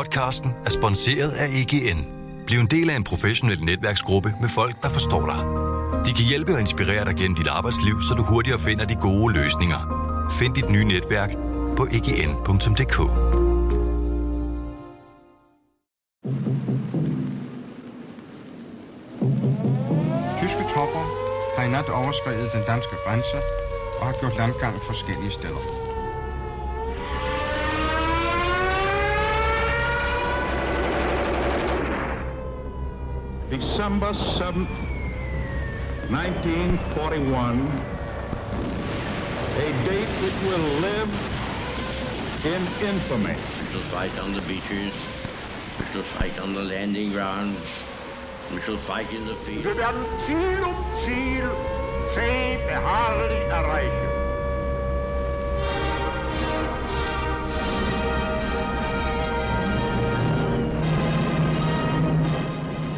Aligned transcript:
Podcasten 0.00 0.54
er 0.66 0.70
sponsoreret 0.70 1.30
af 1.30 1.46
EGN. 1.46 2.06
Bliv 2.46 2.58
en 2.58 2.66
del 2.66 2.90
af 2.90 2.96
en 2.96 3.04
professionel 3.04 3.64
netværksgruppe 3.64 4.34
med 4.40 4.48
folk, 4.48 4.82
der 4.82 4.88
forstår 4.88 5.26
dig. 5.26 5.40
De 6.06 6.12
kan 6.12 6.24
hjælpe 6.24 6.52
og 6.54 6.60
inspirere 6.60 7.04
dig 7.04 7.14
gennem 7.16 7.36
dit 7.36 7.46
arbejdsliv, 7.46 8.00
så 8.08 8.14
du 8.14 8.22
hurtigere 8.22 8.58
finder 8.58 8.84
de 8.84 8.94
gode 8.94 9.34
løsninger. 9.34 9.80
Find 10.38 10.54
dit 10.54 10.70
nye 10.70 10.84
netværk 10.84 11.30
på 11.76 11.86
egn.dk. 11.96 12.96
Tyske 20.40 20.64
tropper 20.72 21.04
har 21.56 21.64
i 21.68 21.70
nat 21.70 21.88
overskrevet 21.88 22.48
den 22.54 22.62
danske 22.66 22.96
grænse 23.04 23.38
og 24.00 24.06
har 24.06 24.14
gjort 24.20 24.36
landgang 24.36 24.74
forskellige 24.74 25.30
steder. 25.30 25.89
December 33.50 34.12
7th, 34.12 34.70
1941, 36.08 37.58
a 39.56 39.72
date 39.84 40.06
which 40.22 40.38
will 40.46 40.66
live 40.78 41.10
in 42.44 42.62
infamy. 42.86 43.34
We 43.34 43.72
shall 43.72 43.80
fight 43.90 44.16
on 44.20 44.34
the 44.34 44.40
beaches. 44.42 44.94
We 45.80 45.84
shall 45.92 46.04
fight 46.14 46.38
on 46.38 46.54
the 46.54 46.62
landing 46.62 47.10
grounds. 47.10 47.58
We 48.54 48.60
shall 48.60 48.78
fight 48.78 49.12
in 49.12 49.26
the 49.26 49.34
field. 49.44 49.64
Wir 49.64 49.76
werden 49.76 50.04
Ziel 50.24 50.62
um 50.62 50.76
Ziel 51.04 51.50
zäh 52.14 52.56
beharrlich 52.68 53.42
erreichen. 53.50 54.09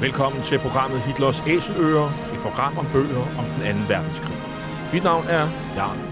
Velkommen 0.02 0.42
til 0.42 0.58
programmet 0.58 1.00
Hitlers 1.02 1.42
Æseløer, 1.46 2.06
et 2.34 2.40
program 2.42 2.78
om 2.78 2.86
bøger 2.92 3.24
om 3.38 3.44
den 3.44 3.62
anden 3.62 3.88
verdenskrig. 3.88 4.36
Mit 4.92 5.02
navn 5.02 5.24
er 5.28 5.48
Jan 5.76 6.11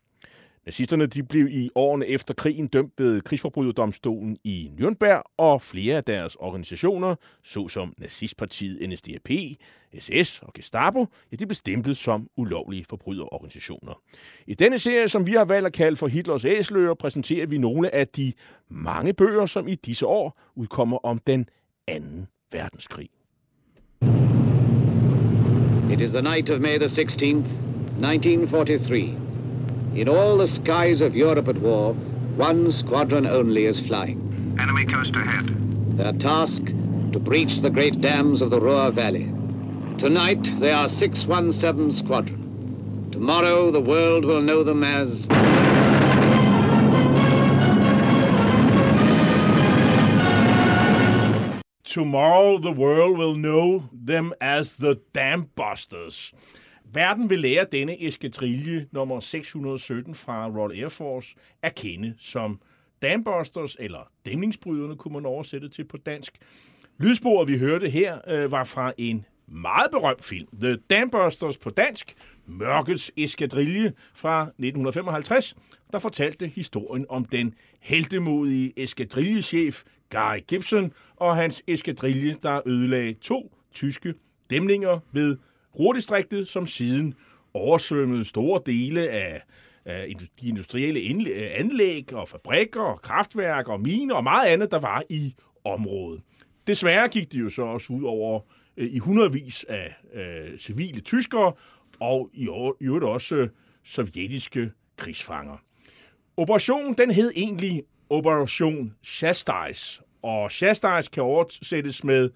Nazisterne 0.65 1.05
de 1.05 1.23
blev 1.23 1.47
i 1.47 1.69
årene 1.75 2.07
efter 2.07 2.33
krigen 2.33 2.67
dømt 2.67 2.93
ved 2.97 3.21
krigsforbryderdomstolen 3.21 4.37
i 4.43 4.71
Nürnberg, 4.79 5.33
og 5.37 5.61
flere 5.61 5.97
af 5.97 6.03
deres 6.03 6.35
organisationer, 6.35 7.15
såsom 7.43 7.93
nazistpartiet 7.97 8.89
NSDAP, 8.89 9.29
SS 9.99 10.39
og 10.41 10.53
Gestapo, 10.53 11.05
ja, 11.31 11.35
de 11.35 11.45
blev 11.45 11.55
stemplet 11.55 11.97
som 11.97 12.27
ulovlige 12.37 12.85
forbryderorganisationer. 12.85 14.01
I 14.47 14.53
denne 14.53 14.79
serie, 14.79 15.07
som 15.07 15.27
vi 15.27 15.31
har 15.31 15.45
valgt 15.45 15.67
at 15.67 15.73
kalde 15.73 15.95
for 15.95 16.07
Hitlers 16.07 16.45
Æsløer, 16.45 16.93
præsenterer 16.93 17.45
vi 17.45 17.57
nogle 17.57 17.95
af 17.95 18.07
de 18.07 18.33
mange 18.69 19.13
bøger, 19.13 19.45
som 19.45 19.67
i 19.67 19.75
disse 19.75 20.05
år 20.05 20.37
udkommer 20.55 20.97
om 20.97 21.19
den 21.27 21.49
anden 21.87 22.27
verdenskrig. 22.51 23.09
It 25.93 26.01
is 26.01 26.11
the 26.11 26.21
night 26.21 26.49
of 26.49 26.59
May 26.59 26.77
the 26.77 26.85
16th, 26.85 27.49
1943. 27.99 29.30
In 29.93 30.07
all 30.07 30.37
the 30.37 30.47
skies 30.47 31.01
of 31.01 31.17
Europe 31.17 31.49
at 31.49 31.57
war, 31.57 31.93
one 32.37 32.71
squadron 32.71 33.27
only 33.27 33.65
is 33.65 33.81
flying. 33.81 34.55
Enemy 34.57 34.85
coast 34.85 35.13
ahead. 35.17 35.47
Their 35.97 36.13
task, 36.13 36.65
to 37.11 37.19
breach 37.19 37.57
the 37.57 37.69
great 37.69 37.99
dams 37.99 38.41
of 38.41 38.51
the 38.51 38.61
Ruhr 38.61 38.91
Valley. 38.91 39.29
Tonight, 39.97 40.49
they 40.59 40.71
are 40.71 40.87
617 40.87 41.91
Squadron. 41.91 43.09
Tomorrow, 43.11 43.69
the 43.71 43.81
world 43.81 44.23
will 44.23 44.41
know 44.41 44.63
them 44.63 44.81
as... 44.85 45.27
Tomorrow 51.83 52.59
the 52.59 52.71
world 52.71 53.17
will 53.17 53.35
know 53.35 53.89
them 53.91 54.33
as 54.39 54.77
the 54.77 55.01
Dam 55.11 55.49
Busters. 55.55 56.31
Verden 56.93 57.29
vil 57.29 57.39
lære 57.39 57.65
denne 57.71 58.03
eskadrille 58.07 58.87
nummer 58.91 59.19
617 59.19 60.15
fra 60.15 60.47
Royal 60.47 60.79
Air 60.79 60.89
Force 60.89 61.35
at 61.61 61.75
kende 61.75 62.13
som 62.17 62.59
Dambusters, 63.01 63.75
eller 63.79 64.11
dæmningsbryderne 64.25 64.95
kunne 64.95 65.13
man 65.13 65.25
oversætte 65.25 65.69
til 65.69 65.83
på 65.83 65.97
dansk. 65.97 66.37
Lydsporet, 66.97 67.47
vi 67.47 67.57
hørte 67.57 67.89
her, 67.89 68.19
øh, 68.27 68.51
var 68.51 68.63
fra 68.63 68.93
en 68.97 69.25
meget 69.47 69.91
berømt 69.91 70.23
film, 70.23 70.47
The 70.61 70.77
Dambusters 70.89 71.57
på 71.57 71.69
dansk, 71.69 72.13
Mørkets 72.45 73.11
Eskadrille 73.17 73.93
fra 74.13 74.41
1955, 74.41 75.55
der 75.91 75.99
fortalte 75.99 76.47
historien 76.47 77.05
om 77.09 77.25
den 77.25 77.53
heldemodige 77.79 78.73
eskadrillechef 78.77 79.83
Guy 80.09 80.39
Gibson 80.47 80.93
og 81.15 81.35
hans 81.35 81.63
eskadrille, 81.67 82.37
der 82.43 82.61
ødelagde 82.65 83.13
to 83.13 83.55
tyske 83.73 84.13
dæmninger 84.49 84.99
ved 85.11 85.37
Ruhrdistriktet, 85.79 86.47
som 86.47 86.67
siden 86.67 87.15
oversvømmede 87.53 88.25
store 88.25 88.61
dele 88.65 89.09
af, 89.09 89.41
de 90.41 90.49
industrielle 90.49 90.99
øh, 91.29 91.51
anlæg 91.53 92.13
og 92.13 92.29
fabrikker 92.29 92.81
og 92.81 93.01
kraftværker 93.01 93.71
og 93.71 93.81
miner 93.81 94.15
og 94.15 94.23
meget 94.23 94.47
andet, 94.47 94.71
der 94.71 94.79
var 94.79 95.03
i 95.09 95.35
området. 95.63 96.21
Desværre 96.67 97.07
gik 97.07 97.31
det 97.31 97.39
jo 97.39 97.49
så 97.49 97.61
også 97.61 97.93
ud 97.93 98.03
over 98.03 98.39
øh, 98.77 98.89
i 98.93 98.97
hundredvis 98.97 99.63
af 99.63 99.95
øh, 100.13 100.57
civile 100.57 101.01
tyskere 101.01 101.53
og 101.99 102.29
i 102.33 102.47
øvrigt 102.47 102.81
i 102.81 102.85
øvrigt 102.85 103.05
også 103.05 103.35
øh, 103.35 103.49
sovjetiske 103.83 104.71
krigsfanger. 104.97 105.57
Operationen 106.37 106.93
den 106.93 107.11
hed 107.11 107.31
egentlig 107.35 107.83
Operation 108.09 108.95
Chastise, 109.03 110.01
og 110.21 110.51
Chastise 110.51 111.11
kan 111.11 111.23
oversættes 111.23 112.03
med 112.03 112.29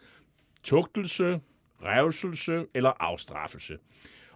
tugtelse, 0.64 1.40
revselse 1.86 2.66
eller 2.74 2.92
afstraffelse. 3.00 3.78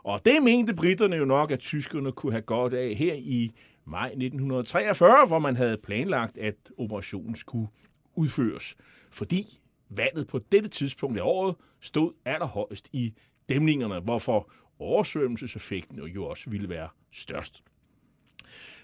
Og 0.04 0.26
det 0.26 0.44
mente 0.44 0.74
britterne 0.74 1.16
jo 1.16 1.26
nok, 1.26 1.52
at 1.52 1.60
tyskerne 1.60 2.12
kunne 2.12 2.32
have 2.32 2.42
godt 2.42 2.74
af 2.74 2.96
her 2.96 3.14
i 3.14 3.52
maj 3.86 4.08
1943, 4.08 5.28
hvor 5.28 5.40
man 5.40 5.56
havde 5.56 5.78
planlagt, 5.78 6.38
at 6.38 6.56
operationen 6.78 7.36
skulle 7.36 7.68
udføres. 8.16 8.76
Fordi 9.12 9.44
vandet 9.90 10.28
på 10.28 10.40
dette 10.52 10.70
tidspunkt 10.70 11.20
af 11.20 11.24
året 11.24 11.56
stod 11.82 12.14
allerhøjst 12.26 12.90
i 12.94 13.14
dæmningerne, 13.50 14.00
hvorfor 14.00 14.52
oversvømmelseseffekten 14.80 16.00
jo 16.00 16.26
også 16.26 16.50
ville 16.50 16.70
være 16.70 16.90
størst. 17.12 17.64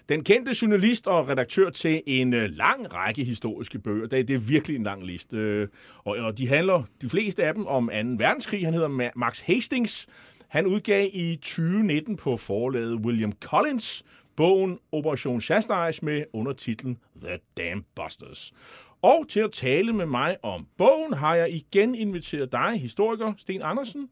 Den 0.08 0.24
kendte 0.24 0.54
journalist 0.62 1.06
og 1.06 1.28
redaktør 1.28 1.70
til 1.70 2.02
en 2.06 2.34
øh, 2.34 2.50
lang 2.50 2.94
række 2.94 3.24
historiske 3.24 3.78
bøger. 3.78 4.06
Det 4.06 4.18
er, 4.20 4.24
det 4.24 4.34
er 4.34 4.40
virkelig 4.40 4.76
en 4.76 4.82
lang 4.82 5.06
liste. 5.06 5.36
Øh, 5.36 5.68
og, 6.04 6.16
og 6.16 6.38
de 6.38 6.48
handler, 6.48 6.82
de 7.00 7.08
fleste 7.08 7.44
af 7.44 7.54
dem, 7.54 7.66
om 7.66 7.86
2. 7.86 7.92
verdenskrig. 7.94 8.64
Han 8.64 8.74
hedder 8.74 9.10
Max 9.16 9.40
Hastings. 9.40 10.06
Han 10.48 10.66
udgav 10.66 11.08
i 11.12 11.36
2019 11.36 12.16
på 12.16 12.36
forlaget 12.36 12.94
William 12.94 13.32
Collins 13.32 14.04
bogen 14.36 14.78
Operation 14.92 15.40
Chastise 15.40 16.04
med 16.04 16.24
undertitlen 16.32 16.98
The 17.22 17.38
Dam 17.56 17.84
Busters. 17.94 18.52
Og 19.02 19.24
til 19.28 19.40
at 19.40 19.52
tale 19.52 19.92
med 19.92 20.06
mig 20.06 20.36
om 20.42 20.66
bogen 20.76 21.12
har 21.12 21.34
jeg 21.34 21.50
igen 21.50 21.94
inviteret 21.94 22.52
dig, 22.52 22.80
historiker 22.80 23.32
Sten 23.38 23.62
Andersen. 23.62 24.08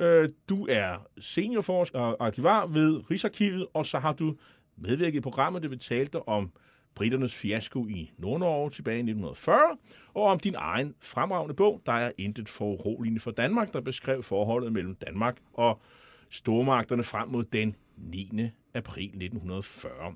Øh, 0.00 0.28
du 0.48 0.66
er 0.70 1.06
seniorforsker 1.18 1.98
og 1.98 2.26
arkivar 2.26 2.66
ved 2.66 3.10
Rigsarkivet, 3.10 3.66
og 3.74 3.86
så 3.86 3.98
har 3.98 4.12
du 4.12 4.34
medvirket 4.76 5.18
i 5.18 5.20
programmet, 5.20 5.62
det 5.62 5.70
vi 5.70 5.76
talte 5.76 6.28
om 6.28 6.52
britternes 6.94 7.34
fiasko 7.34 7.86
i 7.86 8.12
Nord-Norge 8.18 8.70
tilbage 8.70 8.96
i 8.96 9.00
1940, 9.00 9.76
og 10.14 10.22
om 10.22 10.38
din 10.38 10.54
egen 10.58 10.94
fremragende 11.00 11.54
bog, 11.54 11.82
der 11.86 11.92
er 11.92 12.12
intet 12.18 12.48
foruroligende 12.48 13.20
for 13.20 13.30
Danmark, 13.30 13.72
der 13.72 13.80
beskrev 13.80 14.22
forholdet 14.22 14.72
mellem 14.72 14.94
Danmark 14.94 15.36
og 15.54 15.80
stormagterne 16.30 17.02
frem 17.02 17.28
mod 17.28 17.44
den 17.44 17.76
9. 17.96 18.50
april 18.74 19.04
1940. 19.04 20.14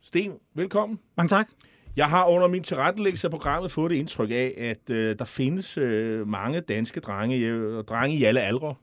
Sten, 0.00 0.32
velkommen. 0.54 0.98
Mange 1.16 1.28
tak. 1.28 1.48
Jeg 1.96 2.06
har 2.06 2.26
under 2.26 2.48
min 2.48 2.62
tilrettelæggelse 2.62 3.26
af 3.26 3.30
programmet 3.30 3.70
fået 3.70 3.90
det 3.90 3.96
indtryk 3.96 4.30
af, 4.30 4.54
at 4.58 4.90
øh, 4.90 5.18
der 5.18 5.24
findes 5.24 5.78
øh, 5.78 6.28
mange 6.28 6.60
danske 6.60 7.00
drenge, 7.00 7.36
øh, 7.36 7.84
drenge 7.84 8.16
i 8.16 8.24
alle 8.24 8.40
aldre, 8.40 8.74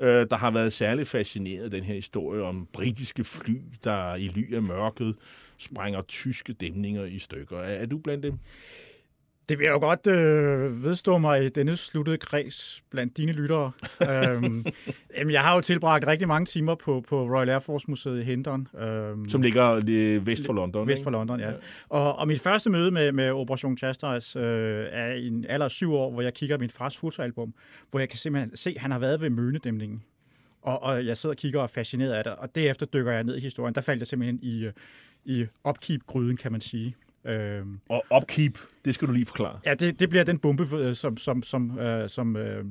øh, 0.00 0.26
der 0.30 0.36
har 0.36 0.50
været 0.50 0.72
særligt 0.72 1.08
fascineret 1.08 1.64
af 1.64 1.70
den 1.70 1.84
her 1.84 1.94
historie 1.94 2.42
om 2.42 2.68
britiske 2.72 3.24
fly, 3.24 3.56
der 3.84 4.14
i 4.14 4.28
ly 4.28 4.54
af 4.54 4.62
mørket 4.62 5.16
sprænger 5.58 6.00
tyske 6.00 6.52
dæmninger 6.52 7.04
i 7.04 7.18
stykker. 7.18 7.58
Er, 7.58 7.82
er 7.82 7.86
du 7.86 7.98
blandt 7.98 8.22
dem? 8.22 8.38
Det 9.48 9.58
vil 9.58 9.64
jeg 9.64 9.72
jo 9.72 9.78
godt 9.78 10.06
øh, 10.06 10.84
vedstå 10.84 11.18
mig 11.18 11.44
i 11.44 11.48
denne 11.48 11.76
sluttede 11.76 12.18
kreds 12.18 12.82
blandt 12.90 13.16
dine 13.16 13.32
lyttere. 13.32 13.72
øhm, 14.10 14.64
jamen, 15.16 15.32
jeg 15.32 15.40
har 15.40 15.54
jo 15.54 15.60
tilbragt 15.60 16.06
rigtig 16.06 16.28
mange 16.28 16.46
timer 16.46 16.74
på, 16.74 17.04
på 17.08 17.22
Royal 17.22 17.48
Air 17.48 17.58
Force 17.58 17.84
Museet 17.88 18.20
i 18.20 18.22
Hendon. 18.22 18.68
Øhm, 18.80 19.28
Som 19.28 19.42
ligger 19.42 19.80
lige 19.80 20.26
vest 20.26 20.46
for 20.46 20.52
London. 20.52 20.88
Vest 20.88 21.02
for 21.02 21.10
London, 21.10 21.40
ja. 21.40 21.52
Og, 21.88 22.18
og 22.18 22.28
mit 22.28 22.40
første 22.40 22.70
møde 22.70 22.90
med, 22.90 23.12
med 23.12 23.30
Operation 23.30 23.78
Chastise 23.78 24.38
øh, 24.38 24.86
er 24.90 25.12
i 25.12 25.26
en 25.26 25.44
alder 25.48 25.64
af 25.64 25.70
syv 25.70 25.94
år, 25.94 26.10
hvor 26.10 26.22
jeg 26.22 26.34
kigger 26.34 26.58
min 26.58 26.70
fars 26.70 26.96
fotoalbum, 26.96 27.54
hvor 27.90 27.98
jeg 28.00 28.08
kan 28.08 28.18
simpelthen 28.18 28.56
se, 28.56 28.70
at 28.70 28.80
han 28.80 28.90
har 28.90 28.98
været 28.98 29.20
ved 29.20 29.30
Mønedæmningen. 29.30 30.02
Og, 30.62 30.82
og 30.82 31.06
jeg 31.06 31.16
sidder 31.16 31.34
og 31.34 31.36
kigger 31.38 31.58
og 31.58 31.64
er 31.64 31.68
fascineret 31.68 32.12
af 32.12 32.24
det, 32.24 32.34
og 32.34 32.54
derefter 32.54 32.86
dykker 32.86 33.12
jeg 33.12 33.24
ned 33.24 33.36
i 33.36 33.40
historien. 33.40 33.74
Der 33.74 33.80
faldt 33.80 34.00
jeg 34.00 34.06
simpelthen 34.06 34.38
i, 34.42 34.64
øh, 34.64 34.72
i 35.24 35.46
opkeep-gryden, 35.64 36.36
kan 36.36 36.52
man 36.52 36.60
sige. 36.60 36.96
Øhm, 37.24 37.80
Og 37.88 38.04
upkeep, 38.16 38.58
det 38.84 38.94
skal 38.94 39.08
du 39.08 39.12
lige 39.12 39.26
forklare. 39.26 39.60
Ja, 39.66 39.74
det, 39.74 40.00
det 40.00 40.08
bliver 40.08 40.24
den 40.24 40.38
bombe, 40.38 40.66
øh, 40.76 40.94
som, 40.94 41.16
som, 41.16 41.42
som, 41.42 41.78
øh, 41.78 42.08
som, 42.08 42.36
øh, 42.36 42.64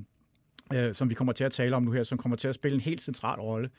øh, 0.73 0.93
som 0.93 1.09
vi 1.09 1.15
kommer 1.15 1.33
til 1.33 1.43
at 1.43 1.51
tale 1.51 1.75
om 1.75 1.83
nu 1.83 1.91
her, 1.91 2.03
som 2.03 2.17
kommer 2.17 2.35
til 2.35 2.47
at 2.47 2.55
spille 2.55 2.75
en 2.75 2.81
helt 2.81 3.01
central 3.01 3.39
rolle. 3.39 3.69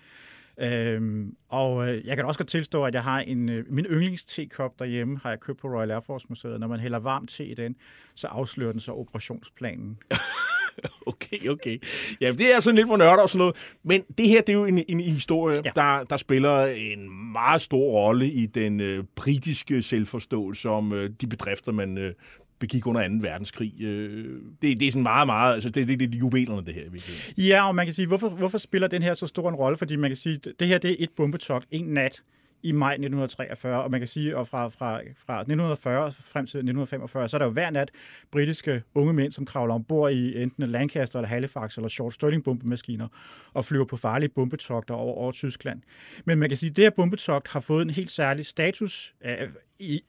Øhm, 0.58 1.37
og 1.49 1.88
øh, 1.88 2.06
jeg 2.06 2.17
kan 2.17 2.25
også 2.25 2.38
godt 2.38 2.49
tilstå, 2.49 2.84
at 2.84 2.94
jeg 2.94 3.02
har 3.02 3.20
en, 3.20 3.49
øh, 3.49 3.64
min 3.72 3.84
yndlings-tekop 3.84 4.78
derhjemme, 4.78 5.19
har 5.22 5.31
jeg 5.31 5.40
købt 5.40 5.58
på 5.61 5.69
Royal 5.69 5.90
Air 5.90 6.00
Force 6.00 6.26
Museet. 6.28 6.61
Når 6.61 6.67
man 6.67 6.81
hælder 6.81 6.99
varm 6.99 7.26
te 7.26 7.46
i 7.46 7.55
den, 7.55 7.76
så 8.14 8.26
afslører 8.26 8.72
den 8.72 8.81
så 8.81 8.93
operationsplanen. 8.93 9.99
Okay, 11.06 11.49
okay. 11.49 11.79
Ja, 12.21 12.32
det 12.32 12.55
er 12.55 12.61
sådan 12.61 12.77
lidt 12.77 12.88
for 12.88 12.97
nørder 12.97 13.23
og 13.23 13.31
sådan 13.31 13.38
noget. 13.38 13.56
Men 13.82 14.03
det 14.19 14.29
her, 14.29 14.41
det 14.41 14.49
er 14.49 14.53
jo 14.59 14.65
en, 14.65 14.85
en 14.88 15.00
historie, 15.00 15.62
ja. 15.65 15.71
Der, 15.75 16.05
der 16.05 16.17
spiller 16.17 16.67
en 16.67 17.32
meget 17.32 17.62
stor 17.62 17.91
rolle 17.91 18.31
i 18.31 18.47
den 18.47 18.81
øh, 18.81 19.05
britiske 19.17 19.82
selvforståelse 19.82 20.69
om 20.69 20.93
øh, 20.93 21.11
de 21.21 21.27
bedrifter, 21.27 21.73
man 21.73 21.99
øh, 21.99 22.15
begik 22.59 22.87
under 22.87 23.09
2. 23.09 23.15
verdenskrig. 23.21 23.82
Øh, 23.82 24.41
det, 24.62 24.81
det 24.81 24.87
er 24.87 24.91
sådan 24.91 25.03
meget, 25.03 25.27
meget... 25.27 25.55
Altså, 25.55 25.71
det, 25.71 25.88
det, 25.88 26.00
det 26.00 26.15
er 26.15 26.19
juvelerne, 26.19 26.67
det 26.67 26.75
her. 26.75 26.82
i 26.82 26.88
virkeligheden. 26.93 27.43
Ja, 27.44 27.69
og 27.69 27.75
man 27.75 27.87
kan 27.87 27.93
sige, 27.93 28.06
hvorfor, 28.06 28.29
hvorfor 28.29 28.59
spiller 28.59 28.88
den 28.88 29.03
her 29.03 29.15
så 29.15 29.27
stor 29.27 29.49
en 29.49 29.55
rolle? 29.55 29.77
Fordi 29.77 29.97
man 29.97 30.11
kan 30.11 30.17
sige, 30.17 30.41
det 30.61 30.69
her 30.69 30.79
det 30.79 30.91
er 30.91 30.97
et 30.99 31.11
bombetogt, 31.17 31.67
en 31.71 31.85
nat 31.85 32.23
i 32.62 32.72
maj 32.72 32.92
1943, 32.92 33.82
og 33.82 33.90
man 33.90 34.00
kan 34.00 34.06
sige, 34.06 34.36
og 34.36 34.46
fra, 34.46 34.68
fra, 34.68 34.96
fra 34.96 35.40
1940 35.40 36.12
frem 36.12 36.46
til 36.46 36.58
1945, 36.58 37.28
så 37.28 37.36
er 37.36 37.38
der 37.38 37.46
jo 37.46 37.52
hver 37.52 37.70
nat 37.70 37.90
britiske 38.30 38.82
unge 38.94 39.12
mænd, 39.12 39.32
som 39.32 39.46
kravler 39.46 39.74
ombord 39.74 40.12
i 40.12 40.42
enten 40.42 40.66
Lancaster 40.66 41.18
eller 41.18 41.28
Halifax 41.28 41.76
eller 41.76 41.88
Short 41.88 42.14
Stirling 42.14 42.44
bombemaskiner 42.44 43.08
og 43.54 43.64
flyver 43.64 43.84
på 43.84 43.96
farlige 43.96 44.28
bombetogter 44.28 44.94
over, 44.94 45.14
over 45.14 45.32
Tyskland. 45.32 45.82
Men 46.24 46.38
man 46.38 46.48
kan 46.48 46.56
sige, 46.56 46.70
at 46.70 46.76
det 46.76 46.84
her 46.84 46.90
bombetogt 46.90 47.48
har 47.48 47.60
fået 47.60 47.82
en 47.82 47.90
helt 47.90 48.10
særlig 48.10 48.46
status, 48.46 49.14
øh, 49.24 49.48
i, 49.78 50.02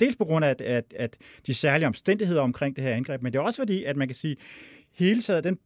dels 0.00 0.16
på 0.16 0.24
grund 0.24 0.44
af 0.44 0.50
at, 0.50 0.60
at, 0.60 0.84
at 0.96 1.16
de 1.46 1.54
særlige 1.54 1.86
omstændigheder 1.86 2.40
omkring 2.40 2.76
det 2.76 2.84
her 2.84 2.90
angreb, 2.90 3.22
men 3.22 3.32
det 3.32 3.38
er 3.38 3.42
også 3.42 3.60
fordi, 3.60 3.84
at 3.84 3.96
man 3.96 4.08
kan 4.08 4.14
sige, 4.14 4.36
hele 4.92 5.22
taget 5.22 5.44
den 5.44 5.58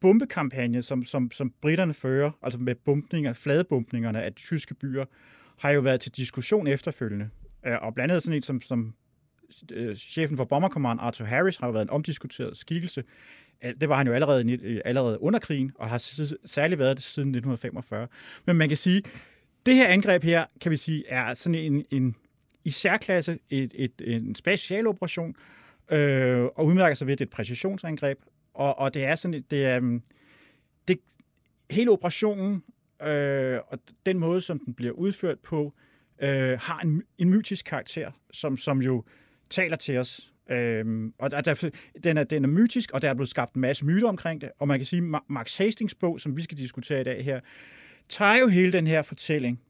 bombekampagne, 0.00 0.82
som, 0.82 1.04
som, 1.04 1.30
som 1.30 1.52
britterne 1.62 1.94
fører, 1.94 2.30
altså 2.42 2.60
med 2.60 2.74
bumpninger, 2.74 3.32
fladebumpningerne 3.32 4.22
af 4.22 4.32
tyske 4.32 4.74
byer, 4.74 5.04
har 5.58 5.70
jo 5.70 5.80
været 5.80 6.00
til 6.00 6.12
diskussion 6.12 6.66
efterfølgende. 6.66 7.30
Øh, 7.66 7.76
og 7.82 7.94
blandt 7.94 8.12
andet 8.12 8.22
sådan 8.22 8.36
en 8.36 8.42
som, 8.42 8.60
som 8.60 8.94
øh, 9.72 9.96
chefen 9.96 10.36
for 10.36 10.44
Bomber 10.44 10.68
Command, 10.68 11.00
Arthur 11.00 11.24
Harris, 11.24 11.56
har 11.56 11.66
jo 11.66 11.72
været 11.72 11.84
en 11.84 11.90
omdiskuteret 11.90 12.56
skikkelse. 12.56 13.04
Øh, 13.64 13.74
det 13.80 13.88
var 13.88 13.96
han 13.96 14.06
jo 14.06 14.12
allerede, 14.12 14.80
allerede 14.84 15.22
under 15.22 15.38
krigen, 15.38 15.72
og 15.74 15.90
har 15.90 15.98
særligt 16.46 16.78
været 16.78 16.96
det 16.96 17.04
siden 17.04 17.28
1945. 17.28 18.08
Men 18.46 18.56
man 18.56 18.68
kan 18.68 18.76
sige, 18.76 19.02
det 19.66 19.74
her 19.74 19.88
angreb 19.88 20.22
her, 20.22 20.44
kan 20.60 20.72
vi 20.72 20.76
sige, 20.76 21.04
er 21.08 21.34
sådan 21.34 21.54
en, 21.54 21.84
en 21.90 22.16
i 22.64 22.70
særklasse 22.70 23.38
et, 23.50 23.72
et, 23.74 23.92
en 24.04 24.34
specialoperation, 24.34 25.34
øh, 25.90 26.44
og 26.44 26.66
udmærker 26.66 26.94
sig 26.94 27.06
ved, 27.06 27.12
at 27.12 27.18
det 27.18 27.24
er 27.24 27.28
et 27.28 27.32
præcisionsangreb. 27.32 28.18
Og, 28.54 28.78
og 28.78 28.94
det 28.94 29.04
er 29.04 29.16
sådan, 29.16 29.44
det 29.50 29.66
er, 29.66 29.80
mm, 29.80 30.02
det, 30.88 30.98
hele 31.70 31.90
operationen 31.90 32.62
øh, 33.02 33.60
og 33.68 33.78
den 34.06 34.18
måde, 34.18 34.40
som 34.40 34.58
den 34.58 34.74
bliver 34.74 34.92
udført 34.92 35.38
på, 35.38 35.72
øh, 36.22 36.58
har 36.60 36.80
en, 36.84 37.02
en 37.18 37.30
mytisk 37.30 37.64
karakter, 37.66 38.10
som, 38.32 38.56
som 38.56 38.82
jo 38.82 39.04
taler 39.50 39.76
til 39.76 39.98
os. 39.98 40.32
Øhm, 40.50 41.12
og 41.18 41.30
der, 41.30 41.40
der, 41.40 41.70
den, 42.04 42.18
er, 42.18 42.24
den 42.24 42.44
er 42.44 42.48
mytisk, 42.48 42.92
og 42.92 43.02
der 43.02 43.10
er 43.10 43.14
blevet 43.14 43.28
skabt 43.28 43.54
en 43.54 43.60
masse 43.60 43.84
myter 43.84 44.08
omkring 44.08 44.40
det. 44.40 44.50
Og 44.58 44.68
man 44.68 44.78
kan 44.78 44.86
sige, 44.86 45.02
at 45.14 45.20
Max 45.28 45.56
Hastings 45.56 45.94
bog, 45.94 46.20
som 46.20 46.36
vi 46.36 46.42
skal 46.42 46.58
diskutere 46.58 47.00
i 47.00 47.04
dag 47.04 47.24
her, 47.24 47.40
tager 48.08 48.36
jo 48.40 48.48
hele 48.48 48.72
den 48.72 48.86
her 48.86 49.02
fortælling 49.02 49.60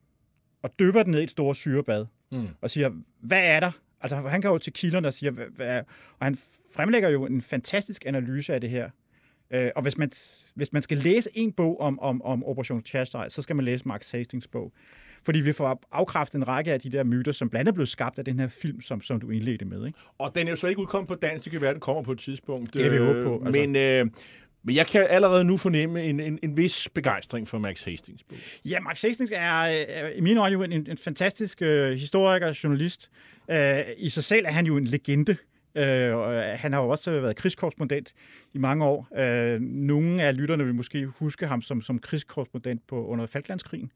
og 0.63 0.71
dypper 0.79 1.03
den 1.03 1.13
ned 1.13 1.21
i 1.21 1.23
et 1.23 1.31
stort 1.31 1.57
syrebad. 1.57 2.07
Mm. 2.33 2.49
Og 2.61 2.71
siger, 2.71 2.91
hvad 3.21 3.45
er 3.45 3.61
der? 3.61 3.71
Altså, 4.01 4.17
han 4.17 4.43
kan 4.43 4.51
jo 4.51 4.59
til 4.59 4.73
kilderne 4.73 5.09
og 5.09 5.15
siger, 5.15 5.31
hvad, 5.31 5.47
hvad, 5.57 5.83
og 6.19 6.27
han 6.27 6.37
fremlægger 6.75 7.09
jo 7.09 7.27
en 7.27 7.43
fantastisk 7.43 8.07
analyse 8.07 8.55
af 8.55 8.61
det 8.61 8.71
her. 8.71 8.91
Øh, 9.51 9.71
og 9.77 9.83
hvis 9.83 9.99
man, 9.99 10.11
hvis 10.55 10.73
man 10.73 10.83
skal 10.83 10.99
læse 10.99 11.31
en 11.35 11.53
bog 11.53 11.81
om, 11.81 12.01
om, 12.01 12.23
om 12.23 12.45
Operation 12.45 12.83
Chastise, 12.85 13.25
så 13.29 13.43
skal 13.43 13.57
man 13.57 13.65
læse 13.65 13.89
Max 13.89 14.11
Hastings 14.11 14.49
bog. 14.49 14.73
Fordi 15.25 15.41
vi 15.41 15.53
får 15.53 15.83
afkræftet 15.93 16.39
en 16.39 16.49
række 16.49 16.73
af 16.73 16.81
de 16.81 16.93
der 16.93 17.05
myter, 17.05 17.33
som 17.33 17.51
blandt 17.51 17.61
andet 17.61 17.75
blev 17.75 17.87
skabt 17.87 18.19
af 18.19 18.25
den 18.25 18.41
her 18.41 18.49
film, 18.49 18.81
som, 18.81 19.01
som 19.01 19.21
du 19.21 19.31
indledte 19.31 19.65
med. 19.65 19.87
Ikke? 19.87 19.99
Og 20.19 20.33
den 20.35 20.47
er 20.47 20.51
jo 20.51 20.57
så 20.57 20.67
ikke 20.67 20.81
udkommet 20.81 21.09
på 21.09 21.15
dansk. 21.15 21.45
Det 21.45 21.53
kan 21.53 21.61
være, 21.61 21.73
den 21.73 21.81
kommer 21.81 22.03
på 22.03 22.13
et 22.13 22.19
tidspunkt. 22.19 22.75
Det 22.75 22.83
kan 22.83 22.93
vi 22.93 22.97
Øh, 22.97 23.07
håbe 23.07 23.23
på, 23.23 23.43
altså. 23.47 23.61
Men, 23.61 23.77
øh, 23.77 24.07
men 24.65 24.77
jeg 24.77 24.87
kan 24.87 25.07
allerede 25.11 25.45
nu 25.45 25.57
fornemme 25.57 26.03
en, 26.05 26.21
en, 26.21 26.39
en 26.43 26.57
vis 26.57 26.89
begejstring 26.95 27.49
for 27.49 27.59
Max 27.59 27.85
Hastings 27.85 28.23
bog. 28.23 28.39
Ja, 28.65 28.81
Max 28.81 29.03
Hastings 29.03 29.33
er, 29.35 29.63
er 29.63 30.09
i 30.09 30.21
mine 30.21 30.41
øjne 30.41 30.53
jo 30.53 30.63
en, 30.63 30.73
en 30.73 30.99
fantastisk 30.99 31.63
øh, 31.63 31.93
historiker 31.93 32.47
og 32.47 32.65
journalist. 32.65 33.11
Øh, 33.51 33.79
I 33.97 34.09
sig 34.09 34.25
selv 34.25 34.47
er 34.47 34.51
han 34.51 34.67
jo 34.67 34.77
en 34.77 34.85
legende. 34.85 35.33
Øh, 35.33 35.37
Øh, 35.77 36.13
øh, 36.13 36.59
han 36.59 36.73
har 36.73 36.83
jo 36.83 36.89
også 36.89 37.11
øh, 37.11 37.23
været 37.23 37.37
krigskorrespondent 37.37 38.13
i 38.55 38.59
mange 38.59 38.85
år. 38.85 39.09
Øh, 39.17 39.61
nogle 39.61 40.23
af 40.23 40.37
lytterne 40.37 40.65
vil 40.65 40.75
måske 40.75 41.07
huske 41.07 41.47
ham 41.47 41.63
som, 41.63 41.83
som 41.83 41.99
krigskorrespondent 41.99 42.87
på, 42.87 43.07
under 43.07 43.27
Falklandskrigen. 43.27 43.93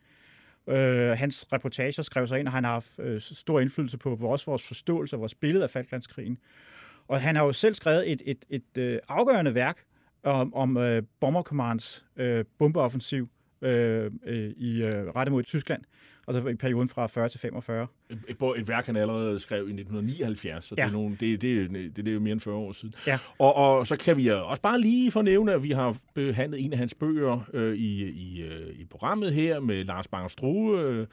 Øh, 0.68 1.10
hans 1.10 1.46
reportager 1.52 2.02
skrev 2.02 2.26
sig 2.26 2.38
ind, 2.38 2.48
og 2.48 2.52
han 2.52 2.64
har 2.64 2.72
haft 2.72 2.98
øh, 2.98 3.20
stor 3.20 3.60
indflydelse 3.60 3.98
på 3.98 4.14
vores, 4.14 4.46
vores 4.46 4.66
forståelse 4.66 5.16
og 5.16 5.20
vores 5.20 5.34
billede 5.34 5.64
af 5.64 5.70
Falklandskrigen. 5.70 6.38
Og 7.08 7.20
han 7.20 7.36
har 7.36 7.44
jo 7.44 7.52
selv 7.52 7.74
skrevet 7.74 8.12
et, 8.12 8.22
et, 8.24 8.44
et, 8.48 8.62
et 8.74 8.82
øh, 8.82 8.98
afgørende 9.08 9.54
værk 9.54 9.78
om, 10.22 10.54
om 10.54 10.76
øh, 10.76 11.02
Bomber 11.20 11.42
Commands 11.42 12.04
øh, 12.16 12.44
bombeoffensiv 12.58 13.28
øh, 13.62 14.10
øh, 14.26 14.50
i 14.56 14.82
øh, 14.82 15.06
rettet 15.06 15.32
mod 15.32 15.42
Tyskland, 15.42 15.82
altså 16.34 16.48
i 16.48 16.54
perioden 16.54 16.88
fra 16.88 17.06
40 17.06 17.28
til 17.28 17.40
45. 17.40 17.86
Et, 18.10 18.36
et, 18.56 18.68
værk, 18.68 18.86
han 18.86 18.96
allerede 18.96 19.40
skrev 19.40 19.58
i 19.58 19.72
1979, 19.72 20.64
så 20.64 20.74
ja. 20.78 20.82
Det, 20.82 20.88
er 20.88 20.92
nogle, 20.92 21.16
det, 21.20 21.42
det, 21.42 21.70
det, 21.70 21.96
det 21.96 22.08
er 22.08 22.12
jo 22.12 22.20
mere 22.20 22.32
end 22.32 22.40
40 22.40 22.54
år 22.54 22.72
siden. 22.72 22.94
Ja. 23.06 23.18
Og, 23.38 23.54
og 23.54 23.86
så 23.86 23.96
kan 23.96 24.16
vi 24.16 24.28
også 24.28 24.62
bare 24.62 24.80
lige 24.80 25.10
fornævne, 25.10 25.52
at 25.52 25.62
vi 25.62 25.70
har 25.70 25.96
behandlet 26.14 26.64
en 26.64 26.72
af 26.72 26.78
hans 26.78 26.94
bøger 26.94 27.48
øh, 27.52 27.74
i, 27.74 28.08
i, 28.08 28.42
øh, 28.42 28.80
i 28.80 28.84
programmet 28.84 29.32
her 29.32 29.60
med 29.60 29.84
Lars 29.84 30.08
Banger 30.08 30.28
øh, 30.84 31.06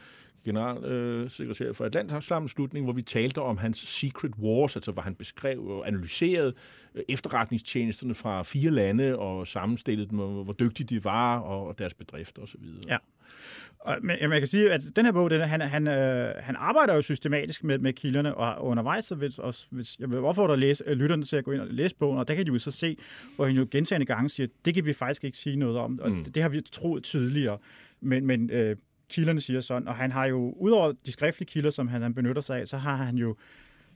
generalsekretær 0.48 1.74
for 1.74 1.86
Atlantsammenslutning, 1.86 2.86
hvor 2.86 2.94
vi 2.94 3.01
talte 3.01 3.42
om 3.42 3.58
hans 3.58 3.77
Secret 3.77 4.32
Wars, 4.39 4.75
altså 4.75 4.92
hvor 4.92 5.01
han 5.01 5.16
beskrev 5.16 5.68
og 5.68 5.88
analyserede 5.88 6.54
øh, 6.96 7.04
efterretningstjenesterne 7.10 8.16
fra 8.16 8.44
fire 8.44 8.72
lande 8.72 9.18
og 9.18 9.48
sammenstillede 9.48 10.10
dem, 10.10 10.20
og 10.20 10.44
hvor 10.44 10.54
dygtige 10.54 10.88
de 10.88 11.04
var 11.04 11.39
og 11.39 11.80
deres 11.80 11.94
bedrifter 11.94 12.42
osv. 12.42 12.62
Ja. 12.88 12.98
Og, 13.80 13.98
men 14.01 14.30
man 14.30 14.39
kan 14.39 14.48
sige, 14.48 14.72
at 14.72 14.82
den 14.96 15.06
her 15.06 15.12
bog, 15.12 15.30
den, 15.30 15.42
han, 15.42 15.62
han, 15.62 15.88
øh, 15.88 16.34
han 16.39 16.56
arbejder 16.56 16.94
jo 16.94 17.01
systematisk 17.01 17.63
med, 17.63 17.80
med 17.80 17.94
kilderne, 17.94 18.36
og 18.36 18.66
undervejs, 18.66 19.06
så 19.06 19.16
hvis, 19.16 19.39
også, 19.39 19.68
hvis, 19.72 20.00
jeg 20.00 20.12
vil 20.12 20.20
opfordre 20.20 20.58
læse, 20.58 20.84
øh, 20.88 20.98
lytterne 20.98 21.24
til 21.24 21.36
at 21.36 21.44
gå 21.44 21.51
ind 21.51 21.62
og 21.62 21.68
læse 21.68 21.96
bogen, 21.96 22.20
og 22.20 22.27
der 22.27 22.36
kan 22.36 22.46
de 22.46 22.51
jo 22.51 22.60
så 22.60 22.72
se, 22.72 22.98
hvor 23.36 23.46
han 23.46 23.56
jo 23.56 23.68
gentagende 23.72 24.06
gange 24.06 24.30
siger, 24.30 24.48
det 24.66 24.74
kan 24.74 24.86
vi 24.86 24.94
faktisk 24.94 25.24
ikke 25.24 25.38
sige 25.38 25.56
noget 25.56 25.77
om, 25.77 26.00
og 26.00 26.12
mm. 26.12 26.24
det, 26.24 26.36
det 26.36 26.44
har 26.44 26.50
vi 26.50 26.62
troet 26.62 27.04
tidligere, 27.04 27.58
men, 28.01 28.25
men 28.25 28.50
øh, 28.50 28.75
kilderne 29.09 29.41
siger 29.41 29.61
sådan, 29.61 29.87
og 29.87 29.95
han 29.95 30.11
har 30.11 30.25
jo, 30.25 30.53
udover 30.59 30.93
de 31.05 31.11
skriftlige 31.11 31.47
kilder, 31.47 31.69
som 31.69 31.87
han, 31.87 32.01
han 32.01 32.13
benytter 32.13 32.41
sig 32.41 32.59
af, 32.59 32.67
så 32.67 32.77
har 32.77 32.95
han 32.95 33.15
jo 33.15 33.35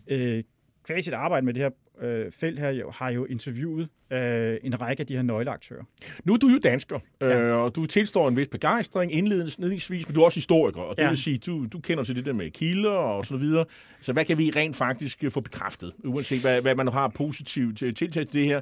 øh, 0.08 0.44
kvæg 0.84 1.04
sit 1.04 1.14
arbejde 1.14 1.46
med 1.46 1.54
det 1.54 1.62
her 1.64 1.70
øh, 2.02 2.32
felt 2.32 2.60
her, 2.60 2.70
jo, 2.70 2.92
har 2.92 3.10
jo 3.10 3.26
interviewet 3.26 3.88
øh, 4.12 4.58
en 4.64 4.82
række 4.82 5.02
af 5.02 5.08
de 5.08 5.16
her 5.16 5.22
nøgleaktører. 5.22 5.84
Nu 6.24 6.34
er 6.34 6.38
du 6.38 6.48
jo 6.48 6.60
dansker, 6.64 7.00
ja. 7.22 7.40
øh, 7.40 7.58
og 7.58 7.76
du 7.76 7.86
tilstår 7.86 8.28
en 8.28 8.38
vis 8.38 8.48
begejstring 8.48 9.14
indledningsvis, 9.14 10.08
men 10.08 10.16
du 10.16 10.22
er 10.22 10.26
også 10.26 10.38
historiker, 10.38 10.82
og 10.82 10.96
det 10.98 11.04
Ja. 11.04 11.08
vil 11.08 11.18
sige, 11.18 11.38
du, 11.38 11.66
du 11.66 11.80
kender 11.80 12.04
til 12.04 12.16
det 12.16 12.26
der 12.26 12.34
med 12.34 12.50
kilder 12.52 12.90
og 12.92 13.26
så 13.26 13.38
videre. 13.38 13.66
Så 14.02 14.14
hvad 14.14 14.26
kan 14.26 14.38
vi 14.38 14.52
rent 14.56 14.76
faktisk 14.76 15.24
få 15.30 15.42
bekræftet, 15.42 15.94
uanset 16.04 16.42
hvad, 16.42 16.62
hvad 16.62 16.76
man 16.76 16.88
har 16.88 17.08
positivt 17.08 17.78
til 17.78 17.96
tiltag 17.96 18.28
til 18.28 18.34
det 18.34 18.46
her? 18.46 18.62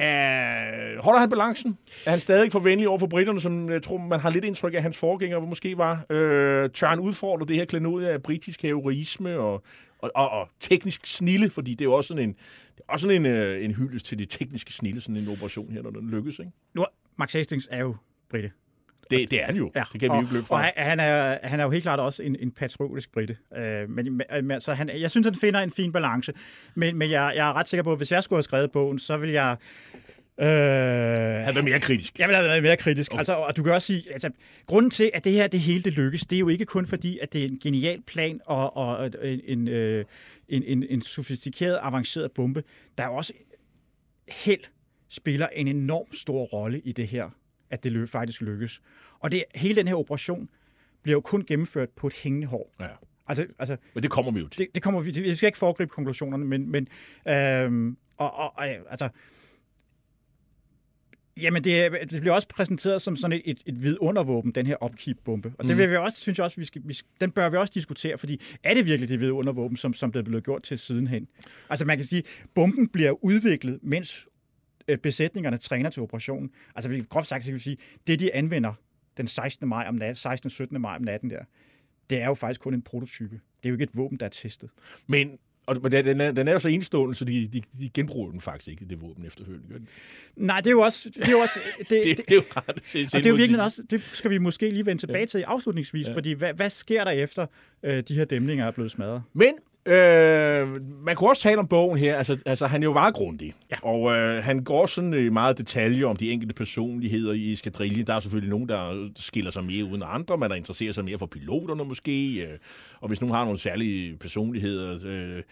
Er, 0.00 1.02
holder 1.02 1.20
han 1.20 1.30
balancen? 1.30 1.78
Er 2.06 2.10
han 2.10 2.20
stadig 2.20 2.52
for 2.52 2.60
venlig 2.60 2.88
over 2.88 2.98
for 2.98 3.06
britterne, 3.06 3.40
som 3.40 3.70
jeg 3.70 3.82
tror, 3.82 3.98
man 3.98 4.20
har 4.20 4.30
lidt 4.30 4.44
indtryk 4.44 4.74
af, 4.74 4.82
hans 4.82 4.96
forgænger 4.96 5.40
måske 5.40 5.78
var? 5.78 6.04
Øh, 6.10 6.70
tør 6.70 6.86
han 6.86 7.00
udfordre 7.00 7.46
det 7.46 7.56
her 7.56 7.64
klenod 7.64 8.02
af 8.02 8.22
britisk 8.22 8.62
heroisme 8.62 9.38
og, 9.38 9.62
og, 9.98 10.10
og, 10.14 10.30
og 10.30 10.48
teknisk 10.60 11.06
snille? 11.06 11.50
Fordi 11.50 11.70
det 11.70 11.80
er 11.80 11.84
jo 11.84 11.92
også 11.92 12.08
sådan 12.08 12.22
en, 12.22 12.36
det 12.76 12.80
er 12.88 12.92
også 12.92 13.06
sådan 13.06 13.26
en, 13.26 13.32
øh, 13.32 13.64
en 13.64 13.74
hyldest 13.74 14.06
til 14.06 14.18
det 14.18 14.28
tekniske 14.28 14.72
snille, 14.72 15.00
sådan 15.00 15.16
en 15.16 15.28
operation 15.28 15.72
her, 15.72 15.82
når 15.82 15.90
den 15.90 16.10
lykkes, 16.10 16.38
ikke? 16.38 16.52
Nu, 16.74 16.86
Max 17.18 17.32
Hastings 17.32 17.68
er 17.70 17.80
jo 17.80 17.96
britte. 18.30 18.50
Det, 19.10 19.30
det 19.30 19.42
er 19.42 19.46
han 19.46 19.56
jo. 19.56 19.70
Ja, 19.74 19.82
det 19.92 20.00
kan 20.00 20.10
vi 20.10 20.16
jo 20.16 20.20
ikke 20.20 20.32
løbe 20.32 20.44
og 20.44 20.46
fra. 20.46 20.62
han, 20.62 20.72
han, 20.76 21.00
er, 21.00 21.38
han 21.42 21.60
er 21.60 21.64
jo 21.64 21.70
helt 21.70 21.82
klart 21.82 22.00
også 22.00 22.22
en, 22.22 22.36
en 22.40 22.50
patriotisk 22.50 23.12
britte. 23.12 23.36
Øh, 23.56 23.90
men, 23.90 24.16
men 24.16 24.50
altså, 24.50 24.72
han, 24.72 24.90
jeg 25.00 25.10
synes, 25.10 25.26
han 25.26 25.34
finder 25.34 25.60
en 25.60 25.70
fin 25.70 25.92
balance. 25.92 26.32
Men, 26.74 26.96
men 26.96 27.10
jeg, 27.10 27.32
jeg 27.36 27.48
er 27.48 27.52
ret 27.52 27.68
sikker 27.68 27.84
på, 27.84 27.92
at 27.92 27.98
hvis 27.98 28.12
jeg 28.12 28.22
skulle 28.24 28.36
have 28.36 28.42
skrevet 28.42 28.72
bogen, 28.72 28.98
så 28.98 29.16
vil 29.16 29.30
jeg... 29.30 29.56
Øh, 30.40 30.46
Han 30.46 31.56
er 31.56 31.62
mere 31.62 31.80
kritisk. 31.80 32.18
jeg 32.18 32.28
vil 32.28 32.36
have 32.36 32.48
været 32.48 32.62
mere 32.62 32.76
kritisk. 32.76 33.12
Okay. 33.12 33.18
Altså, 33.18 33.32
og 33.32 33.56
du 33.56 33.62
kan 33.62 33.72
også 33.72 33.86
sige, 33.86 34.12
altså, 34.12 34.30
grunden 34.66 34.90
til, 34.90 35.10
at 35.14 35.24
det 35.24 35.32
her 35.32 35.46
det 35.46 35.60
hele 35.60 35.82
det 35.82 35.92
lykkes, 35.92 36.20
det 36.20 36.36
er 36.36 36.40
jo 36.40 36.48
ikke 36.48 36.64
kun 36.64 36.86
fordi, 36.86 37.18
at 37.18 37.32
det 37.32 37.40
er 37.44 37.48
en 37.48 37.58
genial 37.62 38.02
plan 38.06 38.40
og, 38.46 38.76
og 38.76 39.10
en, 39.22 39.40
en, 39.44 39.68
øh, 39.68 40.04
en, 40.48 40.62
en, 40.62 40.84
en 40.90 41.02
sofistikeret, 41.02 41.78
avanceret 41.82 42.32
bombe. 42.32 42.62
Der 42.98 43.04
er 43.04 43.08
også 43.08 43.32
held 44.28 44.60
spiller 45.10 45.46
en 45.46 45.68
enorm 45.68 46.12
stor 46.12 46.44
rolle 46.44 46.80
i 46.80 46.92
det 46.92 47.08
her, 47.08 47.30
at 47.70 47.84
det 47.84 48.08
faktisk 48.08 48.40
lykkes. 48.40 48.82
Og 49.20 49.32
det, 49.32 49.44
hele 49.54 49.74
den 49.74 49.88
her 49.88 49.94
operation 49.94 50.48
bliver 51.02 51.16
jo 51.16 51.20
kun 51.20 51.44
gennemført 51.46 51.88
på 51.88 52.06
et 52.06 52.12
hængende 52.12 52.46
hår. 52.46 52.74
Ja. 52.80 52.86
Altså, 53.28 53.46
altså 53.58 53.76
Men 53.94 54.02
det 54.02 54.10
kommer 54.10 54.32
vi 54.32 54.40
jo 54.40 54.48
til. 54.48 54.58
det, 54.58 54.74
det 54.74 54.82
kommer 54.82 55.00
vi 55.00 55.12
til. 55.12 55.26
Jeg 55.26 55.36
skal 55.36 55.46
ikke 55.46 55.58
foregribe 55.58 55.90
konklusionerne, 55.90 56.44
men, 56.44 56.70
men 56.70 56.88
øhm, 57.28 57.96
og, 58.16 58.34
og, 58.34 58.52
og, 58.56 58.68
altså, 58.68 59.08
Jamen, 61.40 61.64
det, 61.64 61.92
det 62.10 62.20
bliver 62.20 62.34
også 62.34 62.48
præsenteret 62.48 63.02
som 63.02 63.16
sådan 63.16 63.32
et, 63.32 63.42
et, 63.44 63.62
et 63.66 63.82
vidundervåben, 63.82 64.52
den 64.52 64.66
her 64.66 64.76
upkeep-bombe. 64.84 65.52
Og 65.58 65.64
det 65.64 65.78
vil 65.78 65.90
vi 65.90 65.96
også, 65.96 66.20
synes 66.20 66.38
jeg 66.38 66.44
også, 66.44 66.56
vi 66.56 66.64
skal, 66.64 66.82
vi, 66.84 66.98
den 67.20 67.30
bør 67.30 67.50
vi 67.50 67.56
også 67.56 67.72
diskutere, 67.74 68.18
fordi 68.18 68.40
er 68.62 68.74
det 68.74 68.86
virkelig 68.86 69.08
det 69.08 69.20
vidundervåben, 69.20 69.76
som, 69.76 69.92
som 69.92 70.12
det 70.12 70.18
er 70.18 70.22
blevet 70.22 70.44
gjort 70.44 70.62
til 70.62 70.78
sidenhen? 70.78 71.28
Altså, 71.70 71.84
man 71.84 71.96
kan 71.98 72.04
sige, 72.04 72.22
bomben 72.54 72.88
bliver 72.88 73.24
udviklet, 73.24 73.78
mens 73.82 74.28
besætningerne 74.96 75.56
træner 75.58 75.90
til 75.90 76.02
operationen. 76.02 76.50
Altså, 76.74 76.90
vi- 76.90 77.04
groft 77.08 77.28
sagt, 77.28 77.44
så 77.44 77.48
kan 77.48 77.54
vi 77.54 77.60
sige, 77.60 77.76
det 78.06 78.18
de 78.20 78.34
anvender 78.34 78.72
den 79.16 79.26
16. 79.26 79.68
maj 79.68 79.84
om 79.88 79.94
natten, 79.94 80.14
16. 80.16 80.46
og 80.46 80.50
17. 80.50 80.80
maj 80.80 80.96
om 80.96 81.02
natten 81.02 81.30
der, 81.30 81.44
det 82.10 82.20
er 82.20 82.26
jo 82.26 82.34
faktisk 82.34 82.60
kun 82.60 82.74
en 82.74 82.82
prototype. 82.82 83.34
Det 83.34 83.64
er 83.64 83.68
jo 83.68 83.74
ikke 83.74 83.82
et 83.84 83.90
våben, 83.96 84.18
der 84.18 84.26
er 84.26 84.30
testet. 84.30 84.70
Men, 85.06 85.38
og, 85.66 85.90
den, 85.92 86.20
er, 86.20 86.32
den 86.32 86.48
er 86.48 86.52
jo 86.52 86.58
så 86.58 86.68
enestående, 86.68 87.14
så 87.14 87.24
de, 87.24 87.48
de, 87.52 87.62
de 87.78 87.90
genbruger 87.94 88.30
den 88.30 88.40
faktisk 88.40 88.68
ikke, 88.68 88.84
det 88.84 89.00
våben 89.00 89.24
efterfølgende. 89.26 89.86
Nej, 90.36 90.60
det 90.60 90.66
er 90.66 90.70
jo 90.70 90.80
også... 90.80 91.10
Det 91.14 91.28
er 91.28 91.30
jo 91.32 91.38
også 91.38 91.60
det, 91.78 91.88
Det, 91.88 92.04
det, 92.04 92.16
det 92.16 92.30
er 92.30 92.34
jo 92.34 92.42
ret 92.56 92.68
Og 93.14 93.18
det 93.18 93.26
er 93.26 93.30
jo 93.30 93.36
virkelig 93.36 93.60
også, 93.62 93.82
det 93.90 94.02
skal 94.02 94.30
vi 94.30 94.38
måske 94.38 94.70
lige 94.70 94.86
vende 94.86 95.02
tilbage 95.02 95.26
til 95.26 95.38
afslutningsvis, 95.42 96.08
ja. 96.08 96.14
fordi 96.14 96.32
hvad, 96.32 96.54
hvad 96.54 96.70
sker 96.70 97.04
der 97.04 97.10
efter 97.10 97.46
øh, 97.82 98.02
de 98.08 98.14
her 98.14 98.24
dæmninger 98.24 98.66
er 98.66 98.70
blevet 98.70 98.90
smadret? 98.90 99.22
Men 99.32 99.54
øh, 99.86 100.68
man 101.04 101.16
kunne 101.16 101.30
også 101.30 101.42
tale 101.42 101.58
om 101.58 101.68
bogen 101.68 101.98
her. 101.98 102.16
Altså, 102.16 102.38
altså 102.46 102.66
han 102.66 102.82
er 102.82 102.84
jo 102.84 102.92
meget 102.92 103.14
grundig. 103.14 103.54
Ja. 103.70 103.76
Og 103.88 104.12
øh, 104.12 104.44
han 104.44 104.64
går 104.64 104.86
sådan 104.86 105.14
i 105.14 105.28
meget 105.28 105.58
detaljer 105.58 106.06
om 106.06 106.16
de 106.16 106.30
enkelte 106.30 106.54
personligheder 106.54 107.32
i 107.32 107.52
eskadrillen. 107.52 108.06
Der 108.06 108.14
er 108.14 108.20
selvfølgelig 108.20 108.50
nogen, 108.50 108.68
der 108.68 109.08
skiller 109.16 109.50
sig 109.50 109.64
mere 109.64 109.84
uden 109.84 110.02
andre. 110.06 110.38
Man 110.38 110.50
der 110.50 110.56
interesserer 110.56 110.92
sig 110.92 111.04
mere 111.04 111.18
for 111.18 111.26
piloterne 111.26 111.84
måske. 111.84 112.34
Øh, 112.34 112.58
og 113.00 113.08
hvis 113.08 113.20
nogen 113.20 113.34
har 113.34 113.44
nogle 113.44 113.58
særlige 113.58 114.16
personligheder... 114.16 114.98
Øh, 115.04 115.42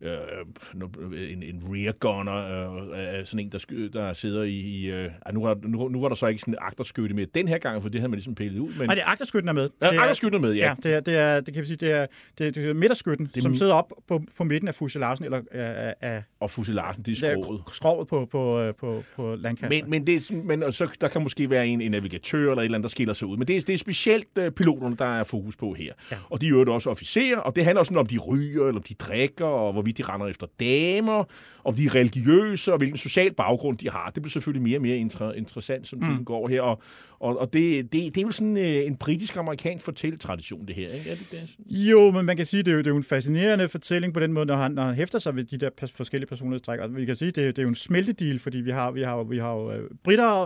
øh, 0.00 1.32
en, 1.32 1.42
en 1.42 1.62
rear 1.64 1.92
gunner, 1.92 2.34
øh, 2.34 3.18
øh, 3.18 3.26
sådan 3.26 3.46
en, 3.46 3.52
der, 3.52 3.58
sky, 3.58 3.90
der 3.92 4.12
sidder 4.12 4.42
i... 4.42 4.50
i 4.50 4.90
øh, 4.90 5.10
nu, 5.32 5.42
var, 5.42 5.58
nu, 5.62 5.88
nu 5.88 6.00
var 6.00 6.08
der 6.08 6.16
så 6.16 6.26
ikke 6.26 6.40
sådan 6.40 6.54
en 6.54 6.58
agterskytte 6.60 7.14
med 7.14 7.26
den 7.26 7.48
her 7.48 7.58
gang, 7.58 7.82
for 7.82 7.88
det 7.88 8.00
havde 8.00 8.10
man 8.10 8.16
ligesom 8.16 8.34
pillet 8.34 8.60
ud. 8.60 8.72
Men, 8.78 8.86
Nej, 8.86 8.94
det 8.94 9.02
er 9.02 9.10
agterskytten 9.10 9.48
er 9.48 9.52
med. 9.52 9.62
Det 9.62 9.72
er, 9.80 10.00
agterskytten 10.00 10.44
er 10.44 10.48
med, 10.48 10.54
ja. 10.54 10.68
ja. 10.68 10.74
det, 10.82 10.94
er, 10.94 11.00
det, 11.00 11.16
er, 11.16 11.40
det 11.40 11.54
kan 11.54 11.62
vi 11.62 11.66
sige, 11.66 11.76
det 11.76 11.92
er, 11.92 12.06
det 12.38 12.46
er, 12.46 12.50
det 12.50 12.70
er 12.70 12.74
midterskytten, 12.74 13.30
som 13.40 13.54
sidder 13.54 13.74
op 13.74 13.92
på, 14.08 14.22
på 14.36 14.44
midten 14.44 14.68
af 14.68 14.74
fuselagen, 14.74 15.24
eller 15.24 15.40
af, 15.52 15.94
af, 16.00 16.22
og 16.40 16.50
Fussi 16.50 16.72
Larsen, 16.72 17.02
det 17.02 17.22
er 17.22 17.40
skroget. 17.42 17.62
skroget 17.72 18.08
på, 18.08 18.26
på, 18.26 18.60
øh, 18.60 18.74
på, 18.74 19.02
på 19.16 19.34
landkassen. 19.34 19.80
Men, 19.82 19.90
men, 19.90 20.06
det 20.06 20.30
er, 20.30 20.34
men 20.44 20.62
og 20.62 20.74
så, 20.74 20.88
der 21.00 21.08
kan 21.08 21.22
måske 21.22 21.50
være 21.50 21.66
en, 21.66 21.80
en 21.80 21.90
navigatør 21.90 22.38
eller 22.38 22.62
et 22.62 22.64
eller 22.64 22.78
andet, 22.78 22.82
der 22.82 22.88
skiller 22.88 23.14
sig 23.14 23.28
ud. 23.28 23.36
Men 23.36 23.48
det 23.48 23.56
er, 23.56 23.60
det 23.60 23.72
er 23.72 23.78
specielt 23.78 24.28
uh, 24.38 24.48
piloterne, 24.48 24.96
der 24.96 25.18
er 25.18 25.24
fokus 25.24 25.56
på 25.56 25.74
her. 25.74 25.92
Ja. 26.10 26.16
Og 26.30 26.40
de 26.40 26.46
er 26.46 26.50
jo 26.50 26.74
også 26.74 26.90
officerer, 26.90 27.38
og 27.38 27.56
det 27.56 27.64
handler 27.64 27.78
også 27.78 27.94
om, 27.94 28.06
de 28.06 28.18
ryger, 28.18 28.66
eller 28.66 28.78
om 28.78 28.82
de 28.82 28.94
drikker, 28.94 29.44
og 29.44 29.85
hvorvidt 29.86 29.98
de 29.98 30.12
render 30.12 30.26
efter 30.26 30.46
damer, 30.60 31.24
om 31.64 31.74
de 31.74 31.84
er 31.84 31.94
religiøse, 31.94 32.72
og 32.72 32.78
hvilken 32.78 32.98
social 32.98 33.32
baggrund 33.32 33.78
de 33.78 33.90
har. 33.90 34.10
Det 34.10 34.22
bliver 34.22 34.30
selvfølgelig 34.30 34.62
mere 34.62 34.78
og 34.78 34.82
mere 34.82 34.98
inter- 34.98 35.32
interessant, 35.32 35.88
som 35.88 36.00
tiden 36.00 36.16
mm. 36.16 36.24
går 36.24 36.48
her. 36.48 36.62
Og, 36.62 36.80
og, 37.18 37.38
og 37.38 37.52
det, 37.52 37.92
det, 37.92 37.92
det 37.92 38.18
er 38.18 38.22
jo 38.22 38.30
sådan 38.30 38.56
uh, 38.56 38.62
en 38.62 38.96
britisk-amerikansk 38.96 39.84
fortælletradition, 39.84 40.66
det 40.66 40.74
her. 40.74 40.88
Ikke? 40.88 41.10
Er 41.10 41.14
det 41.14 41.26
det? 41.30 41.56
Jo, 41.70 42.10
men 42.10 42.24
man 42.24 42.36
kan 42.36 42.46
sige, 42.46 42.62
det 42.62 42.70
er 42.70 42.72
jo, 42.72 42.78
det 42.78 42.86
er 42.86 42.90
jo 42.90 42.96
en 42.96 43.02
fascinerende 43.02 43.68
fortælling 43.68 44.14
på 44.14 44.20
den 44.20 44.32
måde, 44.32 44.46
når 44.46 44.56
han, 44.56 44.72
når 44.72 44.82
han 44.82 44.94
hæfter 44.94 45.18
sig 45.18 45.36
ved 45.36 45.44
de 45.44 45.58
der 45.58 45.70
forskellige 45.96 46.28
personlighedstræk. 46.28 46.80
Og 46.80 46.96
vi 46.96 47.04
kan 47.04 47.16
sige, 47.16 47.30
det 47.30 47.42
er, 47.42 47.46
det 47.46 47.58
er 47.58 47.62
jo 47.62 47.68
en 47.68 47.74
smeltedeal, 47.74 48.38
fordi 48.38 48.58
vi 48.58 48.70
har, 48.70 48.90
vi 48.90 49.02
har, 49.02 49.22
vi 49.24 49.38
har 49.38 49.52
jo 49.52 49.72
øh, 49.72 49.90
britter 50.04 50.42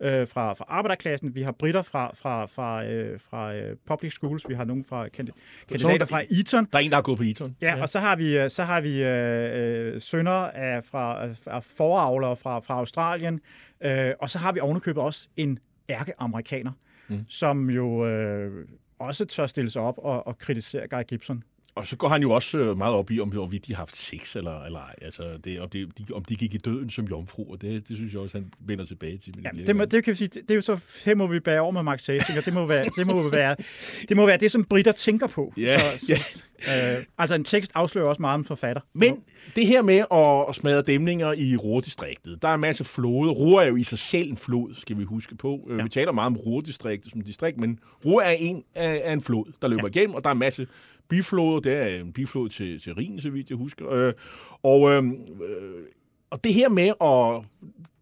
øh, 0.00 0.28
fra, 0.28 0.52
fra 0.52 0.64
arbejderklassen, 0.68 1.34
vi 1.34 1.42
har 1.42 1.52
britter 1.52 1.82
fra, 1.82 2.12
fra, 2.14 2.46
fra, 2.46 2.86
øh, 2.86 3.20
fra 3.20 3.54
øh, 3.54 3.76
public 3.86 4.12
schools, 4.12 4.48
vi 4.48 4.54
har 4.54 4.64
nogen 4.64 4.84
fra 4.84 5.06
kandi- 5.06 5.66
kandidater 5.68 6.06
fra 6.06 6.22
Eton, 6.30 6.66
Der 6.72 6.78
er 6.78 6.82
en, 6.82 6.90
der 6.90 6.96
har 6.96 7.02
gået 7.02 7.18
på 7.18 7.24
Eton. 7.24 7.56
Ja, 7.62 7.76
ja, 7.76 7.82
og 7.82 7.88
så 7.88 7.98
har 7.98 8.16
vi, 8.16 8.38
øh, 8.38 8.50
så 8.50 8.62
har 8.62 8.80
vi 8.80 9.04
øh, 9.04 9.94
øh, 9.94 10.00
sønner 10.00 10.30
af, 10.32 10.84
fra, 10.84 11.28
af 11.46 11.64
foravlere 11.64 12.36
fra, 12.36 12.58
fra 12.58 12.74
Australien, 12.74 13.40
øh, 13.84 14.10
og 14.20 14.30
så 14.30 14.38
har 14.38 14.52
vi 14.52 14.60
ovenikøbet 14.60 15.02
også 15.02 15.28
en 15.36 15.58
ærke-amerikaner, 15.90 16.72
mm. 17.08 17.24
som 17.28 17.70
jo 17.70 18.06
øh, 18.06 18.68
også 18.98 19.24
tør 19.24 19.46
stille 19.46 19.70
sig 19.70 19.82
op 19.82 19.98
og, 19.98 20.26
og 20.26 20.38
kritisere 20.38 20.88
Guy 20.88 21.02
Gibson. 21.08 21.42
Og 21.74 21.86
så 21.86 21.96
går 21.96 22.08
han 22.08 22.22
jo 22.22 22.30
også 22.30 22.58
øh, 22.58 22.78
meget 22.78 22.94
op 22.94 23.10
i, 23.10 23.20
om 23.20 23.28
hvorvidt 23.28 23.66
de 23.66 23.72
har 23.72 23.78
haft 23.78 23.96
sex 23.96 24.36
eller, 24.36 24.64
eller 24.64 24.78
ej. 24.78 24.94
Altså, 25.02 25.36
det, 25.44 25.60
om, 25.60 25.68
det, 25.68 25.98
de, 25.98 26.06
om 26.14 26.24
de 26.24 26.36
gik 26.36 26.54
i 26.54 26.58
døden 26.58 26.90
som 26.90 27.04
jomfruer. 27.04 27.56
Det, 27.56 27.88
det 27.88 27.96
synes 27.96 28.12
jeg 28.12 28.20
også, 28.20 28.38
han 28.38 28.52
vender 28.60 28.84
tilbage 28.84 29.18
til. 29.18 29.34
Ja, 29.44 29.48
de 29.54 29.66
det, 29.66 29.76
må, 29.76 29.84
det 29.84 30.04
kan 30.04 30.10
vi 30.10 30.16
sige, 30.16 30.28
det, 30.28 30.42
det 30.42 30.50
er 30.50 30.54
jo 30.54 30.60
så, 30.60 30.80
her 31.04 31.14
må 31.14 31.26
vi 31.26 31.40
bære 31.40 31.60
over 31.60 31.72
med 31.72 31.82
Mark 31.82 32.00
Sating, 32.00 32.38
og 32.38 32.44
det 32.44 32.52
må 32.52 32.66
være 32.66 32.84
det, 32.96 33.06
må 33.06 33.28
være, 33.28 33.56
det, 34.08 34.16
må 34.16 34.26
være 34.26 34.36
det 34.36 34.50
som 34.50 34.64
britter 34.64 34.92
tænker 34.92 35.26
på. 35.26 35.52
Ja, 35.56 35.96
så, 35.96 36.06
så, 36.06 36.42
øh, 36.68 37.04
altså 37.18 37.34
en 37.34 37.44
tekst 37.44 37.72
afslører 37.74 38.06
også 38.06 38.22
meget 38.22 38.34
om 38.34 38.44
forfatter. 38.44 38.82
Men 38.92 39.24
det 39.56 39.66
her 39.66 39.82
med 39.82 40.04
at, 40.12 40.48
at 40.48 40.54
smadre 40.54 40.82
dæmninger 40.82 41.32
i 41.32 41.56
Ruhrdistriktet, 41.56 42.42
der 42.42 42.48
er 42.48 42.54
en 42.54 42.60
masse 42.60 42.84
floder. 42.84 43.32
Ruhr 43.32 43.60
er 43.60 43.66
jo 43.66 43.76
i 43.76 43.84
sig 43.84 43.98
selv 43.98 44.30
en 44.30 44.36
flod, 44.36 44.74
skal 44.74 44.98
vi 44.98 45.04
huske 45.04 45.36
på. 45.36 45.68
Ja. 45.70 45.82
Vi 45.82 45.88
taler 45.88 46.12
meget 46.12 46.26
om 46.26 46.36
Ruhrdistriktet 46.36 47.12
som 47.12 47.20
distrikt, 47.20 47.58
men 47.58 47.78
Ruhr 48.04 48.22
er 48.22 48.30
en 48.30 48.64
af, 48.74 49.02
af 49.04 49.12
en 49.12 49.22
flod, 49.22 49.52
der 49.62 49.68
løber 49.68 49.82
ja. 49.82 49.88
igennem, 49.88 50.14
og 50.14 50.24
der 50.24 50.30
er 50.30 50.34
en 50.34 50.38
masse 50.38 50.66
bifloder. 51.10 51.60
Det 51.60 51.72
er 51.72 51.86
en 51.86 52.12
biflod 52.12 52.48
til, 52.48 52.80
til 52.80 52.94
Rhin, 52.94 53.20
så 53.20 53.30
vidt 53.30 53.50
jeg 53.50 53.58
husker. 53.58 53.90
Øh, 53.90 54.12
og, 54.62 54.90
øh, 54.90 55.04
øh, 55.04 55.84
og 56.30 56.44
det 56.44 56.54
her 56.54 56.68
med 56.68 56.92
at 57.00 57.44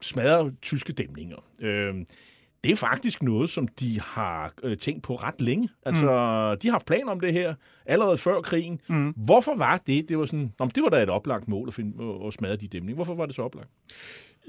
smadre 0.01 0.53
tyske 0.63 0.93
dæmninger, 0.93 1.45
øh, 1.61 1.95
det 2.65 2.73
er 2.73 2.77
faktisk 2.77 3.23
noget, 3.23 3.51
som 3.51 3.69
de 3.69 4.01
har 4.01 4.53
øh, 4.63 4.77
tænkt 4.77 5.03
på 5.03 5.15
ret 5.15 5.41
længe. 5.41 5.69
Altså, 5.87 6.07
mm. 6.07 6.59
de 6.59 6.69
har 6.69 6.71
haft 6.71 6.87
planer 6.87 7.13
om 7.13 7.21
det 7.21 7.33
her 7.33 7.55
allerede 7.87 8.19
før 8.19 8.41
krigen. 8.41 8.81
Mm. 8.89 9.15
Hvorfor 9.17 9.57
var 9.57 9.77
det? 9.87 10.09
Det 10.09 10.19
var 10.19 10.25
sådan, 10.25 10.53
men 10.59 10.69
det 10.69 10.83
var 10.83 10.89
da 10.89 11.03
et 11.03 11.11
oplagt 11.11 11.49
mål 11.49 11.69
at, 11.69 11.75
finde, 11.75 12.27
at 12.27 12.33
smadre 12.33 12.57
de 12.57 12.69
dæmninger. 12.69 12.95
Hvorfor 12.95 13.15
var 13.15 13.27
det 13.27 13.35
så 13.35 13.43
oplagt? 13.43 13.69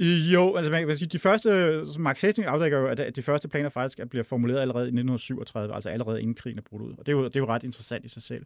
Jo, 0.05 0.55
altså 0.55 0.71
man 0.71 0.87
kan 0.87 0.97
sige, 0.97 1.07
de 1.07 1.19
første, 1.19 1.81
som 1.93 2.01
Mark 2.01 2.21
Hastings 2.21 2.47
afdækker 2.47 2.77
jo, 2.77 2.87
at 2.87 3.15
de 3.15 3.21
første 3.21 3.47
planer 3.47 3.69
faktisk 3.69 3.99
bliver 4.09 4.23
formuleret 4.23 4.61
allerede 4.61 4.83
i 4.83 4.87
1937, 4.87 5.75
altså 5.75 5.89
allerede 5.89 6.21
inden 6.21 6.35
krigen 6.35 6.57
er 6.57 6.61
brudt 6.61 6.81
ud. 6.81 6.91
Og 6.91 7.05
det 7.05 7.11
er 7.11 7.17
jo, 7.17 7.23
det 7.23 7.35
er 7.35 7.39
jo 7.39 7.47
ret 7.47 7.63
interessant 7.63 8.05
i 8.05 8.09
sig 8.09 8.23
selv. 8.23 8.45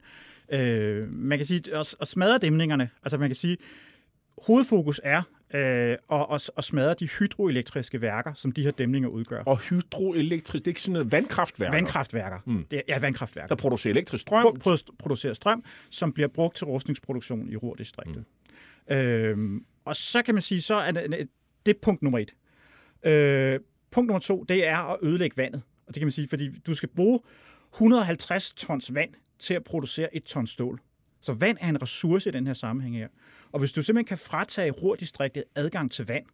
Øh, 0.52 1.10
man 1.10 1.38
kan 1.38 1.46
sige, 1.46 1.76
at, 1.76 1.96
at 2.02 2.08
smadre 2.08 2.38
dæmningerne, 2.38 2.90
altså 3.04 3.18
man 3.18 3.30
kan 3.30 3.36
sige, 3.36 3.58
hovedfokus 4.38 5.02
er 5.04 5.22
øh, 5.54 5.98
at, 6.12 6.26
at, 6.32 6.52
at 6.58 6.64
smadre 6.64 6.96
de 7.00 7.08
hydroelektriske 7.20 8.02
værker, 8.02 8.34
som 8.34 8.52
de 8.52 8.64
her 8.64 8.72
dæmninger 8.72 9.10
udgør. 9.10 9.44
Og 9.44 9.58
hydroelektrisk, 9.60 10.66
det 10.66 10.68
er 10.68 10.72
ikke 10.72 10.82
sådan 10.82 10.94
noget 10.94 11.12
vandkraftværker, 11.12 11.78
Vandkraftværker. 11.78 12.40
Mm. 12.46 12.66
Det 12.72 12.78
er, 12.78 12.82
ja, 12.88 13.00
vandkraftværker. 13.00 13.48
der 13.48 13.56
producerer 13.56 13.92
elektrisk 13.92 14.22
strøm. 14.22 14.58
Pro- 14.68 14.96
producerer 15.00 15.34
strøm, 15.34 15.64
som 15.90 16.14
bliver 16.14 16.28
brugt 16.28 16.56
til 16.56 16.66
rustningsproduktion 16.66 17.50
i 17.50 17.56
Ruhrdistriktet. 17.56 18.24
Mm. 18.90 18.96
Øhm, 18.96 19.66
og 19.86 19.96
så 19.96 20.22
kan 20.22 20.36
man 20.36 20.42
sige, 20.42 20.62
så 20.62 20.76
er 20.76 20.92
det, 20.92 21.28
det 21.66 21.76
er 21.76 21.80
punkt 21.82 22.02
nummer 22.02 22.20
et. 22.20 22.36
Øh, 23.04 23.60
punkt 23.92 24.08
nummer 24.08 24.20
to, 24.20 24.44
det 24.44 24.68
er 24.68 24.78
at 24.78 25.00
ødelægge 25.04 25.38
vandet. 25.38 25.62
Og 25.88 25.94
det 25.94 26.00
kan 26.02 26.06
man 26.06 26.12
sige, 26.12 26.28
fordi 26.28 26.60
du 26.60 26.76
skal 26.76 26.90
bruge 26.90 27.20
150 27.74 28.54
tons 28.54 28.94
vand 28.94 29.10
til 29.40 29.54
at 29.54 29.64
producere 29.64 30.16
et 30.16 30.24
ton 30.24 30.48
stål. 30.48 30.82
Så 31.22 31.34
vand 31.34 31.58
er 31.62 31.70
en 31.70 31.82
ressource 31.82 32.30
i 32.30 32.34
den 32.34 32.48
her 32.48 32.54
sammenhæng 32.54 32.98
her. 32.98 33.08
Og 33.52 33.60
hvis 33.60 33.72
du 33.72 33.84
simpelthen 33.84 34.06
kan 34.06 34.18
fratage 34.18 34.72
rurdistriktet 34.72 35.44
adgang 35.56 35.92
til 35.92 36.08
vand, 36.08 36.26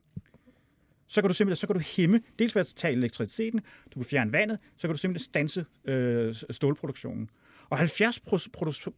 så 1.07 1.21
kan 1.21 1.27
du 1.27 1.33
simpelthen 1.33 1.55
så 1.55 1.67
kan 1.67 1.75
du 1.75 1.81
hæmme, 1.81 2.21
dels 2.39 2.55
ved 2.55 2.59
at 2.59 2.73
tage 2.75 2.93
elektriciteten, 2.93 3.61
du 3.93 3.99
kan 3.99 4.05
fjerne 4.05 4.33
vandet, 4.33 4.59
så 4.77 4.87
kan 4.87 4.93
du 4.93 4.97
simpelthen 4.97 5.25
stanse 5.25 5.65
øh, 5.85 6.35
stålproduktionen. 6.49 7.29
Og 7.69 7.77
70 7.77 8.19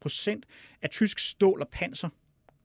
procent 0.02 0.46
af 0.82 0.90
tysk 0.90 1.20
stål 1.20 1.62
og 1.62 1.68
panser 1.72 2.10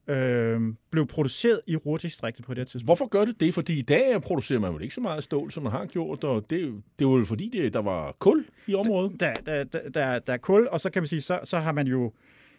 øh, 0.07 0.61
blev 0.91 1.07
produceret 1.07 1.61
i 1.67 1.75
Ruhrdistriktet 1.75 2.45
på 2.45 2.53
det 2.53 2.67
tidspunkt. 2.67 2.85
Hvorfor 2.87 3.07
gør 3.07 3.25
det 3.25 3.39
det? 3.39 3.53
Fordi 3.53 3.79
i 3.79 3.81
dag 3.81 4.21
producerer 4.21 4.59
man 4.59 4.73
vel 4.73 4.81
ikke 4.83 4.95
så 4.95 5.01
meget 5.01 5.23
stål, 5.23 5.51
som 5.51 5.63
man 5.63 5.71
har 5.71 5.85
gjort, 5.85 6.23
og 6.23 6.49
det, 6.49 6.61
jo- 6.61 6.81
det 6.99 7.07
var 7.07 7.13
jo 7.17 7.25
fordi, 7.25 7.49
det, 7.53 7.73
der 7.73 7.79
var 7.81 8.15
kul 8.19 8.45
i 8.67 8.73
området. 8.75 9.19
Der, 9.19 9.33
der, 9.33 9.63
der, 9.63 9.89
der, 9.89 10.19
der 10.19 10.33
er 10.33 10.37
kul, 10.37 10.67
og 10.67 10.81
så 10.81 10.89
kan 10.89 11.01
man 11.01 11.07
sige, 11.07 11.21
så, 11.21 11.39
så 11.43 11.59
har 11.59 11.71
man 11.71 11.87
jo, 11.87 12.13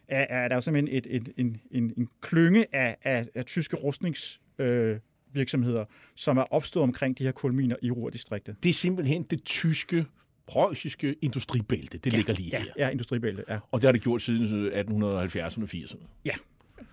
er, 0.08 0.26
er 0.44 0.48
der 0.48 0.54
jo 0.54 0.60
simpelthen 0.60 0.96
et, 0.96 1.06
et, 1.10 1.28
en, 1.36 1.60
en, 1.70 1.92
en 1.96 2.08
klynge 2.20 2.66
af, 2.74 2.96
af, 3.02 3.26
af 3.34 3.44
tyske 3.44 3.76
rustnings 3.76 4.40
øh, 4.58 4.96
virksomheder, 5.32 5.84
som 6.16 6.38
er 6.38 6.42
opstået 6.52 6.82
omkring 6.82 7.18
de 7.18 7.24
her 7.24 7.32
kulminer 7.32 7.76
i 7.82 7.90
Ruhrdistriktet. 7.90 8.56
Det 8.62 8.68
er 8.68 8.72
simpelthen 8.72 9.22
det 9.22 9.44
tyske 9.44 10.06
preussiske 10.46 11.14
industribælte. 11.22 11.98
Det 11.98 12.12
ligger 12.12 12.32
lige 12.34 12.50
Ja, 12.52 12.58
her. 12.62 12.72
ja, 12.78 12.88
industribælte, 12.88 13.44
ja. 13.48 13.58
Og 13.70 13.80
det 13.80 13.86
har 13.86 13.92
det 13.92 14.02
gjort 14.02 14.22
siden 14.22 14.66
øh, 14.66 14.80
1870'erne 14.80 15.62
og 15.62 15.68
80'erne. 15.74 16.06
ja. 16.24 16.32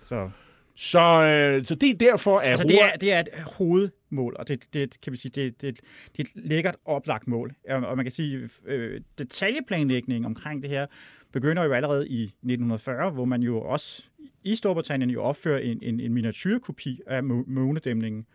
Så, 0.02 0.30
Så, 0.76 0.98
øh, 0.98 1.64
så 1.64 1.74
det 1.74 1.90
er 1.90 1.94
derfor, 1.94 2.38
at 2.38 2.50
altså, 2.50 2.66
det, 2.66 2.82
er, 2.82 2.96
det 2.96 3.12
er 3.12 3.20
et 3.20 3.28
hovedmål, 3.56 4.36
og 4.38 4.48
det, 4.48 4.64
det 4.72 5.00
kan 5.00 5.12
vi 5.12 5.16
sige, 5.16 5.32
det, 5.34 5.60
det, 5.62 5.80
det 6.16 6.18
er 6.18 6.22
et 6.22 6.44
lækkert 6.44 6.76
oplagt 6.84 7.28
mål. 7.28 7.54
Og 7.68 7.96
man 7.96 8.04
kan 8.04 8.12
sige, 8.12 8.48
øh, 8.66 9.00
detaljeplanlægningen 9.18 10.24
omkring 10.26 10.62
det 10.62 10.70
her 10.70 10.86
begynder 11.32 11.64
jo 11.64 11.72
allerede 11.72 12.08
i 12.08 12.22
1940, 12.22 13.10
hvor 13.10 13.24
man 13.24 13.42
jo 13.42 13.60
også 13.60 14.04
i 14.44 14.54
Storbritannien 14.54 15.10
jo 15.10 15.22
opfører 15.22 15.58
en, 15.58 15.78
en, 15.82 16.00
en 16.00 16.14
miniatyrkopi 16.14 17.00
af 17.06 17.24
månedæmningen. 17.46 18.26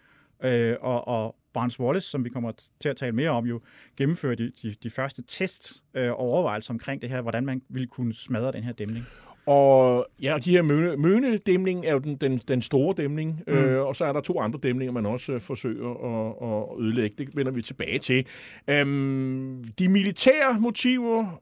Øh, 0.44 0.76
og, 0.82 1.08
og 1.08 1.36
Barnes 1.54 1.80
Wallace, 1.80 2.10
som 2.10 2.26
vi 2.26 2.30
kommer 2.30 2.52
til 2.80 2.90
at 2.90 2.96
tale 2.96 3.12
mere 3.12 3.30
om, 3.30 3.46
jo 3.46 3.62
gennemfører 3.98 4.36
de, 4.36 4.52
de, 4.62 4.76
de 4.84 4.90
første 4.90 5.24
test 5.28 5.84
øh, 5.94 6.12
overvejelser 6.14 6.74
omkring 6.74 7.02
det 7.02 7.10
her, 7.10 7.22
hvordan 7.22 7.46
man 7.46 7.62
ville 7.70 7.88
kunne 7.88 8.14
smadre 8.14 8.52
den 8.52 8.64
her 8.64 8.74
dæmning. 8.74 9.06
Og 9.46 10.08
ja, 10.22 10.38
de 10.46 10.52
her 10.52 10.62
møne, 10.62 10.98
mønedæmning 10.98 11.86
er 11.86 11.92
jo 11.92 12.00
den, 12.00 12.16
den, 12.16 12.42
den 12.48 12.62
store 12.62 12.96
dæmning, 12.98 13.44
mm. 13.48 13.54
øh, 13.54 13.86
og 13.86 13.96
så 13.96 14.06
er 14.06 14.14
der 14.14 14.22
to 14.22 14.40
andre 14.40 14.60
dæmninger, 14.64 14.94
man 14.94 15.06
også 15.06 15.32
øh, 15.32 15.42
forsøger 15.42 15.90
at, 15.90 16.50
at 16.50 16.84
ødelægge. 16.86 17.26
Det 17.26 17.36
vender 17.36 17.52
vi 17.52 17.62
tilbage 17.62 18.00
til. 18.00 18.26
Øhm, 18.68 19.64
de 19.80 19.90
militære 19.90 20.60
motiver, 20.60 21.42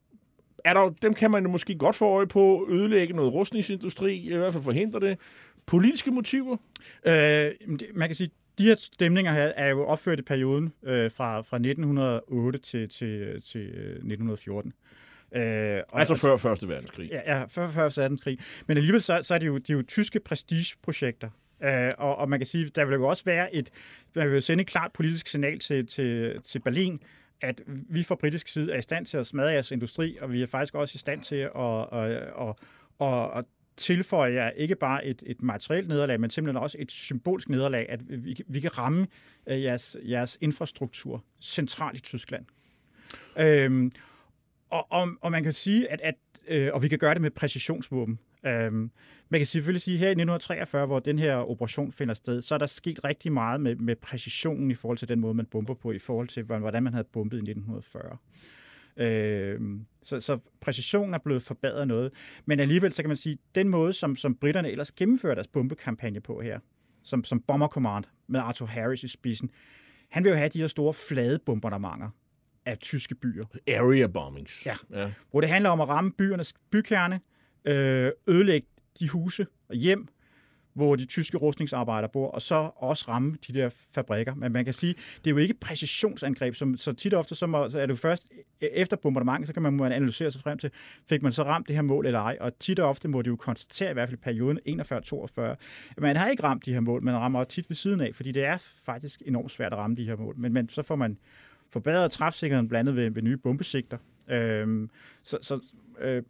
er 0.65 0.73
der, 0.73 0.89
dem 1.01 1.13
kan 1.13 1.31
man 1.31 1.49
måske 1.49 1.75
godt 1.75 1.95
få 1.95 2.05
øje 2.05 2.27
på, 2.27 2.67
ødelægge 2.69 3.13
noget 3.13 3.33
rustningsindustri, 3.33 4.15
i 4.17 4.35
hvert 4.35 4.53
fald 4.53 4.63
forhindre 4.63 4.99
det. 4.99 5.19
Politiske 5.65 6.11
motiver? 6.11 6.57
Øh, 7.05 7.51
man 7.93 8.09
kan 8.09 8.15
sige, 8.15 8.29
de 8.57 8.63
her 8.63 8.75
stemninger 8.79 9.33
her 9.33 9.51
er 9.55 9.69
jo 9.69 9.85
opført 9.85 10.19
i 10.19 10.21
perioden 10.21 10.73
øh, 10.83 11.11
fra, 11.11 11.41
fra 11.41 11.57
1908 11.57 12.59
til, 12.59 12.89
til, 12.89 13.41
til 13.41 13.61
øh, 13.61 13.89
1914. 13.91 14.73
Øh, 15.35 15.81
og, 15.89 15.99
Altså 15.99 16.15
før 16.15 16.37
Første 16.37 16.67
Verdenskrig. 16.67 17.09
Ja, 17.11 17.37
ja 17.37 17.43
før, 17.43 17.67
før 17.67 18.01
verdenskrig. 18.01 18.39
Men 18.67 18.77
alligevel 18.77 19.01
så, 19.01 19.19
så 19.23 19.33
er 19.33 19.37
det 19.37 19.47
jo, 19.47 19.57
de 19.57 19.71
er 19.71 19.77
jo 19.77 19.83
tyske 19.87 20.19
prestigeprojekter. 20.19 21.29
Øh, 21.63 21.91
og, 21.97 22.15
og 22.15 22.29
man 22.29 22.39
kan 22.39 22.45
sige, 22.45 22.69
der 22.75 22.85
vil 22.85 22.93
jo 22.93 23.07
også 23.07 23.23
være 23.25 23.55
et, 23.55 23.69
man 24.15 24.27
vil 24.27 24.35
jo 24.35 24.41
sende 24.41 24.61
et 24.61 24.67
klart 24.67 24.91
politisk 24.91 25.27
signal 25.27 25.59
til, 25.59 25.87
til, 25.87 26.41
til 26.41 26.59
Berlin, 26.59 26.99
at 27.41 27.61
vi 27.67 28.03
fra 28.03 28.15
britisk 28.15 28.47
side 28.47 28.73
er 28.73 28.77
i 28.77 28.81
stand 28.81 29.05
til 29.05 29.17
at 29.17 29.27
smadre 29.27 29.49
jeres 29.49 29.71
industri, 29.71 30.17
og 30.21 30.31
vi 30.31 30.41
er 30.41 30.47
faktisk 30.47 30.75
også 30.75 30.95
i 30.95 30.97
stand 30.99 31.21
til 31.21 31.35
at, 31.35 31.87
at, 31.91 32.11
at, 32.11 32.55
at, 33.01 33.37
at 33.37 33.45
tilføje 33.77 34.33
jer 34.33 34.49
ikke 34.49 34.75
bare 34.75 35.05
et, 35.05 35.23
et 35.25 35.41
materielt 35.41 35.87
nederlag, 35.87 36.19
men 36.19 36.29
simpelthen 36.29 36.63
også 36.63 36.77
et 36.79 36.91
symbolsk 36.91 37.49
nederlag, 37.49 37.85
at 37.89 37.99
vi, 38.25 38.41
vi 38.47 38.59
kan 38.59 38.77
ramme 38.77 39.07
øh, 39.47 39.63
jeres, 39.63 39.97
jeres 40.03 40.37
infrastruktur 40.41 41.23
centralt 41.41 41.97
i 41.97 42.01
Tyskland. 42.01 42.45
Øhm, 43.37 43.91
og, 44.69 44.91
og, 44.91 45.09
og 45.21 45.31
man 45.31 45.43
kan 45.43 45.53
sige, 45.53 45.91
at, 45.91 46.01
at 46.01 46.15
øh, 46.47 46.69
og 46.73 46.83
vi 46.83 46.87
kan 46.87 46.99
gøre 46.99 47.13
det 47.13 47.21
med 47.21 47.31
præcisionsvåben. 47.31 48.19
Øhm, 48.45 48.91
man 49.29 49.39
kan 49.39 49.45
selvfølgelig 49.45 49.81
sige, 49.81 49.95
at 49.95 49.99
her 49.99 50.07
i 50.07 50.11
1943, 50.11 50.85
hvor 50.85 50.99
den 50.99 51.19
her 51.19 51.35
operation 51.35 51.91
finder 51.91 52.13
sted, 52.13 52.41
så 52.41 52.53
er 52.53 52.59
der 52.59 52.65
sket 52.65 53.03
rigtig 53.03 53.31
meget 53.31 53.61
med, 53.61 53.75
med 53.75 53.95
præcisionen 53.95 54.71
i 54.71 54.73
forhold 54.73 54.97
til 54.97 55.07
den 55.07 55.19
måde, 55.19 55.33
man 55.33 55.45
bomber 55.45 55.73
på, 55.73 55.91
i 55.91 55.97
forhold 55.97 56.27
til, 56.27 56.43
hvordan 56.43 56.83
man 56.83 56.93
havde 56.93 57.07
bombet 57.13 57.37
i 57.37 57.51
1940. 57.51 58.17
Øhm, 58.97 59.85
så, 60.03 60.21
så 60.21 60.39
præcisionen 60.61 61.13
er 61.13 61.17
blevet 61.17 61.43
forbedret 61.43 61.87
noget. 61.87 62.11
Men 62.45 62.59
alligevel, 62.59 62.93
så 62.93 63.01
kan 63.01 63.09
man 63.09 63.17
sige, 63.17 63.37
den 63.55 63.69
måde, 63.69 63.93
som, 63.93 64.15
som 64.15 64.35
britterne 64.35 64.71
ellers 64.71 64.91
gennemfører 64.91 65.35
deres 65.35 65.47
bombekampagne 65.47 66.21
på 66.21 66.41
her, 66.41 66.59
som, 67.03 67.23
som 67.23 67.39
Bomber 67.39 67.67
Command 67.67 68.05
med 68.27 68.39
Arthur 68.39 68.65
Harris 68.65 69.03
i 69.03 69.07
spidsen, 69.07 69.49
han 70.09 70.23
vil 70.23 70.29
jo 70.29 70.35
have 70.35 70.49
de 70.49 70.59
her 70.59 70.67
store 70.67 70.93
flade 70.93 71.39
bombardementer 71.45 72.09
af 72.69 72.77
tyske 72.77 73.15
byer 73.15 73.43
Area 73.67 74.07
bombings. 74.07 74.65
Ja. 74.65 74.75
ja. 74.93 75.11
hvor 75.31 75.41
det 75.41 75.49
handler 75.49 75.69
om 75.69 75.81
at 75.81 75.89
ramme 75.89 76.11
byernes 76.11 76.53
bykerne, 76.71 77.19
øh, 77.65 78.11
ødelægge 78.27 78.67
de 78.99 79.09
huse 79.09 79.47
og 79.69 79.75
hjem, 79.75 80.07
hvor 80.73 80.95
de 80.95 81.05
tyske 81.05 81.37
rustningsarbejdere 81.37 82.09
bor, 82.13 82.31
og 82.31 82.41
så 82.41 82.71
også 82.75 83.05
ramme 83.07 83.37
de 83.47 83.53
der 83.53 83.69
fabrikker. 83.93 84.35
Men 84.35 84.51
man 84.51 84.65
kan 84.65 84.73
sige, 84.73 84.93
det 84.93 85.27
er 85.27 85.31
jo 85.31 85.37
ikke 85.37 85.53
præcisionsangreb, 85.53 86.55
som, 86.55 86.77
så 86.77 86.93
tit 86.93 87.13
og 87.13 87.19
ofte 87.19 87.35
så, 87.35 87.47
må, 87.47 87.69
så 87.69 87.79
er 87.79 87.85
det 87.85 87.99
først 87.99 88.27
e- 88.63 88.67
efter 88.73 88.97
bombardementet, 88.97 89.47
så 89.47 89.53
kan 89.53 89.63
man, 89.63 89.73
man 89.73 89.91
analysere 89.91 90.31
sig 90.31 90.41
frem 90.41 90.57
til, 90.57 90.71
fik 91.09 91.21
man 91.21 91.31
så 91.31 91.43
ramt 91.43 91.67
det 91.67 91.75
her 91.75 91.83
mål 91.83 92.05
eller 92.05 92.19
ej, 92.19 92.37
og 92.39 92.59
tit 92.59 92.79
og 92.79 92.89
ofte 92.89 93.07
må 93.07 93.21
det 93.21 93.27
jo 93.29 93.35
konstatere, 93.35 93.89
i 93.89 93.93
hvert 93.93 94.09
fald 94.09 94.19
i 94.19 94.21
perioden 94.21 94.59
41-42, 94.67 95.41
at 95.41 95.57
man 95.97 96.15
har 96.15 96.29
ikke 96.29 96.43
ramt 96.43 96.65
de 96.65 96.73
her 96.73 96.79
mål, 96.79 97.03
man 97.03 97.15
rammer 97.15 97.43
tit 97.43 97.69
ved 97.69 97.75
siden 97.75 98.01
af, 98.01 98.15
fordi 98.15 98.31
det 98.31 98.45
er 98.45 98.57
faktisk 98.85 99.21
enormt 99.25 99.51
svært 99.51 99.73
at 99.73 99.79
ramme 99.79 99.95
de 99.95 100.05
her 100.05 100.15
mål. 100.15 100.37
Men, 100.37 100.53
men 100.53 100.69
så 100.69 100.81
får 100.81 100.95
man 100.95 101.17
forbedret 101.69 102.11
træfsikkerheden 102.11 102.67
blandet 102.67 102.95
ved, 102.95 103.09
ved 103.09 103.21
nye 103.21 103.37
bombesigter. 103.37 103.97
Øhm, 104.29 104.89
så, 105.23 105.37
så, 105.41 105.59
øh, 105.99 106.23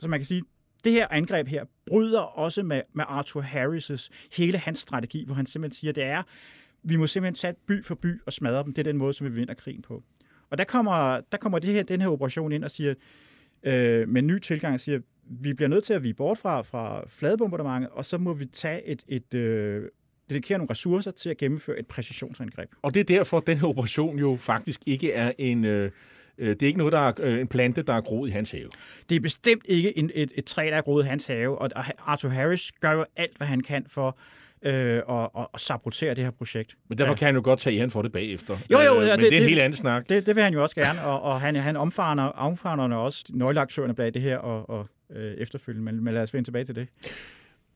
så 0.00 0.08
man 0.08 0.18
kan 0.18 0.24
sige, 0.24 0.42
det 0.84 0.92
her 0.92 1.06
angreb 1.10 1.48
her 1.48 1.64
bryder 1.86 2.20
også 2.20 2.62
med, 2.62 2.82
med 2.92 3.04
Arthur 3.08 3.42
Harris' 3.42 4.08
hele 4.36 4.58
hans 4.58 4.78
strategi, 4.78 5.24
hvor 5.24 5.34
han 5.34 5.46
simpelthen 5.46 5.76
siger, 5.76 5.92
det 5.92 6.04
er, 6.04 6.22
vi 6.82 6.96
må 6.96 7.06
simpelthen 7.06 7.34
tage 7.34 7.54
by 7.66 7.84
for 7.84 7.94
by 7.94 8.20
og 8.26 8.32
smadre 8.32 8.64
dem. 8.64 8.74
Det 8.74 8.78
er 8.78 8.92
den 8.92 8.96
måde, 8.96 9.14
som 9.14 9.26
vi 9.26 9.32
vinder 9.32 9.54
krigen 9.54 9.82
på. 9.82 10.02
Og 10.50 10.58
der 10.58 10.64
kommer, 10.64 11.20
der 11.32 11.38
kommer 11.38 11.58
det 11.58 11.74
her, 11.74 11.82
den 11.82 12.00
her 12.00 12.08
operation 12.08 12.52
ind 12.52 12.64
og 12.64 12.70
siger, 12.70 12.94
øh, 13.62 14.08
med 14.08 14.22
en 14.22 14.26
ny 14.26 14.38
tilgang, 14.38 14.80
siger, 14.80 15.00
vi 15.24 15.54
bliver 15.54 15.68
nødt 15.68 15.84
til 15.84 15.94
at 15.94 16.02
vige 16.02 16.14
bort 16.14 16.38
fra, 16.38 16.62
fra 16.62 17.08
fladebombardementet, 17.08 17.90
og 17.90 18.04
så 18.04 18.18
må 18.18 18.32
vi 18.32 18.44
tage 18.44 18.86
et, 18.86 19.04
et 19.08 19.34
øh, 19.34 19.88
dedikere 20.30 20.58
nogle 20.58 20.70
ressourcer 20.70 21.10
til 21.10 21.28
at 21.30 21.36
gennemføre 21.36 21.78
et 21.78 21.86
præcisionsangreb. 21.86 22.68
Og 22.82 22.94
det 22.94 23.00
er 23.00 23.04
derfor, 23.04 23.36
at 23.38 23.46
den 23.46 23.58
her 23.58 23.68
operation 23.68 24.18
jo 24.18 24.36
faktisk 24.40 24.80
ikke 24.86 25.12
er 25.12 25.32
en... 25.38 25.64
Øh, 25.64 25.90
øh, 26.38 26.48
det 26.48 26.62
er 26.62 26.66
ikke 26.66 26.78
noget, 26.78 26.92
der 26.92 26.98
er 27.08 27.12
øh, 27.18 27.40
en 27.40 27.46
plante, 27.48 27.82
der 27.82 27.92
er 27.94 28.00
groet 28.00 28.28
i 28.28 28.32
hans 28.32 28.50
have. 28.50 28.68
Det 29.08 29.16
er 29.16 29.20
bestemt 29.20 29.62
ikke 29.68 29.98
en, 29.98 30.10
et, 30.14 30.30
et 30.34 30.44
træ, 30.44 30.68
der 30.70 30.76
er 30.76 30.82
groet 30.82 31.04
i 31.04 31.08
hans 31.08 31.26
have, 31.26 31.58
og 31.58 31.70
Arthur 32.06 32.28
Harris 32.28 32.72
gør 32.80 32.92
jo 32.92 33.04
alt, 33.16 33.36
hvad 33.36 33.46
han 33.46 33.60
kan 33.60 33.84
for 33.88 34.18
øh, 34.62 34.72
at, 34.96 35.02
at, 35.38 35.46
at 35.54 35.60
sabotere 35.60 36.14
det 36.14 36.24
her 36.24 36.30
projekt. 36.30 36.74
Men 36.88 36.98
derfor 36.98 37.10
ja. 37.12 37.16
kan 37.16 37.26
han 37.26 37.34
jo 37.34 37.40
godt 37.44 37.60
tage 37.60 37.80
han 37.80 37.90
for 37.90 38.02
det 38.02 38.12
bagefter. 38.12 38.58
Jo, 38.72 38.78
jo, 38.80 39.00
øh, 39.00 39.06
ja, 39.06 39.16
men 39.16 39.20
det- 39.20 39.30
det, 39.30 39.32
er 39.32 39.36
en 39.36 39.42
det- 39.42 39.48
helt 39.48 39.60
anden 39.60 39.76
snak. 39.76 40.08
Det, 40.08 40.26
det 40.26 40.34
vil 40.36 40.44
han 40.44 40.52
jo 40.52 40.62
også 40.62 40.76
gerne, 40.76 41.02
og, 41.04 41.22
og 41.22 41.40
han, 41.40 41.54
han 41.56 41.76
omfavner, 41.76 42.22
omfavner 42.24 42.96
også 42.96 43.24
nøgleaktørerne 43.30 43.94
bag 43.94 44.14
det 44.14 44.22
her 44.22 44.36
og, 44.38 44.70
og 44.70 44.88
øh, 45.16 45.34
efterfølgende, 45.34 45.84
men, 45.92 46.04
men 46.04 46.14
lad 46.14 46.22
os 46.22 46.34
vende 46.34 46.46
tilbage 46.46 46.64
til 46.64 46.74
det. 46.74 46.88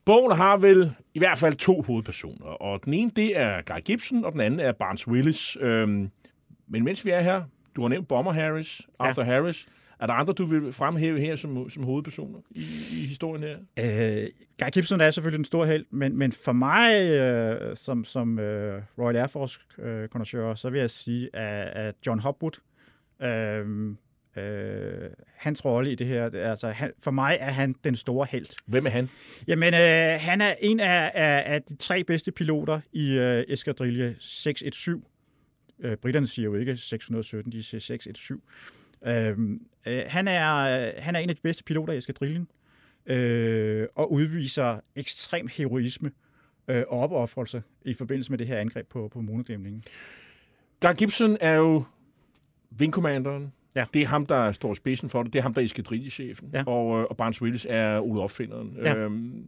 Bogen 0.04 0.36
har 0.36 0.56
vel 0.56 0.92
i 1.14 1.18
hvert 1.18 1.38
fald 1.38 1.54
to 1.54 1.82
hovedpersoner, 1.82 2.46
og 2.46 2.84
den 2.84 2.94
ene, 2.94 3.10
det 3.16 3.38
er 3.38 3.62
Guy 3.62 3.80
Gibson, 3.84 4.24
og 4.24 4.32
den 4.32 4.40
anden 4.40 4.60
er 4.60 4.72
Barnes 4.72 5.08
Willis. 5.08 5.56
Øhm, 5.60 6.10
men 6.68 6.84
mens 6.84 7.04
vi 7.04 7.10
er 7.10 7.20
her, 7.20 7.42
du 7.76 7.80
har 7.80 7.88
nævnt 7.88 8.08
Bomber 8.08 8.32
Harris, 8.32 8.80
Arthur 8.98 9.22
ja. 9.22 9.30
Harris. 9.30 9.66
Er 10.00 10.06
der 10.06 10.14
andre, 10.14 10.32
du 10.32 10.44
vil 10.44 10.72
fremhæve 10.72 11.20
her 11.20 11.36
som, 11.36 11.70
som 11.70 11.82
hovedpersoner 11.84 12.38
i, 12.50 12.60
i 12.90 13.06
historien 13.06 13.42
her? 13.42 13.58
Øh, 13.78 14.28
Guy 14.58 14.70
Gibson 14.72 15.00
er 15.00 15.10
selvfølgelig 15.10 15.38
den 15.38 15.44
store 15.44 15.66
held, 15.66 15.86
men, 15.90 16.16
men 16.16 16.32
for 16.32 16.52
mig 16.52 17.10
øh, 17.10 17.76
som, 17.76 18.04
som 18.04 18.38
øh, 18.38 18.82
Royal 18.98 19.16
Air 19.16 19.26
Force 19.26 19.60
øh, 19.78 20.56
så 20.56 20.70
vil 20.70 20.80
jeg 20.80 20.90
sige, 20.90 21.36
at, 21.36 21.86
at 21.86 21.94
John 22.06 22.20
Hopwood, 22.20 22.60
øh, 23.22 23.96
øh, 24.36 24.89
hans 25.40 25.64
rolle 25.64 25.92
i 25.92 25.94
det 25.94 26.06
her, 26.06 26.30
altså 26.50 26.70
han, 26.70 26.92
for 26.98 27.10
mig 27.10 27.36
er 27.40 27.50
han 27.50 27.74
den 27.84 27.96
store 27.96 28.26
held. 28.30 28.46
Hvem 28.66 28.86
er 28.86 28.90
han? 28.90 29.08
Jamen, 29.48 29.74
øh, 29.74 30.20
han 30.20 30.40
er 30.40 30.54
en 30.60 30.80
af, 30.80 31.10
af, 31.14 31.54
af 31.54 31.62
de 31.62 31.76
tre 31.76 32.04
bedste 32.04 32.32
piloter 32.32 32.80
i 32.92 33.18
øh, 33.18 33.44
eskadrille 33.48 34.16
617. 34.18 35.04
Øh, 35.80 35.96
britterne 35.96 36.26
siger 36.26 36.44
jo 36.44 36.54
ikke 36.54 36.76
617, 36.76 37.52
de 37.52 37.62
siger 37.62 37.80
617. 37.80 38.42
Øh, 39.06 39.38
øh, 39.86 40.02
han, 40.06 40.28
er, 40.28 40.54
øh, 40.56 40.92
han 40.98 41.16
er 41.16 41.20
en 41.20 41.30
af 41.30 41.36
de 41.36 41.42
bedste 41.42 41.64
piloter 41.64 41.92
i 41.92 41.96
eskadrillen, 41.96 42.48
øh, 43.06 43.86
og 43.94 44.12
udviser 44.12 44.80
ekstrem 44.96 45.48
heroisme 45.56 46.10
øh, 46.68 46.84
og 46.88 47.00
opoffrelse 47.00 47.62
i 47.84 47.94
forbindelse 47.94 48.32
med 48.32 48.38
det 48.38 48.46
her 48.46 48.58
angreb 48.58 48.88
på, 48.88 49.08
på 49.12 49.20
monodæmningen. 49.20 49.84
Guy 50.80 50.94
Gibson 50.96 51.36
er 51.40 51.54
jo 51.54 51.84
vingkommanderen. 52.70 53.52
Ja. 53.74 53.84
Det 53.94 54.02
er 54.02 54.06
ham, 54.06 54.26
der 54.26 54.52
står 54.52 54.72
i 54.72 54.74
spidsen 54.74 55.08
for 55.08 55.22
det. 55.22 55.32
Det 55.32 55.38
er 55.38 55.42
ham, 55.42 55.54
der 55.54 55.60
er 55.60 55.64
eskadrillechefen. 55.64 56.50
Ja. 56.52 56.62
Og, 56.66 57.00
øh, 57.00 57.06
og 57.10 57.16
Barnes 57.16 57.42
Willis 57.42 57.66
er 57.70 58.00
Ole 58.00 58.20
Opfinderen. 58.20 58.76
Ja. 58.82 58.96
Øhm, 58.96 59.44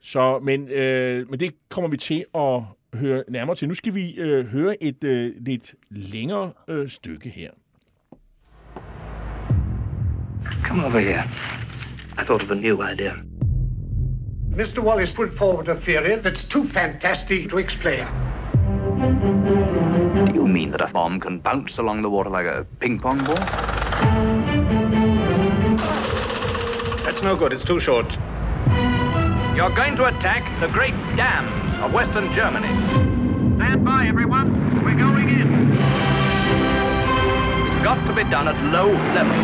så, 0.00 0.38
men, 0.38 0.68
øh, 0.68 1.30
men 1.30 1.40
det 1.40 1.54
kommer 1.68 1.90
vi 1.90 1.96
til 1.96 2.24
at 2.34 2.62
høre 2.94 3.24
nærmere 3.28 3.56
til. 3.56 3.68
Nu 3.68 3.74
skal 3.74 3.94
vi 3.94 4.14
øh, 4.14 4.46
høre 4.46 4.82
et 4.82 5.04
øh, 5.04 5.32
lidt 5.40 5.74
længere 5.90 6.52
øh, 6.68 6.88
stykke 6.88 7.28
her. 7.28 7.50
Come 10.64 10.84
over 10.84 10.98
here. 10.98 11.24
I 12.18 12.24
thought 12.24 12.42
of 12.42 12.50
a 12.50 12.54
new 12.54 12.82
idea. 12.92 13.12
Mr. 14.56 14.82
Wallace 14.82 15.14
put 15.14 15.32
forward 15.38 15.68
a 15.68 15.74
theory 15.80 16.20
that's 16.22 16.44
too 16.44 16.64
fantastic 16.68 17.50
to 17.50 17.58
explain. 17.58 18.06
Do 20.32 20.38
you 20.38 20.48
mean 20.48 20.70
that 20.70 20.80
a 20.80 20.86
bomb 20.90 21.20
can 21.20 21.40
bounce 21.40 21.76
along 21.76 22.00
the 22.00 22.08
water 22.08 22.30
like 22.30 22.46
a 22.46 22.66
ping 22.80 22.98
pong 22.98 23.22
ball? 23.22 23.34
That's 27.04 27.20
no 27.22 27.36
good, 27.36 27.52
it's 27.52 27.64
too 27.64 27.78
short. 27.78 28.10
You're 29.54 29.74
going 29.76 29.94
to 29.96 30.06
attack 30.06 30.58
the 30.62 30.68
great 30.68 30.94
dams 31.16 31.78
of 31.82 31.92
Western 31.92 32.32
Germany. 32.32 32.72
Stand 33.56 33.84
by, 33.84 34.06
everyone. 34.06 34.82
We're 34.82 34.94
going 34.94 35.28
in. 35.28 35.72
It's 37.66 37.84
got 37.84 38.02
to 38.06 38.14
be 38.14 38.24
done 38.30 38.48
at 38.48 38.56
low 38.72 38.90
level. 38.90 39.36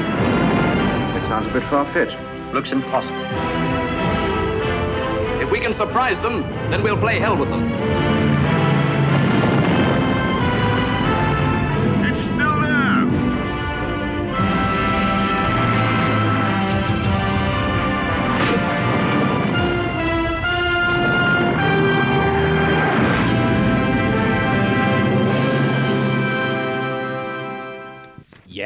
It 1.22 1.26
sounds 1.28 1.48
a 1.48 1.52
bit 1.52 1.64
far-fetched. 1.64 2.16
Looks 2.54 2.72
impossible. 2.72 3.26
If 5.42 5.50
we 5.50 5.60
can 5.60 5.74
surprise 5.74 6.18
them, 6.22 6.40
then 6.70 6.82
we'll 6.82 6.96
play 6.98 7.20
hell 7.20 7.36
with 7.36 7.50
them. 7.50 8.17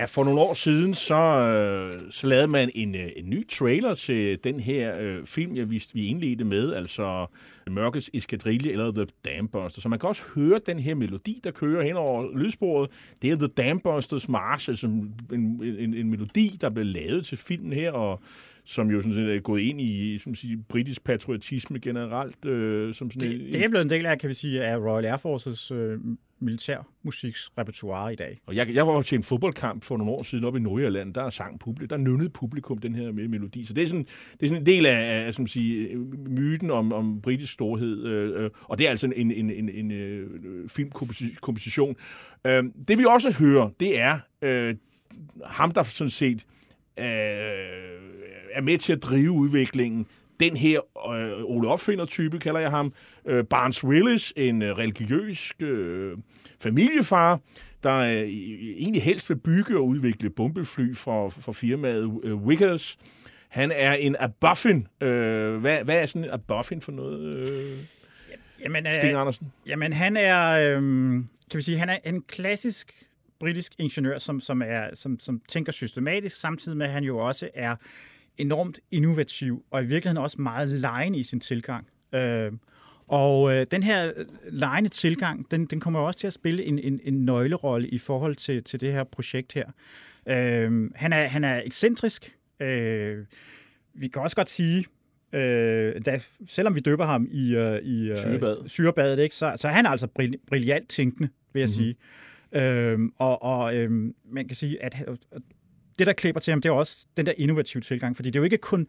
Ja, 0.03 0.07
for 0.07 0.25
nogle 0.25 0.41
år 0.41 0.55
siden, 0.55 0.95
så, 0.95 1.15
øh, 1.15 2.11
så 2.11 2.27
lavede 2.27 2.47
man 2.47 2.71
en, 2.75 2.95
øh, 2.95 3.09
en 3.17 3.31
ny 3.31 3.49
trailer 3.49 3.95
til 3.95 4.38
den 4.45 4.61
her 4.61 4.99
øh, 4.99 5.27
film, 5.27 5.57
jeg 5.57 5.71
viste, 5.71 5.95
vi 5.95 6.07
indledte 6.07 6.45
med, 6.45 6.75
altså 6.75 7.27
Mørkets 7.71 8.11
Eskadrille 8.15 8.73
eller 8.73 8.93
The 8.93 9.07
Dambuster. 9.25 9.81
Så 9.81 9.88
man 9.88 9.99
kan 9.99 10.09
også 10.09 10.23
høre 10.35 10.61
den 10.67 10.79
her 10.79 10.95
melodi, 10.95 11.41
der 11.45 11.51
kører 11.51 11.83
hen 11.83 11.97
over 11.97 12.38
lydsporet. 12.38 12.91
Det 13.23 13.31
er 13.31 13.37
The 13.37 13.47
Dambusters 13.47 14.29
March, 14.29 14.69
altså 14.69 14.87
en, 14.87 15.15
en, 15.33 15.95
en 15.95 16.11
melodi, 16.11 16.59
der 16.61 16.71
blev 16.71 16.85
lavet 16.85 17.27
til 17.27 17.38
filmen 17.38 17.73
her, 17.73 17.93
og 17.93 18.21
som 18.64 18.90
jo 18.90 19.01
sådan 19.01 19.14
set 19.14 19.37
er 19.37 19.40
gået 19.40 19.61
ind 19.61 19.81
i 19.81 20.18
som 20.18 20.35
sige, 20.35 20.64
britisk 20.68 21.05
patriotisme 21.05 21.79
generelt. 21.79 22.44
Øh, 22.44 22.94
som 22.94 23.11
sådan 23.11 23.31
Det, 23.31 23.53
det 23.53 23.64
er 23.64 23.68
blevet 23.68 23.85
en 23.85 23.90
del 23.90 24.07
af, 24.07 24.18
kan 24.18 24.29
vi 24.29 24.35
sige, 24.35 24.64
af 24.64 24.77
Royal 24.77 25.05
Air 25.05 25.16
Forces 25.16 25.70
øh, 25.70 25.98
militærmusiks 26.38 27.51
repertoire 27.59 28.12
i 28.12 28.16
dag. 28.16 28.40
Og 28.46 28.57
jeg, 28.57 28.75
jeg 28.75 28.87
var 28.87 29.03
til 29.03 29.16
en 29.16 29.22
fodboldkamp 29.22 29.85
for 29.85 29.96
nogle 29.96 30.12
år 30.12 30.22
siden 30.22 30.44
oppe 30.44 30.59
i 30.59 30.62
Nordjylland, 30.62 31.14
der 31.14 31.31
sang 31.31 31.61
publikum, 31.61 31.88
der 31.88 31.96
nynnede 31.96 32.29
publikum 32.29 32.79
den 32.79 32.94
her 32.94 33.12
melodi. 33.12 33.64
Så 33.64 33.75
det 33.75 33.83
er 33.83 33.87
sådan, 33.87 34.07
det 34.33 34.42
er 34.42 34.46
sådan 34.46 34.62
en 34.62 34.66
del 34.66 34.87
af, 34.87 35.27
af 35.27 35.35
som 35.35 35.46
sige, 35.46 35.96
myten 36.29 36.70
om, 36.70 36.92
om 36.92 37.20
britisk 37.20 37.53
storhed, 37.53 38.07
øh, 38.07 38.44
øh, 38.44 38.51
og 38.62 38.79
det 38.79 38.87
er 38.87 38.90
altså 38.90 39.07
en, 39.16 39.33
en, 39.33 39.51
en, 39.51 39.68
en 39.68 39.90
øh, 39.90 40.31
filmkomposition. 40.68 41.96
Øh, 42.46 42.64
det 42.88 42.98
vi 42.98 43.05
også 43.05 43.33
hører, 43.38 43.70
det 43.81 44.01
er 44.01 44.18
øh, 44.42 44.75
ham, 45.44 45.70
der 45.70 45.83
sådan 45.83 46.11
set 46.11 46.44
øh, 46.98 47.05
er 48.55 48.61
med 48.61 48.79
til 48.79 48.93
at 48.93 49.03
drive 49.03 49.31
udviklingen. 49.31 50.07
Den 50.41 50.57
her 50.57 50.81
øh, 51.15 51.45
Ole 51.45 51.69
Opfinder-type, 51.69 52.38
kalder 52.38 52.61
jeg 52.61 52.71
ham. 52.71 52.93
Øh, 53.27 53.45
Barnes 53.45 53.85
Willis, 53.85 54.33
en 54.37 54.62
øh, 54.62 54.79
religiøs 54.79 55.53
øh, 55.61 56.17
familiefar, 56.61 57.41
der 57.83 57.97
øh, 57.97 58.29
egentlig 58.79 59.03
helst 59.03 59.31
vil 59.31 59.37
bygge 59.37 59.77
og 59.77 59.87
udvikle 59.87 60.31
bombefly 60.31 60.95
for, 60.95 61.29
for 61.29 61.53
firmaet 61.53 62.21
øh, 62.25 62.35
Wickers. 62.35 62.99
Han 63.49 63.73
er 63.75 63.93
en 63.93 64.17
abuffin. 64.19 64.87
Øh, 65.01 65.57
hvad, 65.57 65.85
hvad 65.85 66.03
er 66.03 66.07
sådan 66.07 66.25
en 66.25 66.31
abuffin 66.31 66.81
for 66.81 66.93
noget, 66.93 67.21
øh, 67.21 67.79
Jamen, 68.65 68.87
Sten 68.99 69.17
Andersen? 69.17 69.53
Jamen, 69.67 69.93
han 69.93 70.17
er, 70.17 70.51
øh, 70.51 70.83
kan 71.51 71.59
vi 71.59 71.62
sige, 71.62 71.79
han 71.79 71.88
er 71.88 71.99
en 72.05 72.23
klassisk 72.23 73.05
britisk 73.41 73.73
ingeniør, 73.79 74.19
som, 74.19 74.41
som, 74.41 74.62
er, 74.62 74.88
som, 74.95 75.21
som 75.21 75.41
tænker 75.49 75.73
systematisk, 75.73 76.37
samtidig 76.41 76.79
med, 76.79 76.87
at 76.87 76.93
han 76.93 77.05
jo 77.05 77.19
også 77.19 77.49
er 77.55 77.77
enormt 78.38 78.81
innovativ, 78.90 79.64
og 79.71 79.83
i 79.83 79.87
virkeligheden 79.87 80.23
også 80.23 80.40
meget 80.40 80.68
lejende 80.68 81.18
i 81.18 81.23
sin 81.23 81.40
tilgang. 81.40 81.87
Øh, 82.14 82.53
og 83.07 83.55
øh, 83.55 83.66
den 83.71 83.83
her 83.83 84.12
lejende 84.51 84.88
tilgang, 84.88 85.51
den, 85.51 85.66
den 85.66 85.81
kommer 85.81 86.01
også 86.01 86.18
til 86.18 86.27
at 86.27 86.33
spille 86.33 86.64
en, 86.64 86.79
en, 86.79 87.01
en 87.05 87.25
nøglerolle 87.25 87.88
i 87.88 87.99
forhold 87.99 88.37
til, 88.37 88.64
til 88.64 88.81
det 88.81 88.92
her 88.92 89.05
projekt 89.05 89.53
her. 89.53 89.66
Øh, 90.29 90.90
han, 90.95 91.12
er, 91.12 91.29
han 91.29 91.45
er 91.45 91.62
ekscentrisk. 91.64 92.37
Øh, 92.61 93.25
vi 93.95 94.09
kan 94.09 94.23
også 94.23 94.37
godt 94.37 94.49
sige, 94.49 94.85
øh, 95.33 95.95
da, 96.07 96.21
selvom 96.47 96.75
vi 96.75 96.81
døber 96.81 97.07
ham 97.07 97.29
i, 97.31 97.57
uh, 97.57 97.77
i 97.77 98.12
uh, 98.12 98.18
Syrebad. 98.18 98.68
syrebadet, 98.68 99.23
ikke, 99.23 99.35
så, 99.35 99.53
så 99.57 99.68
er 99.68 99.73
han 99.73 99.87
altså 99.87 100.07
brill- 100.18 100.45
brilliant 100.47 100.88
tænkende, 100.88 101.29
vil 101.53 101.61
jeg 101.61 101.68
mm-hmm. 101.79 101.97
sige. 102.53 102.92
Øh, 102.92 102.99
og 103.18 103.42
og 103.42 103.77
øh, 103.77 103.90
man 104.25 104.47
kan 104.47 104.57
sige, 104.57 104.83
at 104.83 104.95
det, 105.98 106.07
der 106.07 106.12
klipper 106.12 106.40
til 106.40 106.50
ham, 106.50 106.61
det 106.61 106.68
er 106.68 106.72
også 106.72 107.07
den 107.16 107.26
der 107.26 107.33
innovative 107.37 107.81
tilgang, 107.81 108.16
fordi 108.16 108.31
det 108.31 108.37
er 108.37 108.40
jo 108.40 108.44
ikke 108.44 108.59
kun 108.59 108.87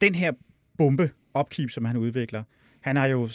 den 0.00 0.14
her 0.14 0.32
bombe 0.78 1.10
opkeep, 1.34 1.70
som 1.70 1.84
han 1.84 1.96
udvikler. 1.96 2.42
Han 2.80 2.96
har 2.96 3.06
jo 3.06 3.28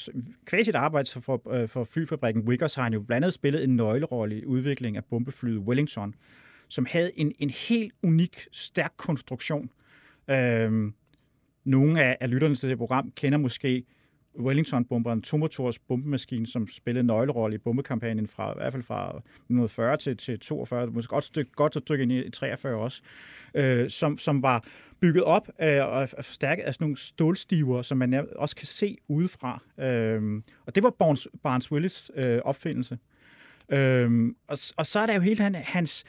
kvæg 0.46 0.66
sit 0.66 0.76
arbejde 0.76 1.10
for, 1.22 1.54
øh, 1.54 1.68
for 1.68 1.84
flyfabrikken 1.84 2.44
Wickers, 2.44 2.76
har 2.76 2.84
han 2.84 2.94
jo 2.94 3.00
blandt 3.00 3.26
andet 3.26 3.34
spillet 3.34 3.64
en 3.64 3.76
nøglerolle 3.76 4.40
i 4.40 4.46
udviklingen 4.46 4.98
af 4.98 5.06
bombeflyet 5.06 5.60
Wellington, 5.60 6.16
som 6.68 6.86
havde 6.90 7.12
en, 7.20 7.32
en 7.40 7.50
helt 7.50 7.94
unik, 8.04 8.48
stærk 8.52 8.94
konstruktion. 8.98 9.70
Øhm, 10.30 10.94
nogle 11.66 12.04
af, 12.04 12.18
af 12.20 12.30
lytterne 12.30 12.56
til 12.56 12.70
det 12.70 12.78
program 12.78 13.12
kender 13.12 13.38
måske 13.38 13.84
Wellington-bomberen, 14.40 15.22
tomotors 15.22 15.80
bombemaskine, 15.80 16.48
som 16.48 16.68
spillede 16.68 17.08
nøglerolle 17.08 17.56
i 17.56 17.58
bombekampagnen 17.58 18.28
fra, 18.28 18.52
i 18.52 18.56
hvert 18.58 18.74
fald 18.74 18.84
fra 18.84 19.08
1940 19.08 19.98
til, 19.98 20.18
til 20.18 20.40
42, 20.40 20.88
måske 20.88 21.10
godt, 21.10 21.24
stykke, 21.24 21.52
godt 21.52 21.76
at 21.76 21.90
dykke 21.90 22.02
ind 22.04 22.12
i 22.12 22.30
43 22.32 22.76
også, 22.76 23.02
øh, 23.54 23.90
som, 23.90 24.18
som 24.18 24.42
var 24.44 24.64
bygget 25.02 25.24
op 25.24 25.48
øh, 25.62 25.86
og 25.86 26.10
forstærket 26.10 26.64
af 26.64 26.74
sådan 26.74 26.86
nogle 26.86 26.98
stålstiver, 26.98 27.82
som 27.82 27.98
man 27.98 28.28
også 28.36 28.56
kan 28.56 28.68
se 28.68 28.98
udefra. 29.08 29.64
Øh, 29.80 30.42
og 30.66 30.76
det 30.76 30.84
var 30.84 30.90
Barnes, 30.90 31.28
Barnes 31.44 31.72
Willis 31.72 32.12
øh, 32.16 32.42
opfindelse. 32.46 32.98
Øh, 33.70 34.34
og, 34.48 34.58
og 34.78 34.86
så 34.86 35.00
er 35.00 35.06
der 35.06 35.14
jo 35.14 35.22
hele 35.22 35.44
han, 35.44 35.56
hans 35.56 36.06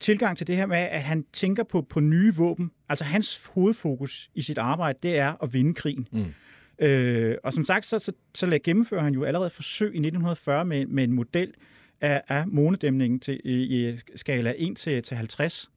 tilgang 0.00 0.36
til 0.36 0.46
det 0.46 0.56
her 0.56 0.66
med, 0.66 0.76
at 0.76 1.02
han 1.02 1.24
tænker 1.32 1.62
på, 1.62 1.82
på 1.82 2.00
nye 2.00 2.34
våben. 2.34 2.70
Altså 2.88 3.04
hans 3.04 3.50
hovedfokus 3.54 4.30
i 4.34 4.42
sit 4.42 4.58
arbejde, 4.58 4.98
det 5.02 5.18
er 5.18 5.42
at 5.42 5.52
vinde 5.52 5.74
krigen. 5.74 6.08
Mm. 6.12 6.34
Øh, 6.82 7.36
og 7.44 7.52
som 7.52 7.64
sagt, 7.64 7.86
så, 7.86 7.98
så, 7.98 8.12
så 8.34 8.58
gennemfører 8.64 9.02
han 9.02 9.14
jo 9.14 9.24
allerede 9.24 9.50
forsøg 9.50 9.86
i 9.86 9.98
1940 9.98 10.64
med, 10.64 10.86
med 10.86 11.04
en 11.04 11.12
model 11.12 11.54
af, 12.00 12.22
af 12.28 12.46
monedæmningen 12.46 13.20
til, 13.20 13.40
i, 13.44 13.88
i 13.90 13.96
skala 14.16 14.54
1 14.56 14.76
til, 14.76 15.02
til 15.02 15.16
50, 15.16 15.70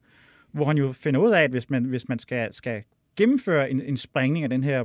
hvor 0.52 0.64
han 0.64 0.78
jo 0.78 0.92
finder 0.92 1.20
ud 1.20 1.32
af, 1.32 1.42
at 1.42 1.50
hvis 1.50 1.70
man, 1.70 1.84
hvis 1.84 2.08
man 2.08 2.18
skal, 2.18 2.54
skal 2.54 2.82
gennemføre 3.16 3.70
en, 3.70 3.80
en 3.80 3.96
sprængning 3.96 4.44
af 4.44 4.50
den 4.50 4.64
her 4.64 4.84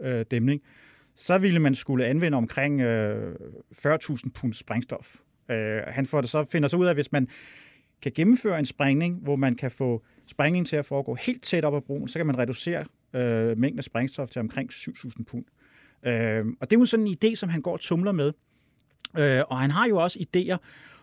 øh, 0.00 0.24
dæmning, 0.30 0.62
så 1.14 1.38
ville 1.38 1.58
man 1.58 1.74
skulle 1.74 2.06
anvende 2.06 2.36
omkring 2.36 2.80
øh, 2.80 3.34
40.000 3.76 4.30
pund 4.34 4.52
sprængstof. 4.52 5.16
Øh, 5.50 5.82
han 5.86 6.06
får 6.06 6.20
det 6.20 6.30
så, 6.30 6.44
finder 6.44 6.68
så 6.68 6.76
ud 6.76 6.86
af, 6.86 6.90
at 6.90 6.96
hvis 6.96 7.12
man 7.12 7.28
kan 8.02 8.12
gennemføre 8.14 8.58
en 8.58 8.66
sprængning, 8.66 9.20
hvor 9.22 9.36
man 9.36 9.54
kan 9.54 9.70
få 9.70 10.04
sprængningen 10.26 10.64
til 10.64 10.76
at 10.76 10.84
foregå 10.84 11.14
helt 11.14 11.42
tæt 11.42 11.64
op 11.64 11.74
ad 11.74 11.80
broen, 11.80 12.08
så 12.08 12.18
kan 12.18 12.26
man 12.26 12.38
reducere 12.38 12.84
øh, 13.14 13.58
mængden 13.58 13.78
af 13.78 13.84
sprængstof 13.84 14.28
til 14.28 14.40
omkring 14.40 14.72
7.000 14.72 15.24
pund. 15.24 15.44
Øh, 16.06 16.46
og 16.60 16.70
det 16.70 16.76
er 16.76 16.80
jo 16.80 16.86
sådan 16.86 17.06
en 17.06 17.16
idé, 17.24 17.34
som 17.34 17.48
han 17.48 17.60
går 17.62 17.72
og 17.72 17.80
tumler 17.80 18.12
med. 18.12 18.32
Øh, 19.18 19.42
og 19.48 19.60
han 19.60 19.70
har 19.70 19.86
jo 19.86 19.96
også 19.96 20.18
idéer 20.18 20.56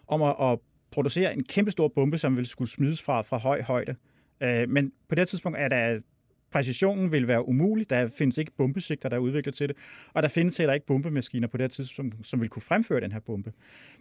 om 0.08 0.22
at, 0.22 0.36
at 0.40 0.60
producere 0.92 1.34
en 1.34 1.44
kæmpestor 1.44 1.88
bombe, 1.88 2.18
som 2.18 2.38
vil 2.38 2.46
skulle 2.46 2.72
smides 2.72 3.02
fra, 3.02 3.22
fra 3.22 3.38
høj 3.38 3.62
højde. 3.62 3.96
Øh, 4.42 4.70
men 4.70 4.92
på 5.10 5.16
det 5.16 5.28
tidspunkt 5.28 5.58
er 5.58 5.68
der 5.68 6.00
præcisionen 6.52 7.12
vil 7.12 7.28
være 7.28 7.48
umulig. 7.48 7.90
Der 7.90 8.08
findes 8.08 8.38
ikke 8.38 8.52
bombesigter, 8.58 9.10
der 9.10 9.16
er 9.16 9.20
udviklet 9.20 9.56
til 9.56 9.68
det, 9.68 9.78
og 10.14 10.24
der 10.24 10.30
findes 10.30 10.58
heller 10.58 10.74
ikke 10.74 10.86
bombemaskiner 10.86 11.48
på 11.48 11.58
det 11.58 11.72
tidspunkt, 11.72 12.16
som, 12.16 12.24
som 12.24 12.42
vil 12.42 12.50
kunne 12.50 12.62
fremføre 12.62 13.02
den 13.02 13.12
her 13.12 13.20
bombe. 13.20 13.54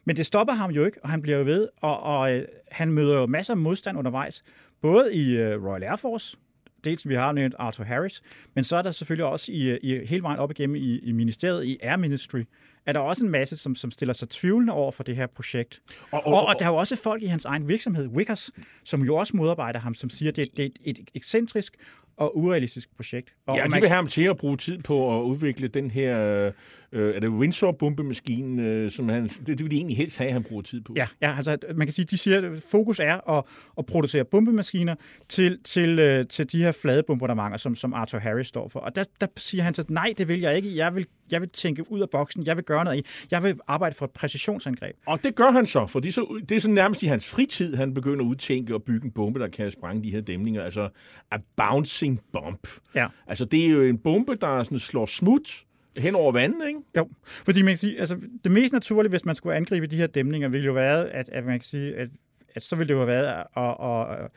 Men 0.05 0.17
det 0.17 0.27
stopper 0.27 0.55
ham 0.55 0.71
jo 0.71 0.85
ikke, 0.85 1.05
og 1.05 1.11
han 1.11 1.23
bliver 1.23 1.39
jo 1.39 1.45
ved, 1.45 1.69
og, 1.81 2.03
og 2.03 2.35
øh, 2.35 2.45
han 2.71 2.93
møder 2.93 3.21
jo 3.21 3.27
masser 3.27 3.55
af 3.55 3.59
modstand 3.59 3.99
undervejs, 3.99 4.45
både 4.81 5.15
i 5.15 5.37
øh, 5.37 5.65
Royal 5.65 5.83
Air 5.83 5.97
Force, 5.97 6.37
dels 6.85 7.09
vi 7.09 7.15
har 7.15 7.33
nævnt 7.33 7.55
Arthur 7.59 7.85
Harris, 7.85 8.23
men 8.55 8.65
så 8.65 8.77
er 8.77 8.83
der 8.83 8.91
selvfølgelig 8.91 9.25
også 9.25 9.53
i, 9.53 9.79
i 9.79 10.07
hele 10.07 10.23
vejen 10.23 10.39
op 10.39 10.51
igennem 10.51 10.77
i, 10.77 10.99
i 10.99 11.13
ministeriet, 11.13 11.65
i 11.65 11.79
Air 11.83 11.97
Ministry, 11.97 12.45
er 12.87 12.93
der 12.93 13.01
også 13.01 13.25
en 13.25 13.31
masse, 13.31 13.57
som, 13.57 13.77
som 13.77 13.91
stiller 13.91 14.13
sig 14.13 14.29
tvivlende 14.29 14.73
over 14.73 14.93
for 14.93 15.03
det 15.03 15.17
her 15.17 15.27
projekt. 15.27 15.83
Og, 16.11 16.27
og, 16.27 16.35
og, 16.35 16.47
og 16.47 16.55
der 16.59 16.65
er 16.65 16.69
jo 16.69 16.77
også 16.77 16.97
folk 17.03 17.23
i 17.23 17.27
hans 17.27 17.45
egen 17.45 17.69
virksomhed, 17.69 18.09
Wickers, 18.09 18.51
som 18.85 19.03
jo 19.03 19.17
også 19.17 19.37
modarbejder 19.37 19.81
ham, 19.81 19.95
som 19.95 20.11
siger, 20.11 20.31
at 20.31 20.37
det, 20.37 20.49
det 20.57 20.63
er 20.63 20.69
et, 20.85 20.99
et 20.99 21.11
ekscentrisk 21.15 21.77
og 22.17 22.37
urealistisk 22.37 22.97
projekt. 22.97 23.35
Og 23.47 23.57
ja, 23.57 23.65
de 23.65 23.81
vil 23.81 23.89
have 23.89 23.97
ham 23.97 24.07
til 24.07 24.23
at 24.23 24.37
bruge 24.37 24.57
tid 24.57 24.79
på 24.79 25.19
at 25.19 25.23
udvikle 25.23 25.69
den 25.69 25.91
her, 25.91 26.53
øh, 26.93 27.15
er 27.15 27.21
det 27.21 27.29
Windsor-bombemaskinen, 27.29 28.61
øh, 28.61 28.91
som 28.91 29.09
han, 29.09 29.29
det, 29.29 29.47
det 29.47 29.61
vil 29.61 29.71
de 29.71 29.77
egentlig 29.77 29.97
helst 29.97 30.19
have, 30.19 30.29
at 30.29 30.33
han 30.33 30.43
bruger 30.43 30.63
tid 30.63 30.81
på. 30.81 30.93
Ja, 30.97 31.07
ja 31.23 31.37
altså 31.37 31.59
man 31.75 31.87
kan 31.87 31.93
sige, 31.93 32.05
de 32.05 32.19
siger, 32.19 32.53
at 32.53 32.63
fokus 32.71 32.99
er 32.99 33.31
at, 33.31 33.45
at 33.79 33.87
producere 33.87 34.25
bombemaskiner 34.25 34.95
til, 35.29 35.59
til, 35.65 35.99
øh, 35.99 36.27
til 36.27 36.53
de 36.53 36.59
her 36.59 36.73
flade 36.73 37.03
bombardementer, 37.03 37.57
som, 37.57 37.77
som 37.77 37.95
Arthur 37.95 38.19
Harris 38.19 38.47
står 38.47 38.69
for. 38.69 38.81
Og 38.81 38.97
der, 38.97 39.05
der 39.21 39.27
siger 39.37 39.65
han 39.65 39.75
så, 39.75 39.85
nej, 39.89 40.15
det 40.19 40.29
vil 40.29 40.41
jeg 40.41 40.57
ikke. 40.57 40.77
Jeg 40.77 40.95
vil, 40.95 41.07
jeg 41.31 41.41
vil 41.41 41.49
tænke 41.49 41.93
ud 41.93 42.01
af 42.01 42.11
boksen. 42.11 42.47
Jeg 42.47 42.57
vil 42.57 42.65
gøre 42.73 42.85
noget. 42.85 43.07
Jeg 43.31 43.43
vil 43.43 43.59
arbejde 43.69 43.97
for 43.97 44.05
et 44.05 44.11
præcisionsangreb. 44.11 44.97
Og 45.07 45.25
det 45.25 45.35
gør 45.35 45.51
han 45.51 45.67
så, 45.67 45.87
for 45.87 46.01
det 46.01 46.15
så, 46.15 46.41
det 46.49 46.57
er 46.57 46.61
så 46.61 46.71
nærmest 46.71 47.03
i 47.03 47.07
hans 47.07 47.29
fritid, 47.29 47.77
han 47.77 47.95
begynder 47.95 48.25
at 48.25 48.29
udtænke 48.29 48.75
og 48.75 48.83
bygge 48.83 49.05
en 49.05 49.11
bombe, 49.11 49.41
der 49.41 49.49
kan 49.49 49.71
sprænge 49.71 50.05
de 50.05 50.11
her 50.11 50.21
dæmninger. 50.21 50.63
Altså 50.63 50.89
a 51.31 51.37
bouncing 51.57 52.21
bomb. 52.33 52.67
Ja. 52.95 53.07
Altså 53.27 53.45
det 53.45 53.65
er 53.67 53.69
jo 53.71 53.83
en 53.83 53.99
bombe, 53.99 54.35
der 54.35 54.63
sådan 54.63 54.79
slår 54.79 55.07
smut 55.07 55.65
hen 55.99 56.15
over 56.15 56.33
vandet, 56.33 56.69
ikke? 56.69 56.81
Jo, 56.97 57.09
fordi 57.25 57.63
man 57.63 57.71
kan 57.71 57.77
sige, 57.77 58.01
altså 58.01 58.17
det 58.45 58.53
mest 58.53 58.73
naturlige, 58.73 59.11
hvis 59.11 59.25
man 59.25 59.35
skulle 59.35 59.57
angribe 59.57 59.87
de 59.87 59.97
her 59.97 60.07
dæmninger, 60.07 60.49
ville 60.49 60.67
jo 60.67 60.73
være, 60.73 61.11
at, 61.11 61.29
at 61.29 61.45
man 61.45 61.59
kan 61.59 61.65
sige, 61.65 61.97
at 61.97 62.09
at 62.55 62.63
så 62.63 62.77
ville 62.77 62.89
det 62.89 62.95
jo 62.95 62.99
have 62.99 63.07
været 63.09 63.45
at, 63.57 63.77
at, 63.91 64.31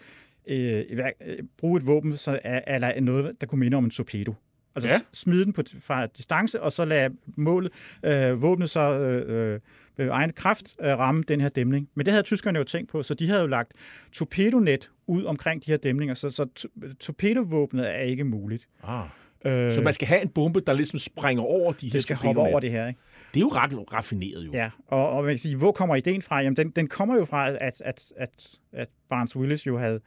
øh, 0.47 0.85
iværk- 0.89 1.17
øh, 1.25 1.37
bruge 1.57 1.77
et 1.77 1.87
våben, 1.87 2.17
så 2.17 2.39
er, 2.43 2.61
er 2.67 2.99
noget, 2.99 3.41
der 3.41 3.47
kunne 3.47 3.59
minde 3.59 3.77
om 3.77 3.83
en 3.83 3.89
torpedo. 3.89 4.33
Altså 4.75 4.89
Ja. 4.89 4.99
smide 5.13 5.45
den 5.45 5.53
på, 5.53 5.61
fra 5.81 6.05
distance, 6.05 6.61
og 6.61 6.71
så 6.71 6.85
lade 6.85 7.13
målet, 7.37 7.71
øh, 8.05 8.41
våbnet 8.41 8.69
så 8.69 8.99
øh, 8.99 9.59
øh, 9.97 10.07
egen 10.09 10.31
kraft 10.33 10.75
øh, 10.81 10.87
ramme 10.87 11.23
den 11.27 11.41
her 11.41 11.49
dæmning. 11.49 11.89
Men 11.95 12.05
det 12.05 12.13
havde 12.13 12.23
tyskerne 12.23 12.57
jo 12.59 12.63
tænkt 12.63 12.91
på, 12.91 13.03
så 13.03 13.13
de 13.13 13.27
havde 13.29 13.41
jo 13.41 13.47
lagt 13.47 13.71
torpedonet 14.11 14.91
ud 15.07 15.23
omkring 15.23 15.65
de 15.65 15.71
her 15.71 15.77
dæmninger, 15.77 16.13
så, 16.15 16.29
så 16.29 16.45
to- 16.55 16.69
torpedovåbnet 16.99 17.89
er 17.95 17.99
ikke 17.99 18.23
muligt. 18.23 18.67
Ah. 18.83 19.05
Øh, 19.45 19.73
Så 19.73 19.81
man 19.81 19.93
skal 19.93 20.07
have 20.07 20.21
en 20.21 20.29
bombe, 20.29 20.59
der 20.59 20.73
ligesom 20.73 20.99
springer 20.99 21.43
over 21.43 21.73
de 21.73 21.85
her 21.85 21.91
det 21.91 22.01
skal 22.03 22.15
hoppe 22.15 22.41
over 22.41 22.59
det 22.59 22.71
her, 22.71 22.87
ikke? 22.87 22.99
Det 23.33 23.39
er 23.39 23.41
jo 23.41 23.47
ret 23.49 23.93
raffineret 23.93 24.45
jo. 24.45 24.51
Ja, 24.53 24.69
og, 24.87 25.09
og 25.09 25.23
man 25.23 25.31
kan 25.31 25.39
sige, 25.39 25.55
hvor 25.57 25.71
kommer 25.71 25.95
ideen 25.95 26.21
fra? 26.21 26.41
Jamen, 26.41 26.57
den, 26.57 26.69
den 26.69 26.87
kommer 26.87 27.15
jo 27.17 27.25
fra, 27.25 27.49
at, 27.49 27.57
at, 27.85 28.11
at, 28.15 28.29
at 28.73 28.89
Barnes 29.09 29.35
Willis 29.35 29.67
jo 29.67 29.77
havde 29.77 29.99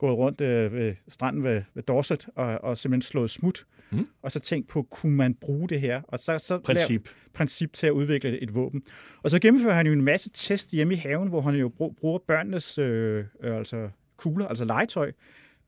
gået 0.00 0.16
rundt 0.16 0.40
øh, 0.40 0.72
ved 0.72 0.94
stranden 1.08 1.44
ved, 1.44 1.62
ved 1.74 1.82
Dorset 1.82 2.26
og, 2.36 2.64
og 2.64 2.78
simpelthen 2.78 3.02
slået 3.02 3.30
smut, 3.30 3.64
Mm. 3.92 4.06
og 4.22 4.32
så 4.32 4.40
tænkt 4.40 4.68
på, 4.68 4.82
kunne 4.82 5.16
man 5.16 5.34
bruge 5.34 5.68
det 5.68 5.80
her? 5.80 6.00
Og 6.08 6.18
så, 6.18 6.38
så 6.38 6.58
Princip. 6.58 7.04
lav- 7.06 7.12
princip 7.34 7.72
til 7.72 7.86
at 7.86 7.90
udvikle 7.90 8.40
et 8.42 8.54
våben. 8.54 8.82
Og 9.22 9.30
så 9.30 9.38
gennemfører 9.38 9.74
han 9.74 9.86
jo 9.86 9.92
en 9.92 10.02
masse 10.02 10.30
test 10.34 10.70
hjemme 10.70 10.94
i 10.94 10.96
haven, 10.96 11.28
hvor 11.28 11.40
han 11.40 11.54
jo 11.54 11.68
brug, 11.68 11.96
bruger 12.00 12.18
børnenes 12.18 12.78
øh, 12.78 13.24
øh, 13.42 13.56
altså 13.56 13.88
kugler, 14.16 14.46
altså 14.46 14.64
legetøj, 14.64 15.12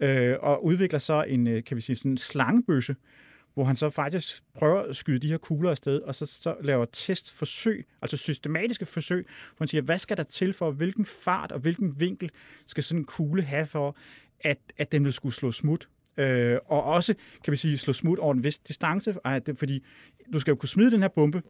øh, 0.00 0.36
og 0.40 0.64
udvikler 0.64 0.98
så 0.98 1.24
en, 1.28 1.46
øh, 1.46 1.64
kan 1.64 1.76
vi 1.76 1.80
sige, 1.80 1.96
sådan 1.96 2.10
en 2.10 2.18
slangebøsse, 2.18 2.96
hvor 3.54 3.64
han 3.64 3.76
så 3.76 3.90
faktisk 3.90 4.42
prøver 4.54 4.80
at 4.82 4.96
skyde 4.96 5.18
de 5.18 5.28
her 5.28 5.38
kugler 5.38 5.70
afsted, 5.70 6.00
og 6.00 6.14
så, 6.14 6.26
så 6.26 6.56
laver 6.60 6.84
testforsøg, 6.84 7.86
altså 8.02 8.16
systematiske 8.16 8.84
forsøg, 8.84 9.26
hvor 9.26 9.64
han 9.64 9.68
siger, 9.68 9.82
hvad 9.82 9.98
skal 9.98 10.16
der 10.16 10.22
til 10.22 10.52
for, 10.52 10.70
hvilken 10.70 11.06
fart 11.06 11.52
og 11.52 11.60
hvilken 11.60 12.00
vinkel 12.00 12.30
skal 12.66 12.82
sådan 12.84 13.00
en 13.00 13.04
kugle 13.04 13.42
have 13.42 13.66
for, 13.66 13.96
at, 14.40 14.58
at 14.76 14.92
den 14.92 15.04
vil 15.04 15.12
skulle 15.12 15.34
slå 15.34 15.52
smut. 15.52 15.88
Øh, 16.16 16.58
og 16.66 16.84
også, 16.84 17.14
kan 17.44 17.52
vi 17.52 17.56
sige, 17.56 17.78
slå 17.78 17.92
smut 17.92 18.18
over 18.18 18.34
en 18.34 18.44
vis 18.44 18.58
distance, 18.58 19.14
fordi 19.58 19.84
du 20.32 20.40
skal 20.40 20.50
jo 20.52 20.56
kunne 20.56 20.68
smide 20.68 20.90
den 20.90 21.02
her 21.02 21.08
bombe, 21.08 21.42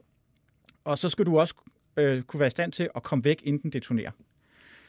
og 0.85 0.99
så 0.99 1.09
skal 1.09 1.27
du 1.27 1.39
også 1.39 1.55
øh, 1.97 2.23
kunne 2.23 2.41
være 2.41 2.47
i 2.47 2.51
stand 2.51 2.73
til 2.73 2.89
at 2.97 3.03
komme 3.03 3.25
væk, 3.25 3.43
inden 3.45 3.63
den 3.63 3.73
detonerer. 3.73 4.11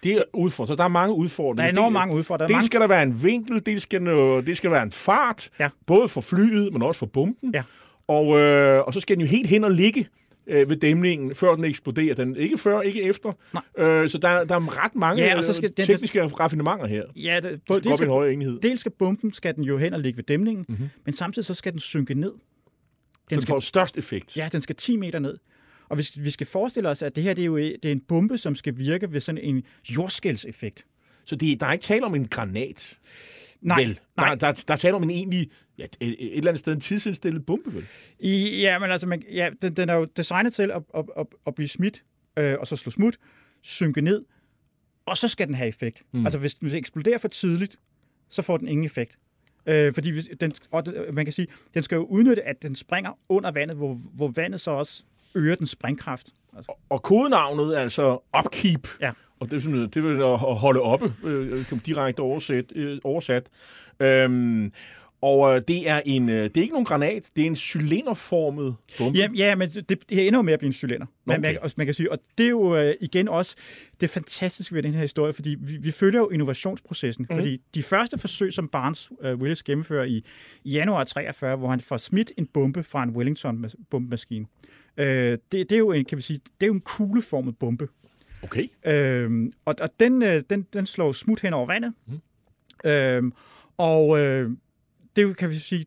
Det 0.04 0.12
er 0.12 0.22
udfordret. 0.34 0.68
Så 0.68 0.76
der 0.76 0.84
er 0.84 0.88
mange 0.88 1.16
udfordringer. 1.16 1.64
Der 1.64 1.68
er 1.68 1.72
enormt 1.72 1.94
mange 1.94 2.16
udfordringer. 2.16 2.44
Er 2.44 2.48
Det 2.48 2.54
mange- 2.54 2.66
skal 2.66 2.82
der 2.82 2.88
være 2.88 3.04
en 3.04 3.24
vinkel, 3.24 3.66
det 3.66 3.82
skal, 3.82 4.02
noget, 4.02 4.48
det 4.48 4.58
skal 4.58 4.72
være 4.72 4.84
en 4.84 4.92
fart, 4.92 5.50
Ja. 5.60 5.70
både 5.86 6.08
for 6.08 6.22
flyet, 6.22 6.74
men 6.74 6.82
også 6.82 7.00
for 7.00 7.06
bomben. 7.06 7.54
Ja. 7.54 7.64
Og, 8.08 8.40
øh, 8.40 8.80
og 8.84 8.94
så 8.94 9.00
skal 9.00 9.16
den 9.16 9.22
jo 9.22 9.28
helt 9.28 9.48
hen 9.50 9.64
og 9.64 9.72
ligge 9.72 10.08
øh, 10.48 10.70
ved 10.70 10.78
dæmningen, 10.78 11.36
før 11.36 11.56
den 11.56 11.66
eksploderer. 11.66 12.16
Den, 12.16 12.36
ikke 12.36 12.58
før, 12.58 12.82
ikke 12.82 13.02
efter. 13.04 13.32
Øh, 13.78 14.10
så 14.10 14.18
der, 14.18 14.44
der 14.44 14.56
er 14.56 14.84
ret 14.84 14.96
mange 14.96 15.24
Ja, 15.24 15.38
og 15.38 15.44
så 15.44 15.54
skal 15.54 15.66
øh, 15.70 15.78
den- 15.78 15.86
tekniske 15.86 16.26
raffinementer 16.26 16.88
her. 16.88 17.04
Ja, 17.16 17.36
det, 17.36 17.52
Det 17.52 17.62
både, 17.68 17.80
skal 17.80 17.88
op 17.90 17.92
i 17.92 17.92
en 17.92 17.98
skal, 17.98 18.08
højere 18.08 18.34
enhed. 18.34 18.60
dels 18.62 18.80
skal 18.80 18.92
bomben 19.00 19.34
skal 19.34 19.56
den 19.56 19.64
jo 19.64 19.78
hen 19.78 19.94
og 19.94 20.00
ligge 20.00 20.18
ved 20.18 20.24
dæmningen, 20.24 20.66
Mhm. 20.68 20.78
mm-hmm. 20.78 20.90
men 21.06 21.14
samtidig 21.14 21.46
så 21.46 21.54
skal 21.54 21.72
den 21.72 21.80
synke 21.80 22.14
ned. 22.14 22.32
Så 23.30 23.36
den 23.40 23.42
får 23.48 23.60
størst 23.60 23.98
effekt. 23.98 24.38
Ja, 24.38 24.50
den 24.52 24.62
skal 24.62 24.76
10 24.76 24.98
meter 24.98 25.20
ned. 25.20 25.38
Og 25.90 25.96
hvis 25.96 26.24
vi 26.24 26.30
skal 26.30 26.48
forestille 26.48 26.90
os, 26.90 27.02
at 27.02 27.16
det 27.16 27.24
her 27.24 27.34
det 27.34 27.42
er 27.42 27.46
jo 27.46 27.58
det 27.58 27.86
er 27.86 27.92
en 27.92 28.00
bombe, 28.00 28.38
som 28.38 28.56
skal 28.56 28.78
virke 28.78 29.14
ved 29.14 29.22
sådan 29.22 29.42
en 29.44 29.64
jordskældseffekt. 29.90 30.86
Så 31.26 31.36
det, 31.36 31.60
der 31.60 31.66
er 31.68 31.74
ikke 31.74 31.84
tale 31.84 32.06
om 32.06 32.16
en 32.16 32.28
granat. 32.28 33.00
Nej, 33.62 33.82
vel? 33.82 34.00
nej. 34.18 34.36
Der, 34.36 34.36
der, 34.52 34.64
der 34.68 34.74
er 34.74 34.78
tale 34.78 34.96
om 34.96 35.04
en 35.04 35.10
egentlig, 35.12 35.50
ja, 35.78 35.84
et, 35.84 35.94
et 36.02 36.38
eller 36.38 36.52
andet 36.52 36.60
sted 36.60 36.74
en 36.74 36.80
tidsindstillet 36.80 37.46
bombe, 37.46 37.74
vel? 37.74 37.86
I, 38.20 38.60
ja, 38.62 38.80
men 38.80 38.92
altså, 38.92 39.08
man, 39.08 39.24
ja, 39.32 39.50
den, 39.62 39.74
den 39.74 39.90
er 39.90 39.94
jo 39.94 40.06
designet 40.18 40.54
til 40.54 40.72
at, 40.72 40.82
at, 40.98 41.06
at, 41.18 41.26
at 41.48 41.56
blive 41.56 41.68
smidt, 41.68 42.04
øh, 42.40 42.56
og 42.60 42.68
så 42.68 42.76
slå 42.76 42.92
smut, 42.92 43.18
synke 43.62 44.02
ned, 44.02 44.26
og 45.06 45.18
så 45.18 45.28
skal 45.28 45.48
den 45.48 45.56
have 45.56 45.68
effekt. 45.68 46.04
Mm. 46.12 46.26
Altså, 46.26 46.40
hvis 46.40 46.56
den 46.56 46.76
eksploderer 46.76 47.18
for 47.18 47.28
tidligt, 47.28 47.76
så 48.30 48.42
får 48.42 48.58
den 48.58 48.68
ingen 48.68 48.86
effekt. 48.86 49.18
Øh, 49.66 49.94
fordi 49.94 50.10
hvis 50.12 50.30
den, 50.40 50.52
og 50.72 50.86
det- 50.86 51.14
man 51.14 51.26
kan 51.26 51.32
sige, 51.32 51.48
den 51.74 51.84
skal 51.84 51.96
jo 51.96 52.04
udnytte, 52.04 52.44
at 52.44 52.62
den 52.62 52.76
springer 52.76 53.20
under 53.30 53.52
vandet, 53.52 53.78
hvor, 53.78 53.98
hvor 54.14 54.28
vandet 54.28 54.62
så 54.62 54.72
også 54.72 55.04
øger 55.36 55.56
den 55.56 55.68
springkraft. 55.68 56.28
Altså, 56.56 56.72
Og 56.90 57.04
kodenavnet 57.04 57.78
er 57.78 57.82
altså 57.82 58.20
upkeep. 58.40 58.88
Ja. 59.02 59.12
Og 59.40 59.52
det 59.52 59.64
sådan, 59.64 59.90
det 59.90 60.04
vil 60.04 60.22
at 60.22 60.38
holde 60.38 60.82
oppe, 60.82 61.14
øh, 61.24 61.66
direkte 61.86 62.20
oversat. 62.20 62.66
Øh, 62.76 62.98
oversat. 63.04 63.50
Øhm, 64.00 64.72
og 65.24 65.56
øh, 65.56 65.62
det 65.68 65.90
er 65.90 66.02
en, 66.06 66.30
øh, 66.30 66.44
det 66.44 66.58
er 66.58 66.62
ikke 66.62 66.74
nogen 66.74 66.86
granat, 66.86 67.30
det 67.36 67.42
er 67.42 67.46
en 67.46 67.56
cylinderformet 67.56 68.76
bombe. 68.98 69.18
Ja, 69.18 69.28
ja 69.36 69.56
men 69.56 69.70
det, 69.70 69.90
det 70.10 70.28
ender 70.28 70.40
jo 70.40 70.42
med 70.42 70.54
at 70.54 70.60
blive 70.60 70.68
en 70.68 70.74
cylinder. 70.74 71.06
Okay. 71.28 71.40
man, 71.40 71.58
og 71.62 71.72
man 71.78 71.88
kan 71.88 71.94
sige, 71.94 72.12
og 72.12 72.20
det 72.38 72.46
er 72.46 72.50
jo 72.50 72.76
øh, 72.76 72.94
igen 73.02 73.28
også 73.28 73.56
det 74.02 74.10
fantastiske 74.10 74.76
ved 74.76 74.84
den 74.84 74.94
her 74.94 75.02
historie, 75.02 75.34
fordi 75.34 75.56
vi, 75.60 75.78
vi 75.78 75.92
følger 75.92 76.20
jo 76.20 76.30
innovationsprocessen. 76.30 77.28
Mm. 77.30 77.36
Fordi 77.36 77.62
de 77.76 77.84
første 77.84 78.18
forsøg, 78.18 78.54
som 78.54 78.68
Barnes 78.68 79.12
øh, 79.22 79.36
Willis 79.36 79.64
gennemfører 79.64 80.06
i, 80.06 80.26
i 80.64 80.72
januar 80.72 81.04
43, 81.04 81.56
hvor 81.56 81.70
han 81.70 81.80
får 81.80 81.98
smidt 81.98 82.32
en 82.38 82.48
bombe 82.54 82.84
fra 82.84 83.04
en 83.04 83.10
Wellington-bombemaskine, 83.10 84.46
øh, 84.98 85.32
det, 85.32 85.70
det 85.70 85.72
er 85.72 85.78
jo 85.78 85.92
en, 85.92 86.06
kan 86.06 86.18
vi 86.18 86.22
sige, 86.22 86.40
det 86.62 86.66
er 86.66 86.68
jo 86.68 86.74
en 86.74 86.82
kugleformet 86.82 87.58
bombe. 87.58 87.88
Okay. 88.44 88.68
Øhm, 88.86 89.54
og 89.66 89.76
og 89.82 89.90
den, 90.00 90.22
øh, 90.22 90.44
den, 90.50 90.68
den 90.74 90.86
slår 90.86 91.12
smut 91.12 91.42
hen 91.42 91.54
over 91.54 91.66
vandet. 91.66 91.94
Mm. 92.06 92.22
Øhm, 92.90 93.34
og 93.78 94.20
øh, 94.20 94.52
det 95.16 95.38
kan 95.38 95.50
vi 95.50 95.56
sige, 95.56 95.86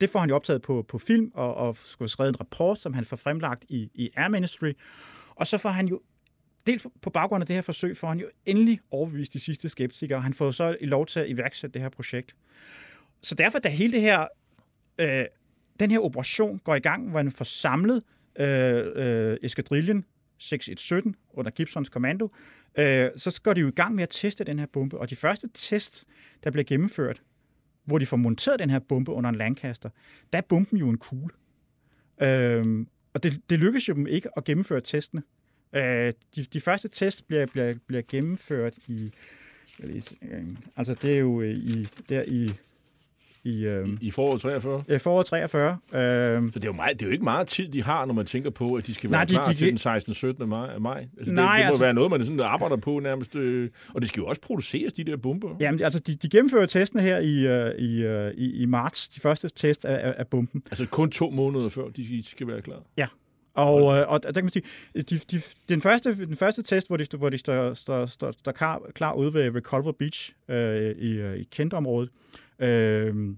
det 0.00 0.10
får 0.10 0.20
han 0.20 0.28
jo 0.28 0.34
optaget 0.34 0.62
på, 0.62 0.84
på 0.88 0.98
film, 0.98 1.30
og, 1.34 1.54
og 1.54 1.76
skulle 1.76 2.08
skrevet 2.08 2.28
en 2.28 2.40
rapport, 2.40 2.78
som 2.78 2.94
han 2.94 3.04
får 3.04 3.16
fremlagt 3.16 3.64
i, 3.68 3.90
i 3.94 4.10
Air 4.16 4.28
Ministry. 4.28 4.72
Og 5.34 5.46
så 5.46 5.58
får 5.58 5.68
han 5.68 5.88
jo, 5.88 6.00
dels 6.66 6.86
på 7.02 7.10
baggrund 7.10 7.42
af 7.42 7.46
det 7.46 7.56
her 7.56 7.62
forsøg, 7.62 7.96
får 7.96 8.08
han 8.08 8.18
jo 8.18 8.26
endelig 8.46 8.80
overbevist 8.90 9.32
de 9.32 9.40
sidste 9.40 9.68
skeptikere, 9.68 10.20
han 10.20 10.34
får 10.34 10.50
så 10.50 10.76
i 10.80 10.86
lov 10.86 11.06
til 11.06 11.20
at 11.20 11.28
iværksætte 11.28 11.74
det 11.74 11.82
her 11.82 11.88
projekt. 11.88 12.36
Så 13.22 13.34
derfor, 13.34 13.58
da 13.58 13.68
hele 13.68 13.92
det 13.92 14.00
her, 14.00 14.26
øh, 14.98 15.24
den 15.80 15.90
her 15.90 15.98
operation 15.98 16.58
går 16.58 16.74
i 16.74 16.80
gang, 16.80 17.10
hvor 17.10 17.18
han 17.18 17.30
får 17.30 17.44
samlet 17.44 18.02
øh, 18.38 18.86
øh, 18.94 19.36
eskadrillen 19.42 20.04
6117 20.38 21.16
under 21.32 21.50
Gibsons 21.50 21.88
kommando, 21.88 22.28
øh, 22.78 23.10
så 23.16 23.40
går 23.42 23.52
de 23.52 23.60
jo 23.60 23.68
i 23.68 23.70
gang 23.70 23.94
med 23.94 24.02
at 24.02 24.08
teste 24.10 24.44
den 24.44 24.58
her 24.58 24.66
bombe. 24.66 24.98
Og 24.98 25.10
de 25.10 25.16
første 25.16 25.48
test, 25.54 26.04
der 26.44 26.50
bliver 26.50 26.64
gennemført, 26.64 27.22
hvor 27.84 27.98
de 27.98 28.06
får 28.06 28.16
monteret 28.16 28.58
den 28.58 28.70
her 28.70 28.78
bombe 28.78 29.12
under 29.12 29.30
en 29.30 29.36
Lancaster, 29.36 29.90
der 30.32 30.38
er 30.38 30.42
bomben 30.42 30.78
jo 30.78 30.88
en 30.88 30.98
kugle. 30.98 31.34
Øh, 32.22 32.86
og 33.14 33.22
det, 33.22 33.40
det 33.50 33.58
lykkes 33.58 33.88
jo 33.88 33.94
dem 33.94 34.06
ikke 34.06 34.28
at 34.36 34.44
gennemføre 34.44 34.80
testene. 34.80 35.22
Øh, 35.72 36.12
de, 36.36 36.44
de 36.52 36.60
første 36.60 36.88
test 36.88 37.26
bliver, 37.26 37.46
bliver, 37.46 37.74
bliver 37.86 38.02
gennemført 38.08 38.78
i... 38.88 39.12
lige 39.78 40.16
øh, 40.22 40.44
Altså, 40.76 40.94
det 40.94 41.14
er 41.14 41.18
jo 41.18 41.40
øh, 41.40 41.54
i, 41.54 41.88
der 42.08 42.22
i... 42.22 42.50
I, 43.44 43.64
øh, 43.64 43.88
I 44.00 44.10
foråret 44.10 44.40
43. 44.40 44.84
Ja, 44.88 44.96
foråret 44.96 45.26
43. 45.26 45.70
Øh, 45.72 45.78
Så 45.92 45.98
det 46.54 46.64
er, 46.64 46.68
jo 46.68 46.72
meget, 46.72 46.98
det 47.00 47.02
er 47.02 47.06
jo 47.06 47.12
ikke 47.12 47.24
meget 47.24 47.48
tid, 47.48 47.68
de 47.68 47.82
har, 47.82 48.04
når 48.04 48.14
man 48.14 48.26
tænker 48.26 48.50
på, 48.50 48.74
at 48.74 48.86
de 48.86 48.94
skal 48.94 49.10
være 49.10 49.18
Nej, 49.18 49.24
de- 49.24 49.32
klar 49.32 49.44
de- 49.44 49.54
til 49.54 49.66
de- 49.66 49.70
den 49.70 49.78
16. 49.78 50.14
17. 50.14 50.48
maj. 50.48 50.78
maj. 50.78 50.98
Altså, 51.00 51.24
det, 51.24 51.32
Nej, 51.34 51.56
det 51.56 51.64
må 51.64 51.68
altså- 51.68 51.84
være 51.84 51.94
noget, 51.94 52.10
man 52.10 52.24
sådan 52.24 52.40
arbejder 52.40 52.76
på 52.76 52.98
nærmest. 52.98 53.36
Øh, 53.36 53.70
og 53.94 54.00
det 54.00 54.08
skal 54.08 54.20
jo 54.20 54.26
også 54.26 54.40
produceres, 54.40 54.92
de 54.92 55.04
der 55.04 55.16
bomber. 55.16 55.56
Jamen, 55.60 55.82
altså, 55.82 55.98
de, 55.98 56.14
de 56.14 56.28
gennemfører 56.28 56.66
testene 56.66 57.02
her 57.02 57.18
i, 57.18 57.46
øh, 57.46 57.74
i, 57.78 58.02
øh, 58.04 58.32
i, 58.34 58.62
i 58.62 58.66
marts, 58.66 59.08
de 59.08 59.20
første 59.20 59.48
test 59.48 59.84
af, 59.84 60.08
af, 60.08 60.14
af 60.18 60.26
bomben. 60.26 60.62
Altså 60.70 60.86
kun 60.86 61.10
to 61.10 61.30
måneder 61.30 61.68
før, 61.68 61.88
de 61.88 62.22
skal, 62.28 62.46
være 62.46 62.62
klar. 62.62 62.82
Ja. 62.96 63.06
Og, 63.54 63.98
øh, 63.98 64.08
og 64.08 64.22
der 64.22 64.32
kan 64.32 64.44
man 64.44 64.50
sige, 64.50 64.62
de, 64.94 65.02
de, 65.02 65.40
den, 65.68 65.80
første, 65.80 66.26
den 66.26 66.36
første 66.36 66.62
test, 66.62 66.86
hvor 66.88 66.96
de, 66.96 67.06
hvor 67.18 67.28
de 67.28 67.38
står, 67.38 67.74
står, 67.74 68.06
står, 68.06 68.32
står 68.32 68.52
klar, 68.52 68.80
klar 68.94 69.12
ude 69.12 69.34
ved 69.34 69.54
Reculver 69.54 69.92
Beach 69.92 70.32
øh, 70.48 70.90
i, 70.98 71.12
øh, 71.18 71.36
i 71.36 71.48
Kent-området, 71.50 72.10
øh, 72.58 73.36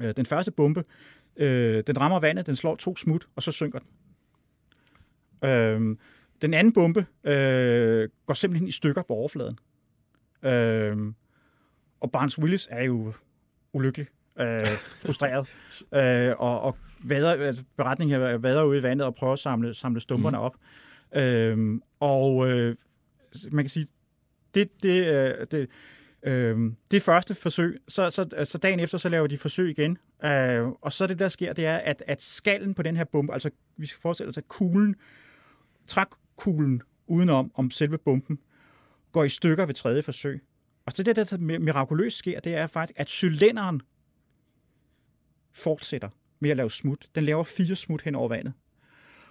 øh, 0.00 0.14
den 0.16 0.26
første 0.26 0.50
bombe, 0.50 0.84
øh, 1.36 1.82
den 1.86 2.00
rammer 2.00 2.20
vandet, 2.20 2.46
den 2.46 2.56
slår 2.56 2.76
to 2.76 2.96
smut, 2.96 3.28
og 3.36 3.42
så 3.42 3.52
synker 3.52 3.78
den. 3.78 3.88
Øh, 5.48 5.96
den 6.42 6.54
anden 6.54 6.72
bombe 6.72 7.06
øh, 7.24 8.08
går 8.26 8.34
simpelthen 8.34 8.68
i 8.68 8.72
stykker 8.72 9.02
på 9.02 9.12
overfladen. 9.12 9.58
Øh, 10.42 11.12
og 12.00 12.12
Barnes 12.12 12.38
Willis 12.38 12.68
er 12.70 12.84
jo 12.84 13.12
ulykkelig, 13.72 14.06
øh, 14.40 14.66
frustreret, 14.76 15.48
øh, 16.28 16.34
og, 16.38 16.60
og 16.60 16.76
vader, 17.04 17.46
altså, 17.46 17.64
beretningen 17.76 18.20
her 18.20 18.36
vader 18.36 18.62
ud 18.62 18.76
i 18.76 18.82
vandet 18.82 19.06
og 19.06 19.14
prøver 19.14 19.32
at 19.32 19.38
samle, 19.38 19.74
samle 19.74 20.00
stumperne 20.00 20.36
mm. 20.36 20.42
op. 20.42 20.56
Øh, 21.16 21.80
og 22.00 22.50
øh, 22.50 22.76
man 23.50 23.64
kan 23.64 23.70
sige, 23.70 23.86
det, 24.54 24.82
det, 24.82 25.06
øh, 25.06 25.46
det, 25.50 25.68
øh, 26.22 26.72
det 26.90 27.02
første 27.02 27.34
forsøg, 27.34 27.80
så, 27.88 28.10
så, 28.10 28.44
så 28.44 28.58
dagen 28.58 28.80
efter, 28.80 28.98
så 28.98 29.08
laver 29.08 29.26
de 29.26 29.38
forsøg 29.38 29.70
igen, 29.70 29.98
øh, 30.24 30.68
og 30.68 30.92
så 30.92 31.06
det, 31.06 31.18
der 31.18 31.28
sker, 31.28 31.52
det 31.52 31.66
er, 31.66 31.76
at, 31.76 32.02
at 32.06 32.22
skallen 32.22 32.74
på 32.74 32.82
den 32.82 32.96
her 32.96 33.04
bombe, 33.04 33.32
altså 33.32 33.50
vi 33.76 33.86
skal 33.86 34.00
forestille 34.00 34.30
os, 34.30 34.38
at 34.38 34.48
kuglen, 34.48 34.94
trækkuglen 35.86 36.82
udenom 37.06 37.52
om 37.54 37.70
selve 37.70 37.98
bomben, 37.98 38.38
går 39.12 39.24
i 39.24 39.28
stykker 39.28 39.66
ved 39.66 39.74
tredje 39.74 40.02
forsøg. 40.02 40.42
Og 40.86 40.92
så 40.92 41.02
det, 41.02 41.16
der 41.16 41.36
mirakuløst 41.38 42.16
sker, 42.16 42.40
det 42.40 42.54
er 42.54 42.66
faktisk, 42.66 43.00
at 43.00 43.10
cylinderen 43.10 43.82
fortsætter 45.52 46.08
med 46.40 46.50
at 46.50 46.56
lave 46.56 46.70
smut. 46.70 47.06
Den 47.14 47.24
laver 47.24 47.42
fire 47.42 47.76
smut 47.76 48.02
hen 48.02 48.14
over 48.14 48.28
vandet. 48.28 48.52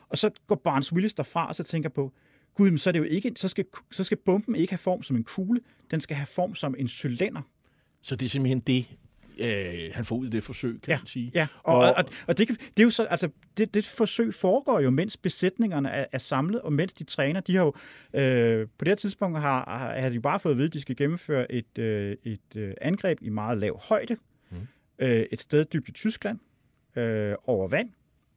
Og 0.10 0.17
så 0.17 0.32
går 0.47 0.56
Barnes 0.56 0.93
Willis 0.93 1.13
derfra 1.13 1.47
og 1.47 1.56
så 1.56 1.63
tænker 1.63 1.89
på, 1.89 2.13
Gud, 2.53 2.69
men 2.71 2.77
så, 2.77 2.89
er 2.89 2.91
det 2.91 2.99
jo 2.99 3.03
ikke, 3.03 3.31
så, 3.35 3.47
skal, 3.47 3.65
så 3.91 4.03
skal 4.03 4.17
bomben 4.17 4.55
ikke 4.55 4.71
have 4.71 4.77
form 4.77 5.03
som 5.03 5.15
en 5.15 5.23
kugle, 5.23 5.62
den 5.91 6.01
skal 6.01 6.15
have 6.17 6.27
form 6.27 6.55
som 6.55 6.75
en 6.77 6.88
cylinder. 6.88 7.41
Så 8.01 8.15
det 8.15 8.25
er 8.25 8.29
simpelthen 8.29 8.59
det, 8.59 8.85
øh, 9.39 9.91
han 9.93 10.05
får 10.05 10.15
ud 10.15 10.25
af 10.25 10.31
det 10.31 10.43
forsøg, 10.43 10.81
kan 10.81 10.91
Ja, 10.91 10.97
man 10.97 11.05
sige. 11.05 11.31
ja. 11.35 11.47
Og, 11.63 11.77
og, 11.77 11.93
og, 11.97 12.05
og 12.27 12.38
det, 12.38 12.47
kan, 12.47 12.55
det 12.55 12.79
er 12.79 12.83
jo 12.83 12.89
så, 12.89 13.03
altså, 13.03 13.29
det, 13.57 13.73
det 13.73 13.85
forsøg 13.85 14.33
foregår 14.33 14.79
jo, 14.79 14.89
mens 14.89 15.17
besætningerne 15.17 15.89
er, 15.89 16.05
er 16.12 16.17
samlet, 16.17 16.62
og 16.62 16.73
mens 16.73 16.93
de 16.93 17.03
træner. 17.03 17.39
De 17.39 17.55
har 17.55 17.63
jo, 17.63 17.73
øh, 18.13 18.67
på 18.77 18.85
det 18.85 18.88
her 18.88 18.95
tidspunkt 18.95 19.39
har, 19.39 19.77
har, 19.77 19.99
har 19.99 20.09
de 20.09 20.19
bare 20.19 20.39
fået 20.39 20.53
at 20.53 20.57
vide, 20.57 20.67
at 20.67 20.73
de 20.73 20.81
skal 20.81 20.95
gennemføre 20.95 21.51
et, 21.51 21.77
øh, 21.77 22.15
et 22.23 22.55
øh, 22.55 22.73
angreb 22.81 23.17
i 23.21 23.29
meget 23.29 23.57
lav 23.57 23.79
højde, 23.81 24.17
mm. 24.51 24.57
øh, 24.99 25.25
et 25.31 25.41
sted 25.41 25.65
dybt 25.65 25.89
i 25.89 25.91
Tyskland, 25.91 26.39
øh, 26.95 27.35
over 27.45 27.67
vand. 27.67 27.89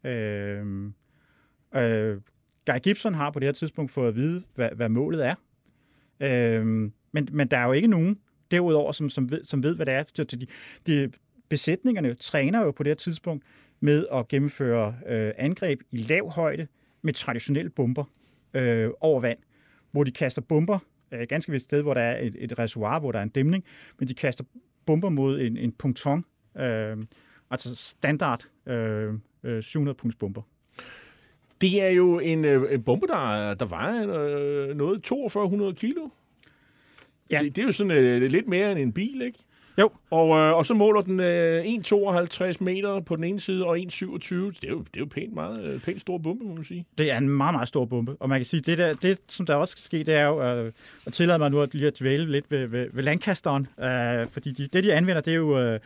Øh, 0.04 0.92
øh, 1.74 2.20
Guy 2.66 2.78
Gibson 2.82 3.14
har 3.14 3.30
på 3.30 3.38
det 3.38 3.46
her 3.46 3.52
tidspunkt 3.52 3.90
fået 3.90 4.08
at 4.08 4.14
vide, 4.14 4.42
hvad, 4.54 4.68
hvad 4.76 4.88
målet 4.88 5.26
er. 5.26 5.34
Øhm, 6.20 6.92
men, 7.12 7.28
men 7.32 7.48
der 7.48 7.56
er 7.56 7.66
jo 7.66 7.72
ikke 7.72 7.88
nogen 7.88 8.18
derudover, 8.50 8.92
som, 8.92 9.10
som, 9.10 9.30
ved, 9.30 9.44
som 9.44 9.62
ved, 9.62 9.76
hvad 9.76 9.86
det 9.86 9.94
er. 9.94 10.04
Så 10.14 10.24
de, 10.24 10.46
de, 10.86 11.12
besætningerne 11.48 12.14
træner 12.14 12.64
jo 12.64 12.70
på 12.70 12.82
det 12.82 12.90
her 12.90 12.94
tidspunkt 12.94 13.44
med 13.80 14.06
at 14.12 14.28
gennemføre 14.28 14.94
øh, 15.06 15.32
angreb 15.38 15.80
i 15.90 15.96
lav 15.96 16.30
højde 16.30 16.66
med 17.02 17.12
traditionelle 17.12 17.70
bomber 17.70 18.04
øh, 18.54 18.90
over 19.00 19.20
vand, 19.20 19.38
hvor 19.90 20.04
de 20.04 20.10
kaster 20.10 20.42
bomber 20.42 20.78
øh, 21.12 21.26
ganske 21.28 21.52
vist 21.52 21.64
sted, 21.64 21.82
hvor 21.82 21.94
der 21.94 22.00
er 22.00 22.20
et, 22.20 22.36
et 22.38 22.58
reservoir, 22.58 23.00
hvor 23.00 23.12
der 23.12 23.18
er 23.18 23.22
en 23.22 23.28
dæmning, 23.28 23.64
men 23.98 24.08
de 24.08 24.14
kaster 24.14 24.44
bomber 24.86 25.08
mod 25.08 25.40
en, 25.40 25.56
en 25.56 25.72
ponton, 25.72 26.24
øh, 26.58 26.96
altså 27.50 27.76
standard 27.76 28.48
øh, 28.66 29.14
øh, 29.42 29.62
700 29.62 29.94
punds 29.94 30.14
bomber. 30.14 30.42
Det 31.62 31.82
er 31.82 31.88
jo 31.88 32.18
en, 32.18 32.44
øh, 32.44 32.74
en 32.74 32.82
bombe, 32.82 33.06
der, 33.06 33.54
der 33.54 33.64
vejer 33.64 34.02
øh, 34.02 34.76
noget 34.76 35.06
4200 35.06 35.74
kilo. 35.74 36.08
Ja. 37.30 37.40
Det, 37.42 37.56
det 37.56 37.62
er 37.62 37.66
jo 37.66 37.72
sådan 37.72 37.90
øh, 37.90 38.22
lidt 38.22 38.48
mere 38.48 38.72
end 38.72 38.78
en 38.78 38.92
bil, 38.92 39.22
ikke? 39.22 39.38
Jo. 39.78 39.90
Og, 40.10 40.38
øh, 40.38 40.56
og 40.56 40.66
så 40.66 40.74
måler 40.74 41.00
den 41.00 41.20
øh, 41.20 41.64
1,52 41.64 42.56
meter 42.60 43.00
på 43.00 43.16
den 43.16 43.24
ene 43.24 43.40
side 43.40 43.66
og 43.66 43.78
1,27. 43.78 43.84
Det 43.84 44.64
er 44.64 44.68
jo, 44.68 44.78
det 44.78 44.96
er 44.96 45.00
jo 45.00 45.06
pænt, 45.06 45.34
meget, 45.34 45.64
øh, 45.64 45.80
pænt 45.80 46.00
stor 46.00 46.18
bombe, 46.18 46.44
må 46.44 46.54
man 46.54 46.64
sige. 46.64 46.86
Det 46.98 47.10
er 47.10 47.18
en 47.18 47.28
meget, 47.28 47.54
meget 47.54 47.68
stor 47.68 47.84
bombe. 47.84 48.16
Og 48.20 48.28
man 48.28 48.38
kan 48.38 48.44
sige, 48.44 48.60
det, 48.60 48.78
der, 48.78 48.92
det 48.92 49.18
som 49.28 49.46
der 49.46 49.54
også 49.54 49.72
skal 49.72 49.82
ske, 49.82 49.98
det 49.98 50.14
er 50.14 50.26
jo 50.26 50.42
øh, 50.42 50.72
at 51.06 51.12
tillade 51.12 51.38
mig 51.38 51.50
nu 51.50 51.60
at 51.60 51.74
lige 51.74 51.86
at 51.86 52.00
dvæle 52.00 52.32
lidt 52.32 52.50
ved, 52.50 52.66
ved, 52.66 52.86
ved 52.92 53.02
Lancasteren. 53.02 53.66
Øh, 53.80 54.28
fordi 54.28 54.52
de, 54.52 54.66
det, 54.72 54.84
de 54.84 54.92
anvender, 54.92 55.20
det 55.20 55.32
er 55.32 55.36
jo, 55.36 55.58
øh, 55.58 55.80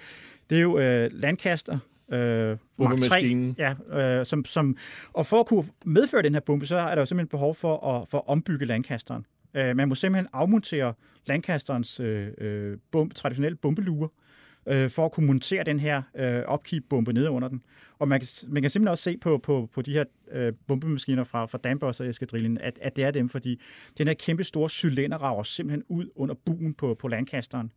det 0.50 0.58
er 0.58 0.62
jo 0.62 0.78
øh, 0.78 1.10
Lancaster 1.12 1.78
øh, 2.12 2.48
Mark 2.48 2.58
3. 2.58 2.58
Bombemaskinen. 2.76 3.56
Ja, 3.58 3.74
øh, 3.90 4.26
som, 4.26 4.44
som, 4.44 4.76
og 5.12 5.26
for 5.26 5.40
at 5.40 5.46
kunne 5.46 5.64
medføre 5.84 6.22
den 6.22 6.32
her 6.32 6.40
bombe, 6.40 6.66
så 6.66 6.76
er 6.76 6.94
der 6.94 7.02
jo 7.02 7.06
simpelthen 7.06 7.28
behov 7.28 7.54
for 7.54 7.86
at, 7.86 8.08
for 8.08 8.18
at 8.18 8.24
ombygge 8.26 8.64
Lancasteren. 8.64 9.26
Øh, 9.54 9.76
man 9.76 9.88
må 9.88 9.94
simpelthen 9.94 10.28
afmontere 10.32 10.94
Lancasterens 11.26 12.00
øh, 12.00 12.28
øh, 12.38 12.78
bombe, 12.92 13.14
traditionelle 13.14 13.56
bombeluger, 13.56 14.08
øh, 14.66 14.90
for 14.90 15.04
at 15.04 15.12
kunne 15.12 15.26
montere 15.26 15.64
den 15.64 15.80
her 15.80 16.02
øh, 16.16 16.42
opkeep-bombe 16.46 17.12
nede 17.12 17.30
under 17.30 17.48
den. 17.48 17.62
Og 17.98 18.08
man 18.08 18.20
kan, 18.20 18.26
man 18.48 18.62
kan 18.62 18.70
simpelthen 18.70 18.90
også 18.90 19.04
se 19.04 19.16
på, 19.16 19.38
på, 19.38 19.68
på 19.74 19.82
de 19.82 19.92
her 19.92 20.04
øh, 20.32 20.52
bombemaskiner 20.66 21.24
fra, 21.24 21.46
fra 21.46 21.58
Danbos 21.58 22.00
og 22.00 22.08
Eskadrillen, 22.08 22.58
at, 22.58 22.78
at 22.82 22.96
det 22.96 23.04
er 23.04 23.10
dem, 23.10 23.28
fordi 23.28 23.60
den 23.98 24.06
her 24.06 24.14
kæmpe 24.14 24.44
store 24.44 24.70
cylinder 24.70 25.18
rager 25.18 25.42
simpelthen 25.42 25.84
ud 25.88 26.10
under 26.16 26.34
buen 26.34 26.74
på, 26.74 26.94
på 26.94 27.08
Lancasteren. 27.08 27.72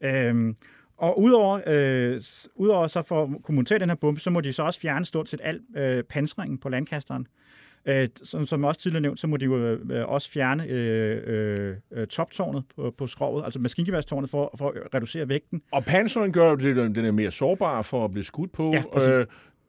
Øhm, 0.00 0.56
og 0.98 1.20
udover, 1.20 1.60
øh, 1.66 2.20
udover 2.54 2.86
så 2.86 3.02
for 3.02 3.22
at 3.22 3.28
kunne 3.42 3.54
montere 3.54 3.78
den 3.78 3.88
her 3.88 3.96
bombe, 3.96 4.20
så 4.20 4.30
må 4.30 4.40
de 4.40 4.52
så 4.52 4.62
også 4.62 4.80
fjerne 4.80 5.04
stort 5.04 5.28
set 5.28 5.40
al 5.44 5.60
øh, 5.76 6.04
pansringen 6.04 6.58
på 6.58 6.68
Lancasteren. 6.68 7.26
Øh, 7.88 8.08
som, 8.22 8.46
som 8.46 8.64
også 8.64 8.80
tidligere 8.80 9.02
nævnt, 9.02 9.20
så 9.20 9.26
må 9.26 9.36
de 9.36 9.44
jo 9.44 9.56
øh, 9.56 10.08
også 10.08 10.30
fjerne 10.30 10.66
øh, 10.66 11.22
øh, 11.26 11.76
øh, 11.92 12.06
toptårnet 12.06 12.64
på, 12.76 12.94
på 12.98 13.06
skrovet, 13.06 13.44
altså 13.44 13.60
maskingeværstårnet, 13.60 14.30
for, 14.30 14.54
for 14.58 14.68
at 14.68 14.94
reducere 14.94 15.28
vægten. 15.28 15.62
Og 15.72 15.84
panseren 15.84 16.32
gør 16.32 16.50
jo 16.50 16.56
det, 16.56 16.76
den 16.96 17.04
er 17.04 17.10
mere 17.10 17.30
sårbar 17.30 17.82
for 17.82 18.04
at 18.04 18.12
blive 18.12 18.24
skudt 18.24 18.52
på. 18.52 18.72
Ja, 18.72 18.82
præcis. 18.92 19.08
øh, 19.08 19.26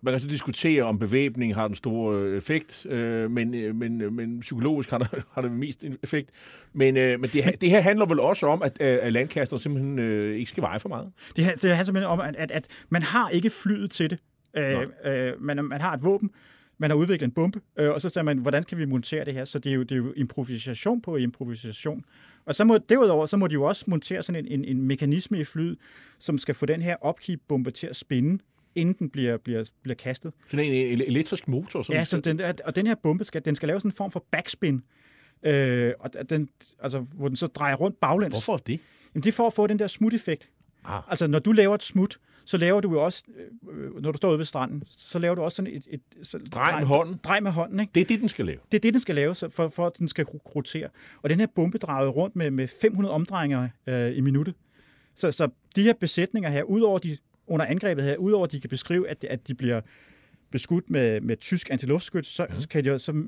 man 0.08 0.14
kan 0.14 0.20
så 0.20 0.28
diskutere, 0.28 0.84
om 0.84 1.00
bevæbning 1.00 1.56
har 1.56 1.68
den 1.68 1.76
store 1.76 2.22
øh, 2.24 2.38
effekt, 2.38 2.86
øh, 2.90 3.32
men, 3.32 3.54
øh, 3.54 3.76
men, 3.76 4.02
øh, 4.02 4.14
men 4.14 4.40
psykologisk 4.40 4.90
har, 4.90 4.98
der, 4.98 5.06
har 5.34 5.42
det 5.42 5.52
mest 5.52 5.84
effekt. 6.04 6.30
Men, 6.74 6.98
øh, 6.98 7.20
men 7.20 7.30
det, 7.34 7.44
her- 7.44 7.56
det 7.56 7.70
her 7.70 7.82
handler 7.82 8.06
vel 8.06 8.20
også 8.20 8.48
om, 8.48 8.62
at, 8.64 8.82
at 8.82 9.14
landkaster 9.14 9.58
simpelthen 9.58 10.00
øh, 10.00 10.36
ikke 10.38 10.50
skal 10.50 10.64
veje 10.64 10.80
for 10.80 10.90
meget. 10.90 11.12
Det, 11.36 11.46
her- 11.46 11.56
det 11.56 11.70
handler 11.70 11.84
simpelthen 11.84 12.12
om, 12.12 12.20
at, 12.20 12.36
at, 12.36 12.52
at 12.52 12.68
man 12.90 13.04
har 13.04 13.30
ikke 13.30 13.50
flyet 13.50 13.92
til 13.92 14.10
det. 14.10 14.20
Øh, 14.58 14.74
øh, 15.06 15.34
man, 15.42 15.66
man 15.66 15.82
har 15.82 15.94
et 15.94 16.04
våben, 16.04 16.30
man 16.78 16.90
har 16.90 16.98
udviklet 16.98 17.28
en 17.28 17.32
bombe, 17.32 17.60
øh, 17.80 17.92
og 17.92 18.02
så 18.02 18.10
siger 18.10 18.24
man, 18.24 18.38
hvordan 18.38 18.64
kan 18.64 18.78
vi 18.78 18.86
montere 18.86 19.26
det 19.26 19.34
her? 19.34 19.46
Så 19.46 19.60
det 19.60 19.70
er 19.70 19.76
jo, 19.76 19.82
det 19.84 19.92
er 19.92 19.96
jo 19.98 20.14
improvisation 20.18 21.02
på 21.02 21.16
improvisation. 21.16 22.04
Og 22.46 22.56
så 22.56 22.64
må, 22.64 22.78
derudover, 22.78 23.26
så 23.26 23.38
må 23.38 23.48
de 23.48 23.54
jo 23.54 23.64
også 23.64 23.84
montere 23.88 24.24
sådan 24.24 24.46
en, 24.46 24.60
en, 24.60 24.66
en 24.66 24.82
mekanisme 24.82 25.40
i 25.40 25.44
flyet, 25.44 25.78
som 26.20 26.38
skal 26.38 26.56
få 26.56 26.66
den 26.66 26.82
her 26.82 26.96
opkeep-bombe 27.02 27.72
til 27.72 27.88
at 27.88 27.96
spinde, 27.96 28.44
inden 28.78 28.96
den 29.00 29.10
bliver, 29.10 29.38
bliver, 29.38 29.70
bliver 29.82 29.96
kastet. 29.96 30.34
Sådan 30.48 30.66
en, 30.66 31.02
elektrisk 31.02 31.48
motor. 31.48 31.84
Som 31.84 31.96
Ja, 31.96 32.04
så 32.04 32.20
den, 32.20 32.42
og 32.66 32.76
den 32.76 32.88
her 32.88 32.96
bombe 33.04 33.24
skal, 33.24 33.46
den 33.46 33.56
skal 33.56 33.68
lave 33.68 33.80
sådan 33.80 33.92
en 33.92 33.96
form 33.96 34.12
for 34.12 34.26
backspin, 34.32 34.82
øh, 35.44 35.94
og 36.00 36.30
den, 36.30 36.50
altså, 36.80 37.00
hvor 37.00 37.28
den 37.28 37.36
så 37.36 37.48
drejer 37.48 37.76
rundt 37.76 38.00
baglæns. 38.00 38.34
Hvorfor 38.34 38.58
det? 38.58 38.80
Jamen, 39.16 39.24
det 39.24 39.30
er 39.30 39.34
for 39.36 39.48
at 39.48 39.54
få 39.54 39.68
den 39.68 39.80
der 39.80 39.88
smut-effekt. 39.88 40.50
Ah. 40.86 41.04
Altså, 41.10 41.28
når 41.28 41.40
du 41.40 41.52
laver 41.52 41.76
et 41.76 41.84
smut, 41.84 42.20
så 42.46 42.58
laver 42.58 42.82
du 42.82 42.92
jo 42.92 43.04
også, 43.04 43.24
øh, 43.72 44.02
når 44.02 44.12
du 44.12 44.18
står 44.18 44.30
ude 44.30 44.38
ved 44.38 44.46
stranden, 44.46 44.84
så 44.88 45.20
laver 45.20 45.36
du 45.36 45.42
også 45.42 45.56
sådan 45.56 45.74
et... 45.74 45.88
et 45.90 46.02
så, 46.28 46.40
Drej 46.52 46.80
med 46.80 46.88
hånden. 46.88 47.20
Drej 47.24 47.40
med 47.40 47.52
hånden, 47.52 47.80
ikke? 47.80 47.92
Det 47.96 48.02
er 48.02 48.06
det, 48.06 48.20
den 48.20 48.30
skal 48.30 48.46
lave. 48.46 48.60
Det 48.72 48.78
er 48.78 48.82
det, 48.82 48.94
den 48.94 49.00
skal 49.02 49.16
lave, 49.16 49.36
så 49.36 49.50
for, 49.50 49.68
for 49.68 49.88
at 49.88 49.94
den 50.00 50.08
skal 50.08 50.26
ro- 50.26 50.42
rotere. 50.56 50.90
Og 51.22 51.30
den 51.30 51.40
her 51.40 51.48
bombe 51.56 51.78
drejede 51.78 52.10
rundt 52.10 52.36
med, 52.36 52.52
med 52.52 52.68
500 52.82 53.14
omdrejninger 53.14 53.70
øh, 53.88 54.18
i 54.18 54.22
minuttet. 54.22 54.56
Så, 55.16 55.32
så 55.32 55.50
de 55.76 55.84
her 55.84 55.94
besætninger 55.94 56.50
her, 56.50 56.64
udover 56.64 57.00
de, 57.00 57.18
under 57.48 57.66
angrebet 57.66 58.04
her, 58.04 58.16
udover 58.18 58.46
at 58.46 58.52
de 58.52 58.60
kan 58.62 58.70
beskrive, 58.70 59.10
at, 59.10 59.24
at 59.24 59.48
de 59.48 59.54
bliver 59.54 59.82
beskudt 60.52 60.90
med, 60.90 61.22
med 61.22 61.38
tysk 61.38 61.70
antiluftskyt, 61.72 62.28
så, 62.28 62.48
så 62.60 62.68
kan 62.70 62.86
de, 62.86 63.00
så 63.00 63.12
øh, 63.12 63.26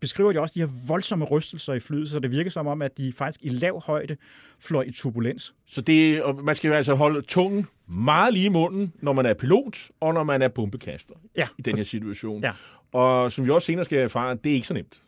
beskriver 0.00 0.32
de 0.32 0.40
også 0.40 0.52
de 0.54 0.60
her 0.60 0.88
voldsomme 0.88 1.24
rystelser 1.24 1.72
i 1.72 1.80
flyet, 1.80 2.10
så 2.10 2.18
det 2.18 2.30
virker 2.30 2.50
som 2.50 2.66
om, 2.66 2.82
at 2.82 2.98
de 2.98 3.12
faktisk 3.12 3.40
i 3.42 3.48
lav 3.48 3.82
højde 3.86 4.16
fløj 4.60 4.82
i 4.82 4.92
turbulens. 4.92 5.54
Så 5.66 5.80
det, 5.80 6.22
og 6.22 6.44
man 6.44 6.56
skal 6.56 6.68
jo 6.68 6.74
altså 6.74 6.94
holde 6.94 7.22
tungen 7.22 7.66
meget 7.88 8.34
lige 8.34 8.46
i 8.46 8.48
munden, 8.48 8.92
når 9.00 9.12
man 9.12 9.26
er 9.26 9.34
pilot, 9.34 9.78
og 10.00 10.14
når 10.14 10.24
man 10.24 10.42
er 10.42 10.48
bombekaster 10.48 11.14
Ja, 11.36 11.48
i 11.58 11.62
den 11.62 11.76
her 11.76 11.84
situation. 11.84 12.42
Ja. 12.42 12.52
Og 12.94 13.32
som 13.32 13.46
vi 13.46 13.50
også 13.50 13.66
senere 13.66 13.84
skal 13.84 13.98
erfare, 13.98 14.34
det 14.44 14.50
er 14.50 14.54
ikke 14.54 14.66
så 14.66 14.74
nemt. 14.74 15.02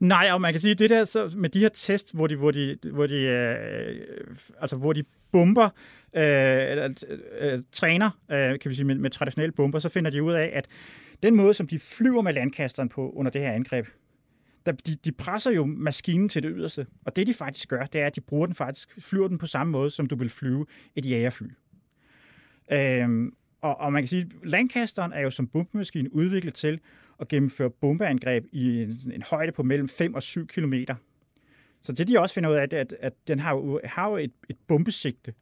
Nej, 0.00 0.28
og 0.32 0.40
man 0.40 0.52
kan 0.52 0.60
sige, 0.60 0.74
det 0.74 0.90
der 0.90 1.04
så 1.04 1.34
med 1.36 1.48
de 1.48 1.58
her 1.58 1.68
tests, 1.68 2.10
hvor 2.10 2.26
de, 2.26 2.36
hvor 2.36 2.50
de, 2.50 2.76
hvor 2.92 3.06
de, 3.06 3.14
øh, 3.14 3.96
altså, 4.60 4.76
hvor 4.76 4.92
de 4.92 5.04
bomber, 5.32 5.64
øh, 6.16 6.22
eller, 6.70 7.04
øh, 7.08 7.52
øh, 7.52 7.62
træner, 7.72 8.10
øh, 8.30 8.58
kan 8.58 8.70
vi 8.70 8.74
sige, 8.74 8.84
med, 8.84 8.94
med 8.94 9.10
traditionelle 9.10 9.52
bomber, 9.52 9.78
så 9.78 9.88
finder 9.88 10.10
de 10.10 10.22
ud 10.22 10.32
af, 10.32 10.50
at 10.52 10.66
den 11.22 11.36
måde, 11.36 11.54
som 11.54 11.66
de 11.66 11.78
flyver 11.78 12.22
med 12.22 12.32
landkasteren 12.32 12.88
på 12.88 13.10
under 13.10 13.30
det 13.30 13.40
her 13.40 13.52
angreb, 13.52 13.86
der, 14.66 14.72
de, 14.72 14.94
de 14.94 15.12
presser 15.12 15.50
jo 15.50 15.64
maskinen 15.64 16.28
til 16.28 16.42
det 16.42 16.52
yderste. 16.54 16.86
Og 17.06 17.16
det, 17.16 17.26
de 17.26 17.34
faktisk 17.34 17.68
gør, 17.68 17.84
det 17.84 18.00
er, 18.00 18.06
at 18.06 18.16
de 18.16 18.20
bruger 18.20 18.46
den 18.46 18.54
faktisk, 18.54 18.88
flyver 18.98 19.28
den 19.28 19.38
på 19.38 19.46
samme 19.46 19.70
måde, 19.70 19.90
som 19.90 20.06
du 20.06 20.16
vil 20.16 20.30
flyve 20.30 20.66
et 20.96 21.10
jagerfly. 21.10 21.46
Øhm, 22.72 23.32
og, 23.62 23.80
og 23.80 23.92
man 23.92 24.02
kan 24.02 24.08
sige, 24.08 24.22
at 24.22 24.48
landkasteren 24.48 25.12
er 25.12 25.20
jo 25.20 25.30
som 25.30 25.46
bombemaskine 25.46 26.14
udviklet 26.14 26.54
til 26.54 26.80
at 27.22 27.28
gennemføre 27.28 27.70
bombeangreb 27.70 28.44
i 28.52 28.82
en, 28.82 29.12
en 29.14 29.22
højde 29.22 29.52
på 29.52 29.62
mellem 29.62 29.88
5 29.88 30.14
og 30.14 30.22
7 30.22 30.46
km. 30.46 30.74
Så 31.80 31.92
det 31.92 32.08
de 32.08 32.20
også 32.20 32.34
finder 32.34 32.50
ud 32.50 32.54
af, 32.54 32.68
det 32.68 32.76
er, 32.76 32.80
at, 32.80 32.94
at 33.00 33.12
den 33.28 33.38
har 33.38 33.54
jo, 33.54 33.80
har 33.84 34.08
jo 34.10 34.16
et, 34.16 34.32
et 34.48 34.56
bombesigte, 34.68 35.34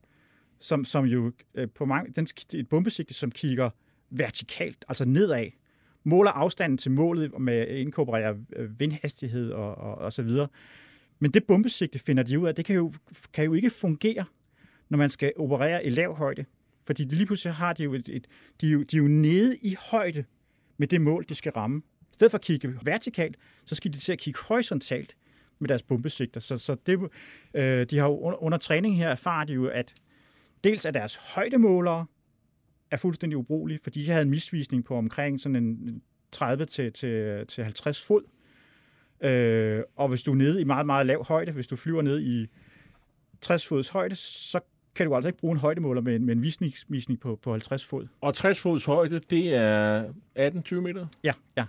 som, 0.58 0.84
som 0.84 1.04
jo 1.04 1.32
øh, 1.54 1.68
på 1.74 1.84
mange, 1.84 2.12
den, 2.12 2.26
et 2.54 2.68
bombesigte, 2.68 3.14
som 3.14 3.30
kigger 3.30 3.70
vertikalt, 4.10 4.84
altså 4.88 5.04
nedad, 5.04 5.46
måler 6.04 6.30
afstanden 6.30 6.78
til 6.78 6.90
målet 6.90 7.40
med 7.40 7.68
inkorporerer 7.68 8.32
inkorporere 8.32 8.36
øh, 8.56 8.80
vindhastighed 8.80 9.50
og, 9.50 9.74
og, 9.74 9.94
og 9.94 10.12
så 10.12 10.22
videre. 10.22 10.48
Men 11.18 11.30
det 11.30 11.44
bombesigte 11.44 11.98
finder 11.98 12.22
de 12.22 12.38
ud 12.38 12.46
af, 12.46 12.54
det 12.54 12.64
kan 12.64 12.76
jo, 12.76 12.92
kan 13.32 13.44
jo 13.44 13.54
ikke 13.54 13.70
fungere, 13.70 14.24
når 14.88 14.98
man 14.98 15.10
skal 15.10 15.32
operere 15.36 15.86
i 15.86 15.90
lav 15.90 16.14
højde. 16.14 16.44
Fordi 16.86 17.04
lige 17.04 17.26
pludselig 17.26 17.54
har 17.54 17.72
de 17.72 17.82
jo 17.82 17.94
et, 17.94 18.08
et 18.08 18.26
de, 18.60 18.66
er 18.66 18.70
jo, 18.70 18.82
de 18.82 18.96
er 18.96 19.00
jo 19.00 19.08
nede 19.08 19.56
i 19.56 19.76
højde 19.90 20.24
med 20.80 20.88
det 20.88 21.00
mål, 21.00 21.24
de 21.28 21.34
skal 21.34 21.52
ramme. 21.52 21.82
I 22.00 22.14
stedet 22.14 22.30
for 22.30 22.38
at 22.38 22.44
kigge 22.44 22.78
vertikalt, 22.82 23.36
så 23.64 23.74
skal 23.74 23.92
de 23.92 23.98
til 23.98 24.12
at 24.12 24.18
kigge 24.18 24.40
horisontalt 24.40 25.16
med 25.58 25.68
deres 25.68 25.82
bombesigter. 25.82 26.40
Så, 26.40 26.58
så 26.58 26.76
det, 26.86 27.10
øh, 27.54 27.86
de 27.86 27.98
har 27.98 28.06
jo 28.06 28.18
under, 28.18 28.42
under 28.42 28.58
træning 28.58 28.96
her 28.96 29.08
erfaret 29.08 29.48
de 29.48 29.52
jo, 29.52 29.66
at 29.66 29.94
dels 30.64 30.84
at 30.84 30.94
deres 30.94 31.16
højdemålere 31.34 32.06
er 32.90 32.96
fuldstændig 32.96 33.36
ubrugelige, 33.36 33.80
fordi 33.82 34.04
de 34.04 34.10
havde 34.10 34.22
en 34.22 34.30
misvisning 34.30 34.84
på 34.84 34.96
omkring 34.96 35.40
sådan 35.40 35.56
en 35.56 36.02
30 36.32 36.66
til, 36.66 36.92
til, 36.92 37.46
til 37.46 37.64
50 37.64 38.06
fod. 38.06 38.22
Øh, 39.20 39.82
og 39.96 40.08
hvis 40.08 40.22
du 40.22 40.30
er 40.30 40.36
nede 40.36 40.60
i 40.60 40.64
meget, 40.64 40.86
meget 40.86 41.06
lav 41.06 41.24
højde, 41.24 41.52
hvis 41.52 41.66
du 41.66 41.76
flyver 41.76 42.02
ned 42.02 42.20
i 42.20 42.46
60 43.40 43.66
fods 43.66 43.88
højde, 43.88 44.14
så 44.14 44.60
kan 45.04 45.06
du 45.08 45.14
altså 45.14 45.28
ikke 45.28 45.38
bruge 45.38 45.52
en 45.52 45.58
højdemåler 45.58 46.00
med, 46.00 46.16
en- 46.16 46.26
med 46.26 46.36
en 46.36 46.42
visningsvisning 46.42 47.20
på, 47.20 47.38
på 47.42 47.50
50 47.50 47.84
fod. 47.86 48.06
Og 48.20 48.34
60 48.34 48.60
fods 48.60 48.84
højde, 48.84 49.20
det 49.30 49.54
er 49.54 50.04
18-20 50.38 50.74
meter. 50.74 51.06
Ja, 51.24 51.32
ja. 51.56 51.64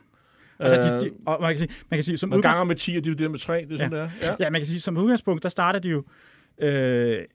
Altså, 0.60 0.82
de, 1.00 1.06
de, 1.06 1.12
og 1.26 1.38
man 1.42 1.50
kan 1.52 1.58
sige, 1.58 1.70
man 1.90 1.98
kan 1.98 2.04
sige 2.04 2.18
som 2.18 2.30
Man 2.30 2.42
ganger 2.42 2.64
med 2.64 2.76
10, 2.76 2.96
og 2.98 3.06
dividerer 3.06 3.30
med 3.30 3.40
3, 3.40 3.66
det 3.66 3.72
er 3.72 3.78
sådan, 3.78 3.92
ja. 3.94 3.98
der. 3.98 4.10
Ja. 4.22 4.36
ja, 4.40 4.50
man 4.50 4.62
kan 4.62 4.66
sige, 4.66 4.80
som 4.80 4.98
udgangspunkt, 4.98 5.44
der 5.44 5.50
starter 5.50 5.80
de 5.80 5.90
jo 5.90 6.04
øh, 6.58 7.26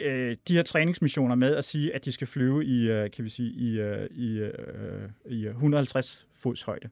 øh, 0.00 0.36
de 0.48 0.54
her 0.54 0.62
træningsmissioner 0.62 1.34
med 1.34 1.56
at 1.56 1.64
sige, 1.64 1.94
at 1.94 2.04
de 2.04 2.12
skal 2.12 2.26
flyve 2.26 2.64
i, 2.64 2.90
øh, 2.90 3.10
kan 3.10 3.24
vi 3.24 3.28
sige, 3.30 3.50
i, 3.52 3.80
øh, 3.80 4.06
i, 4.10 4.38
øh, 4.38 5.08
i 5.30 5.46
150 5.46 6.26
fods 6.42 6.62
højde. 6.62 6.88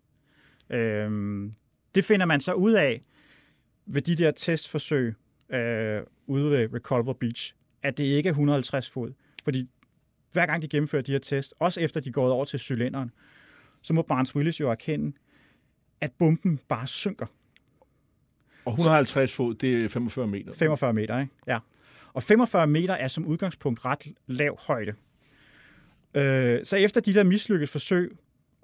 Øh, 0.71 1.11
det 1.95 2.05
finder 2.05 2.27
man 2.27 2.41
så 2.41 2.53
ud 2.53 2.73
af 2.73 3.03
ved 3.87 4.03
de 4.03 4.17
der 4.17 4.31
testforsøg 4.31 5.15
øh, 5.53 6.01
ude 6.27 6.51
ved 6.51 6.69
Reculver 6.75 7.13
Beach, 7.13 7.55
at 7.83 7.99
det 7.99 8.05
ikke 8.05 8.29
er 8.29 8.33
150 8.33 8.91
fod. 8.91 9.13
Fordi 9.45 9.69
hver 10.33 10.47
gang 10.47 10.63
de 10.63 10.69
gennemfører 10.69 11.03
de 11.03 11.13
her 11.13 11.19
test, 11.19 11.55
også 11.59 11.81
efter 11.81 12.01
de 12.01 12.13
går 12.13 12.33
over 12.33 12.45
til 12.45 12.59
cylinderen, 12.59 13.11
så 13.83 13.95
må 13.95 14.03
Barnes 14.03 14.37
Willis 14.37 14.61
jo 14.61 14.71
erkende, 14.71 15.17
at 16.01 16.13
bomben 16.19 16.61
bare 16.69 16.87
synker. 16.87 17.27
Og 18.65 18.73
150 18.73 19.33
fod, 19.33 19.55
det 19.55 19.85
er 19.85 19.89
45 19.89 20.27
meter. 20.27 20.55
45 20.55 20.93
meter, 20.93 21.19
ikke? 21.19 21.33
Ja. 21.47 21.59
Og 22.13 22.23
45 22.23 22.67
meter 22.67 22.95
er 22.95 23.09
som 23.09 23.27
udgangspunkt 23.27 23.85
ret 23.85 24.07
lav 24.27 24.59
højde. 24.61 24.93
Øh, 26.15 26.61
så 26.65 26.77
efter 26.77 27.01
de 27.01 27.15
der 27.15 27.25
mislykkede 27.25 27.71
forsøg, 27.71 28.17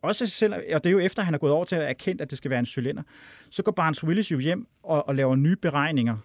også 0.02 0.26
selv, 0.26 0.54
og 0.54 0.84
det 0.84 0.86
er 0.86 0.92
jo 0.92 0.98
efter, 0.98 1.22
at 1.22 1.24
han 1.24 1.34
er 1.34 1.38
gået 1.38 1.52
over 1.52 1.64
til 1.64 1.76
at 1.76 1.82
erkende, 1.82 2.22
at 2.22 2.30
det 2.30 2.38
skal 2.38 2.50
være 2.50 2.60
en 2.60 2.66
cylinder, 2.66 3.02
så 3.50 3.62
går 3.62 3.72
Barnes 3.72 4.04
Willis 4.04 4.32
jo 4.32 4.38
hjem 4.38 4.66
og, 4.82 5.08
og 5.08 5.14
laver 5.14 5.36
nye 5.36 5.56
beregninger, 5.56 6.16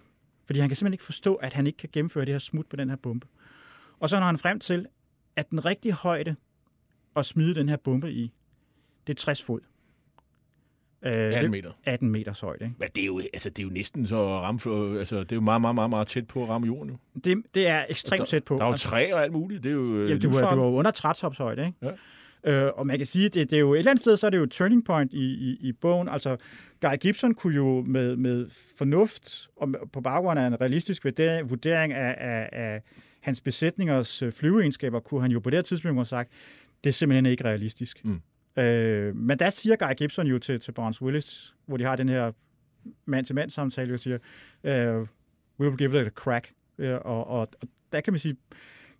fordi 0.46 0.60
han 0.60 0.68
kan 0.68 0.76
simpelthen 0.76 0.94
ikke 0.94 1.04
forstå, 1.04 1.34
at 1.34 1.52
han 1.52 1.66
ikke 1.66 1.76
kan 1.76 1.88
gennemføre 1.92 2.24
det 2.24 2.34
her 2.34 2.38
smut 2.38 2.66
på 2.66 2.76
den 2.76 2.88
her 2.88 2.96
bombe. 2.96 3.26
Og 4.00 4.08
så 4.08 4.18
når 4.18 4.26
han 4.26 4.38
frem 4.38 4.60
til, 4.60 4.86
at 5.36 5.50
den 5.50 5.64
rigtige 5.64 5.92
højde 5.92 6.36
at 7.16 7.26
smide 7.26 7.54
den 7.54 7.68
her 7.68 7.76
bombe 7.76 8.12
i, 8.12 8.32
det 9.06 9.12
er 9.12 9.14
60 9.14 9.42
fod. 9.42 9.60
Øh, 11.02 11.12
18 11.12 11.50
meter. 11.50 11.70
18 11.84 12.10
meters 12.10 12.40
højde. 12.40 12.64
Ikke? 12.64 12.76
Men 12.78 12.88
det 12.94 13.02
er, 13.02 13.06
jo, 13.06 13.20
altså, 13.32 13.50
det 13.50 13.58
er 13.58 13.66
jo 13.66 13.72
næsten 13.72 14.06
så 14.06 14.40
ramme, 14.40 14.58
for, 14.58 14.98
altså, 14.98 15.20
det 15.20 15.32
er 15.32 15.36
jo 15.36 15.40
meget, 15.40 15.60
meget, 15.60 15.74
meget, 15.74 15.90
meget 15.90 16.06
tæt 16.06 16.26
på 16.26 16.42
at 16.42 16.48
ramme 16.48 16.66
jorden. 16.66 16.90
Jo. 16.90 17.20
Det, 17.24 17.42
det 17.54 17.66
er 17.66 17.84
ekstremt 17.88 18.18
der, 18.18 18.26
tæt 18.26 18.44
på. 18.44 18.56
Der 18.58 18.64
er 18.64 18.68
jo 18.68 18.76
træ 18.76 19.12
og 19.12 19.22
alt 19.22 19.32
muligt. 19.32 19.62
Det 19.62 19.68
er 19.70 19.74
jo 19.74 20.06
Jamen, 20.06 20.20
du, 20.20 20.28
er, 20.28 20.54
du 20.54 20.62
er 20.62 20.70
under 20.70 20.90
trætopshøjde, 20.90 21.66
ikke? 21.66 21.78
Ja. 21.82 21.90
Øh, 22.46 22.68
og 22.74 22.86
man 22.86 22.96
kan 22.96 23.06
sige, 23.06 23.26
at 23.26 23.34
det, 23.34 23.50
det 23.50 23.56
er 23.56 23.60
jo 23.60 23.74
et 23.74 23.78
eller 23.78 23.90
andet 23.90 24.00
sted, 24.00 24.16
så 24.16 24.26
er 24.26 24.30
det 24.30 24.38
jo 24.38 24.42
et 24.42 24.50
turning 24.50 24.84
point 24.84 25.12
i, 25.12 25.24
i, 25.24 25.56
i 25.60 25.72
bogen. 25.72 26.08
Altså, 26.08 26.36
Guy 26.80 26.96
Gibson 27.00 27.34
kunne 27.34 27.54
jo 27.54 27.82
med, 27.86 28.16
med 28.16 28.46
fornuft 28.78 29.48
og 29.56 29.74
på 29.92 30.00
baggrund 30.00 30.40
af 30.40 30.46
en 30.46 30.60
realistisk 30.60 31.04
vurdering, 31.04 31.92
af, 31.92 32.14
af, 32.18 32.48
af 32.52 32.82
hans 33.20 33.40
besætningers 33.40 34.22
flyveegenskaber, 34.30 35.00
kunne 35.00 35.20
han 35.20 35.30
jo 35.30 35.40
på 35.40 35.50
det 35.50 35.56
her 35.56 35.62
tidspunkt 35.62 35.98
have 35.98 36.06
sagt, 36.06 36.30
det 36.84 36.90
er 36.90 36.94
simpelthen 36.94 37.26
ikke 37.26 37.44
realistisk. 37.44 38.04
Mm. 38.04 38.20
Øh, 38.62 39.16
men 39.16 39.38
der 39.38 39.50
siger 39.50 39.76
Guy 39.76 39.94
Gibson 39.96 40.26
jo 40.26 40.38
til, 40.38 40.60
til 40.60 40.72
Barnes 40.72 41.02
Willis, 41.02 41.54
hvor 41.66 41.76
de 41.76 41.84
har 41.84 41.96
den 41.96 42.08
her 42.08 42.32
mand-til-mand 43.06 43.50
samtale, 43.50 43.94
og 43.94 44.00
siger, 44.00 44.18
uh, 44.64 44.70
we 44.70 45.68
will 45.68 45.76
give 45.76 46.00
it 46.00 46.06
a 46.06 46.10
crack. 46.10 46.52
Uh, 46.78 46.86
og, 46.88 47.26
og, 47.26 47.40
og 47.40 47.68
der 47.92 48.00
kan 48.00 48.12
man 48.12 48.18
sige, 48.18 48.36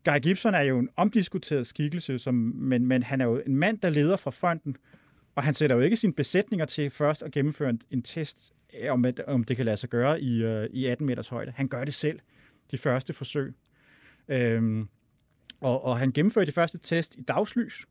Guy 0.05 0.19
Gibson 0.23 0.55
er 0.55 0.61
jo 0.61 0.79
en 0.79 0.89
omdiskuteret 0.97 1.67
skikkelse, 1.67 2.19
som, 2.19 2.35
men, 2.35 2.87
men 2.87 3.03
han 3.03 3.21
er 3.21 3.25
jo 3.25 3.43
en 3.47 3.57
mand, 3.57 3.79
der 3.79 3.91
leder 3.91 4.17
fra 4.17 4.31
fronten, 4.31 4.77
og 5.35 5.43
han 5.43 5.55
sætter 5.55 5.77
jo 5.77 5.83
ikke 5.83 5.97
sine 5.97 6.13
besætninger 6.13 6.67
til 6.67 6.91
først 6.91 7.23
at 7.23 7.33
gennemføre 7.33 7.71
en, 7.71 7.81
en 7.91 8.03
test, 8.03 8.53
om, 8.91 9.05
om 9.27 9.45
det 9.45 9.57
kan 9.57 9.67
lade 9.67 9.77
sig 9.77 9.91
gøre 9.91 10.21
i, 10.21 10.45
uh, 10.47 10.65
i 10.65 10.87
18 10.87 11.07
meters 11.07 11.29
højde. 11.29 11.53
Han 11.57 11.69
gør 11.69 11.85
det 11.85 11.95
selv, 11.95 12.21
de 12.71 12.79
første 12.79 13.13
forsøg. 13.13 13.55
Øhm, 14.29 14.89
og, 15.61 15.85
og 15.85 15.99
han 15.99 16.13
gennemfører 16.13 16.45
de 16.45 16.53
første 16.53 16.79
test 16.79 17.17
i 17.19 17.23
dagslys, 17.23 17.87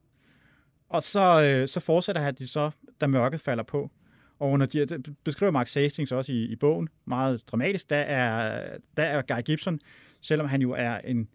og 0.90 1.04
så, 1.04 1.42
øh, 1.44 1.68
så 1.68 1.80
fortsætter 1.80 2.22
han 2.22 2.36
de 2.36 2.48
så, 2.48 2.72
da 3.02 3.08
mørket 3.08 3.40
falder 3.40 3.64
på. 3.64 3.92
Og 4.40 4.50
under 4.50 4.66
de, 4.66 4.86
det 4.86 5.16
beskriver 5.24 5.52
Mark 5.52 5.74
Hastings 5.74 6.12
også 6.12 6.32
i, 6.32 6.44
i 6.44 6.56
bogen, 6.56 6.90
meget 7.06 7.42
dramatisk, 7.48 7.90
der 7.90 7.96
er, 7.96 8.78
der 8.98 9.04
er 9.04 9.22
Guy 9.22 9.42
Gibson, 9.46 9.80
selvom 10.22 10.48
han 10.48 10.62
jo 10.62 10.72
er 10.72 10.98
en 10.98 11.28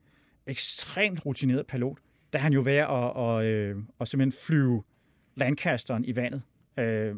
ekstremt 0.48 1.26
rutineret 1.26 1.66
pilot, 1.66 1.98
der 2.32 2.38
er 2.38 2.42
han 2.42 2.52
jo 2.52 2.62
ved 2.64 2.72
at, 2.72 2.86
og, 2.86 3.12
og, 3.12 3.46
øh, 3.46 3.76
og 3.98 4.08
simpelthen 4.08 4.40
flyve 4.46 4.82
landkasteren 5.34 6.04
i 6.04 6.16
vandet. 6.16 6.42
Øh, 6.78 7.14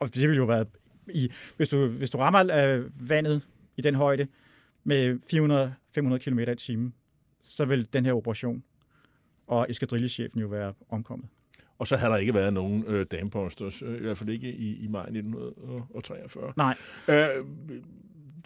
og 0.00 0.14
det 0.14 0.28
vil 0.28 0.36
jo 0.36 0.44
være, 0.44 0.64
i, 1.08 1.32
hvis, 1.56 1.68
du, 1.68 1.88
hvis 1.88 2.10
du 2.10 2.18
rammer 2.18 2.40
øh, 2.40 3.08
vandet 3.10 3.42
i 3.76 3.80
den 3.82 3.94
højde 3.94 4.26
med 4.84 5.18
400-500 6.14 6.18
km 6.18 6.38
i 6.38 6.54
timen, 6.56 6.94
så 7.42 7.64
vil 7.64 7.88
den 7.92 8.04
her 8.04 8.12
operation 8.12 8.62
og 9.46 9.66
eskadrillechefen 9.70 10.40
jo 10.40 10.46
være 10.46 10.74
omkommet. 10.88 11.28
Og 11.78 11.86
så 11.86 11.96
havde 11.96 12.12
der 12.12 12.18
ikke 12.18 12.34
været 12.34 12.52
nogen 12.52 12.84
øh, 12.86 13.06
damposters, 13.10 13.82
øh, 13.82 13.98
i 13.98 14.00
hvert 14.00 14.18
fald 14.18 14.30
ikke 14.30 14.52
i, 14.52 14.84
i 14.84 14.88
maj 14.88 15.02
1943. 15.02 16.52
Nej. 16.56 16.76
Øh, 17.08 17.44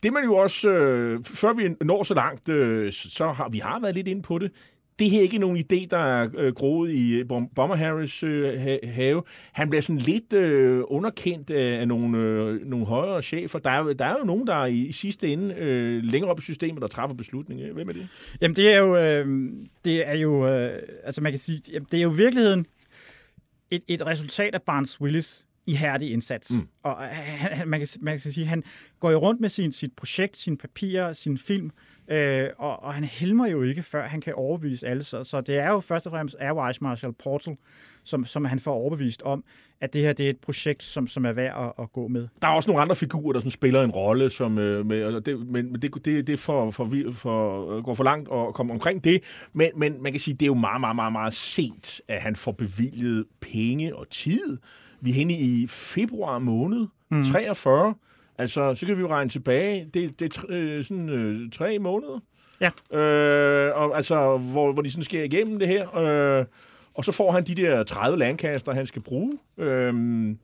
det 0.02 0.12
man 0.12 0.24
jo 0.24 0.36
også, 0.36 0.68
øh, 0.68 1.24
før 1.24 1.52
vi 1.52 1.74
når 1.80 2.02
så 2.02 2.14
langt, 2.14 2.48
øh, 2.48 2.92
så 2.92 3.32
har 3.32 3.48
vi 3.48 3.58
har 3.58 3.80
været 3.80 3.94
lidt 3.94 4.08
inde 4.08 4.22
på 4.22 4.38
det. 4.38 4.52
Det 4.98 5.10
her 5.10 5.18
er 5.18 5.22
ikke 5.22 5.38
nogen 5.38 5.58
idé, 5.58 5.86
der 5.90 5.98
er 5.98 6.28
øh, 6.38 6.54
groet 6.54 6.90
i 6.90 7.12
øh, 7.12 7.28
Bomber 7.28 7.74
Harris 7.74 8.22
øh, 8.22 8.60
have. 8.84 9.22
Han 9.52 9.70
bliver 9.70 9.82
sådan 9.82 10.00
lidt 10.00 10.32
øh, 10.32 10.82
underkendt 10.88 11.50
af, 11.50 11.80
af 11.80 11.88
nogle, 11.88 12.18
øh, 12.18 12.66
nogle 12.66 12.86
højere 12.86 13.22
chefer. 13.22 13.58
Der 13.58 13.70
er, 13.70 13.92
der 13.92 14.04
er 14.04 14.16
jo 14.18 14.24
nogen, 14.24 14.46
der 14.46 14.54
er 14.54 14.66
i, 14.66 14.78
i 14.78 14.92
sidste 14.92 15.32
ende 15.32 15.54
øh, 15.54 16.02
længere 16.02 16.30
op 16.30 16.38
i 16.38 16.42
systemet, 16.42 16.82
der 16.82 16.88
træffer 16.88 17.14
beslutninger. 17.14 17.72
Hvem 17.72 17.88
er 17.88 17.92
det? 17.92 18.08
Jamen 18.40 18.56
det 18.56 18.74
er 18.74 18.78
jo, 18.78 18.96
øh, 18.96 19.52
det 19.84 20.08
er 20.08 20.16
jo 20.16 20.48
øh, 20.48 20.82
altså 21.04 21.22
man 21.22 21.32
kan 21.32 21.38
sige, 21.38 21.60
det 21.90 21.98
er 21.98 22.02
jo 22.02 22.08
virkeligheden 22.08 22.66
et, 23.70 23.82
et 23.88 24.06
resultat 24.06 24.54
af 24.54 24.62
Barnes 24.62 25.00
Willis 25.00 25.46
ihærdig 25.66 26.12
indsats. 26.12 26.50
Mm. 26.50 26.68
Og 26.82 26.96
han, 26.96 27.68
man, 27.68 27.80
kan, 27.80 27.88
man 28.00 28.20
kan 28.20 28.32
sige, 28.32 28.46
han 28.46 28.62
går 29.00 29.10
jo 29.10 29.18
rundt 29.18 29.40
med 29.40 29.48
sin, 29.48 29.72
sit 29.72 29.92
projekt, 29.96 30.36
sine 30.36 30.56
papirer, 30.56 31.12
sin 31.12 31.38
film, 31.38 31.70
øh, 32.08 32.48
og, 32.58 32.82
og 32.82 32.94
han 32.94 33.04
helmer 33.04 33.46
jo 33.46 33.62
ikke, 33.62 33.82
før 33.82 34.06
han 34.06 34.20
kan 34.20 34.34
overbevise 34.34 34.86
alle. 34.86 35.04
Så, 35.04 35.24
så 35.24 35.40
det 35.40 35.58
er 35.58 35.70
jo 35.70 35.80
først 35.80 36.06
og 36.06 36.12
fremmest 36.12 36.36
Air 36.40 36.66
Vice 36.66 36.78
Marshal 36.82 37.12
Portal, 37.12 37.56
som, 38.04 38.24
som 38.24 38.44
han 38.44 38.58
får 38.58 38.72
overbevist 38.72 39.22
om, 39.22 39.44
at 39.80 39.92
det 39.92 40.00
her 40.00 40.12
det 40.12 40.26
er 40.26 40.30
et 40.30 40.38
projekt, 40.38 40.82
som, 40.82 41.06
som 41.06 41.24
er 41.24 41.32
værd 41.32 41.74
at, 41.78 41.82
at 41.82 41.92
gå 41.92 42.08
med. 42.08 42.28
Der 42.42 42.48
er 42.48 42.52
også 42.52 42.70
nogle 42.70 42.82
andre 42.82 42.96
figurer, 42.96 43.32
der 43.32 43.40
som 43.40 43.50
spiller 43.50 43.82
en 43.82 43.90
rolle, 43.90 44.30
som, 44.30 44.58
øh, 44.58 44.86
med, 44.86 45.04
og 45.04 45.26
det, 45.26 45.46
men 45.46 45.74
det, 45.74 46.04
det, 46.04 46.26
det 46.26 46.38
for, 46.38 46.70
for, 46.70 46.90
for, 47.12 47.82
går 47.82 47.94
for 47.94 48.04
langt 48.04 48.28
at 48.32 48.54
komme 48.54 48.72
omkring 48.72 49.04
det. 49.04 49.22
Men, 49.52 49.70
men 49.76 50.02
man 50.02 50.12
kan 50.12 50.20
sige, 50.20 50.34
det 50.34 50.42
er 50.42 50.46
jo 50.46 50.54
meget, 50.54 50.80
meget, 50.80 50.96
meget, 50.96 51.12
meget 51.12 51.32
sent, 51.32 52.00
at 52.08 52.22
han 52.22 52.36
får 52.36 52.52
bevilget 52.52 53.24
penge 53.40 53.96
og 53.96 54.10
tid. 54.10 54.58
Vi 55.00 55.10
er 55.10 55.14
henne 55.14 55.32
i 55.32 55.66
februar 55.66 56.38
måned, 56.38 56.86
mm. 57.10 57.24
43. 57.24 57.94
Altså, 58.38 58.74
så 58.74 58.86
kan 58.86 58.96
vi 58.96 59.00
jo 59.00 59.08
regne 59.08 59.30
tilbage. 59.30 59.90
Det, 59.94 60.20
det 60.20 60.36
er 60.36 60.44
øh, 60.48 60.84
sådan 60.84 61.08
øh, 61.08 61.50
tre 61.50 61.78
måneder. 61.78 62.20
Ja. 62.60 62.98
Øh, 62.98 63.76
og, 63.76 63.96
altså, 63.96 64.36
hvor, 64.36 64.72
hvor 64.72 64.82
de 64.82 64.90
sådan 64.90 65.04
sker 65.04 65.22
igennem 65.22 65.58
det 65.58 65.68
her. 65.68 65.96
Øh, 65.96 66.44
og 66.94 67.04
så 67.04 67.12
får 67.12 67.32
han 67.32 67.44
de 67.44 67.54
der 67.54 67.82
30 67.82 68.18
landkaster, 68.18 68.72
han 68.72 68.86
skal 68.86 69.02
bruge. 69.02 69.38
Øhm, 69.58 70.38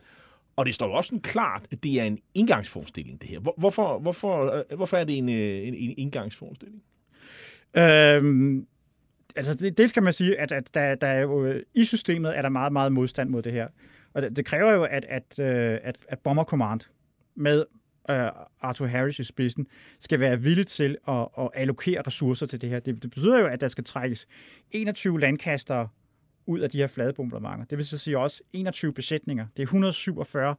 og 0.56 0.66
det 0.66 0.74
står 0.74 0.86
jo 0.86 0.92
også 0.92 1.08
sådan 1.08 1.20
klart, 1.20 1.66
at 1.70 1.82
det 1.82 2.00
er 2.00 2.04
en 2.04 2.18
indgangsforestilling, 2.34 3.20
det 3.20 3.28
her. 3.28 3.38
Hvorfor, 3.56 3.98
hvorfor, 3.98 4.64
hvorfor 4.76 4.96
er 4.96 5.04
det 5.04 5.18
en, 5.18 5.28
en, 5.28 5.74
en 5.74 5.94
indgangsforestilling? 5.96 6.82
Øhm, 7.76 8.66
altså, 9.36 9.54
det, 9.54 9.78
det 9.78 9.92
kan 9.92 10.02
man 10.02 10.12
sige, 10.12 10.40
at, 10.40 10.52
at 10.52 10.74
der, 10.74 10.94
der 10.94 11.06
er 11.06 11.20
jo, 11.20 11.54
i 11.74 11.84
systemet 11.84 12.38
er 12.38 12.42
der 12.42 12.48
meget, 12.48 12.72
meget 12.72 12.92
modstand 12.92 13.30
mod 13.30 13.42
det 13.42 13.52
her. 13.52 13.68
Og 14.16 14.22
det, 14.22 14.36
det 14.36 14.44
kræver 14.44 14.72
jo, 14.72 14.84
at, 14.84 15.04
at, 15.08 15.38
at, 15.38 15.98
at 16.08 16.18
Bomber 16.18 16.44
Command 16.44 16.80
med 17.34 17.64
uh, 18.08 18.14
Arthur 18.60 18.86
Harris 18.86 19.18
i 19.18 19.24
spidsen, 19.24 19.66
skal 20.00 20.20
være 20.20 20.40
villig 20.40 20.66
til 20.66 20.96
at, 21.08 21.28
at 21.38 21.48
allokere 21.54 22.02
ressourcer 22.06 22.46
til 22.46 22.60
det 22.60 22.70
her. 22.70 22.80
Det, 22.80 23.02
det 23.02 23.10
betyder 23.10 23.38
jo, 23.38 23.46
at 23.46 23.60
der 23.60 23.68
skal 23.68 23.84
trækkes 23.84 24.26
21 24.70 25.20
landkaster 25.20 25.86
ud 26.46 26.60
af 26.60 26.70
de 26.70 26.78
her 26.78 26.86
fladebombardementer. 26.86 27.64
Det 27.64 27.78
vil 27.78 27.86
så 27.86 27.98
sige 27.98 28.18
også 28.18 28.42
21 28.52 28.92
besætninger. 28.92 29.46
Det 29.56 29.62
er 29.62 29.66
147 29.66 30.54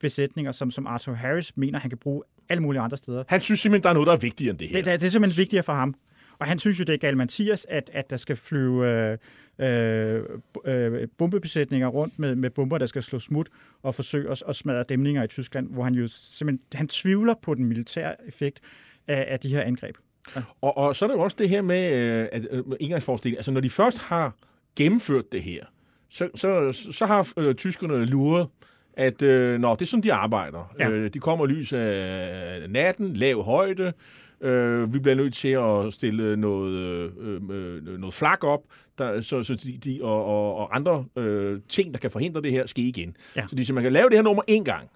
besætninger, 0.00 0.52
som, 0.52 0.70
som 0.70 0.86
Arthur 0.86 1.14
Harris 1.14 1.56
mener, 1.56 1.78
han 1.78 1.90
kan 1.90 1.98
bruge 1.98 2.22
alle 2.48 2.62
mulige 2.62 2.80
andre 2.80 2.96
steder. 2.96 3.24
Han 3.28 3.40
synes 3.40 3.60
simpelthen, 3.60 3.82
der 3.82 3.88
er 3.88 3.94
noget, 3.94 4.06
der 4.06 4.12
er 4.12 4.16
vigtigere 4.18 4.50
end 4.50 4.58
det 4.58 4.68
her. 4.68 4.76
Det, 4.76 4.84
det, 4.84 5.00
det 5.00 5.06
er 5.06 5.10
simpelthen 5.10 5.40
vigtigere 5.40 5.62
for 5.62 5.72
ham. 5.72 5.94
Og 6.38 6.46
han 6.46 6.58
synes 6.58 6.78
jo, 6.78 6.84
det 6.84 6.92
er 6.92 6.98
galt 6.98 7.16
Mathias, 7.16 7.66
at, 7.68 7.90
at 7.92 8.10
der 8.10 8.16
skal 8.16 8.36
flyve 8.36 8.86
øh, 8.88 9.18
øh, 9.58 10.22
øh, 10.64 11.08
bombebesætninger 11.18 11.88
rundt 11.88 12.18
med, 12.18 12.34
med 12.34 12.50
bomber, 12.50 12.78
der 12.78 12.86
skal 12.86 13.02
slå 13.02 13.18
smut 13.18 13.48
og 13.82 13.94
forsøge 13.94 14.30
at, 14.30 14.42
at 14.48 14.56
smadre 14.56 14.84
dæmninger 14.88 15.22
i 15.22 15.26
Tyskland, 15.26 15.70
hvor 15.70 15.84
han 15.84 15.94
jo 15.94 16.08
simpelthen 16.08 16.60
han 16.72 16.88
tvivler 16.88 17.34
på 17.42 17.54
den 17.54 17.64
militære 17.64 18.14
effekt 18.28 18.60
af, 19.06 19.26
af 19.28 19.40
de 19.40 19.48
her 19.48 19.62
angreb. 19.62 19.96
Ja. 20.36 20.42
Og, 20.60 20.76
og 20.76 20.96
så 20.96 21.04
er 21.04 21.08
der 21.08 21.16
jo 21.16 21.22
også 21.22 21.36
det 21.38 21.48
her 21.48 21.62
med, 21.62 21.92
øh, 21.92 22.28
at 22.32 22.46
øh, 22.50 22.64
indgangsforestilling, 22.80 23.38
altså 23.38 23.50
når 23.50 23.60
de 23.60 23.70
først 23.70 23.98
har 23.98 24.34
gennemført 24.76 25.32
det 25.32 25.42
her, 25.42 25.64
så, 26.08 26.28
så, 26.34 26.72
så 26.92 27.06
har 27.06 27.32
øh, 27.36 27.54
tyskerne 27.54 28.06
luret, 28.06 28.48
at 28.92 29.22
øh, 29.22 29.58
når 29.58 29.74
det 29.74 29.82
er 29.82 29.86
sådan, 29.86 30.02
de 30.02 30.12
arbejder. 30.12 30.74
Ja. 30.78 30.90
Øh, 30.90 31.10
de 31.14 31.18
kommer 31.18 31.46
lys 31.46 31.72
af 31.72 32.70
natten, 32.70 33.16
lav 33.16 33.42
højde, 33.42 33.92
Øh, 34.40 34.94
vi 34.94 34.98
bliver 34.98 35.14
nødt 35.14 35.34
til 35.34 35.48
at 35.48 35.92
stille 35.92 36.36
noget, 36.36 36.72
øh, 36.72 37.40
øh, 37.50 37.98
noget 37.98 38.14
flag 38.14 38.44
op, 38.44 38.60
der, 38.98 39.20
så, 39.20 39.42
så 39.42 39.54
de, 39.54 39.78
de, 39.84 39.98
og, 40.02 40.24
og, 40.24 40.54
og 40.56 40.76
andre 40.76 41.04
øh, 41.16 41.60
ting, 41.68 41.92
der 41.92 41.98
kan 41.98 42.10
forhindre 42.10 42.42
det 42.42 42.52
her, 42.52 42.66
ske 42.66 42.82
igen. 42.82 43.16
Ja. 43.36 43.46
Så 43.48 43.56
de 43.56 43.64
siger, 43.64 43.74
man 43.74 43.82
kan 43.82 43.92
lave 43.92 44.08
det 44.08 44.16
her 44.16 44.22
nummer 44.22 44.42
én 44.50 44.62
gang, 44.62 44.88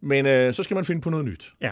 men 0.00 0.26
øh, 0.26 0.54
så 0.54 0.62
skal 0.62 0.74
man 0.74 0.84
finde 0.84 1.00
på 1.00 1.10
noget 1.10 1.26
nyt. 1.26 1.52
Ja. 1.60 1.70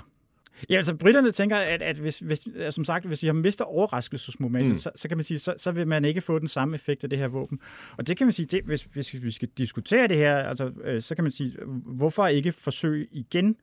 Ja, 0.71 0.77
altså 0.77 0.95
britterne 0.95 1.33
tænker, 1.33 1.57
at, 1.57 1.83
at 1.83 1.97
hvis, 1.97 2.19
hvis, 2.19 2.49
som 2.71 2.85
sagt, 2.85 3.07
hvis 3.07 3.19
de 3.19 3.27
har 3.27 3.33
mistet 3.33 3.67
overraskelsesmomentet, 3.67 4.71
mm. 4.71 4.77
så, 4.77 4.91
så 4.95 5.09
kan 5.09 5.17
man 5.17 5.25
sige, 5.25 5.39
så, 5.39 5.55
så 5.57 5.73
vil 5.73 5.87
man 5.87 6.05
ikke 6.05 6.21
få 6.21 6.39
den 6.39 6.49
samme 6.49 6.75
effekt 6.75 7.05
af 7.05 7.11
det 7.11 7.19
her 7.19 7.29
våben. 7.29 7.61
Og 7.97 8.07
det 8.07 8.17
kan 8.17 8.27
man 8.27 8.33
sige, 8.33 8.47
det, 8.47 8.65
hvis, 8.65 8.83
hvis 8.83 9.15
vi 9.23 9.31
skal 9.31 9.49
diskutere 9.59 10.09
det 10.09 10.17
her, 10.17 10.37
altså, 10.37 10.73
øh, 10.85 11.03
så 11.03 11.15
kan 11.15 11.25
man 11.25 11.31
sige, 11.31 11.57
hvorfor 11.85 12.27
ikke 12.27 12.53
forsøge 12.53 13.07
igen? 13.13 13.57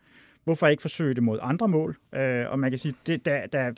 Hvorfor 0.50 0.68
ikke 0.68 0.82
forsøge 0.82 1.14
det 1.14 1.24
mod 1.24 1.40
andre 1.42 1.68
mål? 1.68 1.98
Øh, 2.16 2.46
og 2.50 2.60
man 2.60 2.72
kan 2.72 2.78
sige, 2.78 2.96
det, 3.08 3.26
da, 3.26 3.46
da, 3.54 3.74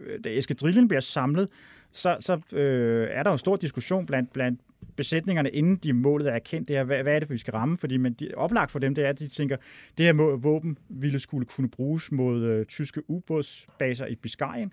øh, 0.00 0.18
da 0.24 0.38
eskadrillen 0.38 0.88
bliver 0.88 1.00
samlet, 1.00 1.48
så, 1.92 2.16
så 2.20 2.56
øh, 2.56 3.08
er 3.10 3.22
der 3.22 3.30
jo 3.30 3.32
en 3.32 3.38
stor 3.38 3.56
diskussion 3.56 4.06
blandt, 4.06 4.32
blandt 4.32 4.60
besætningerne, 4.96 5.50
inden 5.50 5.76
de 5.76 5.92
målet 5.92 6.34
er 6.34 6.38
kendt, 6.38 6.68
det 6.68 6.76
er, 6.76 6.84
hvad, 6.84 7.02
hvad 7.02 7.14
er 7.14 7.18
det, 7.18 7.30
vi 7.30 7.38
skal 7.38 7.52
ramme? 7.52 7.76
Fordi 7.76 7.96
man, 7.96 8.12
de, 8.12 8.30
oplagt 8.36 8.70
for 8.70 8.78
dem, 8.78 8.94
det 8.94 9.04
er, 9.04 9.08
at 9.08 9.18
de 9.18 9.28
tænker, 9.28 9.56
det 9.98 10.04
her 10.06 10.12
må, 10.12 10.36
våben 10.36 10.78
ville 10.88 11.18
skulle 11.18 11.46
kunne 11.46 11.68
bruges 11.68 12.12
mod 12.12 12.44
øh, 12.44 12.66
tyske 12.66 13.10
ubådsbaser 13.10 14.06
i 14.06 14.14
Biscayen. 14.14 14.72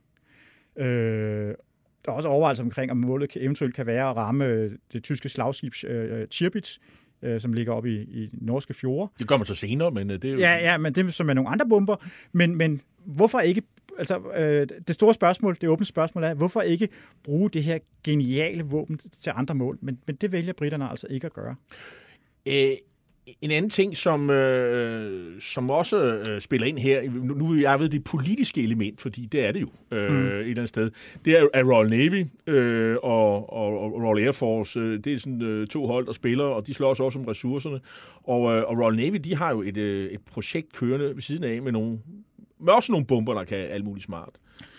Øh, 0.77 0.85
der 2.05 2.11
er 2.11 2.15
også 2.15 2.29
overvejelser 2.29 2.63
omkring, 2.63 2.91
om 2.91 2.97
målet 2.97 3.29
kan, 3.29 3.41
eventuelt 3.41 3.75
kan 3.75 3.85
være 3.85 4.09
at 4.09 4.15
ramme 4.15 4.45
øh, 4.45 4.71
det 4.93 5.03
tyske 5.03 5.29
slagskib 5.29 5.73
øh, 5.87 6.19
øh, 6.19 6.27
Tirpitz, 6.27 6.77
øh, 7.21 7.41
som 7.41 7.53
ligger 7.53 7.73
oppe 7.73 7.89
i, 7.89 8.01
i 8.01 8.29
norske 8.33 8.73
fjorde. 8.73 9.11
Det 9.19 9.27
man 9.37 9.45
så 9.45 9.55
senere, 9.55 9.91
men 9.91 10.11
øh, 10.11 10.21
det 10.21 10.29
er 10.29 10.33
jo... 10.33 10.39
Ja, 10.39 10.55
ja, 10.55 10.77
men 10.77 10.95
det 10.95 11.13
som 11.13 11.29
er 11.29 11.33
nogle 11.33 11.49
andre 11.49 11.65
bomber. 11.69 11.95
Men, 12.31 12.55
men 12.55 12.81
hvorfor 13.05 13.39
ikke 13.39 13.61
altså, 13.97 14.19
øh, 14.37 14.67
det 14.87 14.95
store 14.95 15.13
spørgsmål, 15.13 15.57
det 15.61 15.69
åbne 15.69 15.85
spørgsmål 15.85 16.23
er, 16.23 16.33
hvorfor 16.33 16.61
ikke 16.61 16.89
bruge 17.23 17.49
det 17.49 17.63
her 17.63 17.79
geniale 18.03 18.63
våben 18.63 18.97
til 18.97 19.31
andre 19.35 19.55
mål? 19.55 19.77
Men, 19.81 19.99
men 20.07 20.15
det 20.15 20.31
vælger 20.31 20.53
britterne 20.53 20.89
altså 20.89 21.07
ikke 21.09 21.25
at 21.25 21.33
gøre. 21.33 21.55
Øh, 22.47 22.71
en 23.41 23.51
anden 23.51 23.69
ting, 23.69 23.97
som, 23.97 24.29
øh, 24.29 25.41
som 25.41 25.69
også 25.69 25.97
øh, 25.97 26.41
spiller 26.41 26.67
ind 26.67 26.79
her, 26.79 27.11
nu, 27.11 27.33
nu 27.33 27.47
vil 27.47 27.61
jeg 27.61 27.79
ved 27.79 27.89
det 27.89 28.03
politiske 28.03 28.63
element, 28.63 29.01
fordi 29.01 29.25
det 29.25 29.45
er 29.45 29.51
det 29.51 29.61
jo 29.61 29.97
øh, 29.97 30.11
mm. 30.11 30.17
et 30.17 30.39
eller 30.39 30.49
andet 30.49 30.69
sted, 30.69 30.91
det 31.25 31.39
er, 31.39 31.47
er 31.53 31.63
Royal 31.63 31.89
Navy 31.89 32.25
øh, 32.47 32.97
og, 33.03 33.53
og, 33.53 33.79
og 33.79 34.03
Royal 34.03 34.25
Air 34.25 34.31
Force. 34.31 34.79
Øh, 34.79 35.03
det 35.03 35.13
er 35.13 35.17
sådan 35.17 35.41
øh, 35.41 35.67
to 35.67 35.87
hold, 35.87 36.05
der 36.05 36.13
spiller, 36.13 36.43
og 36.43 36.67
de 36.67 36.73
slår 36.73 36.89
også 36.89 37.03
også 37.03 37.19
om 37.19 37.25
ressourcerne. 37.25 37.79
Og, 38.23 38.55
øh, 38.55 38.63
og 38.67 38.77
Royal 38.77 38.95
Navy, 38.95 39.15
de 39.15 39.35
har 39.35 39.51
jo 39.51 39.61
et, 39.61 39.77
øh, 39.77 40.11
et 40.11 40.21
projekt 40.31 40.73
kørende 40.73 41.15
ved 41.15 41.21
siden 41.21 41.43
af 41.43 41.61
med 41.61 41.71
nogle 41.71 41.99
med 42.59 42.73
også 42.73 42.91
nogle 42.91 43.05
bomber, 43.05 43.33
der 43.33 43.43
kan 43.43 43.57
alt 43.57 43.85
muligt 43.85 44.05
smart. 44.05 44.29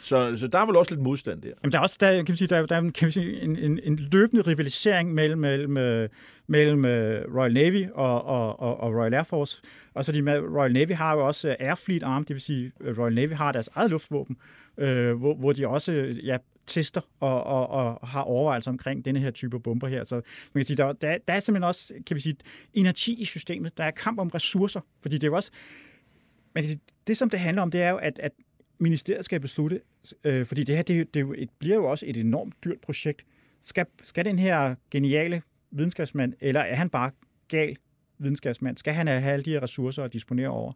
Så, 0.00 0.36
så 0.36 0.46
der 0.46 0.58
er 0.58 0.66
vel 0.66 0.76
også 0.76 0.90
lidt 0.90 1.02
modstand 1.02 1.42
der. 1.42 1.48
Jamen, 1.62 1.72
der 1.72 1.78
er 1.78 1.82
også 1.82 1.96
der, 2.00 2.22
kan 2.22 2.32
vi 2.32 2.36
sige, 2.36 2.48
der, 2.48 2.66
der 2.66 2.76
er 2.76 2.90
kan 2.90 3.06
vi 3.06 3.12
sige, 3.12 3.40
en, 3.40 3.56
en, 3.56 3.80
en 3.82 3.98
løbende 4.12 4.42
rivalisering 4.42 5.14
mellem, 5.14 5.38
mellem, 5.38 5.76
øh, 5.76 6.08
mellem 6.46 6.84
øh, 6.84 7.34
Royal 7.34 7.52
Navy 7.52 7.86
og, 7.94 8.24
og, 8.24 8.60
og, 8.60 8.80
og 8.80 8.94
Royal 8.94 9.14
Air 9.14 9.22
Force. 9.22 9.62
Og 9.94 10.04
så 10.04 10.12
de 10.12 10.22
med, 10.22 10.38
Royal 10.38 10.72
Navy 10.72 10.92
har 10.92 11.14
jo 11.14 11.26
også 11.26 11.48
øh, 11.48 11.54
Air 11.58 11.74
Fleet 11.74 12.02
Arm, 12.02 12.24
det 12.24 12.34
vil 12.34 12.40
sige, 12.40 12.72
Royal 12.98 13.14
Navy 13.14 13.32
har 13.32 13.52
deres 13.52 13.68
eget 13.74 13.90
luftvåben, 13.90 14.36
øh, 14.78 15.18
hvor, 15.18 15.34
hvor 15.34 15.52
de 15.52 15.68
også 15.68 15.92
ja, 16.22 16.36
tester 16.66 17.00
og, 17.20 17.44
og, 17.44 17.70
og 17.70 18.08
har 18.08 18.20
overvejelser 18.20 18.70
omkring 18.70 19.04
denne 19.04 19.20
her 19.20 19.30
type 19.30 19.60
bomber 19.60 19.88
her. 19.88 20.04
Så 20.04 20.14
man 20.14 20.22
kan 20.54 20.64
sige, 20.64 20.76
der, 20.76 20.92
der, 20.92 21.18
der 21.28 21.34
er 21.34 21.40
simpelthen 21.40 21.68
også, 21.68 21.94
kan 22.06 22.14
vi 22.14 22.20
sige, 22.20 22.36
energi 22.74 23.14
i 23.20 23.24
systemet. 23.24 23.78
Der 23.78 23.84
er 23.84 23.90
kamp 23.90 24.18
om 24.18 24.28
ressourcer, 24.28 24.80
fordi 25.02 25.14
det 25.14 25.22
er 25.22 25.28
jo 25.28 25.36
også, 25.36 25.50
man 26.54 26.64
kan 26.64 26.68
sige, 26.68 26.80
det 27.06 27.16
som 27.16 27.30
det 27.30 27.40
handler 27.40 27.62
om, 27.62 27.70
det 27.70 27.82
er 27.82 27.90
jo, 27.90 27.96
at, 27.96 28.18
at 28.18 28.32
ministeriet 28.78 29.24
skal 29.24 29.40
beslutte, 29.40 29.80
øh, 30.24 30.46
fordi 30.46 30.64
det 30.64 30.76
her 30.76 30.82
det, 30.82 31.14
det, 31.14 31.26
det 31.38 31.50
bliver 31.58 31.76
jo 31.76 31.84
også 31.84 32.06
et 32.08 32.16
enormt 32.16 32.54
dyrt 32.64 32.80
projekt. 32.80 33.24
Skal, 33.60 33.86
skal 34.02 34.24
den 34.24 34.38
her 34.38 34.74
geniale 34.90 35.42
videnskabsmand, 35.70 36.32
eller 36.40 36.60
er 36.60 36.74
han 36.74 36.90
bare 36.90 37.10
gal 37.48 37.76
videnskabsmand? 38.18 38.76
Skal 38.76 38.94
han 38.94 39.06
have 39.06 39.32
alle 39.32 39.44
de 39.44 39.50
her 39.50 39.62
ressourcer 39.62 40.04
at 40.04 40.12
disponere 40.12 40.48
over? 40.48 40.72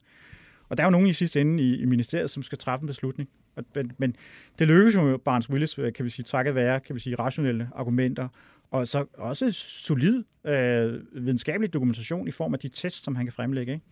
Og 0.69 0.77
der 0.77 0.83
er 0.83 0.87
jo 0.87 0.91
nogen 0.91 1.07
i 1.07 1.13
sidste 1.13 1.41
ende 1.41 1.63
i, 1.63 1.81
i 1.81 1.85
ministeriet, 1.85 2.31
som 2.31 2.43
skal 2.43 2.59
træffe 2.59 2.83
en 2.83 2.87
beslutning. 2.87 3.29
Og, 3.57 3.65
men, 3.75 3.93
men 3.99 4.17
det 4.59 4.69
lykkes 4.69 4.95
jo 4.95 5.17
Barnes 5.25 5.51
Willis, 5.51 5.79
øh, 5.79 5.93
kan 5.93 6.05
vi 6.05 6.11
sige, 6.11 6.25
takket 6.25 6.55
være, 6.55 6.81
kan 6.81 6.95
vi 6.95 7.01
sige, 7.01 7.17
rationelle 7.17 7.69
argumenter, 7.75 8.29
og 8.71 8.89
så 8.89 9.07
også 9.15 9.53
solid 9.53 10.25
øh, 10.47 11.01
videnskabelig 11.13 11.73
dokumentation 11.73 12.29
i 12.29 12.31
form 12.31 12.55
af 12.55 12.61
de 12.61 12.69
tests, 12.69 13.05
som 13.05 13.17
han 13.17 13.27
kan 13.27 13.33
fremlægge. 13.33 13.73
Ikke? 13.73 13.85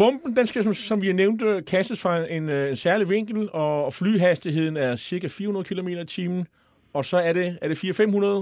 Bomben, 0.00 0.36
den 0.36 0.46
skal, 0.46 0.64
som, 0.64 0.74
som 0.74 1.02
vi 1.02 1.12
nævnte, 1.12 1.62
kastes 1.66 2.00
fra 2.00 2.32
en, 2.32 2.48
en 2.48 2.76
særlig 2.76 3.10
vinkel, 3.10 3.48
og 3.52 3.92
flyhastigheden 3.94 4.76
er 4.76 4.96
cirka 4.96 5.28
400 5.28 5.64
km 5.64 5.88
i 5.88 6.04
timen. 6.04 6.46
Og 6.92 7.04
så 7.04 7.16
er 7.16 7.32
det, 7.32 7.58
er 7.62 7.68
det 7.68 7.84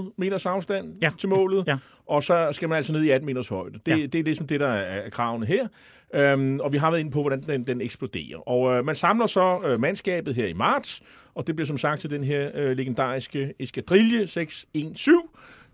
400-500 0.09 0.13
meters 0.17 0.45
afstand 0.45 0.93
ja. 1.01 1.09
til 1.17 1.29
målet, 1.29 1.67
ja. 1.67 1.77
og 2.07 2.23
så 2.23 2.49
skal 2.51 2.69
man 2.69 2.75
altså 2.75 2.93
ned 2.93 3.03
i 3.03 3.09
18 3.09 3.25
meters 3.25 3.47
højde. 3.47 3.79
Det, 3.85 3.99
ja. 3.99 4.05
det 4.05 4.15
er 4.15 4.23
ligesom 4.23 4.47
det, 4.47 4.59
der 4.59 4.67
er 4.67 5.09
kravene 5.09 5.45
her. 5.45 5.67
Øhm, 6.13 6.59
og 6.59 6.73
vi 6.73 6.77
har 6.77 6.91
været 6.91 6.99
inde 6.99 7.11
på, 7.11 7.21
hvordan 7.21 7.41
den, 7.41 7.67
den 7.67 7.81
eksploderer. 7.81 8.49
Og 8.49 8.73
øh, 8.73 8.85
man 8.85 8.95
samler 8.95 9.27
så 9.27 9.59
øh, 9.65 9.79
mandskabet 9.79 10.35
her 10.35 10.47
i 10.47 10.53
marts, 10.53 11.01
og 11.35 11.47
det 11.47 11.55
bliver 11.55 11.67
som 11.67 11.77
sagt 11.77 12.01
til 12.01 12.09
den 12.09 12.23
her 12.23 12.51
øh, 12.53 12.77
legendariske 12.77 13.53
eskadrille 13.59 14.27
617. 14.27 15.21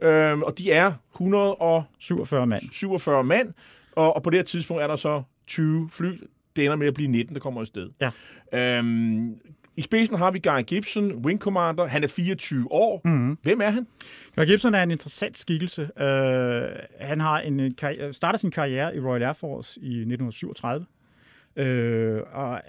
Øhm, 0.02 0.44
og 0.44 0.58
de 0.58 0.72
er 0.72 0.92
147 1.14 2.48
mand. 2.48 2.62
47 2.72 3.24
mand, 3.24 3.54
og, 3.92 4.16
og 4.16 4.24
på 4.24 4.30
det 4.30 4.38
her 4.38 4.44
tidspunkt 4.44 4.84
er 4.84 4.88
der 4.88 4.96
så 4.96 5.24
20 5.48 5.90
fly. 5.92 6.22
Det 6.56 6.66
ender 6.66 6.76
med 6.76 6.88
at 6.88 6.94
blive 6.94 7.08
19, 7.08 7.34
der 7.36 7.40
kommer 7.42 7.62
afsted. 7.62 7.90
Ja. 8.02 8.12
Øhm, 8.78 9.36
I 9.78 9.82
spidsen 9.82 10.18
har 10.18 10.32
vi 10.32 10.40
Guy 10.40 10.62
Gibson, 10.68 11.26
Wing 11.26 11.40
Commander. 11.40 11.88
Han 11.88 12.04
er 12.04 12.08
24 12.08 12.72
år. 12.72 13.02
Mm-hmm. 13.06 13.38
Hvem 13.44 13.62
er 13.62 13.70
han? 13.70 13.88
Guy 14.36 14.46
Gibson 14.46 14.74
er 14.74 14.84
en 14.84 14.92
interessant 14.92 15.38
skikkelse. 15.38 15.82
Uh, 15.82 17.08
han 17.08 17.20
har 17.22 17.40
en, 17.40 17.76
karri- 17.82 18.12
starter 18.12 18.40
sin 18.40 18.52
karriere 18.52 18.96
i 18.96 19.00
Royal 19.00 19.24
Air 19.24 19.34
Force 19.34 19.80
i 19.82 19.88
1937. 19.88 20.86
Øh, 21.58 22.22
og 22.34 22.62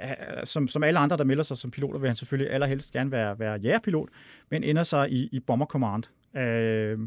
som, 0.44 0.68
som 0.68 0.82
alle 0.82 0.98
andre, 0.98 1.16
der 1.16 1.24
melder 1.24 1.42
sig 1.42 1.56
som 1.56 1.70
piloter, 1.70 1.98
vil 1.98 2.08
han 2.08 2.16
selvfølgelig 2.16 2.52
allerhelst 2.52 2.92
gerne 2.92 3.12
være, 3.12 3.38
være 3.38 3.58
jægerpilot, 3.62 4.08
men 4.50 4.62
ender 4.64 4.82
sig 4.82 5.12
i, 5.12 5.28
i 5.32 5.40
Bomber 5.40 5.66
Command. 5.66 6.02
Øh, 6.36 6.98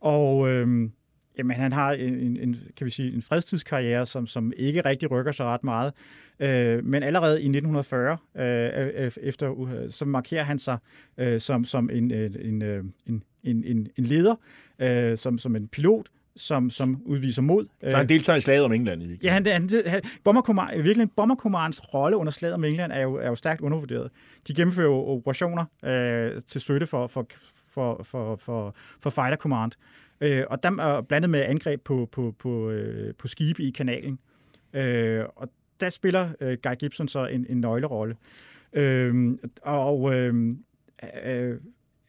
og 0.00 0.48
øh, 0.48 0.90
Jamen, 1.38 1.56
han 1.56 1.72
har 1.72 1.92
en, 1.92 2.36
en, 2.36 2.56
kan 2.76 2.84
vi 2.84 2.90
sige, 2.90 3.14
en 3.14 3.22
fredstidskarriere, 3.22 4.06
som, 4.06 4.26
som 4.26 4.52
ikke 4.56 4.80
rigtig 4.80 5.10
rykker 5.10 5.32
sig 5.32 5.46
ret 5.46 5.64
meget. 5.64 5.92
Øh, 6.40 6.84
men 6.84 7.02
allerede 7.02 7.42
i 7.42 7.46
1940, 7.46 8.16
øh, 8.36 9.10
efter, 9.22 9.68
øh, 9.68 9.90
så 9.90 10.04
markerer 10.04 10.42
han 10.44 10.58
sig 10.58 10.78
øh, 11.18 11.40
som, 11.40 11.64
som 11.64 11.90
en, 11.92 12.10
øh, 12.12 12.30
en, 12.40 12.62
øh, 12.62 12.84
en, 13.06 13.22
en, 13.42 13.64
en, 13.64 13.88
en 13.96 14.04
leder, 14.04 14.34
øh, 14.78 15.18
som, 15.18 15.38
som 15.38 15.56
en 15.56 15.68
pilot, 15.68 16.06
som, 16.36 16.70
som 16.70 17.02
udviser 17.04 17.42
mod. 17.42 17.66
Så 17.90 17.96
han 17.96 18.08
deltager 18.08 18.36
i 18.36 18.40
slaget 18.40 18.64
om 18.64 18.72
England? 18.72 19.02
I 19.02 19.18
ja, 19.22 19.30
han, 19.30 19.46
han, 19.46 19.70
han, 19.86 20.02
Bomber 20.24 20.82
virkelig, 20.82 21.10
Bomber 21.16 21.74
rolle 21.94 22.16
under 22.16 22.32
slaget 22.32 22.54
om 22.54 22.64
England 22.64 22.92
er 22.92 23.00
jo, 23.00 23.14
er 23.14 23.28
jo 23.28 23.34
stærkt 23.34 23.60
undervurderet. 23.60 24.10
De 24.48 24.54
gennemfører 24.54 24.86
jo 24.86 24.94
operationer 24.94 25.64
øh, 25.84 26.42
til 26.46 26.60
støtte 26.60 26.86
for, 26.86 27.06
for, 27.06 27.26
for, 27.68 28.02
for, 28.02 28.36
for, 28.36 28.74
for 29.00 29.10
Fighter 29.10 29.36
Command. 29.36 29.72
Øh, 29.72 30.01
Øh, 30.22 30.44
og 30.50 30.62
der 30.62 30.70
er 30.82 31.00
blandet 31.00 31.30
med 31.30 31.40
angreb 31.40 31.80
på, 31.84 32.08
på, 32.12 32.34
på, 32.38 32.70
øh, 32.70 33.14
på 33.14 33.28
skibe 33.28 33.62
i 33.62 33.70
kanalen. 33.70 34.18
Øh, 34.72 35.24
og 35.36 35.48
der 35.80 35.90
spiller 35.90 36.30
øh, 36.40 36.58
Guy 36.62 36.74
Gibson 36.78 37.08
så 37.08 37.26
en, 37.26 37.46
en 37.48 37.60
nøglerolle. 37.60 38.16
Øh, 38.72 39.38
og 39.62 40.14
øh, 40.14 40.56
øh, 41.24 41.56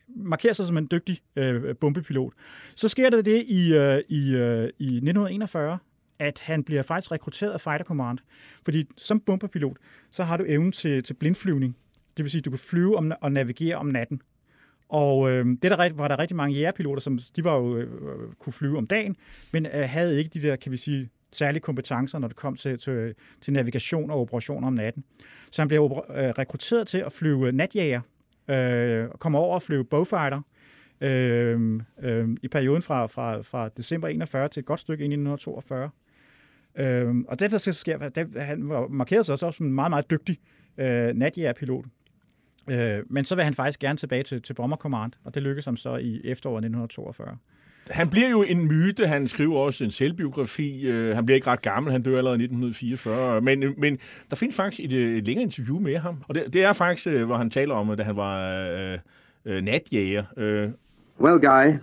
markerer 0.08 0.54
sig 0.54 0.66
som 0.66 0.78
en 0.78 0.88
dygtig 0.92 1.22
øh, 1.36 1.76
bombepilot. 1.76 2.34
Så 2.76 2.88
sker 2.88 3.10
der 3.10 3.22
det 3.22 3.44
i, 3.48 3.74
øh, 3.74 4.02
i, 4.10 4.36
øh, 4.36 4.70
i 4.80 4.88
1941, 4.88 5.78
at 6.20 6.40
han 6.40 6.64
bliver 6.64 6.84
faktisk 6.84 7.12
rekrutteret 7.12 7.52
af 7.52 7.62
Fighter 7.62 7.86
Command. 7.86 8.18
Fordi 8.66 8.86
som 8.98 9.20
bombepilot, 9.20 9.78
så 10.12 10.24
har 10.24 10.38
du 10.38 10.46
evnen 10.48 10.72
til, 10.72 11.04
til 11.04 11.14
blindflyvning. 11.14 11.78
Det 12.18 12.24
vil 12.24 12.32
sige, 12.32 12.40
at 12.40 12.46
du 12.46 12.50
kan 12.50 12.60
flyve 12.60 12.98
om, 12.98 13.12
og 13.22 13.32
navigere 13.32 13.76
om 13.76 13.86
natten. 13.86 14.22
Og 14.90 15.32
øh, 15.32 15.46
det 15.46 15.64
der 15.64 15.94
var 15.94 16.08
der 16.08 16.20
rigtig 16.20 16.38
mange 16.38 16.56
jægerpiloter, 16.56 17.02
som 17.02 17.20
de 17.36 17.44
var 17.44 17.56
jo, 17.56 17.78
øh, 17.78 17.88
kunne 18.40 18.54
flyve 18.54 18.78
om 18.78 18.88
dagen, 18.88 19.16
men 19.52 19.66
øh, 19.66 19.90
havde 19.90 20.18
ikke 20.18 20.30
de 20.30 20.42
der, 20.48 20.56
kan 20.56 20.72
vi 20.72 20.78
sige, 20.78 21.10
særlige 21.32 21.62
kompetencer, 21.62 22.20
når 22.20 22.28
det 22.28 22.38
kom 22.38 22.56
til, 22.56 22.78
til, 22.78 23.16
til 23.42 23.54
navigation 23.54 24.12
og 24.12 24.20
operationer 24.20 24.68
om 24.68 24.74
natten. 24.74 25.04
Så 25.52 25.62
han 25.62 25.68
blev 25.68 26.04
øh, 26.10 26.16
rekrutteret 26.16 26.88
til 26.88 26.98
at 26.98 27.12
flyve 27.12 27.52
natjæger, 27.52 28.02
øh, 28.48 29.08
komme 29.20 29.38
over 29.38 29.56
og 29.56 29.62
flyve 29.62 29.86
bowfighter, 29.86 30.42
øh, 31.02 31.82
øh, 32.02 32.30
i 32.42 32.48
perioden 32.48 32.82
fra, 32.82 33.08
fra, 33.08 33.42
fra 33.42 33.70
december 33.70 34.08
41 34.08 34.50
til 34.50 34.60
et 34.60 34.66
godt 34.66 34.80
stykke 34.80 35.04
ind 35.04 35.14
i 35.14 35.16
1942. 35.16 35.90
Øh, 36.76 37.16
og 37.28 37.40
det, 37.40 37.52
der 37.52 37.58
sker, 37.58 38.10
det, 38.10 38.44
han 38.44 38.70
var 38.70 38.88
markeret 38.88 39.26
sig 39.26 39.34
også 39.34 39.52
som 39.52 39.66
en 39.66 39.74
meget, 39.74 39.90
meget 39.90 40.10
dygtig 40.12 40.40
øh, 40.78 41.16
natjægerpilot. 41.16 41.86
Øh, 42.70 43.04
men 43.10 43.26
så 43.26 43.36
vil 43.36 43.44
han 43.44 43.54
faktisk 43.54 43.80
gerne 43.80 43.98
tilbage 43.98 44.24
til, 44.24 44.42
til 44.42 44.54
Bomber 44.54 44.78
Command, 44.78 45.12
og 45.24 45.36
det 45.36 45.44
lykkedes 45.44 45.66
ham 45.66 45.78
så 45.78 45.96
i 45.96 46.22
efteråret 46.24 46.58
1942. 46.58 47.38
Han 47.90 48.10
bliver 48.10 48.30
jo 48.30 48.44
en 48.44 48.68
myte. 48.68 49.08
Han 49.08 49.28
skriver 49.28 49.60
også 49.60 49.84
en 49.84 49.92
selvbiografi. 49.92 50.88
Øh, 50.88 51.16
han 51.16 51.26
bliver 51.26 51.36
ikke 51.36 51.48
ret 51.48 51.62
gammel. 51.62 51.92
Han 51.92 52.02
dør 52.02 52.18
allerede 52.18 52.40
i 52.40 52.44
1944. 52.44 53.42
Men, 53.42 53.64
men 53.78 53.98
der 54.30 54.36
findes 54.36 54.56
faktisk 54.56 54.92
et, 54.92 55.18
et 55.18 55.26
længere 55.26 55.44
interview 55.44 55.80
med 55.80 55.98
ham. 55.98 56.16
Og 56.28 56.36
det, 56.36 56.54
det 56.54 56.64
er 56.64 56.74
faktisk, 56.74 57.08
øh, 57.08 57.26
hvor 57.26 57.38
han 57.38 57.50
taler 57.50 57.76
om, 57.76 57.98
da 57.98 58.04
han 58.04 58.16
var 58.16 58.60
øh, 58.72 58.98
øh, 59.46 59.62
natjæger. 59.62 60.24
Øh. 60.38 60.70
Well, 61.20 61.40
Guy, 61.40 61.78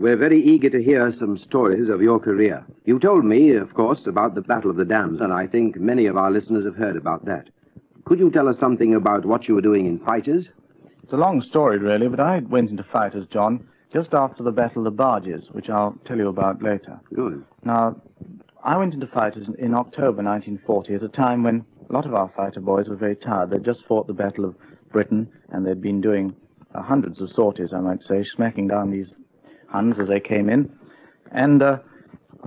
we're 0.00 0.16
very 0.16 0.40
eager 0.52 0.70
to 0.70 0.78
hear 0.78 1.10
some 1.10 1.38
stories 1.38 1.88
of 1.88 2.00
your 2.00 2.18
career. 2.18 2.58
You 2.88 2.98
told 2.98 3.24
me, 3.24 3.62
of 3.62 3.68
course, 3.68 4.10
about 4.10 4.32
the 4.32 4.42
Battle 4.42 4.70
of 4.70 4.76
the 4.76 4.84
Dams, 4.84 5.20
and 5.20 5.44
I 5.44 5.46
think 5.46 5.76
many 5.76 6.10
of 6.10 6.16
our 6.16 6.30
listeners 6.30 6.64
have 6.64 6.76
heard 6.76 6.96
about 6.96 7.24
that. 7.26 7.44
Could 8.04 8.18
you 8.18 8.30
tell 8.30 8.48
us 8.48 8.58
something 8.58 8.94
about 8.94 9.24
what 9.24 9.48
you 9.48 9.54
were 9.54 9.60
doing 9.60 9.86
in 9.86 9.98
fighters? 9.98 10.48
It's 11.02 11.12
a 11.12 11.16
long 11.16 11.40
story, 11.42 11.78
really, 11.78 12.08
but 12.08 12.20
I 12.20 12.40
went 12.40 12.70
into 12.70 12.82
fighters, 12.82 13.26
John, 13.28 13.66
just 13.92 14.12
after 14.14 14.42
the 14.42 14.50
Battle 14.50 14.78
of 14.78 14.84
the 14.84 14.90
Barges, 14.96 15.50
which 15.52 15.70
I'll 15.70 15.96
tell 16.04 16.18
you 16.18 16.28
about 16.28 16.62
later. 16.62 17.00
Good. 17.14 17.44
Now, 17.64 18.00
I 18.64 18.76
went 18.76 18.94
into 18.94 19.06
fighters 19.06 19.48
in 19.58 19.74
October 19.74 20.22
1940 20.22 20.94
at 20.94 21.02
a 21.02 21.08
time 21.08 21.42
when 21.42 21.64
a 21.88 21.92
lot 21.92 22.06
of 22.06 22.14
our 22.14 22.30
fighter 22.36 22.60
boys 22.60 22.88
were 22.88 22.96
very 22.96 23.16
tired. 23.16 23.50
They'd 23.50 23.64
just 23.64 23.84
fought 23.86 24.06
the 24.06 24.12
Battle 24.12 24.44
of 24.44 24.56
Britain, 24.90 25.28
and 25.50 25.66
they'd 25.66 25.80
been 25.80 26.00
doing 26.00 26.34
uh, 26.74 26.82
hundreds 26.82 27.20
of 27.20 27.30
sorties, 27.32 27.72
I 27.72 27.80
might 27.80 28.02
say, 28.04 28.24
smacking 28.24 28.68
down 28.68 28.90
these 28.90 29.10
Huns 29.68 29.98
as 29.98 30.08
they 30.08 30.20
came 30.20 30.50
in. 30.50 30.70
And 31.30 31.62
uh, 31.62 31.78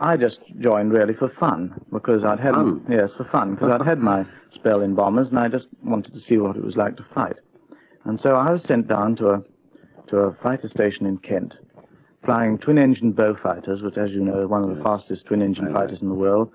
I 0.01 0.17
just 0.17 0.39
joined 0.59 0.91
really 0.91 1.13
for 1.13 1.29
fun 1.39 1.73
because 1.91 2.23
I'd 2.23 2.39
had 2.39 2.53
Fun? 2.55 2.85
yes 2.89 3.11
for 3.15 3.23
fun 3.25 3.55
because 3.55 3.69
I'd 3.73 3.87
had 3.87 3.99
my 3.99 4.25
spell 4.51 4.81
in 4.81 4.93
bombers 4.95 5.29
and 5.29 5.39
I 5.39 5.47
just 5.47 5.67
wanted 5.83 6.13
to 6.13 6.19
see 6.19 6.37
what 6.37 6.57
it 6.57 6.63
was 6.63 6.75
like 6.75 6.97
to 6.97 7.05
fight. 7.13 7.37
And 8.03 8.19
so 8.19 8.35
I 8.35 8.51
was 8.51 8.63
sent 8.63 8.87
down 8.87 9.15
to 9.17 9.29
a 9.31 9.43
to 10.07 10.17
a 10.17 10.33
fighter 10.43 10.69
station 10.69 11.05
in 11.07 11.17
Kent, 11.17 11.55
flying 12.23 12.57
twin-engine 12.59 13.13
bow 13.13 13.35
fighters, 13.41 13.81
which, 13.81 13.97
as 13.97 14.11
you 14.11 14.21
know, 14.21 14.43
is 14.43 14.47
one 14.47 14.63
of 14.63 14.77
the 14.77 14.83
fastest 14.83 15.25
twin-engine 15.25 15.73
fighters 15.73 16.01
in 16.01 16.09
the 16.09 16.13
world. 16.15 16.51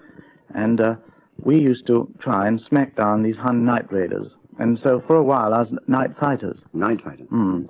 And 0.55 0.81
uh, 0.81 0.95
we 1.39 1.59
used 1.59 1.87
to 1.89 2.09
try 2.21 2.47
and 2.47 2.61
smack 2.61 2.95
down 2.95 3.23
these 3.23 3.37
Hun 3.37 3.65
night 3.65 3.91
raiders. 3.93 4.29
And 4.61 4.79
so 4.79 5.03
for 5.07 5.17
a 5.17 5.25
while, 5.25 5.53
I 5.53 5.59
was 5.61 5.73
night 5.89 6.17
fighters. 6.21 6.61
Night 6.73 7.03
fighters. 7.03 7.27
Mm. 7.31 7.69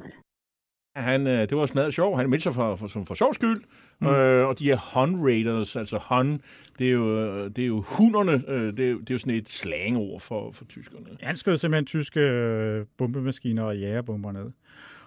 Han, 0.97 1.27
øh, 1.27 1.41
det 1.49 1.57
var 1.57 1.67
smadret 1.67 1.95
sjov. 1.95 2.17
Han 2.19 2.31
meldte 2.31 2.43
sig 2.43 2.55
for, 2.55 2.77
for, 2.77 2.89
for, 2.89 3.05
for 3.05 3.15
sjov 3.15 3.35
skyld. 3.35 3.63
Mm. 4.01 4.07
Øh, 4.07 4.49
og 4.49 4.59
de 4.59 4.65
her 4.65 4.77
Hun 5.01 5.25
Raiders, 5.25 5.77
altså 5.77 5.99
Hun, 6.09 6.41
det 6.79 6.87
er 6.89 6.93
jo, 6.93 7.21
øh, 7.21 7.51
det 7.57 7.59
er 7.63 7.67
jo 7.67 7.81
hunderne. 7.81 8.43
Øh, 8.49 8.77
det, 8.77 8.87
er, 8.87 8.91
jo- 8.91 9.01
det 9.01 9.11
er 9.11 9.15
jo 9.15 9.19
sådan 9.19 9.35
et 9.35 9.49
slangord 9.49 10.21
for, 10.21 10.53
for 10.53 10.65
tyskerne. 10.65 11.07
Han 11.23 11.37
skød 11.37 11.57
simpelthen 11.59 11.87
tyske 11.87 12.21
øh, 12.21 12.87
bombemaskiner 12.99 13.63
og 13.63 13.79
jægerbomber 13.79 14.33
ned. 14.33 14.51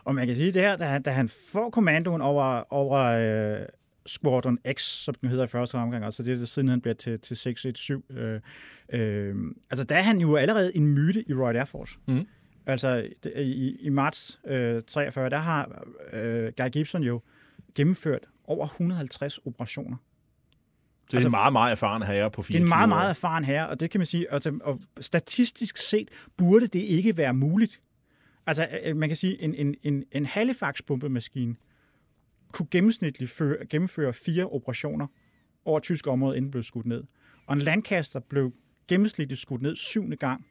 Og 0.04 0.16
man 0.16 0.28
kan 0.28 0.36
sige 0.36 0.52
det 0.52 0.62
her, 0.62 0.76
da 0.76 0.84
han, 0.86 1.02
da 1.02 1.12
han 1.12 1.30
får 1.54 1.70
kommandoen 1.70 2.22
over, 2.22 2.74
over 2.74 3.00
øh, 3.60 3.66
Squadron 4.06 4.58
X, 4.74 4.82
som 4.82 5.16
den 5.16 5.30
hedder 5.30 5.44
i 5.44 5.48
første 5.48 5.76
omgang, 5.76 6.06
altså 6.06 6.24
det 6.24 6.42
er 6.42 6.46
siden 6.46 6.68
han 6.68 6.82
bliver 6.82 6.96
til, 6.96 7.20
til 7.20 7.38
617. 7.38 8.18
Øh, 8.18 8.40
øh, 8.94 9.36
altså 9.72 9.84
der 9.84 9.96
er 9.96 10.02
han 10.02 10.18
jo 10.22 10.36
allerede 10.36 10.78
en 10.78 10.88
myte 10.88 11.30
i 11.30 11.34
Royal 11.34 11.56
Air 11.56 11.66
Force. 11.66 11.98
Mm. 12.08 12.26
Altså 12.66 13.10
i, 13.36 13.78
i 13.80 13.90
marts 13.90 14.40
øh, 14.48 14.84
43, 14.88 15.30
der 15.30 15.38
har 15.38 15.84
øh, 16.14 16.52
Guy 16.58 16.70
Gibson 16.70 17.04
jo 17.04 17.22
gennemført 17.76 18.26
over 18.44 18.66
150 18.66 19.38
operationer. 19.38 19.98
Det 21.06 21.14
er 21.14 21.18
altså, 21.18 21.28
en 21.28 21.32
meget, 21.32 21.54
meget 21.54 21.72
erfaren 21.72 22.04
herre 22.04 22.32
på 22.32 22.42
24 22.42 22.56
Det 22.56 22.62
er 22.62 22.66
en 22.66 22.70
meget, 22.70 22.90
meget 22.90 23.10
erfaren 23.10 23.44
herre, 23.44 23.70
og 23.70 23.80
det 23.80 23.92
kan 23.92 24.00
man 24.00 24.06
sige, 24.06 24.34
altså, 24.34 24.60
og 24.64 24.82
statistisk 25.00 25.78
set 25.78 26.10
burde 26.38 26.68
det 26.68 26.80
ikke 26.80 27.18
være 27.18 27.34
muligt. 27.34 27.82
Altså, 28.46 28.68
øh, 28.84 28.98
man 28.98 29.10
kan 29.10 29.16
sige, 29.16 29.42
en, 29.42 29.56
en, 29.56 29.76
en, 29.84 30.04
en 30.12 30.26
Halifax-bombemaskine 30.26 31.56
kunne 32.52 32.68
gennemsnitligt 32.72 33.32
føre, 33.32 33.66
gennemføre 33.70 34.14
fire 34.14 34.46
operationer 34.46 35.08
over 35.66 35.80
tysk 35.80 36.08
område, 36.08 36.38
inden 36.38 36.46
den 36.46 36.52
blev 36.52 36.64
skudt 36.64 36.86
ned. 36.86 37.04
Og 37.46 37.54
en 37.54 37.62
Lancaster 37.62 38.20
blev 38.20 38.54
gennemsnitligt 38.88 39.42
skudt 39.42 39.62
ned 39.62 39.76
syvende 39.76 40.18
gang 40.18 40.46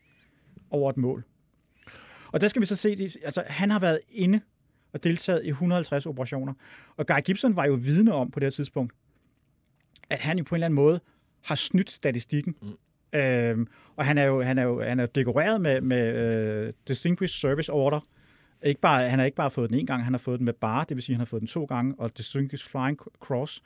over 0.70 0.90
et 0.90 0.96
mål. 0.96 1.24
Og 2.32 2.40
der 2.40 2.48
skal 2.48 2.60
vi 2.60 2.66
så 2.66 2.76
se, 2.76 2.96
det- 2.96 3.16
altså 3.24 3.42
han 3.46 3.70
har 3.70 3.78
været 3.78 3.98
inde 4.10 4.40
og 4.92 5.04
deltaget 5.04 5.44
i 5.44 5.48
150 5.48 6.06
operationer. 6.06 6.52
Og 6.96 7.06
Guy 7.06 7.20
Gibson 7.24 7.56
var 7.56 7.66
jo 7.66 7.72
vidne 7.74 8.14
om 8.14 8.30
på 8.30 8.40
det 8.40 8.46
her 8.46 8.50
tidspunkt, 8.50 8.92
at 10.10 10.18
han 10.20 10.38
jo 10.38 10.44
på 10.44 10.54
en 10.54 10.56
eller 10.56 10.66
anden 10.66 10.74
måde 10.74 11.00
har 11.44 11.54
snydt 11.54 11.90
statistikken. 11.90 12.54
Mm. 12.62 13.18
Øhm, 13.18 13.66
og 13.96 14.04
han 14.06 14.18
er 14.18 14.24
jo, 14.24 14.42
han 14.42 14.58
er 14.58 14.62
jo, 14.62 14.82
han 14.82 15.00
er 15.00 15.06
dekoreret 15.06 15.60
med, 15.60 15.80
med 15.80 16.66
uh, 16.68 16.72
Distinguished 16.88 17.38
Service 17.50 17.72
Order. 17.72 18.00
Ikke 18.64 18.80
bare, 18.80 19.08
han 19.10 19.18
har 19.18 19.26
ikke 19.26 19.36
bare 19.36 19.50
fået 19.50 19.70
den 19.70 19.78
en 19.78 19.86
gang, 19.86 20.04
han 20.04 20.12
har 20.12 20.18
fået 20.18 20.38
den 20.38 20.44
med 20.44 20.52
bare, 20.52 20.84
det 20.88 20.96
vil 20.96 21.02
sige, 21.04 21.14
han 21.14 21.20
har 21.20 21.24
fået 21.26 21.40
den 21.40 21.46
to 21.46 21.64
gange, 21.64 21.94
og 21.98 22.18
Distinguished 22.18 22.70
Flying 22.70 22.98
Cross 23.20 23.62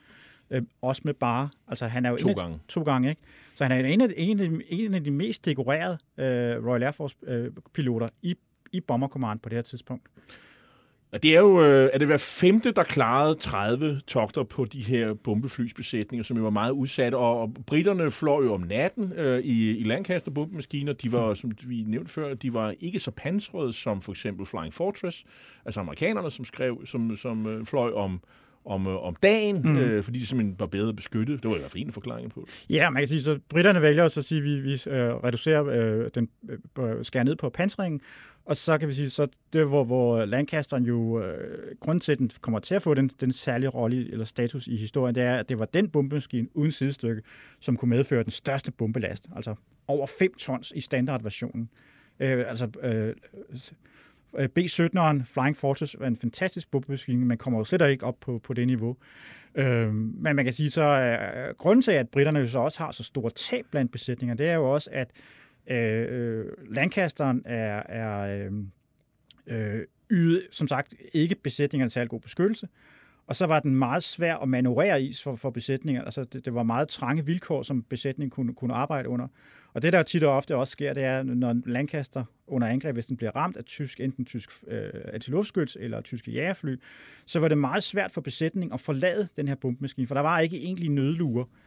øh, 0.49 0.61
også 0.81 1.01
med 1.05 1.13
bare. 1.13 1.49
Altså, 1.67 1.87
han 1.87 2.05
er 2.05 2.09
jo 2.09 2.17
To 2.17 2.29
af- 2.29 2.35
gange. 2.35 2.59
To 2.67 2.83
gange, 2.83 3.09
ikke? 3.09 3.21
Så 3.55 3.63
han 3.63 3.71
er 3.71 3.87
en 3.89 4.01
af, 4.01 4.07
en 4.17 4.39
af, 4.39 4.49
de, 4.49 4.61
en 4.69 4.93
af 4.93 5.03
de 5.03 5.11
mest 5.11 5.45
dekorerede 5.45 5.97
øh, 6.17 6.65
Royal 6.67 6.83
Air 6.83 6.91
Force-piloter 6.91 8.07
i, 8.21 8.35
i 8.73 8.79
Bomber 8.79 9.07
Command 9.07 9.39
på 9.39 9.49
det 9.49 9.55
her 9.55 9.63
tidspunkt. 9.63 10.07
Og 11.11 11.23
det 11.23 11.35
er 11.35 11.39
jo, 11.39 11.63
øh, 11.63 11.89
er 11.93 11.97
det 11.97 12.07
hver 12.07 12.17
femte, 12.17 12.71
der 12.71 12.83
klarede 12.83 13.35
30 13.35 13.99
togter 14.07 14.43
på 14.43 14.65
de 14.65 14.81
her 14.81 15.13
bombeflysbesætninger, 15.13 16.23
som 16.23 16.37
jo 16.37 16.43
var 16.43 16.49
meget 16.49 16.71
udsatte. 16.71 17.15
Og, 17.15 17.41
og 17.41 17.53
britterne 17.67 18.11
fløj 18.11 18.43
jo 18.43 18.53
om 18.53 18.61
natten 18.61 19.13
øh, 19.13 19.39
i, 19.39 19.77
i 19.77 19.83
Lancaster 19.83 20.31
bombemaskiner. 20.31 20.93
De 20.93 21.11
var, 21.11 21.33
som 21.33 21.51
vi 21.67 21.83
nævnte 21.87 22.11
før, 22.11 22.33
de 22.33 22.53
var 22.53 22.73
ikke 22.79 22.99
så 22.99 23.11
pansrede 23.11 23.73
som 23.73 24.01
for 24.01 24.11
eksempel 24.11 24.45
Flying 24.45 24.73
Fortress. 24.73 25.23
Altså 25.65 25.79
amerikanerne, 25.79 26.31
som 26.31 26.45
skrev, 26.45 26.85
som, 26.85 27.15
som 27.15 27.47
øh, 27.47 27.65
fløj 27.65 27.91
om, 27.93 28.21
om, 28.65 28.87
øh, 28.87 29.03
om 29.03 29.15
dagen, 29.15 29.61
mm. 29.61 29.77
øh, 29.77 30.03
fordi 30.03 30.19
de 30.19 30.25
simpelthen 30.25 30.59
var 30.59 30.65
bedre 30.65 30.93
beskyttet. 30.93 31.43
Det 31.43 31.49
var 31.49 31.55
i 31.55 31.59
hvert 31.59 31.71
fald 31.71 31.83
en 31.83 31.91
forklaring 31.91 32.31
på 32.31 32.45
det. 32.47 32.75
Ja, 32.75 32.89
man 32.89 33.01
kan 33.01 33.07
sige, 33.07 33.21
så 33.21 33.39
britterne 33.49 33.81
vælger 33.81 34.03
også 34.03 34.19
at 34.19 34.25
sige, 34.25 34.37
at 34.37 34.43
vi, 34.43 34.59
vi 34.59 34.71
øh, 34.71 35.15
reducerer 35.15 35.65
øh, 35.65 36.09
den, 36.15 36.29
øh, 36.79 37.05
skærer 37.05 37.23
ned 37.23 37.35
på 37.35 37.49
pansringen, 37.49 38.01
og 38.47 38.57
så 38.57 38.77
kan 38.77 38.87
vi 38.87 38.93
sige, 38.93 39.09
så 39.09 39.27
det 39.53 39.67
hvor, 39.67 39.83
hvor 39.83 40.25
Lancasteren 40.25 40.83
jo, 40.83 41.21
øh, 41.21 41.75
grund 41.79 42.01
til, 42.01 42.11
at 42.11 42.19
den 42.19 42.29
kommer 42.41 42.59
til 42.59 42.75
at 42.75 42.81
få 42.81 42.93
den, 42.93 43.07
den 43.07 43.31
særlige 43.31 43.69
rolle 43.69 44.11
eller 44.11 44.25
status 44.25 44.67
i 44.67 44.77
historien, 44.77 45.15
det 45.15 45.23
er, 45.23 45.35
at 45.35 45.49
det 45.49 45.59
var 45.59 45.65
den 45.65 45.89
bombemaskine 45.89 46.47
uden 46.53 46.71
sidestykke, 46.71 47.21
som 47.59 47.77
kunne 47.77 47.89
medføre 47.89 48.23
den 48.23 48.31
største 48.31 48.71
bombelast, 48.71 49.29
altså 49.35 49.55
over 49.87 50.07
5 50.19 50.33
tons 50.33 50.73
i 50.75 50.81
standardversionen. 50.81 51.69
Øh, 52.19 52.49
altså 52.49 52.69
øh, 52.81 53.15
Øh, 54.37 54.49
B-17'eren 54.49 55.23
Flying 55.33 55.57
Fortress 55.57 55.95
var 55.99 56.07
en 56.07 56.17
fantastisk 56.17 56.71
bombemaskine, 56.71 57.25
men 57.25 57.37
kommer 57.37 57.59
jo 57.59 57.63
slet 57.63 57.89
ikke 57.89 58.05
op 58.05 58.19
på, 58.21 58.39
på 58.43 58.53
det 58.53 58.67
niveau. 58.67 58.97
Øh, 59.55 59.93
men 59.93 60.35
man 60.35 60.45
kan 60.45 60.53
sige 60.53 60.69
så, 60.69 60.81
øh, 60.81 61.47
øh 61.47 61.53
grunden 61.57 61.81
til, 61.81 61.91
at 61.91 62.09
britterne 62.09 62.39
jo 62.39 62.47
så 62.47 62.59
også 62.59 62.79
har 62.79 62.91
så 62.91 63.03
store 63.03 63.29
tab 63.29 63.65
blandt 63.71 63.91
besætninger, 63.91 64.35
det 64.35 64.49
er 64.49 64.53
jo 64.53 64.73
også, 64.73 64.89
at 64.93 65.11
Øh, 65.69 66.07
øh, 66.09 66.45
Lancasteren 66.69 67.41
er, 67.45 67.83
er 67.89 68.45
øh, 68.45 68.51
øh, 69.47 69.85
yde, 70.11 70.41
som 70.51 70.67
sagt, 70.67 70.93
ikke 71.13 71.35
besætningerne 71.35 71.89
særlig 71.89 72.09
god 72.09 72.19
beskyttelse. 72.19 72.67
Og 73.27 73.35
så 73.35 73.45
var 73.45 73.59
den 73.59 73.75
meget 73.75 74.03
svær 74.03 74.35
at 74.35 74.49
manøvrere 74.49 75.01
i 75.01 75.13
for, 75.23 75.35
for 75.35 75.49
besætninger. 75.49 76.03
Altså, 76.03 76.23
det, 76.23 76.45
det 76.45 76.53
var 76.53 76.63
meget 76.63 76.87
trange 76.87 77.25
vilkår, 77.25 77.61
som 77.61 77.83
besætningen 77.83 78.29
kunne, 78.29 78.53
kunne 78.53 78.73
arbejde 78.73 79.09
under. 79.09 79.27
Og 79.73 79.81
det, 79.81 79.93
der 79.93 80.03
tit 80.03 80.23
og 80.23 80.35
ofte 80.35 80.55
også 80.55 80.71
sker, 80.71 80.93
det 80.93 81.03
er, 81.03 81.23
når 81.23 81.55
Lancaster 81.65 82.23
under 82.47 82.67
angreb, 82.67 82.93
hvis 82.93 83.05
den 83.05 83.17
bliver 83.17 83.35
ramt 83.35 83.57
af 83.57 83.65
tysk, 83.65 83.99
enten 83.99 84.25
tysk 84.25 84.49
øh, 84.67 84.89
antiluftskyts 85.13 85.77
eller 85.79 86.01
tyske 86.01 86.31
jægerfly, 86.31 86.75
så 87.25 87.39
var 87.39 87.47
det 87.47 87.57
meget 87.57 87.83
svært 87.83 88.11
for 88.11 88.21
besætningen 88.21 88.73
at 88.73 88.79
forlade 88.79 89.27
den 89.35 89.47
her 89.47 89.55
bombemaskine, 89.55 90.07
for 90.07 90.15
der 90.15 90.21
var 90.21 90.39
ikke 90.39 90.57
egentlig 90.57 90.89
nødluer. 90.89 91.43
Øh, 91.43 91.66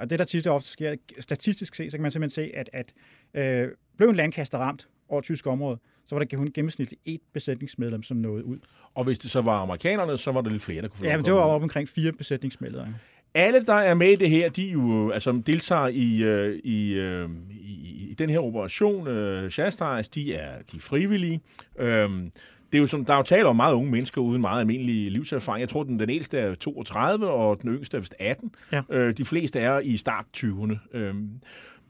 og 0.00 0.10
det, 0.10 0.18
der 0.18 0.24
tit 0.24 0.46
ofte 0.46 0.68
sker, 0.68 0.94
statistisk 1.20 1.74
set, 1.74 1.90
så 1.90 1.96
kan 1.96 2.02
man 2.02 2.10
simpelthen 2.10 2.44
se, 2.44 2.56
at, 2.56 2.70
at 2.72 2.92
øh, 3.34 3.68
blev 3.96 4.08
en 4.08 4.16
Lancaster 4.16 4.58
ramt 4.58 4.88
over 5.08 5.20
tysk 5.20 5.46
område, 5.46 5.78
så 6.06 6.14
var 6.14 6.24
der 6.24 6.36
kun 6.36 6.50
gennemsnitligt 6.54 7.02
et 7.04 7.20
besætningsmedlem, 7.32 8.02
som 8.02 8.16
nåede 8.16 8.44
ud. 8.44 8.58
Og 8.94 9.04
hvis 9.04 9.18
det 9.18 9.30
så 9.30 9.40
var 9.40 9.62
amerikanerne, 9.62 10.18
så 10.18 10.32
var 10.32 10.40
der 10.40 10.50
lidt 10.50 10.62
flere, 10.62 10.82
der 10.82 10.88
kunne 10.88 10.98
få 10.98 11.04
Ja, 11.04 11.16
men 11.16 11.24
det 11.24 11.32
var 11.32 11.40
op 11.40 11.62
omkring 11.62 11.88
fire 11.88 12.12
besætningsmedlemmer. 12.12 12.94
Alle, 13.34 13.64
der 13.64 13.74
er 13.74 13.94
med 13.94 14.08
i 14.08 14.16
det 14.16 14.30
her, 14.30 14.48
de 14.48 14.62
jo, 14.62 15.10
altså, 15.10 15.42
deltager 15.46 15.88
i, 15.88 16.22
øh, 16.22 16.60
i, 16.64 16.92
øh, 16.92 17.28
i, 17.50 18.08
i 18.10 18.14
den 18.14 18.30
her 18.30 18.38
operation. 18.38 19.08
Øh, 19.08 19.50
Shastars, 19.50 20.08
de 20.08 20.34
er, 20.34 20.62
de 20.72 20.76
er 20.76 20.80
frivillige. 20.80 21.40
Øhm, 21.78 22.30
det 22.72 22.78
er 22.78 22.82
jo 22.82 22.86
som, 22.86 23.04
der 23.04 23.12
er 23.12 23.16
jo 23.16 23.22
tale 23.22 23.46
om 23.46 23.56
meget 23.56 23.74
unge 23.74 23.90
mennesker 23.90 24.20
uden 24.20 24.40
meget 24.40 24.60
almindelig 24.60 25.12
livserfaring. 25.12 25.60
Jeg 25.60 25.68
tror, 25.68 25.82
den, 25.82 26.00
den 26.00 26.10
ældste 26.10 26.38
er 26.38 26.54
32, 26.54 27.30
og 27.30 27.62
den 27.62 27.70
yngste 27.70 27.96
er 27.96 28.00
vist 28.00 28.14
18. 28.18 28.54
Ja. 28.72 28.82
Øh, 28.90 29.16
de 29.16 29.24
fleste 29.24 29.60
er 29.60 29.78
i 29.78 29.96
start 29.96 30.24
20'erne. 30.36 30.96
Øhm, 30.98 31.30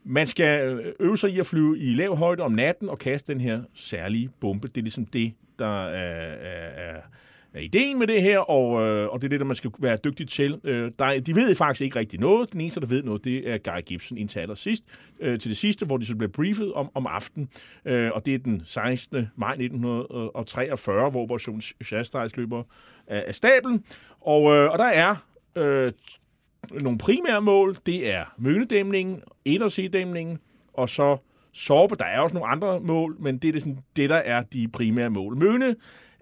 man 0.03 0.27
skal 0.27 0.79
øve 0.99 1.17
sig 1.17 1.29
i 1.31 1.39
at 1.39 1.45
flyve 1.45 1.79
i 1.79 1.93
lav 1.93 2.15
højde 2.15 2.43
om 2.43 2.51
natten 2.51 2.89
og 2.89 2.99
kaste 2.99 3.33
den 3.33 3.41
her 3.41 3.61
særlige 3.73 4.29
bombe. 4.39 4.67
Det 4.67 4.77
er 4.77 4.81
ligesom 4.81 5.05
det, 5.05 5.33
der 5.59 5.83
er, 5.85 6.33
er, 6.33 6.95
er, 6.95 7.01
er 7.59 7.63
ideen 7.63 7.99
med 7.99 8.07
det 8.07 8.21
her, 8.21 8.39
og, 8.39 8.81
øh, 8.81 9.09
og 9.09 9.21
det 9.21 9.27
er 9.27 9.29
det, 9.29 9.39
der 9.39 9.45
man 9.45 9.55
skal 9.55 9.71
være 9.79 9.97
dygtig 10.03 10.27
til. 10.27 10.61
Øh, 10.63 10.91
der, 10.99 11.19
de 11.19 11.35
ved 11.35 11.55
faktisk 11.55 11.81
ikke 11.81 11.99
rigtig 11.99 12.19
noget. 12.19 12.53
Den 12.53 12.61
eneste, 12.61 12.79
der 12.79 12.87
ved 12.87 13.03
noget, 13.03 13.23
det 13.23 13.49
er 13.49 13.57
Guy 13.57 13.81
Gibson 13.85 14.17
indtil 14.17 14.39
allersidst, 14.39 14.83
øh, 15.19 15.39
til 15.39 15.49
det 15.49 15.57
sidste, 15.57 15.85
hvor 15.85 15.97
de 15.97 16.05
så 16.05 16.15
bliver 16.15 16.31
briefet 16.31 16.73
om, 16.73 16.89
om 16.93 17.07
aftenen. 17.07 17.49
Øh, 17.85 18.11
og 18.13 18.25
det 18.25 18.33
er 18.33 18.39
den 18.39 18.61
16. 18.65 19.27
maj 19.35 19.51
1943, 19.51 21.09
hvor 21.09 21.23
Operation 21.23 21.61
Shastars 21.61 22.37
løber 22.37 22.63
af, 23.07 23.23
af 23.27 23.35
stablen. 23.35 23.83
Og, 24.21 24.55
øh, 24.55 24.71
og 24.71 24.79
der 24.79 24.85
er 24.85 25.15
øh, 25.55 25.91
nogle 26.81 26.97
primære 26.97 27.41
mål. 27.41 27.77
Det 27.85 28.13
er 28.13 28.23
Mønedæmningen, 28.37 29.21
Edersee-dæmningen, 29.45 30.39
og 30.73 30.89
så 30.89 31.17
Sorbe. 31.53 31.95
Der 31.95 32.05
er 32.05 32.19
også 32.19 32.33
nogle 32.33 32.49
andre 32.49 32.79
mål, 32.79 33.15
men 33.19 33.37
det 33.37 33.47
er 33.47 33.51
det, 33.51 33.61
sådan, 33.61 33.79
det 33.95 34.09
der 34.09 34.15
er 34.15 34.43
de 34.43 34.67
primære 34.67 35.09
mål. 35.09 35.37
Møne 35.37 35.75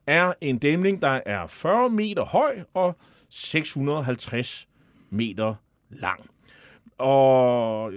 er 0.08 0.34
en 0.42 0.58
dæmning, 0.58 1.02
der 1.02 1.20
er 1.26 1.48
40 1.48 1.90
meter 1.90 2.26
høj 2.26 2.60
og 2.74 2.98
650 3.30 4.68
meter 5.10 5.56
lang. 5.90 6.30
Og 6.98 7.94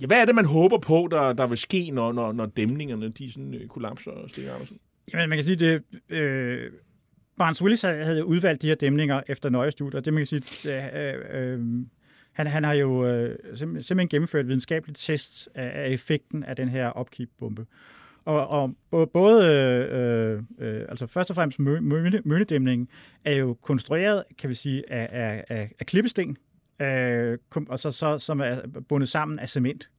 ja, 0.00 0.06
hvad 0.06 0.16
er 0.16 0.24
det, 0.24 0.34
man 0.34 0.44
håber 0.44 0.78
på, 0.78 1.08
der, 1.10 1.32
der 1.32 1.46
vil 1.46 1.58
ske, 1.58 1.90
når, 1.90 2.12
når, 2.12 2.32
når 2.32 2.46
dæmningerne 2.46 3.08
de 3.08 3.32
sådan, 3.32 3.54
øh, 3.54 3.68
kollapser, 3.68 4.10
Stig 4.26 4.50
Andersen? 4.50 4.78
Jamen, 5.12 5.28
man 5.28 5.38
kan 5.38 5.44
sige, 5.44 5.56
det... 5.56 5.82
Øh 6.08 6.70
Barnes 7.38 7.62
Willis 7.62 7.82
havde 7.82 8.24
udvalgt 8.24 8.62
de 8.62 8.66
her 8.66 8.74
dæmninger 8.74 9.22
efter 9.26 9.48
nøje 9.48 9.70
studier. 9.70 10.00
Det 10.00 10.12
man 10.12 10.26
kan 10.26 10.40
sige, 10.40 10.76
øh, 10.76 11.14
øh, 11.32 11.60
han, 12.32 12.46
han 12.46 12.64
har 12.64 12.72
jo 12.72 13.06
øh, 13.06 13.38
simpelthen 13.54 14.08
gennemført 14.08 14.46
videnskabelige 14.46 14.96
test 14.98 15.48
af, 15.54 15.82
af 15.84 15.88
effekten 15.88 16.44
af 16.44 16.56
den 16.56 16.68
her 16.68 16.88
opkeep-bombe. 16.88 17.66
Og, 18.24 18.48
og 18.90 19.10
både, 19.10 19.46
øh, 19.54 20.42
øh, 20.58 20.84
altså 20.88 21.06
først 21.06 21.30
og 21.30 21.36
fremmest 21.36 21.58
mønedæmningen 22.24 22.88
er 23.24 23.32
jo 23.32 23.56
konstrueret, 23.62 24.24
kan 24.38 24.50
vi 24.50 24.54
sige, 24.54 24.92
af, 24.92 25.08
af, 25.10 25.44
af, 25.48 25.72
af 25.80 25.86
klippesten, 25.86 26.36
øh, 26.82 27.38
og 27.68 27.78
så, 27.78 27.90
så, 27.90 28.18
som 28.18 28.40
er 28.40 28.60
bundet 28.88 29.08
sammen 29.08 29.38
af 29.38 29.48
cement. 29.48 29.90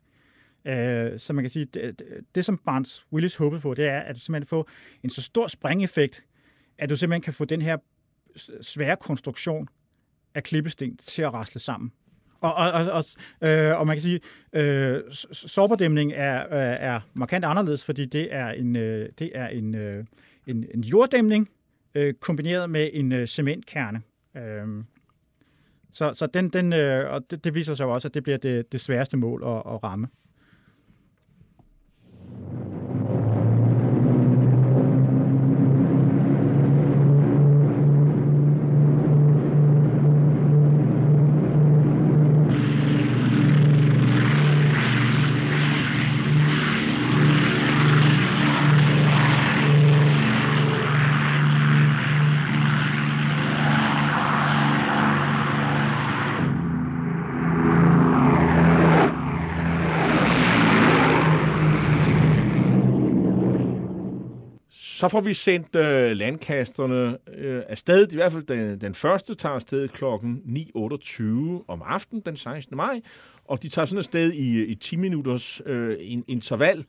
Øh, 0.66 1.20
så 1.20 1.34
man 1.34 1.44
kan 1.44 1.50
sige, 1.50 1.66
det, 1.66 2.02
det 2.36 2.46
som 2.46 2.58
Barnes 2.58 3.06
Willis 3.14 3.36
håbede 3.36 3.62
på, 3.62 3.74
det 3.74 3.86
er 3.86 4.00
at 4.00 4.20
simpelthen 4.20 4.50
få 4.50 4.68
en 5.04 5.10
så 5.10 5.22
stor 5.22 5.48
springeffekt, 5.48 6.24
at 6.78 6.90
du 6.90 6.96
simpelthen 6.96 7.22
kan 7.22 7.34
få 7.34 7.46
den 7.46 7.62
her 7.62 7.78
svære 8.62 8.98
konstruktion 8.98 9.68
af 10.36 10.44
klippesten 10.44 10.98
til 10.98 11.22
at 11.22 11.34
rasle 11.34 11.60
sammen. 11.60 11.92
Og, 12.44 12.54
og, 12.54 12.72
og, 12.72 12.92
og, 12.92 13.04
øh, 13.50 13.80
og 13.80 13.88
man 13.88 13.96
kan 13.96 14.02
sige, 14.02 14.20
øh, 14.54 15.02
sårberdæmning 15.32 16.12
er, 16.16 16.40
øh, 16.40 16.78
er 16.80 17.00
markant 17.14 17.46
anderledes, 17.46 17.86
fordi 17.86 18.06
det 18.06 18.28
er 18.32 18.50
en, 18.50 18.76
øh, 18.76 19.10
det 19.20 19.32
er 19.36 19.48
en, 19.48 19.76
øh, 19.76 20.06
en, 20.48 20.66
en 20.74 20.82
jorddæmning 20.82 21.50
øh, 21.96 22.14
kombineret 22.14 22.70
med 22.70 22.90
en 22.94 23.12
øh, 23.12 23.28
cementkerne. 23.28 24.02
Øh, 24.38 24.84
så 25.92 26.14
så 26.14 26.28
den, 26.28 26.50
den, 26.50 26.74
øh, 26.74 27.14
og 27.14 27.22
det, 27.32 27.44
det 27.44 27.56
viser 27.56 27.74
sig 27.74 27.86
også, 27.86 28.08
at 28.08 28.14
det 28.14 28.24
bliver 28.24 28.38
det, 28.38 28.72
det 28.72 28.80
sværeste 28.80 29.18
mål 29.18 29.44
at, 29.46 29.74
at 29.74 29.84
ramme. 29.84 30.08
Så 65.04 65.10
får 65.10 65.22
vi 65.22 65.34
sendt 65.34 65.76
øh, 65.76 66.12
landkasterne 66.12 67.18
øh, 67.38 67.64
afsted. 67.68 68.12
I 68.12 68.16
hvert 68.16 68.32
fald 68.32 68.44
den, 68.44 68.82
den 68.82 68.96
første 68.96 69.36
tager 69.36 69.56
afsted 69.56 69.88
klokken 69.88 70.42
9.28 70.76 71.24
om 71.68 71.82
aftenen 71.86 72.24
den 72.26 72.36
16. 72.36 72.78
maj, 72.78 73.02
og 73.46 73.64
de 73.64 73.70
tager 73.70 73.86
sådan 73.86 73.98
afsted 73.98 74.32
i, 74.32 74.66
i 74.66 74.76
10 74.76 74.96
minutters 74.96 75.62
øh, 75.66 75.98
interval. 76.28 76.86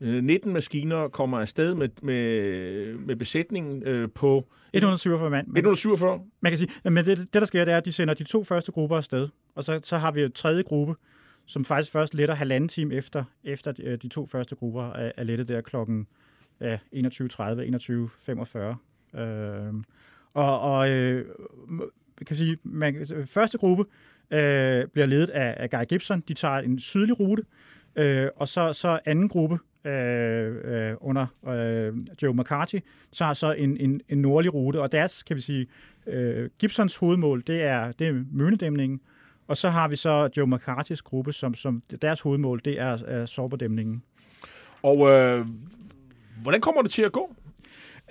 19 0.00 0.50
øh, 0.50 0.54
maskiner 0.54 1.08
kommer 1.08 1.40
afsted 1.40 1.74
med, 1.74 1.88
med, 2.02 2.94
med 2.94 3.16
besætningen 3.16 3.82
øh, 3.82 4.08
på... 4.14 4.44
147 4.72 5.30
mand. 5.30 5.46
147? 5.46 6.20
Man 6.40 6.52
kan 6.52 6.58
sige, 6.58 6.70
men 6.84 6.96
det, 6.96 7.18
det, 7.18 7.34
der 7.34 7.44
sker, 7.44 7.64
det 7.64 7.74
er, 7.74 7.78
at 7.78 7.84
de 7.84 7.92
sender 7.92 8.14
de 8.14 8.24
to 8.24 8.44
første 8.44 8.72
grupper 8.72 8.96
afsted, 8.96 9.28
og 9.54 9.64
så, 9.64 9.80
så 9.82 9.96
har 9.96 10.12
vi 10.12 10.22
en 10.22 10.32
tredje 10.32 10.62
gruppe, 10.62 10.94
som 11.46 11.64
faktisk 11.64 11.92
først 11.92 12.14
letter 12.14 12.34
halvanden 12.34 12.68
time 12.68 12.94
efter, 12.94 13.24
efter 13.44 13.72
de, 13.72 13.96
de 13.96 14.08
to 14.08 14.26
første 14.26 14.56
grupper 14.56 14.90
er, 14.90 15.12
er 15.16 15.24
lettet 15.24 15.48
der 15.48 15.60
klokken 15.60 16.06
ja, 16.60 16.78
21.30, 16.94 17.00
21.45. 19.14 19.20
Øh, 19.20 19.74
og 20.34 20.60
og 20.60 20.90
øh, 20.90 21.24
kan 22.26 22.36
sige, 22.36 22.58
man, 22.62 23.06
første 23.26 23.58
gruppe 23.58 23.84
øh, 24.30 24.86
bliver 24.86 25.06
ledet 25.06 25.30
af, 25.30 25.54
af 25.56 25.70
Guy 25.70 25.84
Gibson. 25.88 26.20
De 26.28 26.34
tager 26.34 26.58
en 26.58 26.78
sydlig 26.78 27.20
rute, 27.20 27.42
øh, 27.96 28.28
og 28.36 28.48
så, 28.48 28.72
så 28.72 28.98
anden 29.04 29.28
gruppe 29.28 29.58
øh, 29.84 30.54
øh, 30.64 30.94
under 31.00 31.26
øh, 31.48 31.94
Joe 32.22 32.34
McCarthy 32.34 32.78
tager 33.12 33.32
så 33.32 33.52
en, 33.52 33.76
en, 33.76 34.00
en 34.08 34.18
nordlig 34.18 34.54
rute, 34.54 34.80
og 34.80 34.92
deres, 34.92 35.22
kan 35.22 35.36
vi 35.36 35.40
sige, 35.40 35.66
øh, 36.06 36.50
Gibsons 36.58 36.96
hovedmål, 36.96 37.42
det 37.46 37.62
er, 37.62 37.92
det 37.92 38.08
er 38.08 38.24
Mønedæmningen, 38.32 39.00
og 39.48 39.56
så 39.56 39.68
har 39.68 39.88
vi 39.88 39.96
så 39.96 40.30
Joe 40.36 40.46
McCarthy's 40.46 41.00
gruppe, 41.04 41.32
som, 41.32 41.54
som 41.54 41.82
deres 42.02 42.20
hovedmål, 42.20 42.60
det 42.64 42.80
er, 42.80 42.98
er 43.06 43.26
Sorberdæmningen. 43.26 44.02
Og 44.82 45.10
øh, 45.10 45.46
Hvordan 46.42 46.60
kommer 46.60 46.82
det 46.82 46.90
til 46.90 47.02
at 47.02 47.12
gå? 47.12 47.34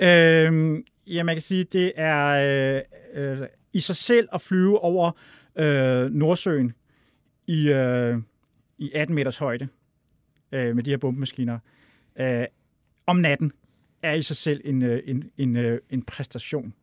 Øhm, 0.02 0.84
ja, 1.08 1.24
man 1.24 1.36
kan 1.36 1.42
sige, 1.42 1.64
det 1.64 1.92
er 1.96 2.28
øh, 3.16 3.42
øh, 3.42 3.48
i 3.74 3.80
sig 3.80 3.96
selv 3.96 4.28
at 4.34 4.42
flyve 4.42 4.80
over 4.80 5.12
øh, 5.56 6.12
Nordsøen 6.12 6.74
i, 7.48 7.70
øh, 7.70 8.18
i 8.78 8.92
18 8.92 9.16
meters 9.16 9.38
højde 9.38 9.68
øh, 10.52 10.76
med 10.76 10.84
de 10.84 10.90
her 10.90 10.98
bombemaskiner 10.98 11.60
øh, 12.20 12.46
om 13.06 13.16
natten 13.16 13.52
er 14.04 14.14
i 14.14 14.22
sig 14.22 14.36
selv 14.36 14.62
en, 14.66 14.82
øh, 14.82 15.04
en, 15.06 15.32
en, 15.38 15.56
øh, 15.56 15.82
en 15.90 16.02
præstation 16.02 16.74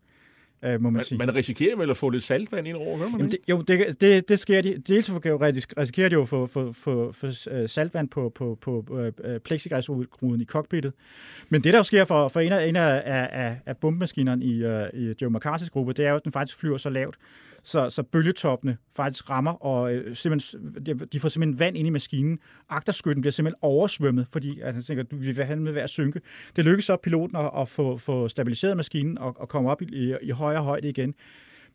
øh, 0.64 0.72
må 0.72 0.78
man, 0.78 0.92
man 0.92 1.04
sige. 1.04 1.18
Man 1.18 1.34
risikerer 1.34 1.76
vel 1.76 1.90
at 1.90 1.96
få 1.96 2.10
lidt 2.10 2.24
saltvand 2.24 2.68
ind 2.68 2.76
over, 2.76 2.98
gør 2.98 3.08
man 3.08 3.20
Jamen 3.20 3.30
det, 3.30 3.38
Jo, 3.48 3.62
det, 3.62 4.00
det, 4.00 4.28
det 4.28 4.38
sker 4.38 4.60
de. 4.60 4.82
Dels 4.86 5.10
risikerer 5.78 6.08
de 6.08 6.14
jo 6.14 6.22
at 6.22 6.28
få, 6.28 6.46
få, 6.46 6.72
få, 6.72 7.12
få 7.12 7.26
øh, 7.50 7.68
saltvand 7.68 8.08
på, 8.08 8.32
på, 8.34 8.58
på 8.60 8.86
uh, 8.90 9.36
plexiglasruden 9.44 10.40
i 10.40 10.44
cockpittet. 10.44 10.92
Men 11.48 11.64
det, 11.64 11.72
der 11.72 11.78
jo 11.78 11.82
sker 11.82 12.04
for, 12.04 12.28
for 12.28 12.40
en 12.40 12.52
af, 12.52 12.66
en 12.68 12.76
af, 12.76 13.02
af, 13.04 13.56
af 13.66 13.76
bombemaskinerne 13.76 14.44
i, 14.44 14.64
uh, 14.64 14.70
i 14.94 15.14
Joe 15.22 15.30
McCarthy's 15.30 15.68
gruppe, 15.68 15.92
det 15.92 16.04
er 16.04 16.10
jo, 16.10 16.16
at 16.16 16.24
den 16.24 16.32
faktisk 16.32 16.58
flyver 16.58 16.76
så 16.76 16.90
lavt, 16.90 17.16
så, 17.64 17.90
så 17.90 18.02
bølgetoppene 18.02 18.76
faktisk 18.96 19.30
rammer, 19.30 19.52
og 19.52 19.94
øh, 19.94 20.16
simpelthen, 20.16 20.84
de 21.12 21.20
får 21.20 21.28
simpelthen 21.28 21.58
vand 21.58 21.76
ind 21.76 21.86
i 21.86 21.90
maskinen. 21.90 22.38
Agterskytten 22.68 23.20
bliver 23.20 23.32
simpelthen 23.32 23.58
oversvømmet, 23.62 24.26
fordi 24.32 24.60
at 24.60 24.74
han 24.74 24.82
tænker, 24.82 25.04
du 25.04 25.16
vi 25.16 25.32
vil 25.32 25.44
have 25.44 25.60
med 25.60 25.76
at 25.76 25.90
synke. 25.90 26.20
Det 26.56 26.64
lykkes 26.64 26.84
så 26.84 26.96
piloten 26.96 27.36
at, 27.36 27.50
at 27.58 27.68
få, 27.68 27.96
få 27.96 28.28
stabiliseret 28.28 28.76
maskinen 28.76 29.18
og, 29.18 29.36
og 29.40 29.48
komme 29.48 29.70
op 29.70 29.82
i, 29.82 29.84
i, 29.92 30.14
i 30.22 30.30
højere 30.30 30.62
højde 30.62 30.88
igen. 30.88 31.14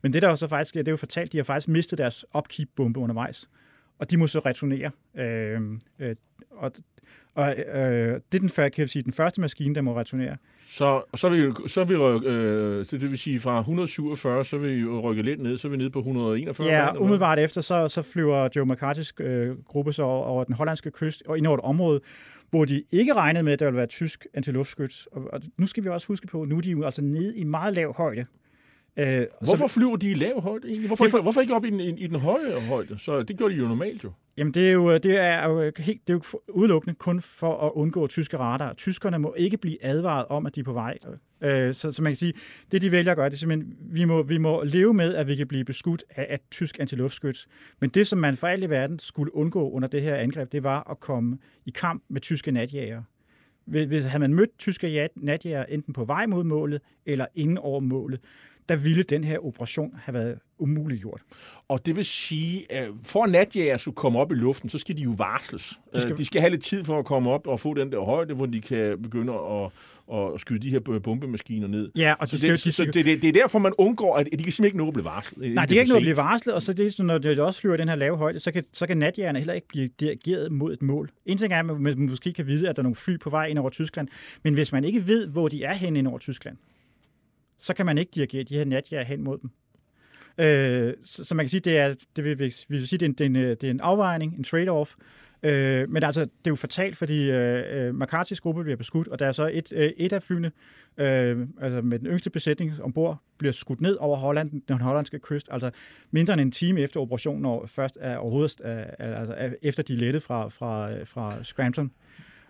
Men 0.02 0.12
det 0.12 0.22
der 0.22 0.34
så 0.34 0.46
faktisk 0.46 0.74
det 0.74 0.88
er 0.88 0.92
jo 0.92 0.96
fortalt, 0.96 1.32
de 1.32 1.36
har 1.36 1.44
faktisk 1.44 1.68
mistet 1.68 1.98
deres 1.98 2.24
upkeep-bombe 2.38 3.00
undervejs, 3.00 3.48
og 4.00 4.10
de 4.10 4.16
må 4.16 4.26
så 4.26 4.38
returnere. 4.38 4.90
Øh, 5.18 5.60
øh, 5.98 6.16
og 6.50 6.72
og 7.34 7.48
øh, 7.50 8.20
det 8.32 8.34
er 8.34 8.38
den, 8.38 8.48
kan 8.48 8.72
jeg 8.76 8.88
sige, 8.88 9.02
den 9.02 9.12
første 9.12 9.40
maskine, 9.40 9.74
der 9.74 9.80
må 9.80 9.96
returnere. 9.96 10.36
Så, 10.62 11.02
så 11.14 11.26
er 11.26 11.30
vi, 11.30 11.68
så 11.68 11.80
er 11.80 11.84
vi 11.84 11.94
øh, 12.28 12.78
det, 12.78 12.90
det 12.90 13.10
vil 13.10 13.18
sige 13.18 13.40
fra 13.40 13.58
147, 13.58 14.44
så 14.44 14.58
vil 14.58 14.76
vi 14.76 14.86
rykke 14.86 15.22
lidt 15.22 15.40
ned, 15.40 15.56
så 15.56 15.68
er 15.68 15.70
vi 15.70 15.76
nede 15.76 15.90
på 15.90 15.98
141. 15.98 16.68
Ja, 16.68 16.96
umiddelbart 16.96 17.38
efter, 17.38 17.60
så, 17.60 17.88
så 17.88 18.02
flyver 18.02 18.48
Joe 18.56 18.66
McCarthy's 18.66 19.24
øh, 19.24 19.56
gruppe 19.64 19.92
så 19.92 20.02
over, 20.02 20.24
over 20.24 20.44
den 20.44 20.54
hollandske 20.54 20.90
kyst 20.90 21.22
og 21.26 21.38
ind 21.38 21.46
over 21.46 21.58
et 21.58 21.64
område, 21.64 22.00
hvor 22.50 22.64
de 22.64 22.82
ikke 22.92 23.14
regnede 23.14 23.42
med, 23.42 23.52
at 23.52 23.60
der 23.60 23.66
ville 23.66 23.78
være 23.78 23.86
tysk 23.86 24.26
antiluftskyts. 24.34 25.08
Og, 25.12 25.22
og 25.32 25.40
nu 25.56 25.66
skal 25.66 25.84
vi 25.84 25.88
også 25.88 26.06
huske 26.06 26.26
på, 26.26 26.44
nu 26.44 26.56
er 26.56 26.60
de 26.60 26.70
jo 26.70 26.84
altså 26.84 27.02
nede 27.02 27.36
i 27.36 27.44
meget 27.44 27.74
lav 27.74 27.94
højde. 27.96 28.26
Øh, 28.96 29.26
hvorfor 29.40 29.66
så, 29.66 29.74
flyver 29.74 29.96
de 29.96 30.10
i 30.10 30.14
lav 30.14 30.40
højde 30.40 30.68
egentlig? 30.68 30.86
Hvorfor, 30.86 31.08
for, 31.08 31.22
hvorfor 31.22 31.40
ikke 31.40 31.54
op 31.54 31.64
i 31.64 31.70
den, 31.70 31.80
i, 31.80 31.88
i 31.88 32.06
den 32.06 32.20
høje 32.20 32.60
højde? 32.60 32.98
Så 32.98 33.22
det 33.22 33.36
gjorde 33.36 33.54
de 33.54 33.58
jo 33.58 33.68
normalt 33.68 34.04
jo. 34.04 34.12
Jamen 34.36 34.54
det 34.54 34.68
er 34.68 34.72
jo, 34.72 34.98
det 34.98 35.16
er 35.16 35.48
jo, 35.48 35.72
helt, 35.78 36.06
det 36.06 36.12
er 36.12 36.18
jo 36.34 36.40
udelukkende 36.48 36.94
kun 36.94 37.20
for 37.20 37.66
at 37.66 37.72
undgå 37.74 38.06
tyske 38.06 38.38
radar. 38.38 38.72
Tyskerne 38.72 39.18
må 39.18 39.34
ikke 39.36 39.56
blive 39.56 39.84
advaret 39.84 40.26
om, 40.26 40.46
at 40.46 40.54
de 40.54 40.60
er 40.60 40.64
på 40.64 40.72
vej. 40.72 40.98
Øh, 41.40 41.74
så, 41.74 41.92
så 41.92 42.02
man 42.02 42.12
kan 42.12 42.16
sige, 42.16 42.32
det 42.72 42.82
de 42.82 42.92
vælger 42.92 43.10
at 43.10 43.16
gøre, 43.16 43.28
det 43.28 43.34
er 43.34 43.38
simpelthen, 43.38 43.76
vi 43.80 44.04
må, 44.04 44.22
vi 44.22 44.38
må 44.38 44.62
leve 44.62 44.94
med, 44.94 45.14
at 45.14 45.28
vi 45.28 45.36
kan 45.36 45.46
blive 45.46 45.64
beskudt 45.64 46.04
af 46.16 46.34
et 46.34 46.40
tysk 46.50 46.80
antiluftskyts. 46.80 47.46
Men 47.80 47.90
det, 47.90 48.06
som 48.06 48.18
man 48.18 48.36
for 48.36 48.46
alt 48.46 48.64
i 48.64 48.70
verden 48.70 48.98
skulle 48.98 49.34
undgå 49.34 49.70
under 49.70 49.88
det 49.88 50.02
her 50.02 50.14
angreb, 50.14 50.52
det 50.52 50.62
var 50.62 50.90
at 50.90 51.00
komme 51.00 51.38
i 51.66 51.70
kamp 51.70 52.04
med 52.08 52.20
tyske 52.20 52.50
natjæger. 52.50 53.02
Hvis 53.64 54.04
havde 54.04 54.20
man 54.20 54.34
mødt 54.34 54.58
tyske 54.58 55.08
natjæger 55.16 55.64
enten 55.64 55.92
på 55.92 56.04
vej 56.04 56.26
mod 56.26 56.44
målet 56.44 56.80
eller 57.06 57.26
inden 57.34 57.58
over 57.58 57.80
målet, 57.80 58.20
der 58.70 58.76
ville 58.76 59.02
den 59.02 59.24
her 59.24 59.46
operation 59.46 59.94
have 60.02 60.14
været 60.14 60.38
umuliggjort. 60.58 61.20
Og 61.68 61.86
det 61.86 61.96
vil 61.96 62.04
sige, 62.04 62.72
at 62.72 62.88
for 63.04 63.24
at 63.24 63.30
natjæger 63.30 63.76
skulle 63.76 63.94
komme 63.94 64.18
op 64.18 64.32
i 64.32 64.34
luften, 64.34 64.68
så 64.70 64.78
skal 64.78 64.96
de 64.96 65.02
jo 65.02 65.14
varsles. 65.18 65.80
De 65.94 66.00
skal, 66.00 66.18
de 66.18 66.24
skal 66.24 66.40
have 66.40 66.50
lidt 66.50 66.64
tid 66.64 66.84
for 66.84 66.98
at 66.98 67.04
komme 67.04 67.30
op 67.30 67.46
og 67.46 67.60
få 67.60 67.74
den 67.74 67.92
der 67.92 68.00
højde, 68.00 68.34
hvor 68.34 68.46
de 68.46 68.60
kan 68.60 69.02
begynde 69.02 69.32
at, 69.32 69.70
at 70.14 70.40
skyde 70.40 70.58
de 70.58 70.70
her 70.70 71.00
bombemaskiner 71.02 71.68
ned. 71.68 71.90
Ja, 71.96 72.14
og 72.18 72.28
så, 72.28 72.36
de 72.36 72.38
skal, 72.38 72.50
det, 72.50 72.64
de, 72.64 72.72
så 72.72 72.84
det, 72.84 72.94
det, 72.94 73.22
det 73.22 73.28
er 73.28 73.32
derfor, 73.32 73.58
man 73.58 73.72
undgår, 73.78 74.16
at 74.16 74.26
de 74.26 74.30
kan 74.30 74.38
simpelthen 74.38 74.64
ikke 74.64 74.78
nå 74.78 74.86
at 74.86 74.92
blive 74.92 75.04
varslet. 75.04 75.54
Nej, 75.54 75.66
de 75.66 75.74
kan 75.74 75.80
ikke 75.80 75.92
nå 75.92 75.96
at 75.96 76.02
blive 76.02 76.16
varslet, 76.16 76.54
og 76.54 76.62
så 76.62 76.72
det, 76.72 76.98
når 76.98 77.18
de 77.18 77.42
også 77.42 77.60
flyver 77.60 77.76
den 77.76 77.88
her 77.88 77.96
lave 77.96 78.16
højde, 78.16 78.38
så 78.38 78.52
kan, 78.52 78.64
så 78.72 78.86
kan 78.86 78.96
natjægerne 78.96 79.38
heller 79.38 79.54
ikke 79.54 79.68
blive 79.68 79.88
dirigeret 80.00 80.52
mod 80.52 80.72
et 80.72 80.82
mål. 80.82 81.10
En 81.26 81.38
ting 81.38 81.52
er, 81.52 81.58
at 81.58 81.80
man 81.80 82.08
måske 82.10 82.32
kan 82.32 82.46
vide, 82.46 82.68
at 82.68 82.76
der 82.76 82.80
er 82.80 82.84
nogle 82.84 82.96
fly 82.96 83.18
på 83.18 83.30
vej 83.30 83.46
ind 83.46 83.58
over 83.58 83.70
Tyskland, 83.70 84.08
men 84.42 84.54
hvis 84.54 84.72
man 84.72 84.84
ikke 84.84 85.06
ved, 85.06 85.26
hvor 85.26 85.48
de 85.48 85.64
er 85.64 85.74
hen 85.74 85.96
ind 85.96 86.08
over 86.08 86.18
Tyskland, 86.18 86.56
så 87.60 87.74
kan 87.74 87.86
man 87.86 87.98
ikke 87.98 88.10
dirigere 88.14 88.42
de 88.42 88.54
her 88.54 88.64
natjager 88.64 89.04
hen 89.04 89.22
mod 89.22 89.38
dem. 89.38 89.50
Øh, 90.38 90.94
så, 91.04 91.24
så 91.24 91.34
man 91.34 91.44
kan 91.44 91.50
sige, 91.50 91.60
det 91.60 91.78
er, 91.78 91.94
det 92.16 92.24
vil, 92.24 92.38
vi 92.38 92.54
vil 92.68 92.88
sige, 92.88 92.98
det 92.98 93.06
er, 93.06 93.08
en, 93.08 93.12
det, 93.12 93.20
er 93.20 93.26
en, 93.26 93.36
øh, 93.36 93.56
det 93.60 93.64
er 93.64 93.70
en 93.70 93.80
afvejning, 93.80 94.34
en 94.38 94.44
trade-off. 94.44 94.94
Øh, 95.42 95.90
men 95.90 96.02
altså, 96.02 96.20
det 96.20 96.46
er 96.46 96.50
jo 96.50 96.56
fatalt, 96.56 96.96
fordi 96.96 97.30
øh, 97.30 97.88
øh 97.88 97.94
McCarthy's 97.94 98.40
gruppe 98.40 98.62
bliver 98.62 98.76
beskudt, 98.76 99.08
og 99.08 99.18
der 99.18 99.26
er 99.26 99.32
så 99.32 99.50
et, 99.52 99.72
øh, 99.72 99.90
et 99.96 100.12
af 100.12 100.22
flyene, 100.22 100.52
øh, 100.96 101.46
altså 101.60 101.80
med 101.82 101.98
den 101.98 102.06
yngste 102.06 102.30
besætning 102.30 102.82
ombord, 102.82 103.18
bliver 103.38 103.52
skudt 103.52 103.80
ned 103.80 103.96
over 103.96 104.16
Holland, 104.16 104.62
den 104.68 104.80
hollandske 104.80 105.18
kyst, 105.18 105.48
altså 105.50 105.70
mindre 106.10 106.32
end 106.32 106.40
en 106.40 106.50
time 106.50 106.80
efter 106.80 107.00
operationen, 107.00 107.44
og 107.44 107.68
først 107.68 107.98
er 108.00 108.16
overhovedet, 108.16 108.60
er, 108.64 109.14
altså 109.14 109.56
efter 109.62 109.82
de 109.82 109.96
lettet 109.96 110.22
fra, 110.22 110.48
fra, 110.48 110.92
øh, 110.92 111.06
fra 111.06 111.44
Scranton. 111.44 111.92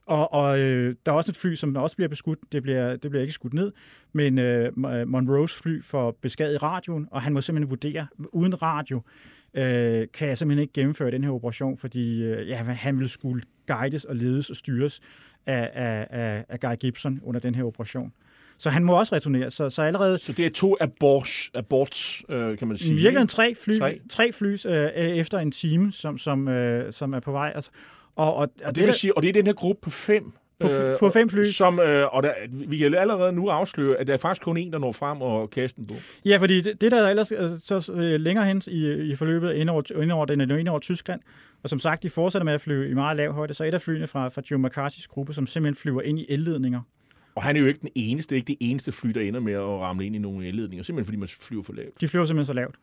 Og, 0.07 0.33
og 0.33 0.61
øh, 0.61 0.95
der 1.07 1.13
er 1.13 1.17
også 1.17 1.31
et 1.31 1.37
fly, 1.37 1.55
som 1.55 1.77
også 1.77 1.97
bliver 1.97 2.09
beskudt. 2.09 2.39
Det 2.53 2.63
bliver, 2.63 2.97
det 2.97 3.11
bliver 3.11 3.23
ikke 3.23 3.35
skudt 3.35 3.55
ned, 3.55 3.73
men 4.13 4.39
øh, 4.39 4.73
Monroes 5.07 5.55
fly 5.55 5.83
får 5.83 6.19
beskadiget 6.23 6.63
radioen, 6.63 7.09
og 7.11 7.23
han 7.23 7.33
må 7.33 7.41
simpelthen 7.41 7.71
vurdere, 7.71 8.07
uden 8.33 8.63
radio, 8.63 9.03
øh, 9.55 10.07
kan 10.15 10.29
jeg 10.29 10.39
simpelthen 10.39 10.63
ikke 10.63 10.73
gennemføre 10.73 11.11
den 11.11 11.25
her 11.25 11.31
operation, 11.31 11.77
fordi 11.77 12.23
øh, 12.23 12.49
ja, 12.49 12.57
han 12.57 12.99
vil 12.99 13.09
skulle 13.09 13.43
guides 13.67 14.05
og 14.05 14.17
ledes 14.17 14.51
og 14.51 14.57
styres 14.57 15.01
af, 15.47 15.71
af, 15.73 16.07
af, 16.11 16.45
af 16.49 16.61
Guy 16.61 16.75
Gibson 16.81 17.21
under 17.23 17.41
den 17.41 17.55
her 17.55 17.65
operation. 17.65 18.13
Så 18.59 18.71
han 18.71 18.85
må 18.85 18.99
også 18.99 19.15
returnere. 19.15 19.51
Så, 19.51 19.71
så, 19.71 19.83
allerede... 19.83 20.19
så 20.19 20.33
det 20.33 20.47
er 20.47 20.51
to 20.51 20.77
aborts, 20.81 21.51
aborts 21.55 22.25
øh, 22.29 22.59
kan 22.59 22.69
man 22.69 22.77
sige? 22.77 22.95
Virkelig 22.95 23.29
tre 23.29 23.55
fly, 23.65 23.79
tre. 23.79 24.01
tre 24.11 24.33
fly 24.33 24.57
øh, 24.67 24.91
efter 24.95 25.39
en 25.39 25.51
time, 25.51 25.93
som, 25.93 26.19
som, 26.19 26.49
øh, 26.49 26.93
som 26.93 27.13
er 27.13 27.21
på 27.21 27.33
vej. 27.33 27.53
Altså, 27.55 27.71
og, 28.17 28.35
og, 28.35 28.41
og, 28.41 28.51
det, 28.67 28.77
det 28.77 28.85
vil 28.85 28.93
sige, 28.93 29.17
og 29.17 29.23
det 29.23 29.29
er 29.29 29.33
den 29.33 29.47
her 29.47 29.53
gruppe 29.53 29.81
på 29.83 29.91
fem, 29.91 30.33
på, 30.61 30.69
øh, 30.69 30.99
på 30.99 31.11
fem 31.11 31.29
fly. 31.29 31.45
Som, 31.45 31.81
øh, 31.81 32.15
og 32.15 32.23
der, 32.23 32.33
vi 32.69 32.79
kan 32.79 32.95
allerede 32.95 33.33
nu 33.33 33.49
afsløre, 33.49 33.97
at 33.97 34.07
der 34.07 34.13
er 34.13 34.17
faktisk 34.17 34.43
kun 34.43 34.57
en, 34.57 34.73
der 34.73 34.79
når 34.79 34.93
frem 34.93 35.23
og 35.23 35.51
kaster 35.51 35.83
på. 35.89 35.95
Ja, 36.25 36.37
fordi 36.37 36.61
det, 36.61 36.81
det 36.81 36.93
der 36.93 37.03
er 37.03 37.11
ellers 37.11 37.33
øh, 37.33 37.51
så 37.61 37.93
øh, 37.95 38.21
længere 38.21 38.47
hen 38.47 38.63
i, 38.67 38.93
i 38.93 39.17
forløbet 39.17 39.53
ind 39.53 39.71
over, 39.71 40.03
ind 40.03 40.13
over, 40.13 40.27
den 40.27 40.41
er 40.41 40.57
ind 40.57 40.69
over 40.69 40.79
Tyskland, 40.79 41.21
og 41.63 41.69
som 41.69 41.79
sagt, 41.79 42.03
de 42.03 42.11
fortsætter 42.11 42.45
med 42.45 42.53
at 42.53 42.61
flyve 42.61 42.91
i 42.91 42.95
meget 42.95 43.17
lav 43.17 43.33
højde, 43.33 43.55
så 43.55 43.65
et 43.65 43.75
af 43.75 43.81
flyene 43.81 44.07
fra, 44.07 44.29
fra 44.29 44.43
Joe 44.51 44.67
McCarthy's 44.67 45.07
gruppe, 45.09 45.33
som 45.33 45.47
simpelthen 45.47 45.75
flyver 45.83 46.03
ind 46.03 46.19
i 46.19 46.27
elledninger, 46.29 46.81
og 47.35 47.43
han 47.43 47.57
er 47.57 47.61
jo 47.61 47.67
ikke 47.67 47.81
den 47.81 47.89
eneste, 47.95 48.37
ikke 48.37 48.47
det 48.47 48.57
eneste 48.61 48.93
fly, 48.93 49.11
der 49.11 49.21
ender 49.21 49.41
med 49.41 49.53
at 49.53 49.61
ramle 49.61 50.07
ind 50.07 50.17
i 50.17 50.19
nogle 50.19 50.47
elledninger, 50.47 50.85
simpelthen 50.85 51.05
fordi 51.05 51.19
man 51.19 51.29
flyver 51.29 51.63
for 51.63 51.73
lavt. 51.73 52.01
De 52.01 52.09
flyver 52.09 52.27
simpelthen 52.27 52.47
så 52.47 52.53
lavt. 52.53 52.75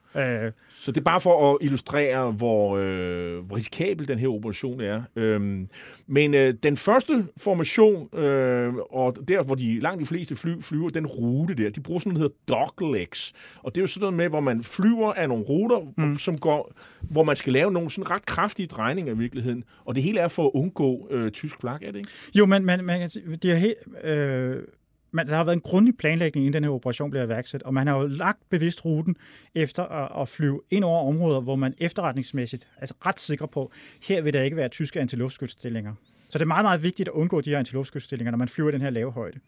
Øh. 0.46 0.52
Så 0.72 0.92
det 0.92 1.02
er 1.02 1.04
bare 1.04 1.22
for 1.22 1.52
at 1.52 1.58
illustrere, 1.62 2.32
hvor, 2.32 2.78
øh, 2.78 3.46
hvor 3.46 3.56
risikabel 3.56 4.08
den 4.08 4.20
her 4.20 4.28
operation 4.28 4.82
er. 4.82 5.02
Øhm, 5.16 5.68
men 6.08 6.34
øh, 6.34 6.54
den 6.64 6.78
første 6.78 7.28
formation, 7.38 8.20
øh, 8.20 8.74
og 8.74 9.18
der 9.28 9.44
hvor 9.44 9.56
de 9.56 9.80
langt 9.80 10.02
de 10.02 10.06
fleste 10.06 10.36
fly 10.36 10.62
flyver, 10.62 10.90
den 10.90 11.06
rute 11.06 11.54
der, 11.54 11.70
de 11.70 11.82
bruger 11.82 12.00
sådan 12.00 12.14
noget, 12.14 12.32
der 12.48 12.56
hedder 12.56 12.66
doglegs. 12.68 13.34
Og 13.64 13.76
det 13.76 13.82
er 13.82 13.84
jo 13.84 13.88
sådan 13.88 14.02
noget 14.02 14.14
med, 14.14 14.30
hvor 14.30 14.40
man 14.40 14.64
flyver 14.64 15.14
af 15.14 15.30
nogle 15.30 15.44
ruter, 15.44 15.94
mm. 15.98 16.16
som 16.16 16.38
går, 16.38 16.74
hvor 17.02 17.24
man 17.24 17.36
skal 17.36 17.54
lave 17.54 17.72
nogle 17.72 17.92
sådan 17.92 18.12
ret 18.12 18.26
kraftige 18.26 18.68
drejninger 18.68 19.14
i 19.14 19.18
virkeligheden. 19.18 19.64
Og 19.86 19.96
det 19.96 20.04
hele 20.04 20.20
er 20.20 20.28
for 20.28 20.46
at 20.46 20.52
undgå 20.54 21.08
øh, 21.12 21.32
tysk 21.32 21.62
flag, 21.62 21.78
er 21.82 21.92
det 21.92 21.98
ikke? 21.98 22.10
Jo, 22.36 22.46
men 22.46 22.66
man, 22.66 22.84
man 22.84 23.00
kan 23.00 23.10
sige, 23.10 23.36
det 23.36 23.52
er 23.52 23.56
helt... 23.56 23.76
Øh 24.04 24.37
Øh, 24.38 24.64
man, 25.12 25.28
der 25.28 25.36
har 25.36 25.44
været 25.44 25.56
en 25.56 25.62
grundig 25.62 25.98
planlægning, 25.98 26.46
inden 26.46 26.54
den 26.54 26.64
her 26.64 26.72
operation 26.72 27.12
blev 27.12 27.24
iværksat, 27.24 27.64
og 27.64 27.74
man 27.74 27.88
har 27.88 27.98
jo 27.98 28.08
lagt 28.08 28.50
bevidst 28.50 28.86
ruten 28.86 29.16
efter 29.56 29.84
at, 29.84 30.22
at 30.22 30.30
flyve 30.30 30.62
ind 30.70 30.84
over 30.84 31.08
områder, 31.08 31.42
hvor 31.42 31.56
man 31.56 31.74
efterretningsmæssigt 31.78 32.68
er 32.76 32.82
altså 32.82 32.96
ret 33.06 33.20
sikker 33.20 33.46
på, 33.46 33.72
her 34.04 34.22
vil 34.22 34.34
der 34.34 34.42
ikke 34.42 34.58
være 34.58 34.70
tyske 34.70 35.00
antiluftskytsstillinger. 35.00 35.94
Så 36.30 36.38
det 36.38 36.42
er 36.42 36.48
meget, 36.48 36.64
meget 36.64 36.84
vigtigt 36.84 37.10
at 37.10 37.14
undgå 37.14 37.42
de 37.42 37.50
her 37.50 37.60
antiluftskytsstillinger, 37.60 38.32
når 38.32 38.38
man 38.38 38.48
flyver 38.48 38.70
i 38.70 38.72
den 38.72 38.82
her 38.82 38.90
lave 38.90 39.12
højde. 39.12 39.40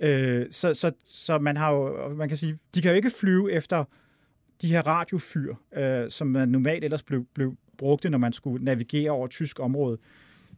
Øh, 0.00 0.46
så, 0.50 0.74
så, 0.74 0.92
så 1.08 1.38
man 1.38 1.56
har 1.56 1.72
jo, 1.72 2.08
man 2.14 2.28
kan 2.28 2.36
sige, 2.36 2.58
de 2.74 2.82
kan 2.82 2.90
jo 2.90 2.96
ikke 2.96 3.10
flyve 3.20 3.52
efter 3.52 3.84
de 4.62 4.68
her 4.68 4.82
radiofyr, 4.86 5.54
øh, 5.76 6.10
som 6.10 6.26
man 6.26 6.48
normalt 6.48 6.84
ellers 6.84 7.02
blev, 7.02 7.24
blev 7.34 7.56
brugte, 7.78 8.10
når 8.10 8.18
man 8.18 8.32
skulle 8.32 8.64
navigere 8.64 9.10
over 9.10 9.26
tysk 9.26 9.60
område. 9.60 9.98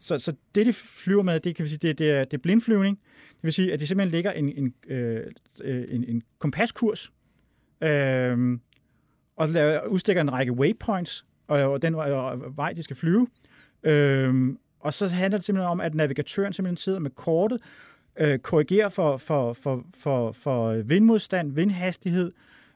Så, 0.01 0.19
så 0.19 0.33
det, 0.55 0.67
de 0.67 0.73
flyver 0.73 1.23
med, 1.23 1.41
det 1.41 1.57
kan 1.57 1.65
vi 1.65 1.69
sige, 1.69 1.79
det, 1.79 1.99
det, 1.99 2.11
er, 2.11 2.25
det 2.25 2.35
er 2.35 2.39
blindflyvning. 2.43 2.99
Det 3.33 3.43
vil 3.43 3.53
sige, 3.53 3.73
at 3.73 3.81
de 3.81 3.87
simpelthen 3.87 4.13
lægger 4.13 4.33
en, 4.33 4.49
en, 4.49 4.75
øh, 4.89 5.27
øh, 5.65 5.85
en, 5.89 6.05
en 6.05 6.23
kompaskurs, 6.39 7.13
øh, 7.81 8.59
og 9.37 9.49
udstikker 9.89 10.23
en 10.23 10.33
række 10.33 10.53
waypoints, 10.53 11.27
og, 11.49 11.59
og 11.59 11.83
den 11.83 11.95
og 11.95 12.57
vej, 12.57 12.73
de 12.73 12.83
skal 12.83 12.97
flyve. 12.97 13.27
Øh, 13.83 14.57
og 14.81 14.95
så 14.95 15.09
handler 15.09 15.39
det 15.39 15.45
simpelthen 15.45 15.71
om, 15.71 15.81
at 15.81 15.95
navigatøren 15.95 16.53
simpelthen 16.53 16.77
sidder 16.77 16.99
med 16.99 17.11
kortet, 17.11 17.61
øh, 18.21 18.39
korrigerer 18.39 18.89
for, 18.89 19.17
for, 19.17 19.53
for, 19.53 19.85
for, 19.95 20.33
for 20.33 20.83
vindmodstand, 20.83 21.53
vindhastighed, 21.53 22.33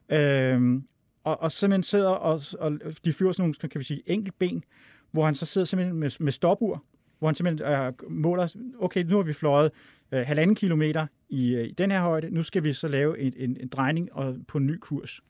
øh, 0.08 0.80
og, 1.24 1.42
og 1.42 1.52
simpelthen 1.52 1.82
sidder 1.82 2.08
og, 2.08 2.40
og 2.58 2.72
de 3.04 3.12
flyver 3.12 3.32
sådan 3.32 3.42
nogle, 3.42 3.54
kan 3.54 3.78
vi 3.78 3.84
sige, 3.84 4.02
enkeltben, 4.06 4.64
hvor 5.10 5.24
han 5.24 5.34
så 5.34 5.46
sidder 5.46 5.64
simpelthen 5.64 5.96
med, 5.96 6.10
med 6.20 6.32
stopur, 6.32 6.84
hvor 7.24 7.28
han 7.28 7.34
simpelthen 7.34 7.72
øh, 7.72 7.92
måler, 8.08 8.56
okay, 8.78 9.04
nu 9.04 9.16
har 9.16 9.22
vi 9.22 9.32
fløjet 9.32 9.70
øh, 10.12 10.26
halvanden 10.26 10.56
kilometer 10.56 11.06
i, 11.28 11.54
øh, 11.54 11.64
i 11.64 11.72
den 11.72 11.90
her 11.90 12.00
højde, 12.00 12.30
nu 12.30 12.42
skal 12.42 12.62
vi 12.62 12.72
så 12.72 12.88
lave 12.88 13.20
en, 13.20 13.32
en, 13.36 13.56
en 13.60 13.68
drejning 13.68 14.12
og, 14.12 14.36
på 14.48 14.58
en 14.58 14.66
ny 14.66 14.78
kurs. 14.80 15.20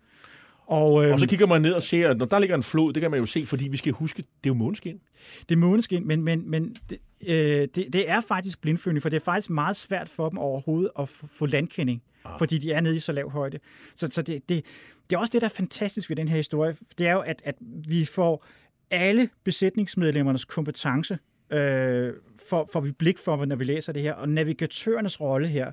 Og, 0.66 1.04
øh, 1.04 1.12
og 1.12 1.20
så 1.20 1.26
kigger 1.26 1.46
man 1.46 1.62
ned 1.62 1.72
og 1.72 1.82
ser, 1.82 2.10
at 2.10 2.16
når 2.16 2.26
der 2.26 2.38
ligger 2.38 2.56
en 2.56 2.62
flod, 2.62 2.92
det 2.92 3.00
kan 3.00 3.10
man 3.10 3.20
jo 3.20 3.26
se, 3.26 3.46
fordi 3.46 3.68
vi 3.68 3.76
skal 3.76 3.92
huske, 3.92 4.16
det 4.16 4.26
er 4.26 4.50
jo 4.50 4.54
måneskin. 4.54 5.00
Det 5.48 5.54
er 5.54 5.58
måneskin, 5.58 6.06
men, 6.06 6.22
men, 6.22 6.50
men 6.50 6.76
det, 6.90 6.98
øh, 7.26 7.68
det, 7.74 7.92
det 7.92 8.10
er 8.10 8.20
faktisk 8.20 8.60
blindflyvning, 8.60 9.02
for 9.02 9.08
det 9.08 9.16
er 9.16 9.24
faktisk 9.24 9.50
meget 9.50 9.76
svært 9.76 10.08
for 10.08 10.28
dem 10.28 10.38
overhovedet 10.38 10.90
at 10.98 11.08
få 11.08 11.46
landkending, 11.46 12.02
ah. 12.24 12.38
fordi 12.38 12.58
de 12.58 12.72
er 12.72 12.80
nede 12.80 12.96
i 12.96 12.98
så 12.98 13.12
lav 13.12 13.30
højde. 13.30 13.58
Så, 13.96 14.08
så 14.12 14.22
det, 14.22 14.48
det, 14.48 14.64
det 15.10 15.16
er 15.16 15.20
også 15.20 15.32
det, 15.32 15.40
der 15.40 15.48
er 15.48 15.52
fantastisk 15.52 16.08
ved 16.08 16.16
den 16.16 16.28
her 16.28 16.36
historie. 16.36 16.74
Det 16.98 17.06
er 17.06 17.12
jo, 17.12 17.20
at, 17.20 17.42
at 17.44 17.54
vi 17.88 18.04
får 18.04 18.46
alle 18.90 19.28
besætningsmedlemmernes 19.44 20.44
kompetence 20.44 21.18
øh, 21.54 22.14
for, 22.48 22.68
for 22.72 22.80
vi 22.80 22.92
blik 22.92 23.18
for, 23.18 23.44
når 23.44 23.56
vi 23.56 23.64
læser 23.64 23.92
det 23.92 24.02
her. 24.02 24.12
Og 24.12 24.28
navigatørernes 24.28 25.20
rolle 25.20 25.48
her, 25.48 25.72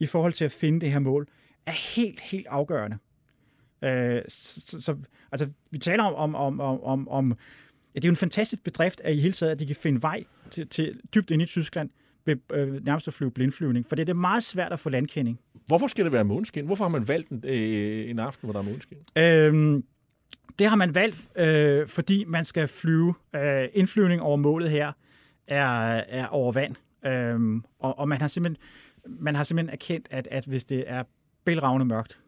i 0.00 0.06
forhold 0.06 0.32
til 0.32 0.44
at 0.44 0.52
finde 0.52 0.80
det 0.80 0.92
her 0.92 0.98
mål, 0.98 1.28
er 1.66 1.94
helt, 1.94 2.20
helt 2.20 2.46
afgørende. 2.46 2.98
Øh, 3.84 4.22
så, 4.28 4.80
så, 4.80 4.96
altså, 5.32 5.48
vi 5.70 5.78
taler 5.78 6.04
om, 6.04 6.34
om, 6.34 6.60
om, 6.60 6.82
om, 6.82 7.08
om 7.08 7.36
ja, 7.94 7.98
det 7.98 8.04
er 8.04 8.08
jo 8.08 8.12
en 8.12 8.16
fantastisk 8.16 8.64
bedrift, 8.64 9.00
at 9.00 9.14
i 9.14 9.20
hele 9.20 9.32
taget, 9.32 9.52
at 9.52 9.58
de 9.58 9.66
kan 9.66 9.76
finde 9.76 10.02
vej 10.02 10.24
til, 10.50 10.68
til 10.68 11.00
dybt 11.14 11.30
ind 11.30 11.42
i 11.42 11.46
Tyskland, 11.46 11.90
ved 12.26 12.36
øh, 12.52 12.84
nærmest 12.84 13.08
at 13.08 13.14
flyve 13.14 13.30
blindflyvning, 13.30 13.86
for 13.88 13.96
det 13.96 14.08
er 14.08 14.14
meget 14.14 14.42
svært 14.42 14.72
at 14.72 14.78
få 14.78 14.90
landkending. 14.90 15.40
Hvorfor 15.66 15.86
skal 15.86 16.04
det 16.04 16.12
være 16.12 16.24
måneskin? 16.24 16.66
Hvorfor 16.66 16.84
har 16.84 16.88
man 16.88 17.08
valgt 17.08 17.30
en, 17.30 17.44
øh, 17.44 18.10
en 18.10 18.18
aften, 18.18 18.46
hvor 18.46 18.52
der 18.52 18.60
er 18.60 18.64
måneskin? 18.64 18.98
Øhm, 19.18 19.84
det 20.58 20.66
har 20.66 20.76
man 20.76 20.94
valgt, 20.94 21.28
øh, 21.36 21.88
fordi 21.88 22.24
man 22.24 22.44
skal 22.44 22.68
flyve. 22.68 23.14
Øh, 23.36 23.68
indflyvning 23.74 24.22
over 24.22 24.36
målet 24.36 24.70
her 24.70 24.92
er, 25.52 26.02
er 26.08 26.26
over 26.26 26.52
vand. 26.52 26.76
Øhm, 27.06 27.64
og, 27.78 27.98
og 27.98 28.08
man 28.08 28.20
har 28.20 28.28
simpelthen 28.28 28.56
man 29.06 29.34
har 29.34 29.44
simpelthen 29.44 29.72
erkendt, 29.72 30.08
at, 30.10 30.28
at 30.30 30.44
hvis 30.44 30.64
det 30.64 30.84
er 30.86 31.02
bælragende 31.44 31.86
mørkt, 31.86 32.18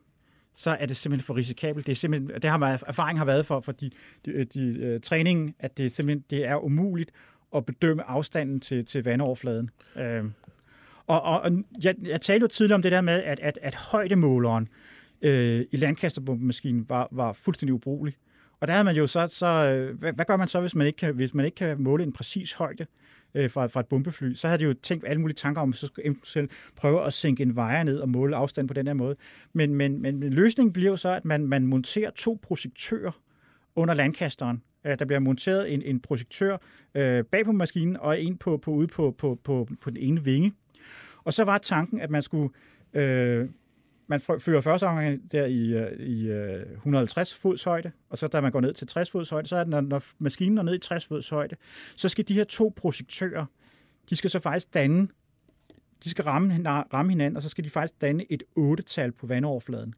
så 0.54 0.70
er 0.70 0.86
det 0.86 0.96
simpelthen 0.96 1.26
for 1.26 1.36
risikabelt. 1.36 1.86
Det, 1.86 1.92
er 1.92 1.96
simpelthen, 1.96 2.42
det 2.42 2.50
har 2.50 2.56
man, 2.56 2.78
erfaring 2.86 3.18
har 3.18 3.24
været 3.24 3.46
for, 3.46 3.60
for 3.60 3.72
de, 3.72 3.90
de, 4.24 4.30
øh, 4.30 4.46
de, 4.54 4.94
uh, 4.94 5.00
træningen, 5.00 5.54
at 5.58 5.76
det 5.76 5.92
simpelthen 5.92 6.24
det 6.30 6.46
er 6.46 6.64
umuligt 6.64 7.10
at 7.56 7.66
bedømme 7.66 8.02
afstanden 8.02 8.60
til, 8.60 8.84
til 8.84 9.04
vandoverfladen. 9.04 9.70
Øhm, 9.96 10.32
og, 11.06 11.22
og, 11.22 11.40
og 11.40 11.52
jeg, 11.82 11.94
jeg 12.02 12.20
talte 12.20 12.44
jo 12.44 12.48
tidligere 12.48 12.74
om 12.74 12.82
det 12.82 12.92
der 12.92 13.00
med, 13.00 13.22
at, 13.22 13.40
at, 13.40 13.58
at 13.62 13.74
højdemåleren 13.74 14.68
øh, 15.22 15.64
i 15.72 15.76
landkasterbombemaskinen 15.76 16.88
var, 16.88 17.08
var 17.10 17.32
fuldstændig 17.32 17.74
ubrugelig. 17.74 18.14
Og 18.60 18.66
der 18.66 18.72
havde 18.72 18.84
man 18.84 18.96
jo 18.96 19.06
så, 19.06 19.26
så 19.26 19.46
øh, 19.46 19.98
hvad, 19.98 20.12
hvad 20.12 20.24
gør 20.24 20.36
man 20.36 20.48
så, 20.48 20.60
hvis 20.60 20.74
man 20.74 20.86
ikke 20.86 20.96
kan, 20.96 21.14
hvis 21.14 21.34
man 21.34 21.44
ikke 21.44 21.54
kan 21.54 21.82
måle 21.82 22.04
en 22.04 22.12
præcis 22.12 22.52
højde 22.52 22.86
øh, 23.34 23.50
fra, 23.50 23.66
fra 23.66 23.80
et 23.80 23.86
bombefly? 23.86 24.34
Så 24.34 24.48
havde 24.48 24.58
de 24.58 24.64
jo 24.64 24.74
tænkt 24.82 25.04
alle 25.08 25.20
mulige 25.20 25.36
tanker 25.36 25.62
om, 25.62 25.68
at 25.68 25.74
så 25.74 25.86
skulle 25.86 26.16
selv 26.22 26.48
prøve 26.76 27.04
at 27.04 27.12
sænke 27.12 27.42
en 27.42 27.56
vejer 27.56 27.82
ned 27.82 27.98
og 27.98 28.08
måle 28.08 28.36
afstand 28.36 28.68
på 28.68 28.74
den 28.74 28.86
her 28.86 28.94
måde. 28.94 29.16
Men, 29.52 29.74
men, 29.74 30.02
men, 30.02 30.20
løsningen 30.20 30.72
bliver 30.72 30.90
jo 30.90 30.96
så, 30.96 31.08
at 31.08 31.24
man, 31.24 31.46
man 31.46 31.66
monterer 31.66 32.10
to 32.10 32.38
projektører 32.42 33.20
under 33.76 33.94
landkasteren. 33.94 34.62
Øh, 34.86 34.98
der 34.98 35.04
bliver 35.04 35.20
monteret 35.20 35.72
en, 35.72 35.82
en 35.82 36.00
projektør 36.00 36.56
øh, 36.94 37.24
bag 37.24 37.44
på 37.44 37.52
maskinen 37.52 37.96
og 37.96 38.22
en 38.22 38.36
på, 38.36 38.56
på 38.56 38.70
ude 38.70 38.86
på, 38.86 39.14
på, 39.18 39.38
på, 39.44 39.68
på 39.80 39.90
den 39.90 39.96
ene 39.96 40.24
vinge. 40.24 40.52
Og 41.24 41.32
så 41.32 41.44
var 41.44 41.58
tanken, 41.58 42.00
at 42.00 42.10
man 42.10 42.22
skulle 42.22 42.48
øh, 42.94 43.48
man 44.06 44.20
fører 44.20 44.60
første 44.60 44.84
omgang 44.84 45.32
der 45.32 45.46
i, 45.46 45.72
øh, 45.72 46.06
i 46.06 46.28
øh, 46.28 46.72
150 46.72 47.34
fods 47.34 47.64
højde, 47.64 47.92
og 48.10 48.18
så 48.18 48.26
da 48.26 48.40
man 48.40 48.52
går 48.52 48.60
ned 48.60 48.74
til 48.74 48.86
60 48.86 49.10
fods 49.10 49.30
højde, 49.30 49.48
så 49.48 49.56
er 49.56 49.64
det, 49.64 49.70
når, 49.70 49.80
når 49.80 50.02
maskinen 50.18 50.58
er 50.58 50.62
ned 50.62 50.74
i 50.74 50.78
60 50.78 51.06
fods 51.06 51.28
højde, 51.28 51.56
så 51.96 52.08
skal 52.08 52.28
de 52.28 52.34
her 52.34 52.44
to 52.44 52.72
projektører, 52.76 53.46
de 54.10 54.16
skal 54.16 54.30
så 54.30 54.38
faktisk 54.38 54.74
danne, 54.74 55.08
de 56.04 56.10
skal 56.10 56.24
ramme, 56.24 56.68
ramme 56.68 57.12
hinanden, 57.12 57.36
og 57.36 57.42
så 57.42 57.48
skal 57.48 57.64
de 57.64 57.70
faktisk 57.70 58.00
danne 58.00 58.32
et 58.32 58.42
8-tal 58.58 59.12
på 59.12 59.26
vandoverfladen. 59.26 59.94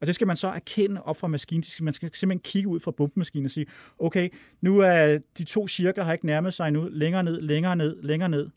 Og 0.00 0.06
det 0.06 0.14
skal 0.14 0.26
man 0.26 0.36
så 0.36 0.48
erkende 0.48 1.02
op 1.02 1.16
fra 1.16 1.28
maskinen. 1.28 1.62
Skal, 1.62 1.84
man 1.84 1.92
skal 1.92 2.14
simpelthen 2.14 2.42
kigge 2.44 2.68
ud 2.68 2.80
fra 2.80 2.90
bombemaskinen 2.90 3.44
og 3.44 3.50
sige, 3.50 3.66
okay, 3.98 4.28
nu 4.60 4.78
er 4.78 5.18
de 5.38 5.44
to 5.44 5.68
cirkler 5.68 6.04
har 6.04 6.12
ikke 6.12 6.26
nærmet 6.26 6.54
sig 6.54 6.70
nu, 6.70 6.88
længere 6.90 7.22
ned, 7.22 7.40
længere 7.40 7.76
ned, 7.76 8.02
længere 8.02 8.28
ned. 8.28 8.50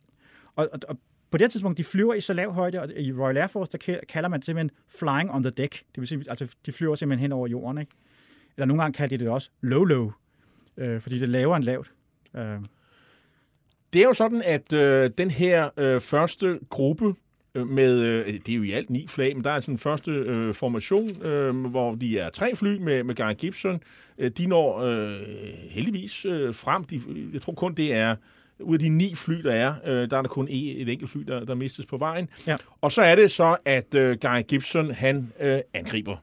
Og, 0.55 0.69
og, 0.73 0.79
og 0.87 0.97
på 1.35 1.37
det 1.37 1.43
her 1.43 1.49
tidspunkt, 1.49 1.77
de 1.77 1.83
flyver 1.83 2.13
i 2.13 2.21
så 2.21 2.33
lav 2.33 2.51
højde, 2.51 2.81
og 2.81 2.89
i 2.97 3.13
Royal 3.13 3.37
Air 3.37 3.47
Force, 3.47 3.71
der 3.71 3.99
kalder 4.09 4.29
man 4.29 4.39
det 4.39 4.45
simpelthen 4.45 4.71
flying 4.99 5.31
on 5.31 5.43
the 5.43 5.49
deck. 5.49 5.73
Det 5.73 6.01
vil 6.01 6.07
sige, 6.07 6.23
altså 6.29 6.55
de 6.65 6.71
flyver 6.71 6.95
simpelthen 6.95 7.21
hen 7.21 7.31
over 7.31 7.47
jorden, 7.47 7.77
ikke? 7.77 7.91
Eller 8.57 8.65
nogle 8.65 8.83
gange 8.83 8.93
kalder 8.93 9.17
de 9.17 9.23
det 9.23 9.31
også 9.31 9.49
low-low, 9.63 10.11
øh, 10.77 11.01
fordi 11.01 11.15
det 11.15 11.23
er 11.23 11.27
lavere 11.27 11.57
end 11.57 11.65
lavt. 11.65 11.91
Øh, 12.35 12.59
Det 13.93 14.01
er 14.01 14.05
jo 14.05 14.13
sådan, 14.13 14.41
at 14.45 14.73
øh, 14.73 15.11
den 15.17 15.31
her 15.31 15.69
øh, 15.77 16.01
første 16.01 16.59
gruppe 16.69 17.13
øh, 17.55 17.67
med, 17.67 17.99
øh, 17.99 18.33
det 18.33 18.49
er 18.49 18.55
jo 18.55 18.63
i 18.63 18.71
alt 18.71 18.89
ni 18.89 19.07
flag, 19.07 19.35
men 19.35 19.43
der 19.43 19.51
er 19.51 19.59
sådan 19.59 19.73
en 19.73 19.79
første 19.79 20.11
øh, 20.11 20.53
formation, 20.53 21.21
øh, 21.21 21.65
hvor 21.65 21.95
de 21.95 22.19
er 22.19 22.29
tre 22.29 22.55
fly 22.55 22.77
med, 22.77 23.03
med 23.03 23.15
Guy 23.15 23.33
Gibson. 23.37 23.81
Øh, 24.17 24.31
de 24.31 24.47
når 24.47 24.79
øh, 24.79 25.19
heldigvis 25.69 26.25
øh, 26.25 26.53
frem. 26.53 26.83
De, 26.83 27.01
jeg 27.33 27.41
tror 27.41 27.53
kun, 27.53 27.73
det 27.73 27.93
er 27.93 28.15
ud 28.59 28.75
af 28.75 28.79
de 28.79 28.89
ni 28.89 29.15
fly, 29.15 29.41
der 29.41 29.51
er, 29.51 29.73
øh, 29.85 30.09
der 30.09 30.17
er 30.17 30.21
der 30.21 30.29
kun 30.29 30.47
et, 30.49 30.81
et 30.81 30.89
enkelt 30.89 31.11
fly, 31.11 31.21
der, 31.21 31.45
der 31.45 31.55
mistes 31.55 31.85
på 31.85 31.97
vejen. 31.97 32.29
Ja. 32.47 32.57
Og 32.81 32.91
så 32.91 33.01
er 33.01 33.15
det 33.15 33.31
så, 33.31 33.57
at 33.65 33.95
øh, 33.95 34.17
Guy 34.21 34.41
Gibson, 34.47 34.91
han 34.91 35.33
øh, 35.39 35.59
angriber. 35.73 36.17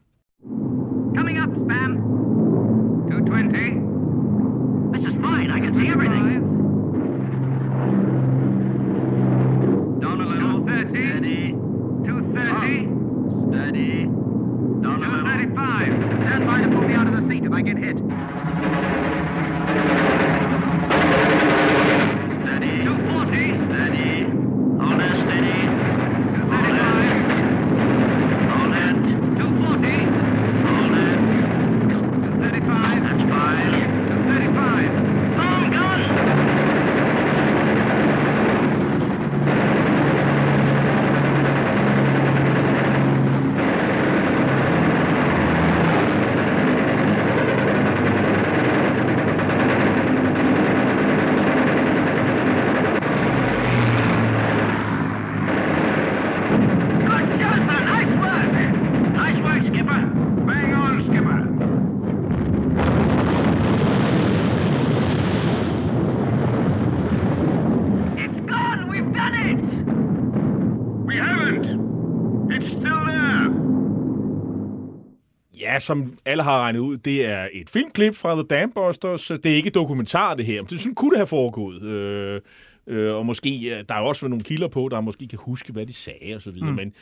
Ja, 75.72 75.80
som 75.80 76.18
alle 76.24 76.42
har 76.42 76.60
regnet 76.60 76.78
ud, 76.78 76.96
det 76.96 77.26
er 77.26 77.48
et 77.52 77.70
filmklip 77.70 78.14
fra 78.14 78.34
The 78.34 78.42
Dambusters. 78.42 79.26
Det 79.26 79.46
er 79.46 79.56
ikke 79.56 79.70
dokumentar, 79.70 80.34
det 80.34 80.46
her. 80.46 80.62
Men 80.62 80.68
det 80.68 80.80
sådan 80.80 80.94
kunne 80.94 81.10
det 81.10 81.18
have 81.18 81.26
foregået. 81.26 81.82
Øh, 81.82 82.40
øh, 82.86 83.14
og 83.14 83.26
måske, 83.26 83.50
øh, 83.50 83.84
der 83.88 83.94
er 83.94 83.98
også 83.98 84.28
nogle 84.28 84.44
kilder 84.44 84.68
på, 84.68 84.88
der 84.90 85.00
måske 85.00 85.28
kan 85.28 85.38
huske, 85.42 85.72
hvad 85.72 85.86
de 85.86 85.92
sagde 85.92 86.34
og 86.34 86.42
så 86.42 86.50
videre. 86.50 86.70
Mm. 86.70 86.76
Men 86.76 86.94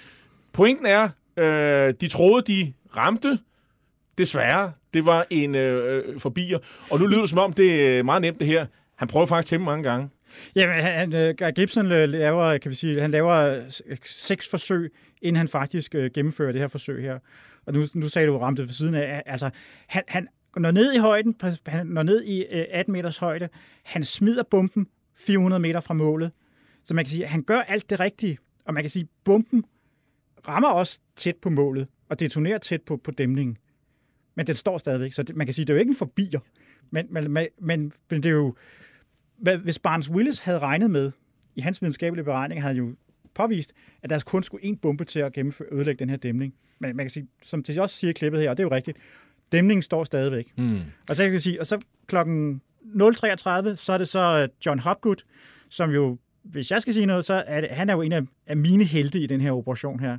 pointen 0.52 0.86
er, 0.86 1.08
øh, 1.36 1.94
de 2.00 2.08
troede, 2.08 2.42
de 2.52 2.72
ramte. 2.96 3.38
Desværre, 4.18 4.72
det 4.94 5.06
var 5.06 5.26
en 5.30 5.54
øh, 5.54 6.04
øh, 6.08 6.20
forbier. 6.20 6.58
Og 6.90 7.00
nu 7.00 7.06
lyder 7.06 7.20
det 7.20 7.30
som 7.30 7.38
om, 7.38 7.52
det 7.52 7.98
er 7.98 8.02
meget 8.02 8.22
nemt 8.22 8.40
det 8.40 8.46
her. 8.46 8.66
Han 8.96 9.08
prøver 9.08 9.26
faktisk 9.26 9.50
temmelig 9.50 9.70
mange 9.70 9.90
gange. 9.90 10.08
Jamen, 10.56 10.82
han, 10.82 11.14
øh, 11.14 11.34
Gibson 11.56 11.92
øh, 11.92 12.08
laver, 12.08 12.58
kan 12.58 12.70
vi 12.70 12.74
sige, 12.74 13.00
han 13.00 13.10
laver 13.10 13.60
seks 14.04 14.48
forsøg, 14.50 14.92
inden 15.22 15.36
han 15.36 15.48
faktisk 15.48 15.94
øh, 15.94 16.10
gennemfører 16.14 16.52
det 16.52 16.60
her 16.60 16.68
forsøg 16.68 17.02
her. 17.02 17.18
Og 17.66 17.72
nu, 17.72 17.86
nu 17.94 18.08
sagde 18.08 18.28
du 18.28 18.38
ramte 18.38 18.66
for 18.66 18.72
siden 18.72 18.94
af, 18.94 19.22
altså, 19.26 19.50
han, 19.86 20.02
han 20.08 20.28
når 20.56 20.70
ned 20.70 20.92
i 20.92 20.98
højden, 20.98 21.36
han 21.66 21.86
når 21.86 22.02
ned 22.02 22.24
i 22.24 22.44
øh, 22.44 22.66
18 22.70 22.92
meters 22.92 23.18
højde, 23.18 23.48
han 23.84 24.04
smider 24.04 24.42
bomben 24.50 24.86
400 25.16 25.60
meter 25.60 25.80
fra 25.80 25.94
målet. 25.94 26.32
Så 26.84 26.94
man 26.94 27.04
kan 27.04 27.10
sige, 27.10 27.24
at 27.24 27.30
han 27.30 27.42
gør 27.42 27.60
alt 27.60 27.90
det 27.90 28.00
rigtige. 28.00 28.38
Og 28.64 28.74
man 28.74 28.82
kan 28.82 28.90
sige, 28.90 29.02
at 29.02 29.08
bomben 29.24 29.64
rammer 30.48 30.68
også 30.68 31.00
tæt 31.16 31.36
på 31.36 31.50
målet, 31.50 31.88
og 32.08 32.20
detonerer 32.20 32.58
tæt 32.58 32.82
på, 32.82 32.96
på 32.96 33.10
dæmningen. 33.10 33.56
Men 34.34 34.46
den 34.46 34.56
står 34.56 34.78
stadigvæk, 34.78 35.12
så 35.12 35.22
det, 35.22 35.36
man 35.36 35.46
kan 35.46 35.54
sige, 35.54 35.62
at 35.62 35.66
det 35.68 35.72
er 35.72 35.76
jo 35.76 35.80
ikke 35.80 35.90
en 35.90 35.96
forbier. 35.96 36.40
Men, 36.90 37.06
men, 37.10 37.32
men, 37.32 37.92
men 38.10 38.22
det 38.22 38.26
er 38.26 38.30
jo, 38.30 38.54
hvad, 39.36 39.56
hvis 39.56 39.78
Barnes 39.78 40.10
Willis 40.10 40.38
havde 40.38 40.58
regnet 40.58 40.90
med, 40.90 41.12
i 41.54 41.60
hans 41.60 41.82
videnskabelige 41.82 42.24
beregning, 42.24 42.62
havde 42.62 42.74
han 42.74 42.84
jo 42.84 42.94
påvist, 43.34 43.72
at 44.02 44.10
der 44.10 44.20
kun 44.26 44.42
skulle 44.42 44.64
en 44.64 44.76
bombe 44.76 45.04
til 45.04 45.18
at 45.18 45.32
gennemføre, 45.32 45.68
ødelægge 45.72 45.98
den 45.98 46.10
her 46.10 46.16
dæmning. 46.16 46.54
Men 46.78 46.96
man 46.96 47.04
kan 47.04 47.10
sige, 47.10 47.26
som 47.42 47.62
det 47.62 47.78
også 47.78 47.96
siger 47.96 48.12
klippet 48.12 48.40
her, 48.40 48.50
og 48.50 48.56
det 48.56 48.62
er 48.62 48.66
jo 48.66 48.74
rigtigt, 48.74 48.98
dæmningen 49.52 49.82
står 49.82 50.04
stadigvæk. 50.04 50.52
Mm. 50.56 50.80
Og 51.08 51.16
så 51.16 51.22
kan 51.22 51.32
jeg 51.32 51.42
sige, 51.42 51.60
og 51.60 51.66
så 51.66 51.78
klokken 52.06 52.60
0.33, 52.82 53.74
så 53.74 53.92
er 53.92 53.98
det 53.98 54.08
så 54.08 54.42
øh, 54.42 54.48
John 54.66 54.78
Hopgood, 54.78 55.16
som 55.68 55.90
jo, 55.90 56.18
hvis 56.42 56.70
jeg 56.70 56.82
skal 56.82 56.94
sige 56.94 57.06
noget, 57.06 57.24
så 57.24 57.44
er 57.46 57.60
det, 57.60 57.70
han 57.70 57.88
er 57.88 57.94
jo 57.94 58.02
en 58.02 58.12
af, 58.12 58.22
af 58.46 58.56
mine 58.56 58.84
helte 58.84 59.18
i 59.18 59.26
den 59.26 59.40
her 59.40 59.52
operation 59.52 60.00
her. 60.00 60.18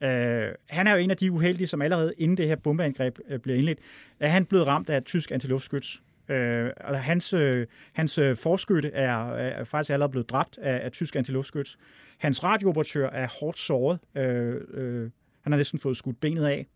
Uh, 0.00 0.54
han 0.68 0.86
er 0.86 0.92
jo 0.92 0.98
en 0.98 1.10
af 1.10 1.16
de 1.16 1.32
uheldige, 1.32 1.66
som 1.66 1.82
allerede 1.82 2.12
inden 2.18 2.36
det 2.36 2.46
her 2.46 2.56
bombeangreb 2.56 3.18
uh, 3.30 3.36
blev 3.36 3.56
indledt, 3.56 3.78
er 4.20 4.28
han 4.28 4.44
blevet 4.44 4.66
ramt 4.66 4.90
af 4.90 4.96
et 4.96 5.04
tysk 5.04 5.30
antiluftskyts. 5.30 6.02
Øh, 6.28 6.70
og 6.80 7.02
hans, 7.02 7.32
øh, 7.32 7.66
hans 7.92 8.18
øh, 8.18 8.36
forskytte 8.36 8.90
er, 8.90 9.32
er 9.32 9.64
faktisk 9.64 9.90
allerede 9.90 10.10
blevet 10.10 10.30
dræbt 10.30 10.58
af, 10.58 10.84
af 10.84 10.92
tysk 10.92 11.16
antiluftskyts. 11.16 11.78
Hans 12.18 12.44
radiooperatør 12.44 13.10
er 13.10 13.28
hårdt 13.40 13.58
såret. 13.58 13.98
Øh, 14.16 14.60
øh, 14.70 15.10
han 15.42 15.52
har 15.52 15.56
næsten 15.56 15.78
fået 15.78 15.96
skudt 15.96 16.20
benet 16.20 16.44
af. 16.44 16.66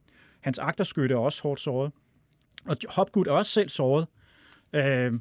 Hans 0.40 0.58
agterskytte 0.58 1.14
er 1.14 1.18
også 1.18 1.42
hårdt 1.42 1.60
såret. 1.60 1.92
Og 2.66 2.76
Hopgood 2.88 3.26
er 3.26 3.32
også 3.32 3.52
selv 3.52 3.68
såret. 3.68 4.06
Øh, 4.72 5.12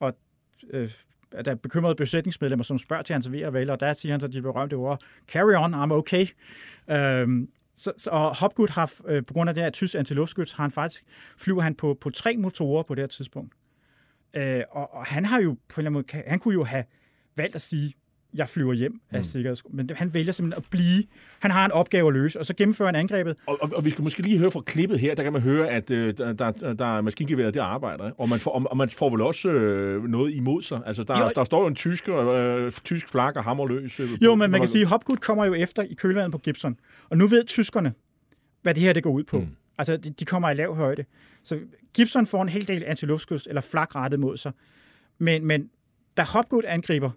og 0.00 0.16
øh, 0.70 0.90
der 1.44 1.50
er 1.50 1.54
bekymrede 1.54 1.94
besætningsmedlemmer, 1.94 2.64
som 2.64 2.78
spørger 2.78 3.02
til 3.02 3.12
hans 3.12 3.32
ved 3.32 3.44
og 3.44 3.52
vel, 3.52 3.70
og 3.70 3.80
der 3.80 3.92
siger 3.92 4.12
han 4.12 4.20
så 4.20 4.26
de 4.26 4.42
berømte 4.42 4.74
ord, 4.74 5.02
carry 5.28 5.64
on, 5.64 5.74
I'm 5.74 5.92
okay. 5.92 6.26
Øh, 6.90 7.48
så, 7.76 7.92
så, 7.96 8.10
og 8.10 8.36
Hopgood 8.36 8.68
har, 8.68 8.92
øh, 9.06 9.26
på 9.26 9.34
grund 9.34 9.50
af 9.50 9.54
det 9.54 9.62
her 9.62 9.70
tysk 9.70 9.94
antiluftskyts, 9.94 10.52
har 10.52 10.64
han 10.64 10.70
faktisk, 10.70 11.02
flyver 11.38 11.62
han 11.62 11.74
på, 11.74 11.98
på 12.00 12.10
tre 12.10 12.36
motorer 12.36 12.82
på 12.82 12.94
det 12.94 13.02
her 13.02 13.08
tidspunkt. 13.08 13.54
Øh, 14.36 14.62
og, 14.70 14.94
og 14.94 15.06
han 15.06 15.24
har 15.24 15.40
jo 15.40 15.50
på 15.50 15.80
en 15.80 15.86
eller 15.86 15.90
anden 15.90 15.92
måde, 15.92 16.22
han 16.26 16.38
kunne 16.38 16.54
jo 16.54 16.64
have 16.64 16.84
valgt 17.36 17.54
at 17.54 17.62
sige, 17.62 17.94
jeg 18.34 18.48
flyver 18.48 18.72
hjem 18.72 19.00
af 19.10 19.18
mm. 19.18 19.24
sikkerheds... 19.24 19.62
Men 19.70 19.90
han 19.94 20.14
vælger 20.14 20.32
simpelthen 20.32 20.64
at 20.64 20.70
blive. 20.70 21.04
Han 21.40 21.50
har 21.50 21.64
en 21.64 21.72
opgave 21.72 22.08
at 22.08 22.14
løse, 22.14 22.38
og 22.38 22.46
så 22.46 22.54
gennemfører 22.54 22.88
han 22.88 22.94
angrebet. 22.94 23.36
Og, 23.46 23.58
og, 23.62 23.70
og 23.74 23.84
vi 23.84 23.90
skal 23.90 24.02
måske 24.02 24.22
lige 24.22 24.38
høre 24.38 24.50
fra 24.50 24.60
klippet 24.60 24.98
her, 24.98 25.14
der 25.14 25.22
kan 25.22 25.32
man 25.32 25.42
høre, 25.42 25.68
at 25.68 25.90
øh, 25.90 26.18
der, 26.18 26.32
der, 26.32 26.72
der 26.72 26.96
er 26.96 27.00
maskingeværet, 27.00 27.54
det 27.54 27.60
arbejder. 27.60 28.10
Og 28.18 28.28
man 28.28 28.40
får, 28.40 28.50
og, 28.50 28.66
og 28.70 28.76
man 28.76 28.88
får 28.88 29.10
vel 29.10 29.20
også 29.20 29.48
øh, 29.48 30.04
noget 30.04 30.34
imod 30.34 30.62
sig. 30.62 30.80
Altså, 30.86 31.02
der, 31.02 31.18
Jo. 31.18 31.30
der 31.34 31.44
står 31.44 31.60
jo 31.60 31.66
en 31.66 31.74
tysk, 31.74 32.08
øh, 32.08 32.72
tysk 32.72 33.08
flag 33.08 33.36
og 33.36 33.44
hammerløs. 33.44 34.00
Øh, 34.00 34.08
Jo, 34.22 34.34
men 34.34 34.50
man 34.50 34.60
kan 34.60 34.68
sige, 34.68 34.82
at 34.82 34.88
Hopgood 34.88 35.16
kommer 35.16 35.44
jo 35.44 35.54
efter 35.54 35.82
i 35.82 35.94
kølvandet 35.94 36.32
på 36.32 36.38
Gibson. 36.38 36.76
Og 37.08 37.18
nu 37.18 37.26
ved 37.26 37.44
tyskerne, 37.44 37.92
hvad 38.62 38.74
det 38.74 38.82
her 38.82 38.92
det 38.92 39.02
går 39.02 39.10
ud 39.10 39.24
på. 39.24 39.38
Mm. 39.40 39.48
Altså, 39.80 39.96
de, 39.96 40.10
de 40.10 40.24
kommer 40.24 40.50
i 40.50 40.54
lav 40.54 40.74
højde. 40.74 41.04
Så 41.42 41.58
Gibson 41.94 42.26
får 42.26 42.42
en 42.42 42.48
hel 42.48 42.68
del 42.68 42.84
antiluftskyst 42.84 43.46
eller 43.46 43.60
flak 43.60 43.94
rettet 43.94 44.20
mod 44.20 44.36
sig. 44.36 44.52
Men, 45.18 45.44
men 45.44 45.70
da 46.16 46.22
Hopgood 46.22 46.62
angriber, 46.66 47.10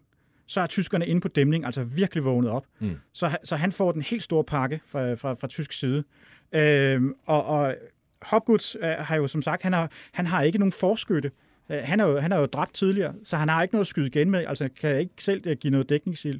så 0.45 0.61
er 0.61 0.67
tyskerne 0.67 1.07
inde 1.07 1.21
på 1.21 1.27
dæmning, 1.27 1.65
altså 1.65 1.83
virkelig 1.83 2.23
vågnet 2.23 2.51
op. 2.51 2.65
Mm. 2.79 2.95
Så, 3.13 3.37
så 3.43 3.55
han 3.55 3.71
får 3.71 3.91
den 3.91 4.01
helt 4.01 4.23
store 4.23 4.43
pakke 4.43 4.79
fra, 4.85 5.13
fra, 5.13 5.33
fra 5.33 5.47
tysk 5.47 5.71
side. 5.71 6.03
Øhm, 6.51 7.13
og, 7.25 7.45
og 7.45 7.75
Hopgood 8.21 8.77
øh, 8.83 8.89
har 8.89 9.15
jo 9.15 9.27
som 9.27 9.41
sagt, 9.41 9.63
han 9.63 9.73
har, 9.73 9.91
han 10.11 10.27
har 10.27 10.41
ikke 10.41 10.57
nogen 10.57 10.71
forskytte. 10.71 11.31
Øh, 11.69 11.79
han, 11.83 11.99
er 11.99 12.05
jo, 12.05 12.19
han 12.19 12.31
er 12.31 12.37
jo 12.37 12.45
dræbt 12.45 12.73
tidligere, 12.73 13.13
så 13.23 13.37
han 13.37 13.49
har 13.49 13.63
ikke 13.63 13.75
noget 13.75 13.83
at 13.83 13.87
skyde 13.87 14.07
igen 14.07 14.29
med, 14.29 14.45
altså 14.47 14.69
kan 14.81 14.99
ikke 14.99 15.13
selv 15.19 15.47
øh, 15.47 15.57
give 15.57 15.71
noget 15.71 15.89
dækningsild. 15.89 16.39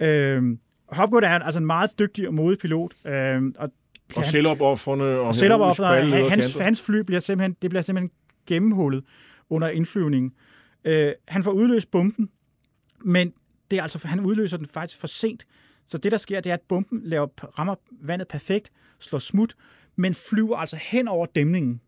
Øhm, 0.00 0.58
Hopgood 0.88 1.22
er 1.22 1.28
altså 1.28 1.60
en 1.60 1.66
meget 1.66 1.98
dygtig 1.98 2.28
og 2.28 2.34
modig 2.34 2.58
pilot, 2.58 2.92
øhm, 3.04 3.54
og 3.58 3.72
Og 4.16 4.22
han- 4.22 4.30
selvopoffrende 4.30 5.04
og 5.04 5.26
og 5.26 5.34
leder 6.04 6.24
og 6.24 6.30
hans, 6.30 6.54
hans 6.58 6.82
fly 6.82 6.96
bliver 6.98 7.20
simpelthen, 7.20 7.56
det 7.62 7.70
bliver 7.70 7.82
simpelthen 7.82 8.10
gennemhullet 8.46 9.04
under 9.50 9.68
indflyvningen. 9.68 10.32
Øh, 10.84 11.12
han 11.28 11.42
får 11.42 11.50
udløst 11.50 11.90
bomben, 11.90 12.28
men 13.04 13.32
det 13.70 13.78
er 13.78 13.82
altså, 13.82 14.08
han 14.08 14.20
udløser 14.20 14.56
den 14.56 14.66
faktisk 14.66 15.00
for 15.00 15.06
sent. 15.06 15.44
Så 15.86 15.98
det, 15.98 16.12
der 16.12 16.18
sker, 16.18 16.40
det 16.40 16.50
er, 16.50 16.54
at 16.54 16.60
bomben 16.68 17.00
laver, 17.04 17.26
rammer 17.58 17.74
vandet 18.02 18.28
perfekt, 18.28 18.70
slår 19.00 19.18
smut, 19.18 19.54
men 19.96 20.14
flyver 20.14 20.56
altså 20.56 20.76
hen 20.76 21.08
over 21.08 21.26
dæmningen 21.26 21.80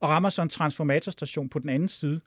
og 0.00 0.08
rammer 0.08 0.30
så 0.30 0.42
en 0.42 0.48
transformatorstation 0.48 1.48
på 1.48 1.58
den 1.58 1.68
anden 1.68 1.88
side. 1.88 2.20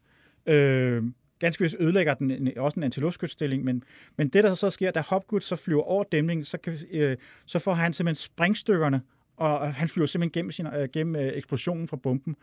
Øh, 0.46 1.04
ganske 1.40 1.64
vist 1.64 1.76
ødelægger 1.80 2.14
den 2.14 2.32
en- 2.32 2.58
også 2.58 2.80
en 2.80 2.84
antiluftskytsstilling, 2.84 3.64
men, 3.64 3.84
men 4.18 4.28
det, 4.30 4.44
der 4.44 4.54
så 4.54 4.70
sker, 4.70 4.92
da 4.92 5.00
Hopgood 5.10 5.42
så 5.42 5.56
flyver 5.56 5.82
over 5.84 6.04
dæmningen, 6.04 6.44
så, 6.46 6.58
kan, 6.58 6.78
øh, 6.92 7.18
så 7.46 7.60
får 7.60 7.74
han 7.74 7.94
simpelthen 7.94 8.24
springstykkerne, 8.24 9.02
og 9.38 9.74
han 9.74 9.88
flyver 9.88 10.08
simpelthen 10.08 10.32
gennem, 10.40 10.52
sin, 10.52 10.68
øh, 10.68 10.90
gennem 10.94 11.16
øh, 11.16 11.32
eksplosionen 11.36 11.88
fra 11.88 11.98
bomben, 11.98 12.36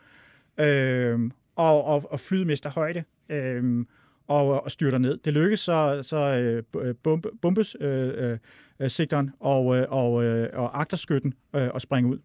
øh, 0.59 1.19
og, 1.55 1.83
og, 1.83 2.11
og 2.11 2.19
flyet 2.19 2.47
mister 2.47 2.69
højde, 2.69 3.03
øh, 3.29 3.85
og, 4.27 4.63
og 4.63 4.71
styrter 4.71 4.97
ned. 4.97 5.17
Det 5.17 5.33
lykkes 5.33 5.59
så, 5.59 5.99
så 6.03 6.17
øh, 6.81 6.95
bombe, 7.03 7.29
bombessigteren 7.41 8.11
øh, 8.19 8.31
øh, 8.31 8.37
øh, 8.79 8.89
sigteren 8.89 9.31
og, 9.39 9.77
øh, 9.77 9.85
og, 9.89 10.23
øh, 10.23 10.49
og 10.53 10.81
agterskytten 10.81 11.33
øh, 11.55 11.69
at 11.75 11.81
springe 11.81 12.09
ud. 12.09 12.19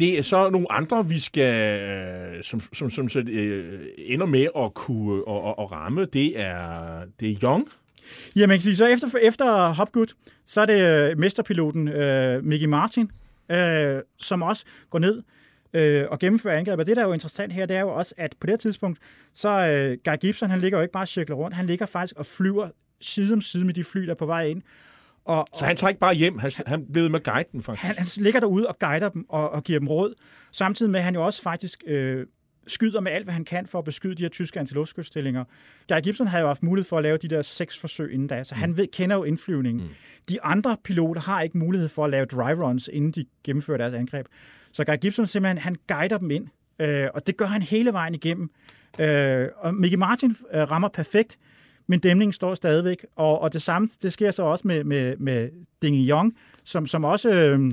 Det 0.00 0.18
er 0.18 0.22
så 0.22 0.50
nogle 0.50 0.72
andre, 0.72 1.08
vi 1.08 1.18
skal, 1.18 1.80
øh, 1.80 2.42
som, 2.42 2.60
som, 2.60 2.90
som 2.90 3.08
så, 3.08 3.18
øh, 3.18 3.86
ender 3.98 4.26
med 4.26 4.46
at 4.56 4.74
kunne 4.74 5.14
øh, 5.14 5.22
og, 5.26 5.42
og, 5.42 5.58
og 5.58 5.72
ramme. 5.72 6.04
Det 6.04 6.40
er, 6.40 7.02
det 7.20 7.30
er 7.30 7.36
Young. 7.42 7.68
Ja, 8.36 8.46
man 8.46 8.56
kan 8.56 8.62
sige, 8.62 8.76
så 8.76 8.86
efter, 8.86 9.08
efter 9.22 9.72
Hopgood, 9.72 10.14
så 10.46 10.60
er 10.60 10.66
det 10.66 11.10
øh, 11.10 11.18
mesterpiloten 11.18 11.88
øh, 11.88 12.44
Mickey 12.44 12.66
Martin, 12.66 13.10
øh, 13.50 14.00
som 14.18 14.42
også 14.42 14.64
går 14.90 14.98
ned 14.98 15.22
øh, 15.72 16.04
og 16.10 16.18
gennemfører 16.18 16.58
angrebet. 16.58 16.86
Det, 16.86 16.96
der 16.96 17.02
er 17.02 17.06
jo 17.06 17.12
interessant 17.12 17.52
her, 17.52 17.66
det 17.66 17.76
er 17.76 17.80
jo 17.80 17.94
også, 17.94 18.14
at 18.16 18.34
på 18.40 18.46
det 18.46 18.52
her 18.52 18.56
tidspunkt, 18.58 18.98
så 19.34 19.48
øh, 19.48 19.98
Guy 20.04 20.16
Gibson, 20.20 20.50
han 20.50 20.60
ligger 20.60 20.78
jo 20.78 20.82
ikke 20.82 20.92
bare 20.92 21.04
og 21.04 21.08
cirkler 21.08 21.36
rundt, 21.36 21.56
han 21.56 21.66
ligger 21.66 21.86
faktisk 21.86 22.14
og 22.16 22.26
flyver 22.26 22.68
side 23.00 23.32
om 23.32 23.40
side 23.40 23.64
med 23.64 23.74
de 23.74 23.84
fly, 23.84 24.04
der 24.04 24.10
er 24.10 24.14
på 24.14 24.26
vej 24.26 24.46
ind. 24.46 24.62
Og, 25.30 25.46
Så 25.58 25.64
han 25.64 25.76
tager 25.76 25.88
ikke 25.88 26.00
bare 26.00 26.14
hjem, 26.14 26.38
han, 26.38 26.52
han 26.66 26.86
blev 26.92 27.10
med 27.10 27.20
guiden 27.20 27.62
faktisk. 27.62 27.86
han, 27.86 27.94
han 27.98 28.06
ligger 28.16 28.40
derude 28.40 28.68
og 28.68 28.78
guider 28.78 29.08
dem 29.08 29.26
og, 29.28 29.50
og 29.50 29.64
giver 29.64 29.78
dem 29.78 29.88
råd, 29.88 30.14
samtidig 30.52 30.90
med, 30.92 31.00
at 31.00 31.04
han 31.04 31.14
jo 31.14 31.24
også 31.24 31.42
faktisk 31.42 31.82
øh, 31.86 32.26
skyder 32.66 33.00
med 33.00 33.12
alt, 33.12 33.24
hvad 33.24 33.34
han 33.34 33.44
kan 33.44 33.66
for 33.66 33.78
at 33.78 33.84
beskyde 33.84 34.14
de 34.14 34.22
her 34.22 34.28
tyske 34.28 34.60
antiluftskytsstillinger. 34.60 35.44
Guy 35.88 36.00
Gibson 36.02 36.26
havde 36.26 36.40
jo 36.40 36.46
haft 36.46 36.62
mulighed 36.62 36.88
for 36.88 36.96
at 36.96 37.02
lave 37.02 37.16
de 37.16 37.28
der 37.28 37.42
seks 37.42 37.78
forsøg 37.78 38.12
inden 38.12 38.28
da, 38.28 38.44
så 38.44 38.54
han 38.54 38.76
ved, 38.76 38.86
kender 38.92 39.16
jo 39.16 39.24
indflyvningen. 39.24 39.82
Mm. 39.82 39.90
De 40.28 40.42
andre 40.42 40.76
piloter 40.84 41.20
har 41.20 41.42
ikke 41.42 41.58
mulighed 41.58 41.88
for 41.88 42.04
at 42.04 42.10
lave 42.10 42.24
dry 42.24 42.52
runs, 42.52 42.90
inden 42.92 43.10
de 43.12 43.24
gennemfører 43.44 43.78
deres 43.78 43.94
angreb. 43.94 44.26
Så 44.72 44.84
Guy 44.84 44.94
Gibson 45.00 45.26
simpelthen, 45.26 45.58
han 45.58 45.76
guider 45.88 46.18
dem 46.18 46.30
ind, 46.30 46.46
øh, 46.78 47.08
og 47.14 47.26
det 47.26 47.36
gør 47.36 47.46
han 47.46 47.62
hele 47.62 47.92
vejen 47.92 48.14
igennem. 48.14 48.50
Øh, 49.00 49.48
og 49.56 49.74
Mickey 49.74 49.98
Martin 49.98 50.36
øh, 50.54 50.70
rammer 50.70 50.88
perfekt, 50.88 51.38
men 51.86 52.00
dæmningen 52.00 52.32
står 52.32 52.54
stadigvæk. 52.54 53.06
Og, 53.16 53.40
og 53.40 53.52
det 53.52 53.62
samme, 53.62 53.88
det 54.02 54.12
sker 54.12 54.30
så 54.30 54.42
også 54.42 54.68
med, 54.68 54.84
med, 54.84 55.16
med 55.16 55.50
Ding 55.82 56.08
Yong, 56.08 56.36
som, 56.64 56.86
som 56.86 57.04
også, 57.04 57.30
øh, 57.30 57.72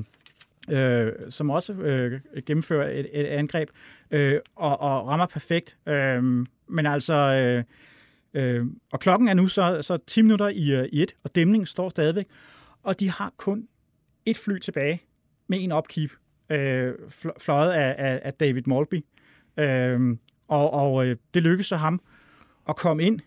øh, 0.70 1.12
som 1.30 1.50
også 1.50 1.74
øh, 1.74 2.22
gennemfører 2.46 2.90
et, 3.00 3.10
et 3.14 3.26
angreb 3.26 3.70
øh, 4.12 4.40
og, 4.56 4.82
og 4.82 5.08
rammer 5.08 5.26
perfekt. 5.26 5.78
Øh, 5.88 6.24
men 6.68 6.86
altså, 6.86 7.14
øh, 7.14 7.64
øh, 8.34 8.66
og 8.92 9.00
klokken 9.00 9.28
er 9.28 9.34
nu 9.34 9.48
så, 9.48 9.82
så 9.82 9.98
10 10.08 10.22
minutter 10.22 10.48
i, 10.48 10.72
øh, 10.72 10.90
i 10.92 11.04
et, 11.04 11.16
og 11.24 11.36
dæmningen 11.36 11.66
står 11.66 11.90
stadigvæk. 11.90 12.26
Og 12.84 13.00
de 13.00 13.10
har 13.10 13.34
kun 13.38 13.68
et 14.26 14.38
fly 14.38 14.60
tilbage 14.60 15.02
med 15.48 15.64
en 15.64 15.72
upkeep, 15.72 16.12
øh, 16.50 16.94
fløjet 17.40 17.72
af, 17.72 17.96
af, 17.98 18.20
af 18.24 18.34
David 18.34 18.62
Malby. 18.66 19.06
Øh, 19.58 20.18
og 20.48 20.74
og 20.74 21.08
øh, 21.08 21.16
det 21.34 21.44
lykkedes 21.44 21.68
så 21.68 21.76
ham 21.76 22.02
at 22.70 22.76
komme 22.76 23.04
ind, 23.04 23.20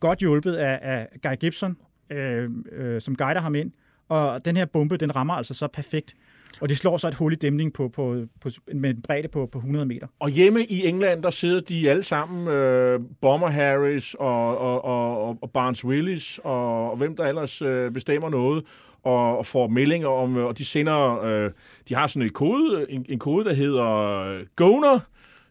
godt 0.00 0.18
hjulpet 0.18 0.54
af, 0.54 0.78
af 0.82 1.08
Guy 1.22 1.36
Gibson, 1.40 1.76
øh, 2.10 2.50
øh, 2.72 3.00
som 3.00 3.16
guider 3.16 3.40
ham 3.40 3.54
ind. 3.54 3.72
Og 4.08 4.44
den 4.44 4.56
her 4.56 4.64
bombe, 4.64 4.96
den 4.96 5.16
rammer 5.16 5.34
altså 5.34 5.54
så 5.54 5.66
perfekt. 5.66 6.14
Og 6.60 6.68
det 6.68 6.78
slår 6.78 6.96
så 6.96 7.08
et 7.08 7.14
hul 7.14 7.32
i 7.32 7.36
dæmningen 7.36 7.72
på, 7.72 7.88
på, 7.88 8.24
på, 8.40 8.50
med 8.74 8.90
en 8.90 9.02
bredde 9.02 9.28
på, 9.28 9.46
på 9.46 9.58
100 9.58 9.86
meter. 9.86 10.06
Og 10.18 10.30
hjemme 10.30 10.64
i 10.64 10.86
England, 10.86 11.22
der 11.22 11.30
sidder 11.30 11.60
de 11.60 11.90
alle 11.90 12.02
sammen, 12.02 12.48
øh, 12.48 13.00
Bomber 13.20 13.48
Harris 13.48 14.14
og, 14.14 14.58
og, 14.58 14.84
og, 14.84 15.38
og 15.42 15.50
Barnes 15.50 15.84
Willis, 15.84 16.40
og, 16.44 16.90
og 16.90 16.96
hvem 16.96 17.16
der 17.16 17.24
ellers 17.26 17.62
øh, 17.62 17.90
bestemmer 17.90 18.28
noget, 18.28 18.64
og, 19.04 19.38
og 19.38 19.46
får 19.46 19.68
meldinger 19.68 20.08
om, 20.08 20.36
og 20.36 20.58
de 20.58 20.64
sender, 20.64 21.22
øh, 21.22 21.50
de 21.88 21.94
har 21.94 22.06
sådan 22.06 22.22
en 22.22 22.32
kode, 22.32 22.86
en, 22.88 23.06
en 23.08 23.18
kode, 23.18 23.44
der 23.44 23.54
hedder 23.54 23.86
øh, 24.20 24.46
Goner, 24.56 25.00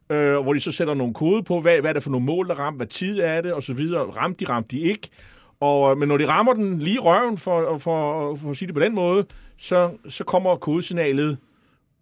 øh, 0.10 0.38
hvor 0.38 0.53
de 0.53 0.60
så 0.60 0.72
sætter 0.72 0.93
nogle 0.93 1.14
kode 1.14 1.43
på, 1.43 1.62
hvad, 1.62 1.80
hvad 1.80 1.89
er 1.89 1.93
det 1.93 2.03
for 2.03 2.10
nogle 2.12 2.26
mål, 2.26 2.47
der 2.47 2.55
ramte, 2.55 2.78
hvad 2.78 2.88
tid 2.88 3.20
er 3.20 3.41
det, 3.41 3.53
og 3.53 3.64
så 3.64 3.74
videre. 3.74 4.01
Ramte 4.01 4.45
de, 4.45 4.49
ramte 4.51 4.78
de 4.78 4.82
ikke. 4.82 5.10
Og, 5.60 5.91
øh, 5.91 5.97
men 5.97 6.08
når 6.08 6.18
de 6.18 6.28
rammer 6.28 6.53
den 6.53 6.80
lige 6.80 6.99
røven, 6.99 7.38
for, 7.38 7.78
for, 7.78 8.36
for 8.36 8.51
at 8.51 8.58
sige 8.58 8.68
det 8.68 8.76
på 8.76 8.82
den 8.82 8.95
måde, 8.95 9.26
så, 9.58 9.91
så 10.10 10.24
kommer 10.24 10.55
kodesignalet 10.55 11.38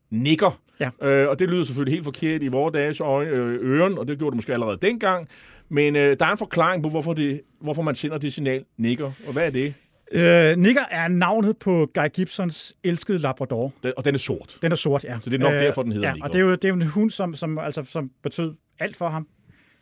nikker. 0.10 0.60
Ja. 0.80 0.90
Øh, 1.02 1.30
og 1.30 1.40
det 1.40 1.50
lyder 1.50 1.64
selvfølgelig 1.64 1.94
helt 1.94 2.04
forkert 2.04 2.44
i 2.44 2.48
vores 2.48 2.74
dages 2.74 3.00
øje, 3.00 3.28
øh, 3.28 3.80
øren, 3.80 3.98
og 3.98 4.08
det 4.08 4.18
gjorde 4.18 4.32
det 4.32 4.36
måske 4.36 4.54
allerede 4.54 4.78
dengang. 4.82 5.28
Men 5.70 5.96
øh, 5.96 6.20
der 6.20 6.26
er 6.26 6.32
en 6.32 6.38
forklaring 6.38 6.84
på, 6.84 6.90
hvorfor, 6.90 7.14
det, 7.14 7.42
hvorfor 7.60 7.82
man 7.82 7.96
sender 7.96 8.18
det 8.18 8.34
signal 8.34 8.64
nikker. 8.78 9.12
Og 9.28 9.34
hvad 9.34 9.46
er 9.46 9.50
det? 9.50 9.74
Øh, 10.12 10.58
Nicker 10.58 10.84
er 10.92 11.08
navnet 11.08 11.58
på 11.58 11.92
Guy 11.94 12.08
Gibsons 12.14 12.76
elskede 12.84 13.18
Labrador. 13.18 13.74
Den, 13.84 13.94
og 13.98 14.06
den 14.06 14.16
er 14.16 14.20
sort. 14.20 14.58
Den 14.62 14.72
er 14.72 14.76
sort, 14.76 15.04
ja. 15.04 15.18
Så 15.22 15.30
det 15.30 15.36
er 15.36 15.40
nok 15.40 15.54
derfor, 15.54 15.84
den 15.84 15.92
hedder 15.92 16.08
ja, 16.08 16.16
og 16.22 16.30
det 16.34 16.40
er 16.40 16.44
jo, 16.44 16.52
det 16.52 16.64
er 16.64 16.70
jo 16.70 16.76
en 16.76 16.88
hund, 16.88 17.10
som, 17.10 17.34
som, 17.34 17.58
altså, 17.58 17.84
som 17.84 18.12
betød 18.24 18.56
alt 18.80 18.96
for 18.96 19.08
ham. 19.08 19.28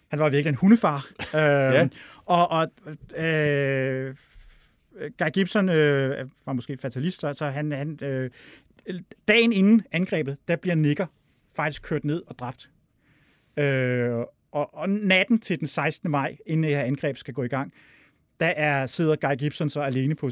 Han 0.07 0.19
var 0.19 0.29
virkelig 0.29 0.49
en 0.49 0.55
hundefar. 0.55 1.05
øh, 1.19 1.75
ja. 1.75 1.87
Og, 2.25 2.51
og 2.51 2.67
øh, 3.23 4.15
Guy 5.19 5.29
Gibson 5.33 5.69
øh, 5.69 6.29
var 6.45 6.53
måske 6.53 6.77
fatalist, 6.77 7.19
så, 7.19 7.33
så 7.33 7.45
han, 7.45 7.71
han 7.71 7.99
øh, 8.01 8.29
dagen 9.27 9.53
inden 9.53 9.83
angrebet, 9.91 10.37
der 10.47 10.55
bliver 10.55 10.75
Nicker 10.75 11.05
faktisk 11.55 11.81
kørt 11.81 12.03
ned 12.03 12.21
og 12.27 12.39
dræbt. 12.39 12.69
Øh, 13.57 14.11
og, 14.51 14.73
og 14.73 14.89
natten 14.89 15.39
til 15.39 15.59
den 15.59 15.67
16. 15.67 16.11
maj, 16.11 16.37
inden 16.45 16.63
det 16.63 16.75
her 16.75 16.83
angreb 16.83 17.17
skal 17.17 17.33
gå 17.33 17.43
i 17.43 17.47
gang, 17.47 17.73
der 18.43 18.49
er, 18.49 18.85
sidder 18.85 19.15
Guy 19.15 19.35
Gibson 19.37 19.69
så 19.69 19.81
alene 19.81 20.15
på... 20.15 20.29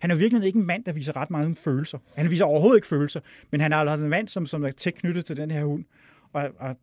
Han 0.00 0.10
er 0.10 0.14
virkelig 0.14 0.46
ikke 0.46 0.58
en 0.58 0.66
mand, 0.66 0.84
der 0.84 0.92
viser 0.92 1.16
ret 1.16 1.30
meget 1.30 1.56
følelser. 1.56 1.98
Han 2.16 2.30
viser 2.30 2.44
overhovedet 2.44 2.78
ikke 2.78 2.86
følelser, 2.86 3.20
men 3.50 3.60
han 3.60 3.72
er 3.72 3.76
altså 3.76 4.04
en 4.04 4.10
mand, 4.10 4.28
som, 4.28 4.46
som 4.46 4.64
er 4.64 4.70
tæt 4.70 4.94
knyttet 4.94 5.24
til 5.24 5.36
den 5.36 5.50
her 5.50 5.64
hund. 5.64 5.84
Og, 6.32 6.48
og 6.58 6.76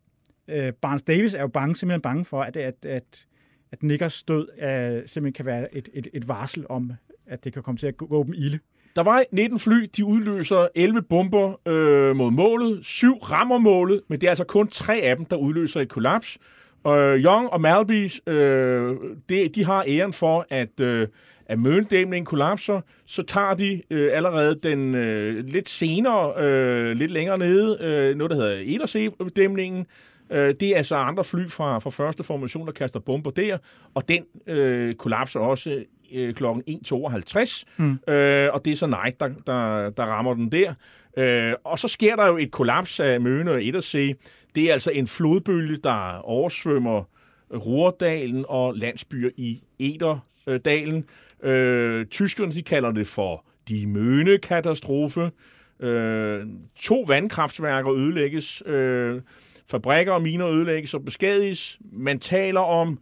øh, 0.48 0.72
Barnes 0.72 1.02
Davis 1.02 1.34
er 1.34 1.40
jo 1.40 1.48
bange, 1.48 1.76
simpelthen 1.76 2.02
bange 2.02 2.24
for, 2.24 2.42
at, 2.42 2.56
at, 2.56 2.86
at, 2.86 3.26
at 3.72 3.82
Nickers 3.82 4.22
død 4.22 4.48
øh, 4.62 5.08
simpelthen 5.08 5.32
kan 5.32 5.46
være 5.46 5.74
et, 5.74 5.88
et, 5.92 6.08
et 6.12 6.28
varsel 6.28 6.66
om, 6.68 6.92
at 7.26 7.44
det 7.44 7.52
kan 7.52 7.62
komme 7.62 7.78
til 7.78 7.86
at 7.86 7.96
gå, 7.96 8.06
gå 8.06 8.24
dem 8.24 8.34
ilde. 8.36 8.58
Der 8.96 9.02
var 9.02 9.24
19 9.32 9.58
fly, 9.58 9.90
de 9.96 10.04
udløser 10.04 10.68
11 10.74 11.02
bomber 11.02 11.68
øh, 11.68 12.16
mod 12.16 12.30
målet. 12.30 12.84
Syv 12.84 13.14
rammer 13.14 13.58
målet, 13.58 14.00
men 14.08 14.20
det 14.20 14.26
er 14.26 14.30
altså 14.30 14.44
kun 14.44 14.68
tre 14.68 14.96
af 14.96 15.16
dem, 15.16 15.24
der 15.24 15.36
udløser 15.36 15.80
et 15.80 15.88
kollaps. 15.88 16.38
Og 16.84 17.18
Young 17.18 17.50
og 17.50 17.60
Malby, 17.60 18.10
øh, 18.26 18.96
det, 19.28 19.54
de 19.54 19.64
har 19.64 19.84
æren 19.88 20.12
for, 20.12 20.46
at, 20.50 20.80
øh, 20.80 21.08
at 21.46 21.58
møldæmningen 21.58 22.26
kollapser. 22.26 22.80
Så 23.06 23.22
tager 23.22 23.54
de 23.54 23.82
øh, 23.90 24.10
allerede 24.16 24.58
den 24.62 24.94
øh, 24.94 25.44
lidt 25.44 25.68
senere, 25.68 26.44
øh, 26.44 26.96
lidt 26.96 27.10
længere 27.10 27.38
nede, 27.38 27.78
øh, 27.80 28.16
noget 28.16 28.30
der 28.30 28.36
hedder 28.36 28.62
Edersee-dæmningen. 28.64 29.86
Øh, 30.30 30.54
det 30.60 30.68
er 30.68 30.76
altså 30.76 30.96
andre 30.96 31.24
fly 31.24 31.48
fra, 31.48 31.78
fra 31.78 31.90
første 31.90 32.22
formation, 32.22 32.66
der 32.66 32.72
kaster 32.72 33.00
bomber 33.00 33.30
der, 33.30 33.58
og 33.94 34.08
den 34.08 34.24
øh, 34.46 34.94
kollapser 34.94 35.40
også 35.40 35.84
øh, 36.12 36.34
kl. 36.34 36.44
1.52, 36.44 37.64
mm. 37.76 37.98
øh, 38.08 38.48
og 38.52 38.64
det 38.64 38.72
er 38.72 38.76
så 38.76 38.86
Knight, 38.86 39.20
der, 39.20 39.28
der, 39.46 39.90
der 39.90 40.02
rammer 40.02 40.34
den 40.34 40.52
der. 40.52 40.74
Øh, 41.16 41.54
og 41.64 41.78
så 41.78 41.88
sker 41.88 42.16
der 42.16 42.26
jo 42.26 42.36
et 42.36 42.50
kollaps 42.50 43.00
af 43.00 43.20
Møne 43.20 43.50
og 43.50 43.64
Edersee. 43.64 44.14
Det 44.54 44.68
er 44.68 44.72
altså 44.72 44.90
en 44.90 45.06
flodbølge, 45.06 45.76
der 45.76 46.18
oversvømmer 46.18 47.04
Ruhrdalen 47.54 48.44
og 48.48 48.74
landsbyer 48.74 49.30
i 49.36 49.62
Ederdalen. 49.78 51.04
Øh, 51.42 52.06
tyskerne 52.06 52.52
de 52.52 52.62
kalder 52.62 52.90
det 52.90 53.06
for 53.06 53.44
de 53.68 53.86
Møne-katastrofe. 53.86 55.30
Øh, 55.80 56.40
to 56.76 57.04
vandkraftværker 57.08 57.92
ødelægges. 57.92 58.62
Øh, 58.66 59.20
fabrikker 59.70 60.12
og 60.12 60.22
miner 60.22 60.48
ødelægges 60.48 60.94
og 60.94 61.04
beskadiges. 61.04 61.78
Man 61.92 62.18
taler 62.18 62.60
om 62.60 62.98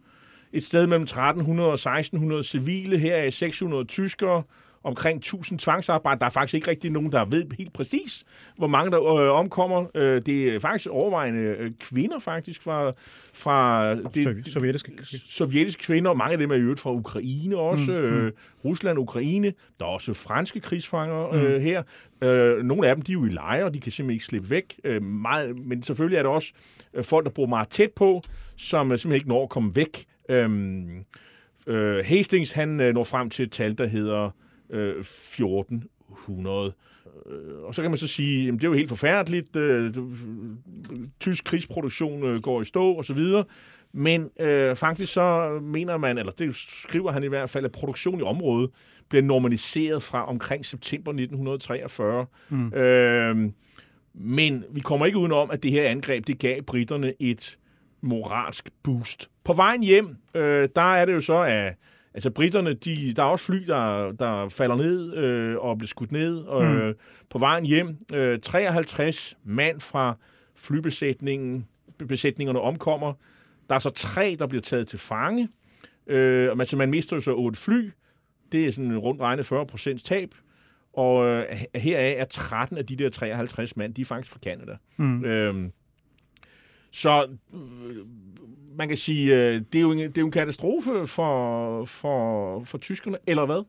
et 0.53 0.63
sted 0.63 0.87
mellem 0.87 1.03
1300 1.03 1.69
og 1.69 1.73
1600 1.73 2.43
civile, 2.43 2.97
her 2.97 3.15
er 3.15 3.29
600 3.29 3.85
tyskere, 3.85 4.43
omkring 4.83 5.17
1000 5.17 5.59
tvangsarbejde. 5.59 6.19
Der 6.19 6.25
er 6.25 6.29
faktisk 6.29 6.53
ikke 6.53 6.67
rigtig 6.67 6.91
nogen, 6.91 7.11
der 7.11 7.25
ved 7.25 7.45
helt 7.57 7.73
præcis, 7.73 8.23
hvor 8.57 8.67
mange 8.67 8.91
der 8.91 9.15
øh, 9.15 9.29
omkommer. 9.39 9.85
Øh, 9.95 10.21
det 10.25 10.55
er 10.55 10.59
faktisk 10.59 10.89
overvejende 10.89 11.39
øh, 11.39 11.71
kvinder 11.79 12.19
faktisk 12.19 12.61
fra, 12.63 12.91
fra 13.33 13.95
det, 13.95 14.47
sovjetiske. 14.53 14.91
sovjetiske 15.27 15.83
kvinder. 15.83 16.13
Mange 16.13 16.31
af 16.31 16.37
dem 16.37 16.51
er 16.51 16.55
i 16.55 16.59
øvrigt 16.59 16.79
fra 16.79 16.91
Ukraine 16.93 17.57
også. 17.57 17.91
Mm, 17.91 17.97
øh, 17.97 18.31
Rusland, 18.65 18.99
Ukraine. 18.99 19.53
Der 19.79 19.85
er 19.85 19.89
også 19.89 20.13
franske 20.13 20.59
krigsfanger 20.59 21.33
øh, 21.33 21.53
Mm. 21.55 21.61
her. 21.61 21.83
Øh, 22.21 22.63
nogle 22.63 22.87
af 22.87 22.95
dem 22.95 23.01
de 23.01 23.11
er 23.11 23.13
jo 23.13 23.25
i 23.25 23.29
lejre, 23.29 23.65
og 23.65 23.73
de 23.73 23.79
kan 23.79 23.91
simpelthen 23.91 24.13
ikke 24.15 24.25
slippe 24.25 24.49
væk. 24.49 24.79
Øh, 24.83 25.01
meget, 25.03 25.57
men 25.57 25.83
selvfølgelig 25.83 26.17
er 26.17 26.23
der 26.23 26.29
også 26.29 26.51
øh, 26.93 27.03
folk, 27.03 27.25
der 27.25 27.31
bor 27.31 27.45
meget 27.45 27.67
tæt 27.69 27.91
på, 27.91 28.21
som 28.57 28.91
øh, 28.91 28.97
simpelthen 28.97 29.15
ikke 29.15 29.29
når 29.29 29.43
at 29.43 29.49
komme 29.49 29.75
væk. 29.75 30.05
Øhm, 30.29 31.05
øh, 31.67 32.05
Hastings, 32.05 32.51
han 32.51 32.79
øh, 32.81 32.93
når 32.93 33.03
frem 33.03 33.29
til 33.29 33.43
et 33.43 33.51
tal, 33.51 33.77
der 33.77 33.87
hedder 33.87 34.29
øh, 34.71 34.99
1400. 34.99 36.73
Øh, 37.29 37.63
og 37.63 37.75
så 37.75 37.81
kan 37.81 37.91
man 37.91 37.97
så 37.97 38.07
sige, 38.07 38.47
at 38.47 38.53
det 38.53 38.63
er 38.63 38.67
jo 38.67 38.73
helt 38.73 38.89
forfærdeligt. 38.89 39.55
Øh, 39.55 39.95
du- 39.95 40.09
tysk 41.19 41.43
krigsproduktion 41.43 42.23
øh, 42.23 42.41
går 42.41 42.61
i 42.61 42.65
stå 42.65 42.91
og 42.93 43.05
så 43.05 43.13
videre. 43.13 43.43
Men 43.93 44.29
øh, 44.39 44.75
faktisk 44.75 45.13
så 45.13 45.59
mener 45.63 45.97
man, 45.97 46.17
eller 46.17 46.31
det 46.31 46.55
skriver 46.55 47.11
han 47.11 47.23
i 47.23 47.27
hvert 47.27 47.49
fald, 47.49 47.65
at 47.65 47.71
produktion 47.71 48.19
i 48.19 48.23
området 48.23 48.69
bliver 49.09 49.23
normaliseret 49.23 50.03
fra 50.03 50.25
omkring 50.29 50.65
september 50.65 51.11
1943. 51.11 52.25
Mm. 52.49 52.73
Øh, 52.73 53.51
men 54.13 54.63
vi 54.71 54.79
kommer 54.79 55.05
ikke 55.05 55.17
udenom, 55.17 55.51
at 55.51 55.63
det 55.63 55.71
her 55.71 55.89
angreb, 55.89 56.27
det 56.27 56.39
gav 56.39 56.61
britterne 56.61 57.13
et 57.19 57.57
moralsk 58.01 58.69
boost. 58.83 59.29
På 59.43 59.53
vejen 59.53 59.83
hjem, 59.83 60.15
øh, 60.35 60.69
der 60.75 60.95
er 60.95 61.05
det 61.05 61.13
jo 61.13 61.21
så, 61.21 61.37
at 61.37 61.73
altså 62.13 62.29
britterne, 62.29 62.73
de, 62.73 63.13
der 63.13 63.23
er 63.23 63.27
også 63.27 63.45
fly, 63.45 63.63
der, 63.67 64.11
der 64.11 64.49
falder 64.49 64.75
ned 64.75 65.13
øh, 65.17 65.57
og 65.57 65.77
bliver 65.77 65.87
skudt 65.87 66.11
ned. 66.11 66.37
Og, 66.37 66.63
Mm. 66.63 66.77
øh, 66.77 66.95
på 67.29 67.37
vejen 67.37 67.65
hjem, 67.65 67.97
øh, 68.13 68.39
53 68.39 69.37
mand 69.43 69.79
fra 69.79 70.17
flybesætningen, 70.55 71.67
besætningerne 72.07 72.59
omkommer. 72.61 73.13
Der 73.69 73.75
er 73.75 73.79
så 73.79 73.89
tre, 73.89 74.35
der 74.39 74.47
bliver 74.47 74.61
taget 74.61 74.87
til 74.87 74.99
fange. 74.99 75.49
Øh, 76.07 76.49
og 76.51 76.57
man, 76.77 76.89
mister 76.89 77.15
jo 77.15 77.21
så 77.21 77.33
otte 77.33 77.59
fly. 77.59 77.89
Det 78.51 78.67
er 78.67 78.71
sådan 78.71 78.97
rundt 78.97 79.21
regnet 79.21 79.45
40 79.45 79.65
procents 79.65 80.03
tab. 80.03 80.29
Og 80.93 81.25
øh, 81.27 81.45
heraf 81.75 82.15
er 82.17 82.25
13 82.25 82.77
af 82.77 82.85
de 82.85 82.95
der 82.95 83.09
53 83.09 83.77
mand, 83.77 83.93
de 83.93 84.01
er 84.01 84.05
faktisk 84.05 84.31
fra 84.33 84.39
Canada. 84.43 84.77
Mm. 84.97 85.25
Øhm, 85.25 85.71
så 86.91 87.27
øh, 87.53 87.95
man 88.77 88.87
kan 88.87 88.97
sige, 88.97 89.35
øh, 89.35 89.61
det 89.73 89.75
er 89.75 89.81
jo 89.81 89.91
en, 89.91 89.97
det 89.97 90.17
er 90.17 90.21
jo 90.21 90.25
en 90.25 90.31
katastrofe 90.31 91.07
for, 91.07 91.85
for, 91.85 92.63
for 92.63 92.77
tyskerne, 92.77 93.17
eller 93.27 93.45
hvad? 93.45 93.63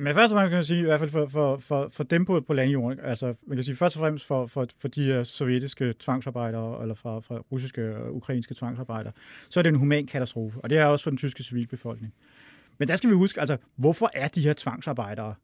Men 0.00 0.14
først 0.14 0.32
og 0.32 0.36
fremmest 0.36 0.50
kan 0.50 0.56
man 0.56 0.64
sige, 0.64 0.80
i 0.80 0.84
hvert 0.84 1.00
fald 1.00 1.10
for, 1.10 1.26
for, 1.26 1.56
for, 1.56 1.88
for 1.92 2.04
dem 2.04 2.24
på, 2.24 2.40
på 2.40 2.52
landjorden, 2.52 3.00
altså 3.00 3.34
man 3.46 3.56
kan 3.56 3.64
sige 3.64 3.76
først 3.76 3.96
og 3.96 4.00
fremmest 4.00 4.26
for, 4.26 4.46
for, 4.46 4.66
for 4.80 4.88
de 4.88 5.18
uh, 5.18 5.26
sovjetiske 5.26 5.94
tvangsarbejdere, 6.00 6.82
eller 6.82 6.94
fra, 6.94 7.20
fra 7.20 7.42
russiske 7.52 7.96
og 7.96 8.16
ukrainske 8.16 8.54
tvangsarbejdere, 8.54 9.12
så 9.48 9.60
er 9.60 9.62
det 9.62 9.70
en 9.70 9.78
human 9.78 10.06
katastrofe, 10.06 10.60
og 10.60 10.70
det 10.70 10.78
er 10.78 10.84
også 10.84 11.02
for 11.02 11.10
den 11.10 11.18
tyske 11.18 11.42
civilbefolkning. 11.42 12.14
Men 12.78 12.88
der 12.88 12.96
skal 12.96 13.10
vi 13.10 13.14
huske, 13.14 13.40
altså, 13.40 13.56
hvorfor 13.76 14.10
er 14.14 14.28
de 14.28 14.40
her 14.40 14.52
tvangsarbejdere 14.52 15.34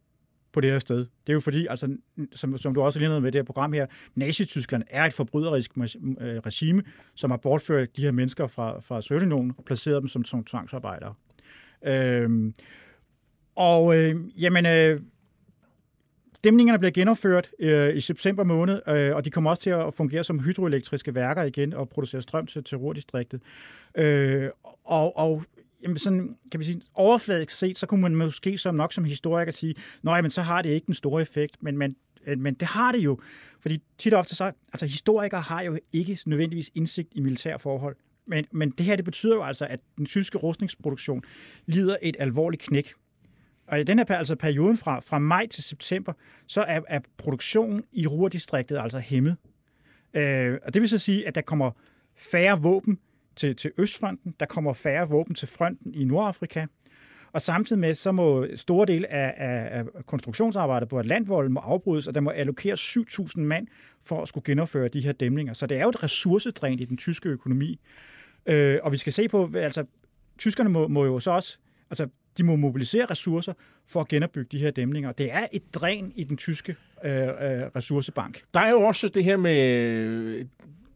på 0.53 0.61
det 0.61 0.71
her 0.71 0.79
sted? 0.79 0.99
Det 0.99 1.29
er 1.29 1.33
jo 1.33 1.41
fordi, 1.41 1.67
altså, 1.71 1.97
som, 2.33 2.59
som 2.59 2.75
du 2.75 2.83
også 2.83 2.99
lige 2.99 3.21
med 3.21 3.33
det 3.33 3.39
her 3.39 3.43
program 3.43 3.73
her, 3.73 3.87
Nazi-Tyskland 4.15 4.83
er 4.91 5.05
et 5.05 5.13
forbryderisk 5.13 5.71
øh, 5.77 5.85
regime, 6.21 6.83
som 7.15 7.31
har 7.31 7.39
bortført 7.39 7.97
de 7.97 8.03
her 8.03 8.11
mennesker 8.11 8.47
fra, 8.47 8.81
fra 8.81 9.03
Sovjetunionen 9.03 9.53
og 9.59 9.65
placeret 9.65 10.01
dem 10.01 10.09
som, 10.09 10.25
som 10.25 10.45
tvangsarbejdere. 10.45 11.15
Øhm, 11.87 12.55
og 13.57 13.97
øh, 13.97 14.17
jamen, 14.43 14.67
øh, 14.67 15.01
dæmningerne 16.45 16.79
bliver 16.79 16.93
genopført 16.93 17.51
øh, 17.59 17.97
i 17.97 18.01
september 18.01 18.45
måned, 18.45 18.81
øh, 18.89 19.15
og 19.17 19.25
de 19.25 19.31
kommer 19.31 19.51
også 19.51 19.63
til 19.63 19.71
at 19.71 19.95
fungere 19.95 20.25
som 20.25 20.41
hydroelektriske 20.41 21.15
værker 21.15 21.43
igen 21.43 21.73
og 21.73 21.89
producere 21.89 22.23
strøm 22.23 22.47
til, 22.47 22.65
Terrordistriktet. 22.65 23.43
Øh, 23.95 24.49
og, 24.85 25.19
og 25.19 25.45
jamen 25.83 25.99
sådan, 25.99 26.37
kan 26.51 26.61
vi 26.61 26.65
sige, 26.65 26.81
overfladisk 26.95 27.59
set, 27.59 27.79
så 27.79 27.87
kunne 27.87 28.01
man 28.01 28.15
måske 28.15 28.59
som 28.59 28.75
nok 28.75 28.93
som 28.93 29.05
historiker 29.05 29.53
sige, 29.53 29.75
nej, 30.03 30.23
men 30.23 30.31
så 30.31 30.43
har 30.43 30.63
det 30.63 30.71
ikke 30.71 30.87
den 30.87 30.95
store 30.95 31.23
effekt, 31.23 31.57
men, 31.63 31.79
men, 31.79 31.97
øh, 32.27 32.39
men 32.39 32.55
det 32.55 32.69
har 32.69 32.93
det 32.93 32.99
jo, 32.99 33.21
fordi 33.61 33.83
tit 33.99 34.15
og 34.15 34.19
ofte 34.19 34.35
så, 34.35 34.53
altså 34.73 34.87
historikere 34.87 35.41
har 35.41 35.63
jo 35.63 35.79
ikke 35.93 36.19
nødvendigvis 36.27 36.71
indsigt 36.75 37.09
i 37.13 37.21
militære 37.21 37.59
forhold, 37.59 37.97
men, 38.27 38.45
men 38.53 38.71
det 38.71 38.87
her, 38.87 38.97
det 38.97 39.05
betyder 39.05 39.35
jo 39.35 39.43
altså, 39.43 39.67
at 39.67 39.81
den 39.99 40.07
tyske 40.07 40.39
rustningsproduktion 40.39 41.23
lider 41.67 41.97
et 42.03 42.17
alvorligt 42.19 42.63
knæk. 42.63 42.93
Og 43.67 43.81
i 43.81 43.85
den 43.85 43.99
her 43.99 44.05
per- 44.05 44.15
altså 44.15 44.37
perioden 44.37 44.77
fra, 44.77 45.01
fra 45.01 45.19
maj 45.19 45.47
til 45.47 45.63
september, 45.63 46.13
så 46.47 46.63
er, 46.63 46.81
er 46.89 47.01
produktionen 47.19 47.85
i 47.93 48.07
Ruhrdistriktet 48.07 48.79
altså 48.79 48.99
hæmmet. 48.99 49.37
Øh, 50.15 50.59
og 50.65 50.75
det 50.75 50.83
vil 50.83 50.89
så 50.89 50.99
sige, 50.99 51.27
at 51.27 51.35
der 51.35 51.41
kommer 51.41 51.71
færre 52.17 52.61
våben 52.61 52.99
til, 53.37 53.57
til 53.57 53.73
Østfronten, 53.79 54.35
der 54.41 54.47
kommer 54.47 54.73
færre 54.73 55.09
våben 55.09 55.35
til 55.35 55.49
fronten 55.49 55.95
i 55.95 56.05
Nordafrika, 56.05 56.67
og 57.33 57.43
samtidig 57.43 57.81
med, 57.81 57.95
så 57.95 58.13
må 58.13 58.47
store 58.57 58.87
dele 58.87 59.13
af, 59.13 59.35
af, 59.37 59.79
af 59.79 60.07
konstruktionsarbejdet 60.07 60.89
på 60.89 60.99
Atlantvolden 60.99 61.53
må 61.53 61.61
afbrydes, 61.61 62.07
og 62.07 62.15
der 62.15 62.21
må 62.21 62.31
allokeres 62.31 62.81
7.000 62.81 63.41
mand 63.41 63.67
for 64.03 64.23
at 64.23 64.29
skulle 64.29 64.45
genopføre 64.45 64.89
de 64.89 65.01
her 65.01 65.13
dæmninger. 65.13 65.53
Så 65.53 65.67
det 65.67 65.79
er 65.79 65.83
jo 65.83 65.89
et 65.89 66.03
ressourcedræn 66.03 66.79
i 66.79 66.85
den 66.85 66.97
tyske 66.97 67.29
økonomi. 67.29 67.81
Øh, 68.47 68.79
og 68.83 68.93
vi 68.93 68.97
skal 68.97 69.13
se 69.13 69.29
på, 69.29 69.51
altså, 69.55 69.85
tyskerne 70.39 70.71
må, 70.71 70.89
må 70.89 71.05
jo 71.05 71.21
så 71.21 71.31
også, 71.31 71.59
altså, 71.91 72.09
de 72.39 72.45
må 72.45 72.57
mobilisere 72.57 73.07
ressourcer 73.07 73.53
for 73.87 74.01
at 74.01 74.09
genopbygge 74.09 74.49
de 74.53 74.59
her 74.59 74.71
dæmninger. 74.71 75.13
Det 75.13 75.33
er 75.33 75.47
et 75.53 75.75
dræn 75.75 76.13
i 76.17 76.25
den 76.25 76.37
tyske 76.37 76.77
øh, 77.05 77.13
øh, 77.13 77.29
ressourcebank. 77.77 78.43
Der 78.55 78.61
er 78.61 78.71
jo 78.71 78.81
også 78.81 79.09
det 79.09 79.25
her 79.25 79.37
med... 79.37 80.45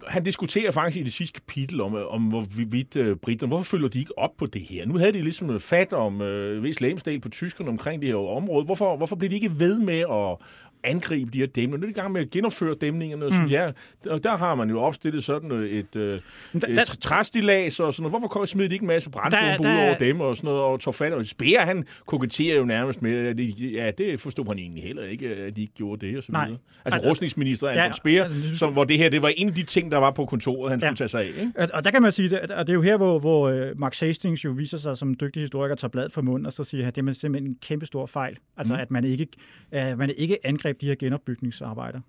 Han 0.06 0.24
diskuterer 0.24 0.70
faktisk 0.70 1.00
i 1.00 1.04
det 1.04 1.12
sidste 1.12 1.40
kapitel 1.40 1.80
om, 1.80 1.94
om 1.94 2.22
hvorvidt 2.22 2.96
øh, 2.96 3.16
britterne, 3.16 3.48
hvorfor 3.48 3.64
følger 3.64 3.88
de 3.88 3.98
ikke 3.98 4.18
op 4.18 4.36
på 4.38 4.46
det 4.46 4.62
her? 4.62 4.86
Nu 4.86 4.98
havde 4.98 5.12
de 5.12 5.22
ligesom 5.22 5.46
noget 5.46 5.62
fat 5.62 5.92
om 5.92 6.22
øh, 6.22 6.62
vis 6.62 6.80
lægemsdel 6.80 7.20
på 7.20 7.28
tyskerne 7.28 7.70
omkring 7.70 8.02
det 8.02 8.08
her 8.08 8.16
område. 8.16 8.64
Hvorfor, 8.64 8.96
hvorfor 8.96 9.16
bliver 9.16 9.28
de 9.28 9.34
ikke 9.34 9.58
ved 9.58 9.78
med 9.78 9.98
at 9.98 10.46
angribe 10.86 11.30
de 11.30 11.38
her 11.38 11.46
dæmninger? 11.46 11.76
Nu 11.78 11.82
er 11.82 11.86
de 11.86 11.90
i 11.90 12.00
gang 12.00 12.12
med 12.12 12.20
at 12.20 12.30
genopføre 12.30 12.74
dæmningerne, 12.80 13.24
og, 13.26 13.32
Mm. 13.34 13.40
mm. 13.42 13.46
ja, 13.46 13.70
og 14.10 14.24
der 14.24 14.36
har 14.36 14.54
man 14.54 14.70
jo 14.70 14.80
opstillet 14.80 15.24
sådan 15.24 15.50
et, 15.52 15.94
Men 15.94 16.62
der- 16.62 16.82
et 16.82 16.96
træstilas 17.00 17.80
og 17.80 17.94
sådan 17.94 18.10
noget. 18.10 18.22
Hvorfor 18.22 18.44
smider 18.44 18.68
de 18.68 18.74
ikke 18.74 18.82
en 18.82 18.86
masse 18.86 19.10
brandbomber 19.10 19.70
ud 19.72 19.86
over 19.86 19.98
dem 19.98 20.20
og 20.20 20.36
sådan 20.36 20.48
noget, 20.48 20.62
og 20.62 20.80
tog 20.80 20.94
fat? 20.94 21.12
Og 21.12 21.26
Speer, 21.26 21.60
han 21.60 21.84
koketterer 22.06 22.56
jo 22.58 22.64
nærmest 22.64 23.02
med, 23.02 23.26
at 23.26 23.38
de, 23.38 23.44
ja, 23.72 23.90
det 23.98 24.20
forstod 24.20 24.46
han 24.46 24.58
egentlig 24.58 24.82
heller 24.82 25.02
ikke, 25.04 25.28
at 25.28 25.56
de 25.56 25.60
ikke 25.60 25.74
gjorde 25.74 26.06
det 26.06 26.16
og 26.16 26.22
så 26.22 26.32
Nej. 26.32 26.44
videre. 26.46 26.58
Altså 26.84 26.96
Altså- 26.96 27.08
rustningsminister 27.10 27.68
Ja, 27.68 27.84
Anton 27.84 27.96
Speer, 27.96 28.24
altså, 28.24 28.56
som, 28.56 28.72
hvor 28.72 28.84
det 28.84 28.98
her, 28.98 29.08
det 29.08 29.22
var 29.22 29.28
en 29.36 29.48
af 29.48 29.54
de 29.54 29.62
ting, 29.62 29.90
der 29.92 29.98
var 29.98 30.10
på 30.10 30.24
kontoret, 30.26 30.70
han 30.70 30.80
Ja. 30.80 30.86
skulle 30.86 30.96
tage 30.96 31.08
sig 31.08 31.20
af. 31.20 31.26
Ikke? 31.26 31.52
Og, 31.58 31.68
og 31.74 31.84
der 31.84 31.90
kan 31.90 32.02
man 32.02 32.12
sige, 32.12 32.38
at- 32.38 32.50
og 32.50 32.66
det 32.66 32.72
er 32.72 32.74
jo 32.74 32.82
her, 32.82 32.96
hvor, 32.96 33.18
hvor 33.18 33.48
øh, 33.48 33.78
Max 33.78 34.00
Hastings 34.00 34.44
jo 34.44 34.50
viser 34.50 34.78
sig 34.78 34.96
som 34.96 35.14
dygtig 35.20 35.42
historiker, 35.42 35.74
tager 35.74 35.90
blad 35.90 36.10
for 36.10 36.22
munden, 36.22 36.46
og 36.46 36.52
så 36.52 36.64
siger, 36.64 36.86
at 36.88 36.96
det 36.96 37.08
er 37.08 37.12
simpelthen 37.12 37.50
en 37.50 37.56
kæmpe 37.62 37.86
stor 37.86 38.06
fejl. 38.06 38.36
Altså, 38.56 38.72
Mm. 38.74 38.80
at 38.80 38.90
man 38.90 39.04
ikke, 39.04 39.26
at 39.72 39.98
man 39.98 40.10
ikke 40.18 40.38
angreb 40.46 40.75
de 40.80 40.86
her 40.86 40.94
genopbygningsarbejder. 40.94 42.00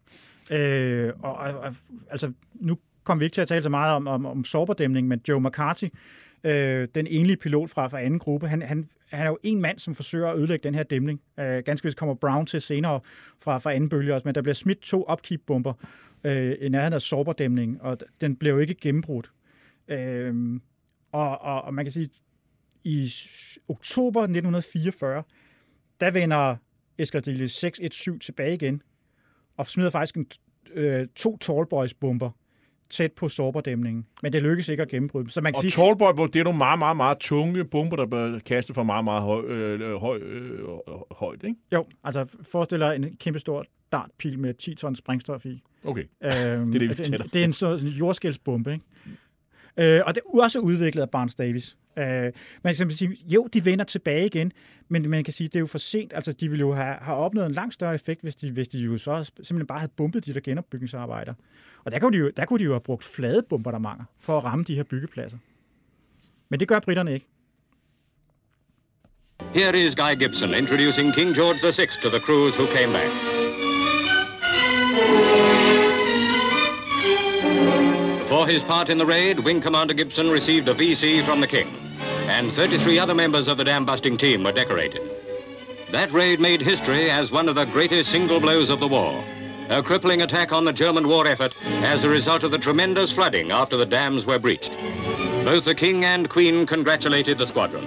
Øh, 0.52 1.14
og, 1.20 1.36
og, 1.36 1.74
altså, 2.10 2.32
nu 2.54 2.78
kom 3.04 3.20
vi 3.20 3.26
ikke 3.26 3.34
til 3.34 3.42
at 3.42 3.48
tale 3.48 3.64
så 3.64 3.70
meget 3.70 3.94
om, 3.96 4.08
om, 4.08 4.26
om 4.26 4.44
sårberdæmning, 4.44 5.08
men 5.08 5.22
Joe 5.28 5.42
McCarthy, 5.42 5.88
øh, 6.44 6.88
den 6.96 7.08
enlige 7.08 7.38
pilot 7.38 7.70
fra, 7.70 7.88
fra 7.88 8.02
anden 8.02 8.20
gruppe, 8.20 8.48
han, 8.48 8.62
han, 8.62 8.90
han 9.10 9.26
er 9.26 9.30
jo 9.30 9.38
en 9.44 9.62
mand, 9.62 9.80
som 9.80 9.96
forsøger 9.96 10.28
at 10.28 10.38
ødelægge 10.38 10.64
den 10.64 10.76
her 10.76 10.84
dæmning. 10.84 11.22
Øh, 11.40 11.64
ganske 11.64 11.86
vist 11.86 11.98
kommer 11.98 12.16
Brown 12.16 12.46
til 12.46 12.62
senere 12.62 13.00
fra, 13.40 13.58
fra 13.58 13.74
anden 13.74 13.90
bølge 13.90 14.14
også, 14.14 14.28
men 14.28 14.36
der 14.36 14.42
bliver 14.42 14.54
smidt 14.54 14.80
to 14.80 15.12
upkeep-bomber 15.12 15.74
øh, 16.24 16.56
i 16.62 16.70
nærheden 16.70 16.94
af 16.94 17.02
sårberdæmningen, 17.02 17.78
og 17.82 17.98
den 18.22 18.36
blev 18.36 18.54
jo 18.54 18.60
ikke 18.60 18.76
gennembrudt. 18.76 19.32
Øh, 19.88 20.60
og, 21.12 21.42
og, 21.42 21.62
og 21.62 21.74
man 21.74 21.86
kan 21.86 21.92
sige, 21.92 22.10
i 22.84 23.12
oktober 23.68 24.22
1944, 24.22 25.24
der 26.00 26.12
vender 26.12 26.56
Eskadrille 27.00 27.50
617 27.50 28.20
tilbage 28.20 28.54
igen, 28.54 28.82
og 29.58 29.68
smider 29.68 29.90
faktisk 29.90 30.16
en, 30.18 30.28
øh, 30.74 31.08
to 31.16 31.38
Tallboys-bomber 31.42 32.30
tæt 32.90 33.12
på 33.12 33.30
sårberdæmningen. 33.30 34.06
Men 34.24 34.34
det 34.34 34.42
lykkes 34.42 34.70
ikke 34.70 34.84
at 34.84 34.90
gennembryde 34.90 35.24
dem. 35.24 35.30
Så 35.30 35.42
man 35.42 35.54
kan 35.54 35.58
Og 35.58 35.62
sige, 35.62 35.72
Tallboy, 35.72 36.28
det 36.34 36.40
er 36.40 36.44
nogle 36.44 36.58
meget, 36.58 36.80
meget, 36.80 36.98
meget 36.98 37.18
tunge 37.20 37.66
bomber, 37.66 37.96
der 37.96 38.06
bliver 38.06 38.40
kastet 38.40 38.76
fra 38.76 38.84
meget, 38.84 39.04
meget 39.04 39.24
høj, 39.24 39.46
øh, 39.46 39.96
høj, 39.96 40.18
øh, 40.18 40.60
højt, 41.12 41.44
ikke? 41.44 41.56
jo, 41.74 41.86
altså 42.04 42.26
forestil 42.52 42.80
dig 42.80 42.96
en 42.96 43.16
kæmpe 43.20 43.40
stor 43.40 43.66
dartpil 43.92 44.40
med 44.40 44.54
10 44.54 44.76
tons 44.76 44.98
sprængstof 45.00 45.46
i. 45.46 45.64
Okay. 45.86 46.04
Øhm, 46.24 46.32
Det 46.32 46.36
er 46.36 46.64
det, 46.72 46.82
vi 46.82 46.88
det, 46.88 46.98
taler 46.98 47.24
om. 47.24 47.30
det 47.30 47.42
er 47.42 47.46
en 47.46 47.54
sådan 47.54 47.88
jordskældsbombe, 47.88 48.74
ikke? 48.74 48.86
Øh, 49.78 50.02
og 50.06 50.16
det 50.16 50.22
er 50.34 50.42
også 50.42 50.60
udviklet 50.60 51.02
af 51.02 51.10
Barnes 51.10 51.36
Davis. 51.36 51.78
Øh, 51.98 52.32
man 52.64 52.76
kan 52.76 52.92
sige, 52.92 53.18
jo, 53.26 53.48
de 53.54 53.66
vender 53.66 53.86
tilbage 53.86 54.26
igen, 54.26 54.52
men 54.90 55.10
man 55.10 55.24
kan 55.24 55.34
sige, 55.34 55.48
det 55.48 55.56
er 55.56 55.60
jo 55.60 55.66
for 55.66 55.78
sent. 55.78 56.14
Altså, 56.14 56.32
de 56.32 56.50
ville 56.50 56.62
jo 56.62 56.74
have, 56.74 56.96
have 57.02 57.18
opnået 57.18 57.46
en 57.46 57.52
langt 57.52 57.74
større 57.74 57.96
effekt, 57.96 58.22
hvis 58.22 58.36
de, 58.36 58.52
hvis 58.52 58.68
de 58.68 58.80
jo 58.80 58.98
så 58.98 59.24
simpelthen 59.24 59.68
bare 59.68 59.80
havde 59.80 59.92
bumpet 59.98 60.26
de 60.26 60.34
der 60.34 60.40
genopbygningsarbejder. 60.40 61.34
Og 61.84 61.92
der 61.92 62.00
kunne 62.00 62.18
de 62.18 62.24
jo, 62.24 62.32
der 62.38 62.46
kunne 62.46 62.60
de 62.60 62.64
jo 62.64 62.72
have 62.72 62.82
brugt 62.82 63.04
flade 63.04 63.44
bombardementer 63.50 64.06
for 64.20 64.38
at 64.38 64.44
ramme 64.44 64.66
de 64.66 64.76
her 64.76 64.84
byggepladser. 64.84 65.38
Men 66.50 66.60
det 66.60 66.68
gør 66.68 66.80
britterne 66.80 67.14
ikke. 67.14 67.28
Here 69.54 69.78
is 69.78 69.96
Guy 69.96 70.16
Gibson 70.20 70.50
introducing 70.54 71.14
King 71.14 71.36
George 71.36 71.60
VI 71.64 71.88
to 72.04 72.10
the 72.10 72.20
crews 72.20 72.56
who 72.58 72.66
came 72.68 72.94
back. 72.94 73.37
His 78.48 78.62
part 78.62 78.90
in 78.90 78.98
the 78.98 79.06
raid, 79.06 79.42
Wing 79.42 79.60
Commander 79.60 79.94
Gibson 79.94 80.32
received 80.32 80.70
a 80.70 80.74
VC 80.74 81.22
from 81.26 81.42
the 81.42 81.48
King, 81.48 81.68
and 82.30 82.50
33 82.54 82.98
other 82.98 83.14
members 83.14 83.50
of 83.50 83.58
the 83.58 83.66
dam-busting 83.66 84.16
team 84.16 84.42
were 84.42 84.54
decorated. 84.54 85.02
That 85.92 86.14
raid 86.14 86.40
made 86.40 86.62
history 86.62 87.12
as 87.12 87.30
one 87.30 87.50
of 87.50 87.56
the 87.56 87.66
greatest 87.66 88.10
single 88.10 88.40
blows 88.40 88.70
of 88.70 88.80
the 88.80 88.88
war, 88.88 89.22
a 89.70 89.84
crippling 89.84 90.22
attack 90.22 90.54
on 90.54 90.64
the 90.64 90.72
German 90.72 91.10
war 91.10 91.28
effort 91.28 91.54
as 91.84 92.06
a 92.06 92.10
result 92.10 92.44
of 92.44 92.52
the 92.52 92.58
tremendous 92.58 93.12
flooding 93.12 93.52
after 93.52 93.76
the 93.76 93.86
dams 93.86 94.26
were 94.26 94.40
breached. 94.40 94.72
Both 95.44 95.66
the 95.66 95.76
King 95.76 96.06
and 96.06 96.30
Queen 96.30 96.66
congratulated 96.66 97.38
the 97.38 97.48
squadron. 97.48 97.86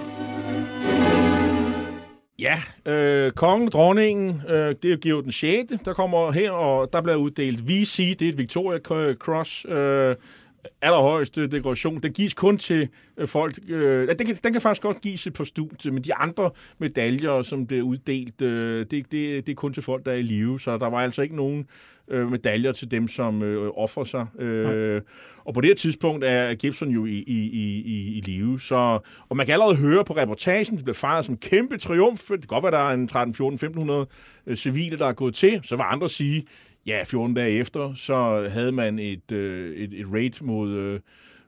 Ja, 2.39 2.61
øh, 2.85 3.31
kongen, 3.31 3.69
dronningen, 3.69 4.41
øh, 4.49 4.75
det 4.83 5.05
er 5.05 5.21
den 5.21 5.31
6., 5.31 5.73
der 5.85 5.93
kommer 5.93 6.31
her, 6.31 6.51
og 6.51 6.93
der 6.93 7.01
bliver 7.01 7.15
uddelt 7.15 7.67
VC, 7.67 8.17
det 8.17 8.25
er 8.25 8.29
et 8.29 8.37
Victoria 8.37 8.79
Cross, 9.13 9.65
øh, 9.69 10.15
allerhøjeste 10.81 11.47
dekoration. 11.47 11.99
Den 11.99 12.13
gives 12.13 12.33
kun 12.33 12.57
til 12.57 12.89
øh, 13.17 13.27
folk... 13.27 13.59
Øh, 13.67 14.07
den, 14.07 14.25
kan, 14.25 14.37
den 14.43 14.53
kan 14.53 14.61
faktisk 14.61 14.81
godt 14.81 15.01
gives 15.01 15.27
på 15.33 15.45
studiet, 15.45 15.93
men 15.93 16.03
de 16.03 16.15
andre 16.15 16.51
medaljer, 16.77 17.41
som 17.41 17.67
bliver 17.67 17.83
uddelt, 17.83 18.41
øh, 18.41 18.79
det, 18.79 18.91
det, 18.91 19.47
det 19.47 19.49
er 19.49 19.55
kun 19.55 19.73
til 19.73 19.83
folk, 19.83 20.05
der 20.05 20.11
er 20.11 20.15
i 20.15 20.21
live. 20.21 20.59
Så 20.59 20.77
der 20.77 20.89
var 20.89 20.97
altså 20.97 21.21
ikke 21.21 21.35
nogen 21.35 21.65
øh, 22.07 22.31
medaljer 22.31 22.71
til 22.71 22.91
dem, 22.91 23.07
som 23.07 23.43
øh, 23.43 23.71
offrer 23.75 24.03
sig. 24.03 24.41
Øh, 24.41 25.01
og 25.45 25.53
på 25.53 25.61
det 25.61 25.67
her 25.67 25.75
tidspunkt 25.75 26.23
er 26.25 26.53
Gibson 26.53 26.89
jo 26.89 27.05
i, 27.05 27.23
i, 27.27 27.49
i, 27.85 28.17
i 28.17 28.21
live. 28.21 28.59
Så, 28.59 28.99
og 29.29 29.37
man 29.37 29.45
kan 29.45 29.53
allerede 29.53 29.75
høre 29.75 30.05
på 30.05 30.13
reportagen, 30.13 30.75
det 30.75 30.83
bliver 30.83 30.93
fejret 30.93 31.25
som 31.25 31.37
kæmpe 31.37 31.77
triumf. 31.77 32.21
Det 32.21 32.39
kan 32.39 32.47
godt 32.47 32.63
være, 32.63 32.71
der 32.71 32.89
er 32.89 32.93
en 32.93 33.07
13, 33.07 33.33
14, 33.35 33.53
1500 33.53 34.07
øh, 34.47 34.55
civile, 34.55 34.97
der 34.97 35.07
er 35.07 35.13
gået 35.13 35.35
til. 35.35 35.59
Så 35.63 35.75
var 35.75 35.83
andre 35.83 36.09
sige, 36.09 36.45
ja, 36.85 37.03
14 37.03 37.33
dage 37.33 37.59
efter, 37.59 37.93
så 37.93 38.49
havde 38.51 38.71
man 38.71 38.99
et, 38.99 39.31
øh, 39.31 39.75
et, 39.75 39.93
et 39.93 40.05
raid 40.13 40.41
mod, 40.41 40.71
øh, 40.71 40.99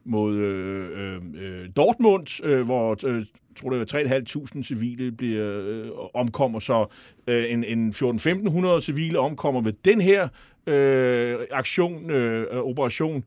mod 0.06 0.36
øh, 0.36 0.90
øh, 0.94 1.22
øh 1.36 1.70
Dortmund, 1.76 2.46
øh, 2.46 2.66
hvor 2.66 3.08
øh, 3.08 3.26
tror 3.56 3.70
det 3.70 3.80
var 3.80 4.20
3.500 4.56 4.64
civile 4.64 5.12
bliver 5.12 5.62
øh, 5.66 5.90
omkommer, 6.14 6.60
så 6.60 6.86
øh, 7.28 7.52
en, 7.52 7.64
en 7.64 7.90
14-1500 7.90 8.82
civile 8.82 9.20
omkommer 9.20 9.62
ved 9.62 9.74
den 9.86 10.02
her 10.02 10.28
øh, 10.68 11.40
aktion, 11.52 12.12
øh, 12.12 12.58
operation. 12.58 13.24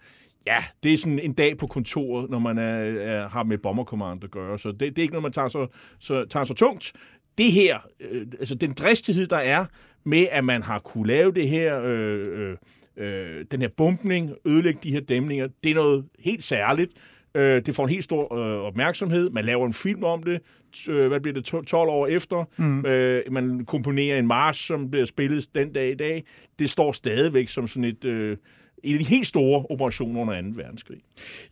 Ja, 0.47 0.65
det 0.83 0.93
er 0.93 0.97
sådan 0.97 1.19
en 1.19 1.33
dag 1.33 1.59
på 1.59 1.67
kontoret, 1.67 2.31
når 2.31 2.39
man 2.39 2.59
er, 2.59 3.01
er, 3.01 3.29
har 3.29 3.43
med 3.43 3.59
bomberkommando 3.59 4.25
at 4.25 4.31
gøre, 4.31 4.59
så 4.59 4.73
det, 4.73 4.81
det 4.81 4.99
er 4.99 5.03
ikke 5.03 5.13
noget, 5.15 5.23
man 5.23 5.33
tager 5.33 5.49
så, 5.49 5.67
så, 5.99 6.25
tager 6.25 6.45
så 6.45 6.55
tungt. 6.55 6.93
Det 7.39 7.53
her, 7.53 7.79
øh, 8.01 8.27
altså 8.39 8.55
den 8.55 8.73
dristighed, 8.73 9.27
der 9.27 9.37
er 9.37 9.65
med, 10.07 10.27
at 10.31 10.45
man 10.45 10.63
har 10.63 10.79
kunne 10.79 11.07
lave 11.07 11.33
det 11.33 11.49
her, 11.49 11.83
øh, 11.85 12.57
øh, 12.97 13.45
den 13.51 13.61
her 13.61 13.69
bumpning, 13.77 14.33
ødelægge 14.45 14.81
de 14.83 14.91
her 14.93 15.01
dæmninger, 15.01 15.49
det 15.65 15.71
er 15.71 15.75
noget 15.75 16.05
helt 16.19 16.45
særligt. 16.45 16.93
Øh, 17.35 17.63
det 17.67 17.75
får 17.75 17.85
en 17.85 17.91
helt 17.91 18.05
stor 18.05 18.35
øh, 18.35 18.63
opmærksomhed. 18.63 19.31
Man 19.31 19.45
laver 19.45 19.67
en 19.67 19.73
film 19.73 20.05
om 20.05 20.23
det, 20.23 20.41
øh, 20.89 21.09
hvad 21.09 21.21
bliver 21.21 21.35
det, 21.35 21.45
12 21.45 21.75
år 21.75 22.07
efter. 22.07 22.45
Mm. 22.57 22.87
Øh, 22.87 23.23
man 23.31 23.65
komponerer 23.65 24.19
en 24.19 24.27
march, 24.27 24.67
som 24.67 24.91
bliver 24.91 25.07
spillet 25.07 25.47
den 25.55 25.73
dag 25.73 25.91
i 25.91 25.95
dag. 25.95 26.25
Det 26.59 26.71
står 26.71 26.93
stadigvæk 26.93 27.49
som 27.49 27.69
sådan 27.69 27.85
et... 27.85 28.05
Øh, 28.05 28.37
en 28.87 28.95
af 28.95 28.99
de 28.99 29.09
helt 29.09 29.27
store 29.27 29.67
operationer 29.71 30.21
under 30.21 30.43
2. 30.43 30.49
verdenskrig. 30.55 30.99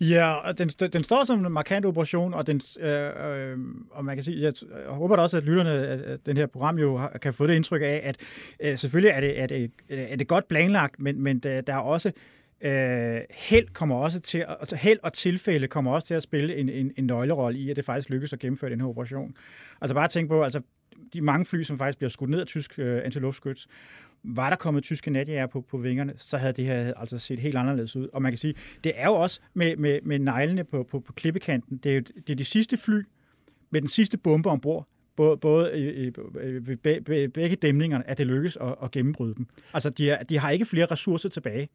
Ja, 0.01 0.35
den, 0.59 0.69
den 0.69 1.05
står 1.05 1.25
som 1.25 1.47
en 1.47 1.53
markant 1.53 1.87
operation, 1.87 2.35
og, 2.35 2.47
den, 2.47 2.61
øh, 2.81 2.91
øh, 2.91 3.59
og 3.91 4.05
man 4.05 4.17
kan 4.17 4.23
sige, 4.23 4.43
jeg, 4.43 4.53
jeg 4.87 4.95
håber 4.95 5.17
da 5.17 5.23
også, 5.23 5.37
at 5.37 5.45
lytterne 5.45 5.71
af 5.71 6.19
den 6.27 6.37
her 6.37 6.47
program 6.47 6.79
jo 6.79 7.01
kan 7.23 7.35
få 7.35 7.47
det 7.47 7.55
indtryk 7.55 7.83
af, 7.83 8.01
at 8.05 8.17
øh, 8.61 8.79
selvfølgelig 8.79 9.11
er 9.11 9.21
det, 9.21 9.41
er, 9.41 9.47
det, 9.47 9.71
er 9.89 10.17
det 10.17 10.29
godt 10.29 10.49
planlagt, 10.49 11.01
men, 11.01 11.21
men 11.21 11.39
der, 11.39 11.61
der 11.61 11.75
er 11.75 11.79
også 11.79 12.13
øh, 12.61 13.21
held 13.31 13.69
kommer 13.73 13.97
også 13.97 14.21
til, 14.21 14.45
altså 14.61 14.77
held 14.77 14.99
og 15.03 15.13
tilfælde 15.13 15.69
kommer 15.69 15.93
også 15.93 16.07
til 16.07 16.15
at 16.15 16.23
spille 16.23 16.57
en, 16.57 16.69
en, 16.69 16.93
en 16.97 17.05
nøglerolle 17.05 17.59
i, 17.59 17.71
at 17.71 17.77
det 17.77 17.85
faktisk 17.85 18.11
lykkes 18.11 18.33
at 18.33 18.39
gennemføre 18.39 18.71
den 18.71 18.81
her 18.81 18.89
operation. 18.89 19.35
Altså 19.81 19.95
bare 19.95 20.09
tænk 20.09 20.29
på, 20.29 20.43
altså 20.43 20.61
de 21.13 21.21
mange 21.21 21.45
fly, 21.45 21.63
som 21.63 21.79
faktisk 21.79 21.99
bliver 21.99 22.11
skudt 22.11 22.31
ned 22.31 22.41
af 22.41 22.47
tysk 22.47 22.79
øh, 22.79 23.01
antiluftskyts, 23.05 23.67
var 24.25 24.49
der 24.51 24.57
kommet 24.57 24.83
tyske 24.83 25.11
natjager 25.11 25.47
på, 25.47 25.61
på 25.61 25.79
vingerne, 25.79 26.13
så 26.17 26.37
havde 26.37 26.53
det 26.53 26.65
her 26.65 26.95
altså 26.95 27.19
set 27.19 27.39
helt 27.39 27.57
anderledes 27.57 27.97
ud. 27.97 28.09
Og 28.13 28.23
man 28.23 28.33
kan 28.33 28.39
sige, 28.39 28.55
det 28.85 28.93
er 28.97 29.07
jo 29.07 29.15
også 29.15 29.41
med, 29.55 29.77
med, 29.77 30.01
med 30.03 30.19
neglene 30.19 30.65
på, 30.65 30.83
på, 30.91 31.01
på 31.01 31.13
klippekanten, 31.13 31.77
det 31.77 31.91
er 31.91 31.97
jo 31.97 32.01
det 32.01 32.31
er 32.31 32.37
de 32.37 32.45
sidste 32.45 32.77
fly 32.77 33.03
med 33.71 33.81
den 33.81 33.89
sidste 33.89 34.19
bombe 34.19 34.51
ombord, 34.51 34.89
både, 35.17 35.71
øh, 35.73 36.07
øh, 36.07 36.13
både 36.13 36.45
øh, 36.45 36.69
ved 36.69 37.29
begge 37.29 37.57
dæmningerne, 37.57 38.09
at 38.09 38.19
det 38.19 38.27
lykkes 38.27 38.57
at, 38.57 38.75
at 38.83 38.91
gennembryde 38.91 39.35
dem. 39.35 39.47
Altså, 39.75 39.91
de, 39.91 40.11
er, 40.11 40.23
de 40.23 40.39
har 40.39 40.51
ikke 40.51 40.65
flere 40.65 40.87
ressourcer 40.87 41.29
tilbage. 41.29 41.69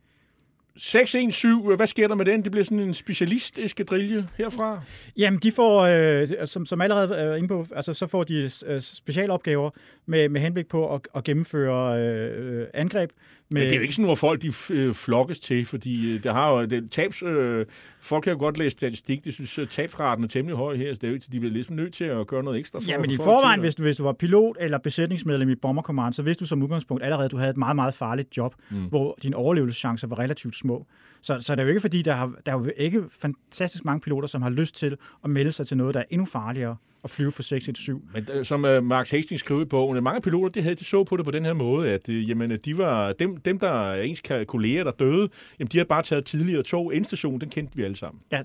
617, 0.78 1.76
hvad 1.76 1.88
sker 1.88 2.08
der 2.08 2.16
med 2.16 2.26
den? 2.26 2.44
Det 2.44 2.52
bliver 2.52 2.64
sådan 2.64 2.80
en 2.80 2.94
specialist-eskadrille 2.94 4.28
herfra? 4.38 4.82
Jamen, 5.18 5.40
de 5.40 5.52
får, 5.52 5.82
øh, 5.82 6.48
som, 6.48 6.66
som 6.66 6.82
allerede 6.82 7.16
er 7.16 7.36
inde 7.36 7.48
på, 7.48 7.66
altså, 7.76 7.94
så 7.94 8.08
får 8.08 8.24
de 8.24 8.50
øh, 8.66 8.82
specialopgaver 8.82 9.70
med, 10.06 10.30
med 10.30 10.42
henblik 10.42 10.68
på 10.68 10.96
at, 10.96 11.02
at 11.16 11.24
gennemføre 11.24 12.02
øh, 12.02 12.60
øh 12.62 12.68
angreb. 12.74 13.10
Men 13.52 13.64
det 13.64 13.72
er 13.72 13.76
jo 13.76 13.82
ikke 13.82 13.94
sådan, 13.94 14.06
hvor 14.06 14.16
folk 14.16 14.42
de 14.42 14.54
øh, 14.70 14.94
flokkes 14.94 15.40
til, 15.40 15.66
fordi 15.66 16.16
øh, 16.16 16.24
der 16.24 16.34
har 16.34 16.52
jo 16.52 16.66
det, 16.66 16.92
tabs, 16.92 17.24
øh, 17.24 17.66
folk 18.02 18.24
kan 18.24 18.34
jo 18.34 18.40
godt 18.40 18.58
læse 18.58 18.70
statistik, 18.70 19.26
de 19.26 19.32
synes, 19.32 19.60
at 19.60 19.70
tabsraten 19.70 20.24
er 20.24 20.28
temmelig 20.28 20.58
høj 20.58 20.76
her, 20.76 20.94
så 20.94 20.98
det 20.98 21.04
er 21.04 21.08
jo 21.08 21.14
ikke, 21.14 21.26
de 21.32 21.40
bliver 21.40 21.54
ligesom 21.54 21.76
nødt 21.76 21.94
til 21.94 22.04
at 22.04 22.28
gøre 22.28 22.44
noget 22.44 22.60
ekstra 22.60 22.80
for 22.80 22.88
Ja, 22.88 22.98
men 22.98 23.12
i 23.12 23.16
forvejen, 23.16 23.60
hvis 23.60 23.76
du, 23.76 23.84
hvis 23.84 23.98
du 23.98 24.04
var 24.04 24.14
pilot 24.14 24.58
eller 24.60 24.78
besætningsmedlem 24.78 25.50
i 25.50 25.56
Bomber 25.56 25.84
Command, 25.84 26.14
så 26.14 26.22
vidste 26.22 26.42
du 26.42 26.48
som 26.48 26.64
udgangspunkt 26.64 27.04
allerede, 27.04 27.26
at 27.26 27.32
du 27.32 27.38
havde 27.38 27.50
et 27.50 27.58
meget, 27.58 27.76
meget 27.76 27.94
farligt 27.94 28.38
job, 28.38 28.56
mm. 28.70 28.78
hvor 28.78 29.18
dine 29.24 29.36
overlevelseschancer 29.36 30.08
var 30.08 30.20
relativt 30.20 30.56
små. 30.56 30.86
Så, 31.22 31.42
så 31.42 31.56
det 31.56 31.60
er 31.60 31.64
jo 31.64 31.70
ikke 31.70 31.82
fordi, 31.82 32.02
der, 32.02 32.14
har, 32.14 32.34
der 32.46 32.52
er 32.52 32.60
jo 32.60 32.72
ikke 32.78 33.04
fantastisk 33.22 33.86
mange 33.86 34.02
piloter, 34.02 34.28
som 34.28 34.42
har 34.42 34.50
lyst 34.50 34.76
til 34.76 34.98
at 35.24 35.30
melde 35.30 35.52
sig 35.52 35.68
til 35.68 35.78
noget, 35.78 35.94
der 35.94 36.00
er 36.00 36.06
endnu 36.10 36.26
farligere 36.26 36.76
at 37.04 37.10
flyve 37.10 37.32
for 37.32 37.44
617. 37.44 38.10
Men 38.14 38.28
øh, 38.34 38.46
som 38.46 38.64
uh, 38.64 38.84
Max 38.84 39.12
Hastings 39.12 39.40
skrev 39.40 39.62
i 39.62 39.66
bogen, 39.66 40.04
mange 40.04 40.22
piloter 40.22 40.50
de 40.50 40.62
havde 40.62 40.76
de 40.76 40.84
så 40.84 41.04
på 41.04 41.18
det 41.18 41.26
på 41.26 41.32
den 41.32 41.46
her 41.46 41.54
måde, 41.54 41.90
at 41.90 42.10
uh, 42.10 42.30
jamen, 42.30 42.52
de 42.66 42.78
var, 42.78 43.14
dem, 43.14 43.38
dem, 43.38 43.60
der 43.60 43.92
er 43.92 44.02
ens 44.02 44.22
kolleger, 44.48 44.84
der 44.84 44.92
døde, 44.92 45.30
jamen, 45.60 45.70
de 45.72 45.78
havde 45.78 45.88
bare 45.88 46.04
taget 46.04 46.26
tidligere 46.26 46.64
tog. 46.64 46.96
Endstationen, 46.96 47.42
den 47.42 47.50
kendte 47.50 47.76
vi 47.76 47.84
alle 47.84 47.96
sammen. 47.96 48.22
Ja, 48.32 48.42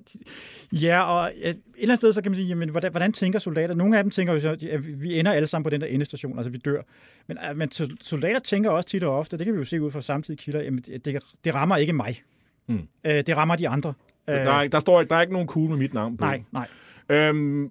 ja 0.72 1.02
og 1.02 1.32
et 1.36 1.48
eller 1.48 1.58
andet 1.82 1.98
sted, 1.98 2.12
så 2.12 2.22
kan 2.22 2.30
man 2.30 2.36
sige, 2.36 2.48
jamen, 2.48 2.68
hvordan, 2.68 2.90
hvordan 2.90 3.12
tænker 3.12 3.38
soldater? 3.38 3.74
Nogle 3.74 3.98
af 3.98 4.04
dem 4.04 4.10
tænker 4.10 4.32
jo 4.32 4.40
så, 4.40 4.56
at 4.70 5.02
vi 5.02 5.18
ender 5.18 5.32
alle 5.32 5.46
sammen 5.46 5.64
på 5.64 5.70
den 5.70 5.80
der 5.80 5.86
endestation, 5.86 6.38
altså 6.38 6.50
vi 6.50 6.58
dør. 6.58 6.82
Men, 7.26 7.38
men 7.56 7.70
soldater 8.00 8.38
tænker 8.38 8.70
også 8.70 8.88
tit 8.88 9.02
og 9.02 9.18
ofte, 9.18 9.38
det 9.38 9.46
kan 9.46 9.54
vi 9.54 9.58
jo 9.58 9.64
se 9.64 9.82
ud 9.82 9.90
fra 9.90 10.00
samtidige 10.00 10.42
kilder, 10.42 10.62
jamen, 10.62 10.84
det, 11.04 11.22
det 11.44 11.54
rammer 11.54 11.76
ikke 11.76 11.92
mig. 11.92 12.22
Mm. 12.66 12.88
Øh, 13.04 13.12
det 13.26 13.36
rammer 13.36 13.56
de 13.56 13.68
andre. 13.68 13.92
Der, 14.26 14.34
er, 14.34 14.66
der, 14.66 14.80
står, 14.80 15.02
der 15.02 15.16
er 15.16 15.20
ikke 15.20 15.32
nogen 15.32 15.48
kugle 15.48 15.70
med 15.70 15.78
mit 15.78 15.94
navn 15.94 16.16
på. 16.16 16.24
Nej, 16.24 16.42
nej. 16.52 16.66
Øhm, 17.08 17.70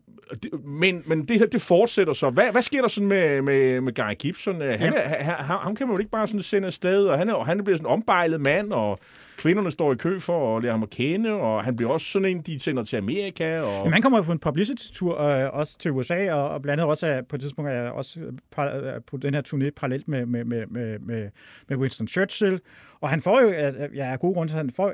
men, 0.63 1.03
men 1.05 1.25
det 1.25 1.39
her, 1.39 1.45
det 1.45 1.61
fortsætter 1.61 2.13
så. 2.13 2.29
Hvad, 2.29 2.51
hvad 2.51 2.61
sker 2.61 2.81
der 2.81 2.87
sådan 2.87 3.07
med, 3.07 3.41
med, 3.41 3.81
med 3.81 3.93
Guy 3.93 4.13
Gibson? 4.19 4.61
Han, 4.61 4.93
er, 4.93 5.23
han, 5.23 5.57
han 5.63 5.75
kan 5.75 5.87
man 5.87 5.95
jo 5.95 5.99
ikke 5.99 6.11
bare 6.11 6.27
sådan 6.27 6.41
sende 6.41 6.65
afsted, 6.65 7.05
og 7.05 7.17
han, 7.17 7.29
er, 7.29 7.33
og 7.33 7.45
han 7.45 7.63
bliver 7.63 7.77
sådan 7.77 7.87
en 7.87 7.93
ombejlet 7.93 8.41
mand, 8.41 8.73
og 8.73 8.99
kvinderne 9.37 9.71
står 9.71 9.93
i 9.93 9.95
kø 9.95 10.19
for 10.19 10.57
at 10.57 10.63
lære 10.63 10.71
ham 10.71 10.83
at 10.83 10.89
kende, 10.89 11.31
og 11.31 11.63
han 11.63 11.75
bliver 11.75 11.91
også 11.91 12.07
sådan 12.07 12.25
en, 12.25 12.41
de 12.41 12.59
sender 12.59 12.83
til 12.83 12.97
Amerika. 12.97 13.59
Og... 13.61 13.77
Jamen, 13.77 13.93
han 13.93 14.01
kommer 14.01 14.21
på 14.21 14.31
en 14.31 14.39
publicity-tur 14.39 15.21
øh, 15.21 15.49
også 15.53 15.77
til 15.77 15.91
USA, 15.91 16.33
og, 16.33 16.49
og 16.49 16.61
blandt 16.61 16.81
andet 16.81 16.89
også 16.89 17.07
er, 17.07 17.21
på 17.21 17.35
et 17.35 17.41
tidspunkt 17.41 17.71
er 17.71 17.89
også 17.89 18.19
øh, 18.19 18.33
par, 18.51 18.75
øh, 18.75 19.01
på 19.07 19.17
den 19.17 19.33
her 19.33 19.41
turné 19.47 19.69
parallelt 19.69 20.07
med, 20.07 20.25
med, 20.25 20.45
med, 20.45 20.65
med, 20.99 21.29
med 21.67 21.77
Winston 21.77 22.07
Churchill. 22.07 22.59
Og 23.01 23.09
han 23.09 23.21
får 23.21 23.41
jo, 23.41 23.49
ja, 23.93 24.11
af 24.11 24.19
gode 24.19 24.33
grunde, 24.33 24.53
han, 24.53 24.69
får, 24.69 24.93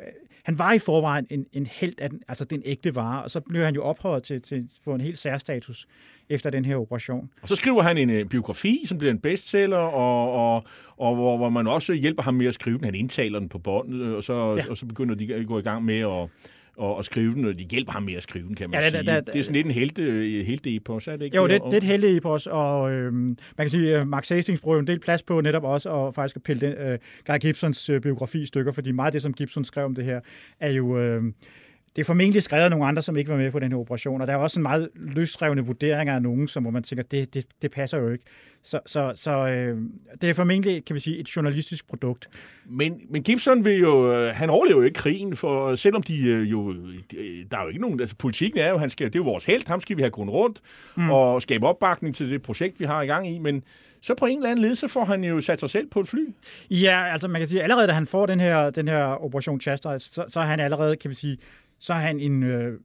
han 0.49 0.59
var 0.59 0.73
i 0.73 0.79
forvejen 0.79 1.27
en, 1.29 1.45
en 1.53 1.65
held 1.65 1.93
af 2.01 2.09
den, 2.09 2.21
altså 2.27 2.45
den 2.45 2.61
ægte 2.65 2.95
vare, 2.95 3.23
og 3.23 3.31
så 3.31 3.39
blev 3.39 3.63
han 3.63 3.75
jo 3.75 3.83
ophøjet 3.83 4.23
til, 4.23 4.41
til 4.41 4.69
få 4.83 4.93
en 4.93 5.01
helt 5.01 5.19
særstatus 5.19 5.87
efter 6.29 6.49
den 6.49 6.65
her 6.65 6.75
operation. 6.75 7.29
Og 7.41 7.47
så 7.47 7.55
skriver 7.55 7.83
han 7.83 7.97
en, 7.97 8.09
en 8.09 8.15
øh, 8.15 8.25
biografi, 8.25 8.81
som 8.85 8.97
bliver 8.97 9.11
en 9.11 9.19
bestseller, 9.19 9.77
og, 9.77 10.31
og, 10.31 10.63
og 10.97 11.15
hvor, 11.15 11.37
hvor 11.37 11.49
man 11.49 11.67
også 11.67 11.93
hjælper 11.93 12.23
ham 12.23 12.33
med 12.33 12.45
at 12.45 12.53
skrive 12.53 12.77
den. 12.77 12.85
Han 12.85 12.95
indtaler 12.95 13.39
den 13.39 13.49
på 13.49 13.57
båndet, 13.57 14.15
og 14.15 14.23
så, 14.23 14.55
ja. 14.55 14.63
og 14.69 14.77
så 14.77 14.85
begynder 14.85 15.15
de 15.15 15.35
at 15.35 15.47
gå 15.47 15.59
i 15.59 15.61
gang 15.61 15.85
med 15.85 15.99
at 15.99 16.29
og, 16.79 16.95
og 16.95 17.05
skrive 17.05 17.33
den, 17.33 17.45
og 17.45 17.59
de 17.59 17.63
hjælper 17.63 17.91
ham 17.91 18.03
med 18.03 18.13
at 18.13 18.23
skrive 18.23 18.47
den, 18.47 18.55
kan 18.55 18.69
man 18.69 18.79
ja, 18.79 18.89
sige. 18.89 19.03
Da, 19.03 19.13
da, 19.13 19.19
det 19.19 19.39
er 19.39 19.43
sådan 19.43 19.55
lidt 19.55 19.65
en 19.65 19.71
helte, 19.71 20.01
helte 20.45 20.75
epos, 20.75 21.07
er 21.07 21.15
det 21.15 21.25
ikke? 21.25 21.37
Jo, 21.37 21.47
det, 21.47 21.61
det 21.65 21.73
er 21.73 21.77
et 21.77 21.83
helte 21.83 22.15
epos, 22.15 22.47
og 22.47 22.91
øh, 22.91 23.13
man 23.13 23.37
kan 23.57 23.69
sige, 23.69 23.95
at 23.95 24.07
Max 24.07 24.29
Hastings 24.29 24.61
bruger 24.61 24.79
en 24.79 24.87
del 24.87 24.99
plads 24.99 25.23
på 25.23 25.41
netop 25.41 25.63
også 25.63 25.89
og 25.89 26.13
faktisk 26.13 26.35
at 26.35 26.43
pille 26.43 26.67
den, 26.67 26.77
øh, 26.77 26.99
Guy 27.27 27.37
Gibsons 27.37 27.89
øh, 27.89 28.01
biografi 28.01 28.41
i 28.41 28.45
stykker, 28.45 28.71
fordi 28.71 28.91
meget 28.91 29.07
af 29.07 29.11
det, 29.11 29.21
som 29.21 29.33
Gibson 29.33 29.65
skrev 29.65 29.85
om 29.85 29.95
det 29.95 30.05
her, 30.05 30.19
er 30.59 30.71
jo... 30.71 30.99
Øh, 30.99 31.23
det 31.99 32.03
er 32.03 32.07
formentlig 32.07 32.43
skrevet 32.43 32.63
af 32.63 32.69
nogle 32.69 32.85
andre, 32.85 33.01
som 33.01 33.17
ikke 33.17 33.31
var 33.31 33.37
med 33.37 33.51
på 33.51 33.59
den 33.59 33.71
her 33.71 33.79
operation, 33.79 34.21
og 34.21 34.27
der 34.27 34.33
er 34.33 34.37
også 34.37 34.59
en 34.59 34.63
meget 34.63 34.89
løsrevne 34.95 35.65
vurderinger 35.65 36.15
af 36.15 36.21
nogen, 36.21 36.47
som 36.47 36.63
hvor 36.63 36.71
man 36.71 36.83
tænker, 36.83 37.03
det, 37.03 37.33
det, 37.33 37.45
det 37.61 37.71
passer 37.71 37.97
jo 37.97 38.09
ikke. 38.09 38.23
Så, 38.63 38.79
så, 38.85 39.11
så 39.15 39.47
øh, 39.47 39.77
det 40.21 40.29
er 40.29 40.33
formentlig, 40.33 40.85
kan 40.85 40.93
vi 40.93 40.99
sige, 40.99 41.17
et 41.17 41.35
journalistisk 41.35 41.87
produkt. 41.87 42.29
Men, 42.65 43.01
men 43.09 43.23
Gibson 43.23 43.65
vil 43.65 43.79
jo, 43.79 44.13
øh, 44.13 44.35
han 44.35 44.49
overlever 44.49 44.79
jo 44.79 44.85
ikke 44.85 44.99
krigen, 44.99 45.35
for 45.35 45.75
selvom 45.75 46.03
de 46.03 46.23
øh, 46.23 46.51
jo, 46.51 46.73
de- 46.73 47.45
der 47.51 47.57
er 47.57 47.61
jo 47.61 47.67
ikke 47.67 47.81
nogen, 47.81 47.99
altså 47.99 48.15
politikken 48.15 48.59
er 48.59 48.69
jo, 48.69 48.77
han 48.77 48.89
skal, 48.89 49.07
det 49.07 49.15
er 49.15 49.19
jo 49.19 49.23
vores 49.23 49.45
held, 49.45 49.67
ham 49.67 49.81
skal 49.81 49.97
vi 49.97 50.01
have 50.01 50.11
grund 50.11 50.29
rundt, 50.29 50.61
mm. 50.97 51.09
og 51.09 51.41
skabe 51.41 51.67
opbakning 51.67 52.15
til 52.15 52.29
det 52.31 52.41
projekt, 52.41 52.79
vi 52.79 52.85
har 52.85 53.01
i 53.01 53.05
gang 53.05 53.29
i, 53.29 53.39
men 53.39 53.63
så 54.01 54.15
på 54.15 54.25
en 54.25 54.37
eller 54.37 54.49
anden 54.49 54.65
led, 54.65 54.75
så 54.75 54.87
får 54.87 55.05
han 55.05 55.23
jo 55.23 55.41
sat 55.41 55.59
sig 55.59 55.69
selv 55.69 55.87
på 55.87 55.99
et 55.99 56.07
fly. 56.07 56.29
Ja, 56.71 57.11
altså 57.11 57.27
man 57.27 57.41
kan 57.41 57.47
sige, 57.47 57.63
allerede 57.63 57.87
da 57.87 57.91
han 57.91 58.05
får 58.05 58.25
den 58.25 58.39
her, 58.39 58.69
den 58.69 58.87
her 58.87 59.23
Operation 59.23 59.61
Chastise, 59.61 60.13
så, 60.13 60.25
så 60.27 60.39
er 60.39 60.43
han 60.43 60.59
allerede, 60.59 60.95
kan 60.95 61.09
vi 61.09 61.15
sige, 61.15 61.37
så 61.79 61.93
er 61.93 61.97
han 61.97 62.19
en 62.19 62.43
øh, 62.43 62.79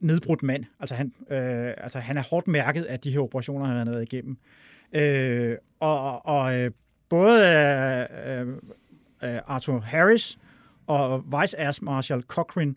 nedbrudt 0.00 0.42
mand. 0.42 0.64
Altså 0.80 0.94
han, 0.94 1.12
øh, 1.30 1.74
altså 1.76 1.98
han 1.98 2.18
er 2.18 2.22
hårdt 2.22 2.48
mærket 2.48 2.82
af 2.82 3.00
de 3.00 3.10
her 3.10 3.20
operationer, 3.20 3.66
han 3.66 3.76
har 3.76 3.84
været 3.84 4.12
igennem. 4.12 4.36
Øh, 4.92 5.56
og 5.80 6.26
og 6.26 6.58
øh, 6.58 6.70
både 7.08 7.46
øh, 8.26 8.48
øh, 9.22 9.40
Arthur 9.46 9.78
Harris 9.78 10.38
og 10.86 11.24
Vice 11.40 11.60
Air 11.60 11.78
Marshal 11.82 12.22
Cochrane 12.22 12.74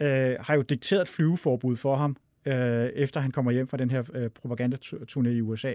øh, 0.00 0.36
har 0.40 0.54
jo 0.54 0.62
dikteret 0.62 1.08
flyveforbud 1.08 1.76
for 1.76 1.96
ham, 1.96 2.16
øh, 2.46 2.86
efter 2.86 3.20
han 3.20 3.30
kommer 3.30 3.50
hjem 3.50 3.66
fra 3.66 3.76
den 3.76 3.90
her 3.90 4.02
øh, 4.14 4.30
propagandaturné 4.38 5.28
i 5.28 5.40
USA. 5.40 5.72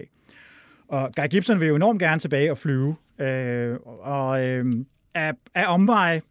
Og 0.88 1.10
Guy 1.16 1.26
Gibson 1.30 1.60
vil 1.60 1.68
jo 1.68 1.76
enormt 1.76 2.00
gerne 2.00 2.20
tilbage 2.20 2.50
og 2.50 2.58
flyve. 2.58 2.96
Øh, 3.18 3.76
og 3.84 4.46
øh, 4.46 4.84
af, 5.14 5.34
af 5.54 5.74
omveje, 5.74 6.22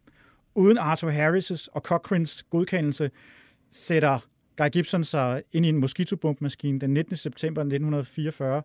uden 0.58 0.78
Arthur 0.78 1.10
Harris' 1.10 1.66
og 1.72 1.80
Cochranes 1.80 2.42
godkendelse, 2.42 3.10
sætter 3.70 4.18
Guy 4.56 4.68
Gibson 4.72 5.04
sig 5.04 5.42
ind 5.52 5.66
i 5.66 5.68
en 5.68 5.78
mosquitobombmaskine 5.78 6.78
den 6.78 6.94
19. 6.94 7.16
september 7.16 7.60
1944, 7.60 8.62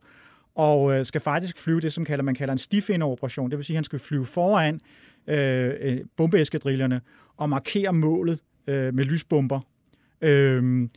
og 0.55 0.93
øh, 0.93 1.05
skal 1.05 1.21
faktisk 1.21 1.57
flyve 1.57 1.81
det, 1.81 1.93
som 1.93 2.05
kalder, 2.05 2.23
man 2.23 2.35
kalder 2.35 2.51
en 2.51 2.57
stifinderoperation. 2.57 3.51
Det 3.51 3.57
vil 3.57 3.65
sige, 3.65 3.75
at 3.75 3.77
han 3.77 3.83
skal 3.83 3.99
flyve 3.99 4.25
foran 4.25 4.81
øh, 5.27 5.73
øh, 5.79 5.97
bombeeskadrillerne 6.17 7.01
og 7.37 7.49
markere 7.49 7.93
målet 7.93 8.39
øh, 8.67 8.93
med 8.93 9.03
lysbomber. 9.03 9.59
Øh, 10.21 10.89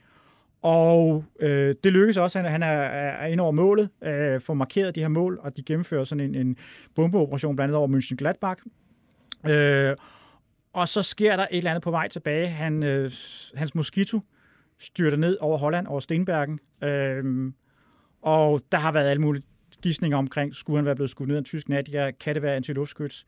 og 0.63 1.25
øh, 1.41 1.75
det 1.85 1.93
lykkes 1.93 2.17
også. 2.17 2.39
Han, 2.39 2.51
han 2.51 2.63
er, 2.63 2.67
er 2.67 3.27
ind 3.27 3.41
over 3.41 3.53
målet, 3.53 3.89
øh, 4.05 4.41
får 4.41 4.55
markeret 4.55 4.95
de 4.95 5.01
her 5.01 5.09
mål, 5.09 5.39
og 5.43 5.57
de 5.57 5.63
gennemfører 5.63 6.05
sådan 6.05 6.25
en, 6.25 6.35
en 6.35 6.57
bombeoperation 6.95 7.57
blandt 7.57 7.75
andet 7.75 7.79
over 7.79 7.89
München-Gladbach. 7.89 8.63
Øh, 9.51 9.97
og 10.77 10.89
så 10.89 11.03
sker 11.03 11.37
der 11.37 11.43
et 11.43 11.57
eller 11.57 11.71
andet 11.71 11.83
på 11.83 11.91
vej 11.91 12.09
tilbage. 12.09 12.49
Han, 12.49 12.83
øh, 12.83 13.11
hans 13.55 13.75
mosquito 13.75 14.21
styrter 14.79 15.17
ned 15.17 15.37
over 15.41 15.59
Holland, 15.59 15.87
over 15.87 16.01
Stenbergen. 16.01 16.61
Øh, 16.83 17.53
og 18.23 18.61
der 18.73 18.79
har 18.79 18.93
været 18.93 19.09
alle 19.09 19.21
mulige 19.21 19.45
gidsninger 19.83 20.19
omkring, 20.19 20.55
skulle 20.55 20.77
han 20.77 20.85
være 20.85 20.95
blevet 20.95 21.11
skudt 21.11 21.29
ned 21.29 21.37
af 21.37 21.39
en 21.41 21.45
tysk 21.45 21.69
natjæger, 21.69 22.11
kan 22.11 22.35
det 22.35 22.43
være 22.43 22.57
antiluftskyts? 22.57 23.27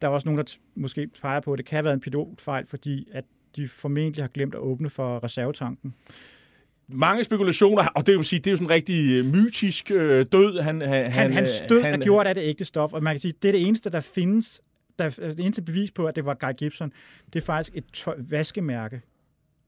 Der 0.00 0.08
er 0.08 0.12
også 0.12 0.28
nogen, 0.28 0.38
der 0.38 0.56
måske 0.74 1.08
peger 1.22 1.40
på, 1.40 1.52
at 1.52 1.58
det 1.58 1.66
kan 1.66 1.76
have 1.76 1.84
været 1.84 1.94
en 1.94 2.00
pilotfejl, 2.00 2.66
fordi 2.66 3.08
at 3.12 3.24
de 3.56 3.68
formentlig 3.68 4.24
har 4.24 4.28
glemt 4.28 4.54
at 4.54 4.60
åbne 4.60 4.90
for 4.90 5.24
reservetanken. 5.24 5.94
Mange 6.88 7.24
spekulationer, 7.24 7.86
og 7.86 8.06
det 8.06 8.16
vil 8.16 8.24
sige, 8.24 8.38
det 8.38 8.46
er 8.46 8.50
jo 8.50 8.56
sådan 8.56 8.66
en 8.66 8.70
rigtig 8.70 9.10
øh, 9.12 9.24
mytisk 9.24 9.90
øh, 9.90 10.26
død. 10.32 10.60
Han, 10.60 10.80
han, 10.80 11.12
Han, 11.12 11.32
hans 11.32 11.62
død 11.68 11.82
er 11.82 11.96
gjort 11.96 12.26
af 12.26 12.34
det 12.34 12.42
ægte 12.42 12.64
stof, 12.64 12.92
og 12.92 13.02
man 13.02 13.14
kan 13.14 13.20
sige, 13.20 13.34
det 13.42 13.48
er 13.48 13.52
det 13.52 13.66
eneste, 13.66 13.90
der 13.90 14.00
findes, 14.00 14.62
der, 15.00 15.10
det 15.10 15.40
eneste 15.40 15.62
bevis 15.62 15.90
på, 15.90 16.06
at 16.06 16.16
det 16.16 16.24
var 16.24 16.34
Guy 16.34 16.52
Gibson, 16.56 16.92
det 17.32 17.40
er 17.40 17.44
faktisk 17.44 17.76
et 17.76 17.84
tøj, 17.92 18.14
vaskemærke 18.30 19.00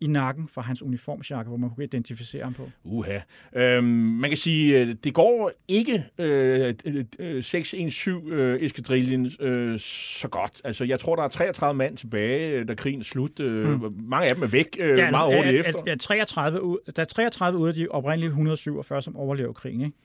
i 0.01 0.07
nakken 0.07 0.49
fra 0.49 0.63
hans 0.63 0.83
uniformsjakke, 0.83 1.49
hvor 1.49 1.57
man 1.57 1.71
kunne 1.71 1.85
identificere 1.85 2.43
ham 2.43 2.55
på. 2.55 2.71
Uha. 2.85 3.19
Øhm, 3.57 3.85
man 3.85 4.31
kan 4.31 4.37
sige, 4.37 4.81
øh, 4.81 4.95
det 5.05 5.15
går 5.15 5.53
ikke 5.69 6.05
øh, 6.19 6.75
øh, 7.19 7.43
617 7.43 8.33
øh, 8.33 8.61
eskadrillen 8.63 9.31
øh, 9.41 9.79
så 9.79 10.29
godt. 10.29 10.61
Altså, 10.65 10.85
jeg 10.85 11.01
tror, 11.01 11.17
der 11.17 11.23
er 11.23 11.29
33 11.29 11.75
mand 11.79 11.97
tilbage, 11.97 12.51
øh, 12.51 12.69
da 12.69 12.75
krigen 12.75 13.01
er 13.01 13.05
slut. 13.05 13.41
Øh, 13.41 13.63
Mm. 13.63 13.95
Mange 14.05 14.29
af 14.29 14.35
dem 14.35 14.45
er 14.45 14.47
væk 14.47 14.77
øh, 14.81 14.99
ja, 14.99 15.11
meget 15.11 15.37
hurtigt 15.37 15.55
at, 15.55 15.67
efter. 15.69 15.81
At, 15.81 15.89
at 15.89 16.01
33 16.01 16.63
ud, 16.63 16.79
der 16.97 17.03
er 17.03 17.07
33 17.07 17.59
ud 17.59 17.69
af 17.69 17.75
de 17.75 17.89
oprindelige 17.91 18.29
147, 18.29 19.03
som 19.03 19.17
overlever 19.17 19.53
krigen. 19.53 19.81
Ikke? 19.81 19.97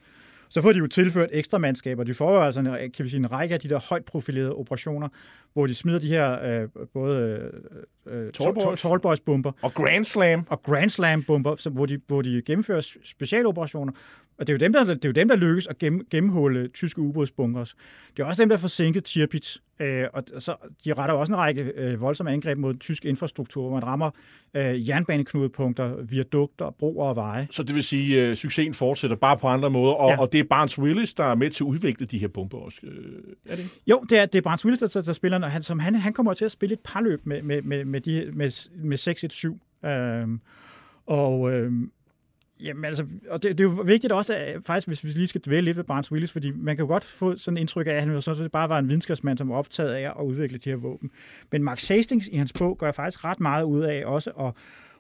Så 0.50 0.62
får 0.62 0.74
de 0.74 0.80
jo 0.80 0.88
tilført 0.88 1.30
ekstra 1.32 1.58
mandskaber. 1.58 2.04
De 2.04 2.14
får 2.14 2.34
jo 2.34 2.42
altså 2.42 2.60
en, 2.60 2.92
kan 2.92 3.06
vi 3.06 3.10
sige, 3.10 3.20
en 3.20 3.32
række 3.32 3.54
af 3.54 3.60
de 3.60 3.70
der 3.70 3.80
højt 3.90 4.06
profilerede 4.06 4.54
operationer, 4.54 5.10
hvor 5.58 5.68
de 5.68 5.76
smider 5.76 6.00
de 6.00 6.08
her 6.08 6.62
øh, 6.62 6.68
både 6.94 7.20
øh, 8.08 8.26
øh, 8.26 8.32
Tallboys. 8.32 8.82
tallboys 8.82 9.20
bomber 9.20 9.52
og 9.62 9.74
Grand 9.74 10.06
Slam 10.06 10.44
og 10.50 10.64
Grand 10.64 10.90
Slam 10.90 11.24
bomber, 11.24 11.56
som, 11.56 11.74
hvor, 11.74 11.86
de, 11.86 12.00
hvor 12.08 12.22
de 12.22 12.42
gennemfører 12.46 12.82
specialoperationer. 13.04 13.94
Og 14.40 14.48
det 14.48 14.54
er 14.54 14.58
jo 14.58 14.60
dem, 14.60 14.74
der, 14.74 14.84
det 14.84 15.06
er 15.06 15.10
jo 15.10 15.14
dem, 15.14 15.28
der 15.28 15.36
lykkes 15.36 15.68
at 15.68 15.78
gem, 15.78 16.08
gennemhulde 16.12 16.68
tyske 16.68 17.02
ubådsbunkers. 17.02 17.76
Det 18.18 18.24
er 18.24 18.28
også 18.28 18.42
dem, 18.42 18.50
der 18.50 18.58
får 18.58 18.68
sænket 18.68 19.04
Tirpitz. 19.06 19.58
Øh, 19.80 20.04
og 20.14 20.24
så, 20.40 20.56
de 20.86 20.94
retter 20.94 21.16
også 21.16 21.34
en 21.34 21.38
række 21.40 21.62
øh, 21.62 22.02
voldsomme 22.02 22.32
angreb 22.32 22.58
mod 22.58 22.74
tysk 22.80 23.06
infrastruktur, 23.06 23.62
hvor 23.62 23.74
man 23.74 23.84
rammer 23.84 24.10
øh, 24.54 24.88
jernbaneknudepunkter, 24.90 25.96
viadukter, 26.10 26.70
broer 26.80 27.10
og 27.10 27.16
veje. 27.16 27.48
Så 27.52 27.64
det 27.64 27.76
vil 27.76 27.84
sige, 27.84 28.22
at 28.22 28.30
øh, 28.30 28.36
succesen 28.36 28.74
fortsætter 28.74 29.16
bare 29.18 29.38
på 29.38 29.48
andre 29.48 29.70
måder, 29.70 29.94
og, 29.94 30.10
Ja. 30.10 30.20
og 30.22 30.34
det 30.34 30.40
er 30.40 30.44
Barnes 30.44 30.80
Willis, 30.80 31.14
der 31.14 31.24
er 31.24 31.36
med 31.36 31.50
til 31.50 31.64
at 31.64 31.68
udvikle 31.68 32.06
de 32.06 32.18
her 32.18 32.28
bomber 32.28 32.58
også. 32.58 32.80
Øh, 32.84 33.24
er 33.46 33.56
det? 33.56 33.70
Jo, 33.88 34.04
det 34.10 34.20
er, 34.20 34.26
det 34.26 34.38
er 34.38 34.42
Brans 34.42 34.66
Willis, 34.66 34.80
der, 34.80 35.02
der 35.02 35.14
spiller, 35.14 35.47
og 35.48 35.52
han, 35.52 35.64
som 35.64 35.80
han, 35.80 35.96
han 35.96 36.14
kommer 36.14 36.34
til 36.34 36.46
at 36.46 36.52
spille 36.52 36.74
et 36.74 36.80
parløb 36.80 37.26
med, 37.26 37.42
med, 37.42 37.62
med, 37.62 37.86
med, 37.86 38.02
de, 38.02 38.32
med, 38.34 38.70
med 38.84 38.98
617. 38.98 39.62
Øhm, 39.86 40.42
og 41.06 41.54
øhm, 41.54 41.92
Jamen 42.64 42.86
altså, 42.86 43.06
og 43.30 43.44
det, 43.44 43.58
det 43.58 43.60
er 43.60 43.70
jo 43.70 43.82
vigtigt 43.86 44.14
også, 44.14 44.36
at, 44.36 44.64
faktisk, 44.64 44.88
hvis 44.88 45.04
vi 45.04 45.10
lige 45.10 45.28
skal 45.28 45.42
dvæle 45.42 45.66
lidt 45.66 45.78
ved 45.78 45.84
Barnes 45.84 46.12
Willis, 46.12 46.32
fordi 46.32 46.52
man 46.52 46.76
kan 46.76 46.84
jo 46.84 46.88
godt 46.88 47.04
få 47.04 47.36
sådan 47.36 47.58
et 47.58 47.62
indtryk 47.62 47.88
af, 47.88 47.92
at 47.92 48.00
han 48.00 48.12
jo 48.12 48.22
sådan 48.22 48.44
set 48.44 48.52
bare 48.52 48.70
var 48.70 48.80
en 48.80 48.88
videnskabsmand, 48.88 49.38
som 49.38 49.50
var 49.50 49.56
optaget 49.56 49.94
af 49.94 50.10
at 50.20 50.24
udvikle 50.24 50.58
de 50.58 50.70
her 50.70 50.76
våben. 50.76 51.12
Men 51.52 51.64
Mark 51.64 51.88
Hastings 51.88 52.28
i 52.28 52.36
hans 52.38 52.54
bog 52.54 52.78
gør 52.78 52.92
faktisk 52.92 53.26
ret 53.26 53.40
meget 53.40 53.64
ud 53.64 53.82
af 53.82 54.06
også 54.06 54.30
at 54.30 54.54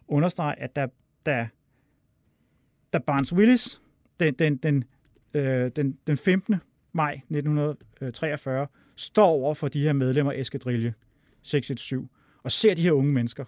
understrege, 0.07 0.59
at 0.59 0.75
der, 0.75 0.87
der, 1.25 1.45
der 2.93 2.99
Barnes 2.99 3.33
Willis 3.33 3.81
den, 4.19 4.33
den, 4.33 4.57
den, 4.57 4.83
øh, 5.33 5.71
den, 5.75 5.97
den 6.07 6.17
15. 6.17 6.55
maj 6.93 7.13
1943 7.13 8.67
står 8.97 9.27
over 9.27 9.53
for 9.53 9.67
de 9.67 9.81
her 9.83 9.93
medlemmer 9.93 10.31
af 10.31 10.39
Eskadrille 10.39 10.93
617 11.43 12.09
og 12.43 12.51
ser 12.51 12.73
de 12.73 12.81
her 12.81 12.91
unge 12.91 13.13
mennesker, 13.13 13.45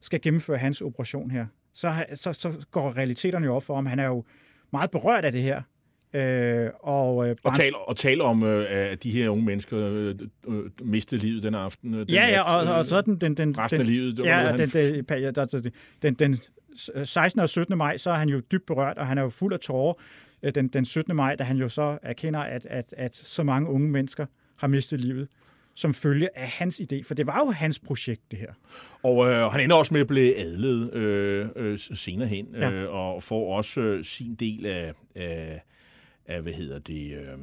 skal 0.00 0.20
gennemføre 0.20 0.58
hans 0.58 0.80
operation 0.82 1.30
her, 1.30 1.46
så, 1.74 2.04
så, 2.14 2.32
så 2.32 2.66
går 2.70 2.96
realiteterne 2.96 3.46
jo 3.46 3.54
op 3.54 3.62
for 3.62 3.74
ham. 3.74 3.86
Han 3.86 3.98
er 3.98 4.06
jo 4.06 4.24
meget 4.72 4.90
berørt 4.90 5.24
af 5.24 5.32
det 5.32 5.42
her. 5.42 5.62
Øh, 6.14 6.70
og, 6.80 7.28
øh, 7.28 7.36
Og 7.44 7.56
taler, 7.56 7.76
og 7.78 7.96
taler 7.96 8.24
om, 8.24 8.42
øh, 8.42 8.66
at 8.70 9.02
de 9.02 9.10
her 9.10 9.28
unge 9.28 9.44
mennesker 9.44 9.78
øh, 9.78 10.14
øh, 10.48 10.70
mistede 10.82 11.20
livet 11.20 11.42
den 11.42 11.54
aften. 11.54 11.94
øh, 11.94 12.00
Den 12.00 12.08
Ja, 12.08 12.26
ja, 12.28 12.56
og, 12.56 12.64
øh, 12.64 12.70
og 12.78 12.86
så 12.86 13.00
den, 13.00 13.16
den, 13.20 13.36
den, 13.36 13.58
resten 13.58 13.80
den, 13.80 13.86
af 13.86 13.92
livet. 13.92 14.18
var 14.18 14.24
Ja, 14.24 14.48
den, 14.52 14.58
den, 14.58 14.68
der- 15.62 15.70
den, 16.02 16.14
den 16.14 16.38
16. 17.04 17.40
og 17.40 17.48
17. 17.48 17.78
maj, 17.78 17.96
så 17.96 18.10
er 18.10 18.14
han 18.14 18.28
jo 18.28 18.40
dybt 18.52 18.66
berørt, 18.66 18.98
og 18.98 19.06
han 19.06 19.18
er 19.18 19.22
jo 19.22 19.28
fuld 19.28 19.52
af 19.52 19.60
tårer. 19.60 19.94
Øh, 20.42 20.54
Den, 20.54 20.68
den 20.68 20.84
17. 20.84 21.16
maj, 21.16 21.34
da 21.36 21.44
han 21.44 21.56
jo 21.56 21.68
så 21.68 21.98
erkender, 22.02 22.40
at, 22.40 22.66
at, 22.70 22.94
at 22.96 23.16
så 23.16 23.42
mange 23.42 23.68
unge 23.70 23.88
mennesker 23.88 24.26
mistet 24.68 25.00
livet 25.00 25.28
som 25.74 25.94
følge 25.94 26.38
af 26.38 26.48
hans 26.48 26.80
idé, 26.80 27.02
for 27.04 27.14
det 27.14 27.26
var 27.26 27.38
jo 27.38 27.50
hans 27.50 27.78
projekt, 27.78 28.30
det 28.30 28.38
her. 28.38 28.52
Og 29.02 29.28
øh, 29.30 29.52
han 29.52 29.60
ender 29.60 29.76
også 29.76 29.94
med 29.94 30.00
at 30.00 30.06
blive 30.06 30.36
adlet 30.36 30.94
øh, 30.94 31.48
øh, 31.56 31.78
senere 31.78 32.28
hen, 32.28 32.46
Ja. 32.54 32.70
øh, 32.70 32.94
og 32.94 33.22
får 33.22 33.56
også 33.56 33.80
øh, 33.80 34.04
sin 34.04 34.34
del 34.34 34.66
af, 34.66 34.92
af, 35.14 35.62
af, 36.26 36.42
hvad 36.42 36.52
hedder 36.52 36.78
det, 36.78 37.12
øh, 37.12 37.38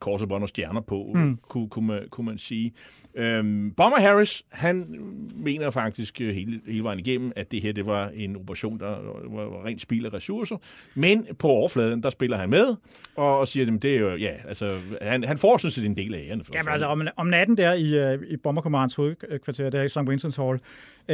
kors 0.00 0.22
og 0.22 0.28
bånd 0.28 0.42
og 0.42 0.48
stjerner 0.48 0.80
på, 0.80 1.10
Mm. 1.14 1.38
kunne, 1.48 1.68
kunne, 1.68 1.86
man, 1.86 2.02
kunne 2.10 2.26
man 2.26 2.38
sige. 2.38 2.72
Øhm, 3.14 3.70
Bomber 3.76 3.98
Harris, 4.00 4.42
han 4.48 5.00
mener 5.34 5.70
faktisk 5.70 6.20
øh, 6.20 6.34
hele, 6.34 6.60
hele 6.66 6.82
vejen 6.84 6.98
igennem, 6.98 7.32
at 7.36 7.50
det 7.52 7.62
her 7.62 7.72
det 7.72 7.86
var 7.86 8.08
en 8.14 8.36
operation, 8.36 8.78
der 8.80 8.86
var, 9.30 9.44
var 9.44 9.64
rent 9.66 9.80
spild 9.82 10.06
af 10.06 10.12
ressourcer. 10.14 10.56
Men 10.94 11.26
på 11.38 11.48
overfladen, 11.48 12.02
der 12.02 12.10
spiller 12.10 12.36
han 12.38 12.50
med, 12.50 12.74
og, 13.16 13.38
og 13.38 13.48
siger, 13.48 13.74
at 13.74 13.82
det 13.82 13.96
er 13.96 14.00
jo, 14.00 14.14
ja, 14.16 14.32
altså, 14.48 14.78
han, 15.02 15.24
han 15.24 15.38
får 15.38 15.56
sådan 15.56 15.70
set 15.70 15.84
en 15.86 15.96
del 15.96 16.14
af 16.14 16.26
æren. 16.28 16.44
For, 16.44 16.52
Jamen 16.54 16.72
altså, 16.72 16.86
om, 16.86 17.02
om 17.16 17.26
natten 17.26 17.56
der 17.56 17.72
i, 17.72 18.12
øh, 18.12 18.18
i 18.28 18.36
Bomber 18.36 18.62
Commands 18.62 18.94
hovedkvarter, 18.94 19.70
der 19.70 19.82
i 19.82 19.88
St. 19.88 19.98
Vincent's 19.98 20.42
Hall, 20.42 20.58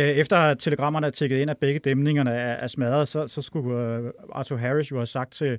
efter 0.01 0.37
at 0.37 0.59
telegrammerne 0.59 1.07
er 1.07 1.11
tækket 1.11 1.37
ind, 1.39 1.51
at 1.51 1.57
begge 1.59 1.79
dæmningerne 1.81 2.31
er, 2.31 2.53
er 2.53 2.67
smadret, 2.67 3.09
så, 3.09 3.27
så 3.29 3.43
skulle 3.43 3.97
øh, 3.97 4.11
Arthur 4.33 4.57
Harris 4.57 4.91
jo 4.91 4.97
have 4.97 5.07
sagt 5.07 5.33
til, 5.33 5.59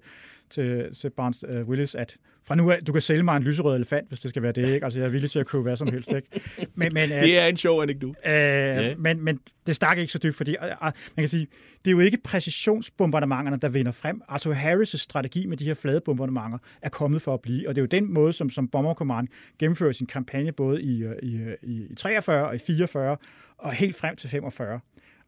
til, 0.49 0.95
til 1.01 1.09
Barnes 1.09 1.45
øh, 1.49 1.67
Willis, 1.67 1.95
at 1.95 2.15
fra 2.47 2.55
nu 2.55 2.71
af, 2.71 2.79
du 2.87 2.91
kan 2.93 3.01
sælge 3.01 3.23
mig 3.23 3.37
en 3.37 3.43
lyserød 3.43 3.75
elefant, 3.75 4.07
hvis 4.07 4.19
det 4.19 4.29
skal 4.29 4.41
være 4.43 4.51
det, 4.51 4.69
ikke? 4.73 4.83
Altså, 4.85 4.99
jeg 4.99 5.07
er 5.07 5.11
villig 5.11 5.31
til 5.31 5.39
at 5.39 5.45
købe 5.45 5.61
hvad 5.63 5.75
som 5.75 5.87
helst, 5.91 6.09
ikke? 6.15 6.27
Men, 6.75 6.91
men, 6.93 7.11
øh, 7.11 7.19
det 7.19 7.39
er 7.39 7.45
en 7.45 7.57
sjov 7.57 7.81
anekdote. 7.81 8.19
Øh, 8.25 8.33
Ja. 8.33 8.95
men, 8.97 9.23
men 9.23 9.39
det 9.67 9.75
stak 9.75 9.97
ikke 9.97 10.13
så 10.13 10.19
dybt, 10.23 10.35
fordi 10.35 10.55
uh, 10.61 10.65
uh, 10.65 10.81
man 10.81 10.91
kan 11.17 11.27
sige, 11.27 11.47
det 11.85 11.91
er 11.91 11.95
jo 11.95 11.99
ikke 11.99 12.17
præcisionsbombardementerne, 12.17 13.57
der 13.57 13.69
vinder 13.69 13.91
frem. 13.91 14.21
Arthur 14.27 14.53
Harris' 14.53 14.97
strategi 14.97 15.45
med 15.45 15.57
de 15.57 15.65
her 15.65 15.73
flade 15.73 16.01
bombardementer 16.01 16.57
er 16.81 16.89
kommet 16.89 17.21
for 17.21 17.33
at 17.33 17.41
blive, 17.41 17.69
og 17.69 17.75
det 17.75 17.81
er 17.81 17.83
jo 17.83 18.01
den 18.01 18.13
måde, 18.13 18.33
som, 18.33 18.49
som 18.49 18.67
Bomber 18.67 18.93
Command 18.93 19.27
gennemfører 19.59 19.91
sin 19.91 20.07
kampagne 20.07 20.51
både 20.51 20.81
i, 20.81 21.05
uh, 21.05 21.11
i, 21.23 21.39
i, 21.63 21.87
i 21.91 21.95
43 21.95 22.47
og 22.47 22.55
i 22.55 22.59
44 22.59 23.17
og 23.57 23.73
helt 23.73 23.95
frem 23.95 24.15
til 24.15 24.29
45. 24.29 24.79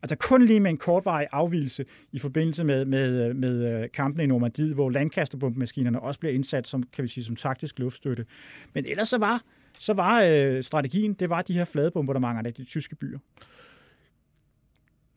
Altså 0.01 0.15
kun 0.15 0.45
lige 0.45 0.59
med 0.59 0.71
en 0.71 0.77
kortvarig 0.77 1.27
afvielse 1.31 1.85
i 2.11 2.19
forbindelse 2.19 2.63
med, 2.63 2.85
med, 2.85 3.29
øh, 3.29 3.35
med 3.35 3.89
kampene 3.89 4.23
i 4.23 4.27
Normandiet, 4.27 4.73
hvor 4.73 4.89
landkasterbombemaskinerne 4.89 5.99
også 5.99 6.19
bliver 6.19 6.33
indsat 6.33 6.67
som, 6.67 6.83
kan 6.83 7.03
vi 7.03 7.07
sige, 7.07 7.23
som 7.23 7.35
taktisk 7.35 7.79
luftstøtte. 7.79 8.25
Men 8.73 8.85
ellers 8.85 9.07
så 9.07 9.17
var, 9.17 9.41
så 9.79 9.93
var 9.93 10.21
øh, 10.21 10.63
strategien, 10.63 11.13
det 11.13 11.29
var 11.29 11.41
de 11.41 11.53
her 11.53 11.65
fladebombardementer 11.65 12.43
af 12.45 12.53
de 12.53 12.63
tyske 12.63 12.95
byer. 12.95 13.19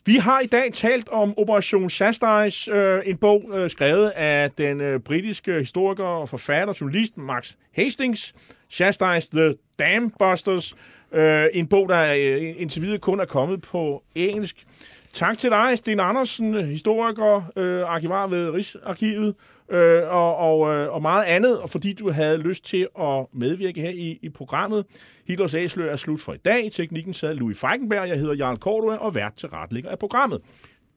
Vi 0.06 0.16
har 0.16 0.40
i 0.40 0.46
dag 0.46 0.72
talt 0.72 1.08
om 1.08 1.38
Operation 1.38 1.90
Chastise, 1.90 2.72
øh, 2.72 3.02
en 3.06 3.16
bog 3.16 3.50
øh, 3.54 3.70
skrevet 3.70 4.08
af 4.08 4.50
den 4.50 4.80
øh, 4.80 5.00
britiske 5.00 5.58
historiker 5.58 6.04
og 6.04 6.28
forfatter, 6.28 6.74
journalist 6.80 7.16
Max 7.16 7.52
Hastings. 7.72 8.34
Chastise 8.70 9.30
The 9.30 9.54
Dam 9.78 10.10
Busters. 10.18 10.76
Øh, 11.12 11.46
en 11.52 11.66
bog, 11.66 11.88
der 11.88 12.14
øh, 12.14 12.54
indtil 12.56 12.82
videre 12.82 12.98
kun 12.98 13.20
er 13.20 13.24
kommet 13.24 13.62
på 13.62 14.02
engelsk. 14.14 14.56
Tak 15.12 15.38
til 15.38 15.50
dig, 15.50 15.78
Sten 15.78 16.00
Andersen, 16.00 16.54
historiker, 16.64 17.52
øh, 17.56 17.82
arkivar 17.82 18.26
ved 18.26 18.50
Rigsarkivet, 18.50 19.34
øh, 19.72 20.02
og, 20.08 20.36
og, 20.36 20.74
øh, 20.74 20.92
og 20.92 21.02
meget 21.02 21.24
andet, 21.24 21.60
og 21.60 21.70
fordi 21.70 21.92
du 21.92 22.10
havde 22.10 22.38
lyst 22.38 22.64
til 22.64 22.88
at 23.00 23.26
medvirke 23.32 23.80
her 23.80 23.90
i, 23.90 24.18
i 24.22 24.28
programmet. 24.28 24.84
Hitlers 25.26 25.54
Æsler 25.54 25.86
er 25.86 25.96
slut 25.96 26.20
for 26.20 26.32
i 26.32 26.36
dag. 26.36 26.70
Teknikken 26.72 27.14
sad 27.14 27.34
Louis 27.34 27.58
Feigenberg, 27.58 28.08
jeg 28.08 28.18
hedder 28.18 28.34
Jarl 28.34 28.56
Cordua, 28.56 28.96
og 28.96 29.14
vært 29.14 29.34
til 29.34 29.48
retlægger 29.48 29.90
af 29.90 29.98
programmet. 29.98 30.40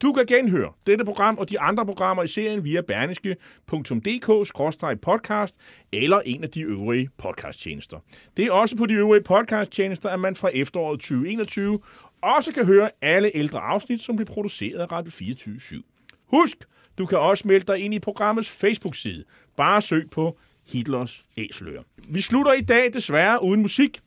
Du 0.01 0.13
kan 0.13 0.25
genhøre 0.25 0.71
dette 0.87 1.05
program 1.05 1.37
og 1.37 1.49
de 1.49 1.59
andre 1.59 1.85
programmer 1.85 2.23
i 2.23 2.27
serien 2.27 2.63
via 2.63 2.81
berneske.dk-podcast 2.81 5.55
eller 5.93 6.21
en 6.25 6.43
af 6.43 6.49
de 6.49 6.61
øvrige 6.61 7.09
podcasttjenester. 7.17 7.97
Det 8.37 8.45
er 8.45 8.51
også 8.51 8.77
på 8.77 8.85
de 8.85 8.93
øvrige 8.93 9.23
podcasttjenester, 9.23 10.09
at 10.09 10.19
man 10.19 10.35
fra 10.35 10.49
efteråret 10.53 10.99
2021 10.99 11.79
også 12.21 12.53
kan 12.53 12.65
høre 12.65 12.89
alle 13.01 13.31
ældre 13.35 13.59
afsnit, 13.59 14.01
som 14.01 14.15
blev 14.15 14.25
produceret 14.25 14.79
af 14.79 14.91
Radio 14.91 15.11
24 15.11 15.55
/7. 15.55 15.81
Husk, 16.27 16.65
du 16.97 17.05
kan 17.05 17.17
også 17.17 17.47
melde 17.47 17.65
dig 17.65 17.79
ind 17.79 17.93
i 17.93 17.99
programmets 17.99 18.49
Facebook-side. 18.49 19.23
Bare 19.57 19.81
søg 19.81 20.09
på 20.09 20.37
Hitlers 20.67 21.23
Æsler. 21.37 21.83
Vi 22.07 22.21
slutter 22.21 22.53
i 22.53 22.61
dag 22.61 22.93
desværre 22.93 23.43
uden 23.43 23.61
musik. 23.61 23.99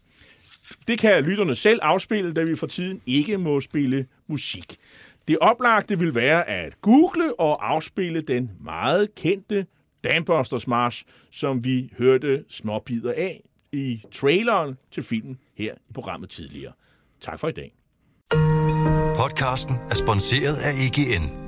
Det 0.89 0.99
kan 0.99 1.25
lytterne 1.25 1.55
selv 1.55 1.79
afspille, 1.83 2.33
da 2.35 2.43
vi 2.43 2.57
for 2.57 2.67
tiden 2.67 3.03
ikke 3.07 3.39
må 3.39 3.61
spille 3.61 4.07
musik. 4.27 4.77
Det 5.29 5.39
oplagte 5.41 5.99
vil 5.99 6.15
være 6.15 6.49
at 6.49 6.81
google 6.81 7.41
og 7.41 7.71
afspille 7.71 8.21
den 8.21 8.51
meget 8.61 9.15
kendte 9.15 9.67
Dambusters 10.05 10.67
March, 10.67 11.05
som 11.31 11.65
vi 11.65 11.93
hørte 11.99 12.45
småbider 12.49 13.13
af 13.17 13.43
i 13.73 14.03
traileren 14.13 14.79
til 14.91 15.03
filmen 15.03 15.39
her 15.55 15.75
i 15.75 15.93
programmet 15.93 16.31
tidligere. 16.31 16.73
Tak 17.21 17.39
for 17.41 17.49
i 17.49 17.53
dag. 17.53 17.75
Podcasten 19.17 19.77
er 19.91 19.95
sponsoreret 19.95 20.57
af 20.57 20.73
EGN. 20.73 21.48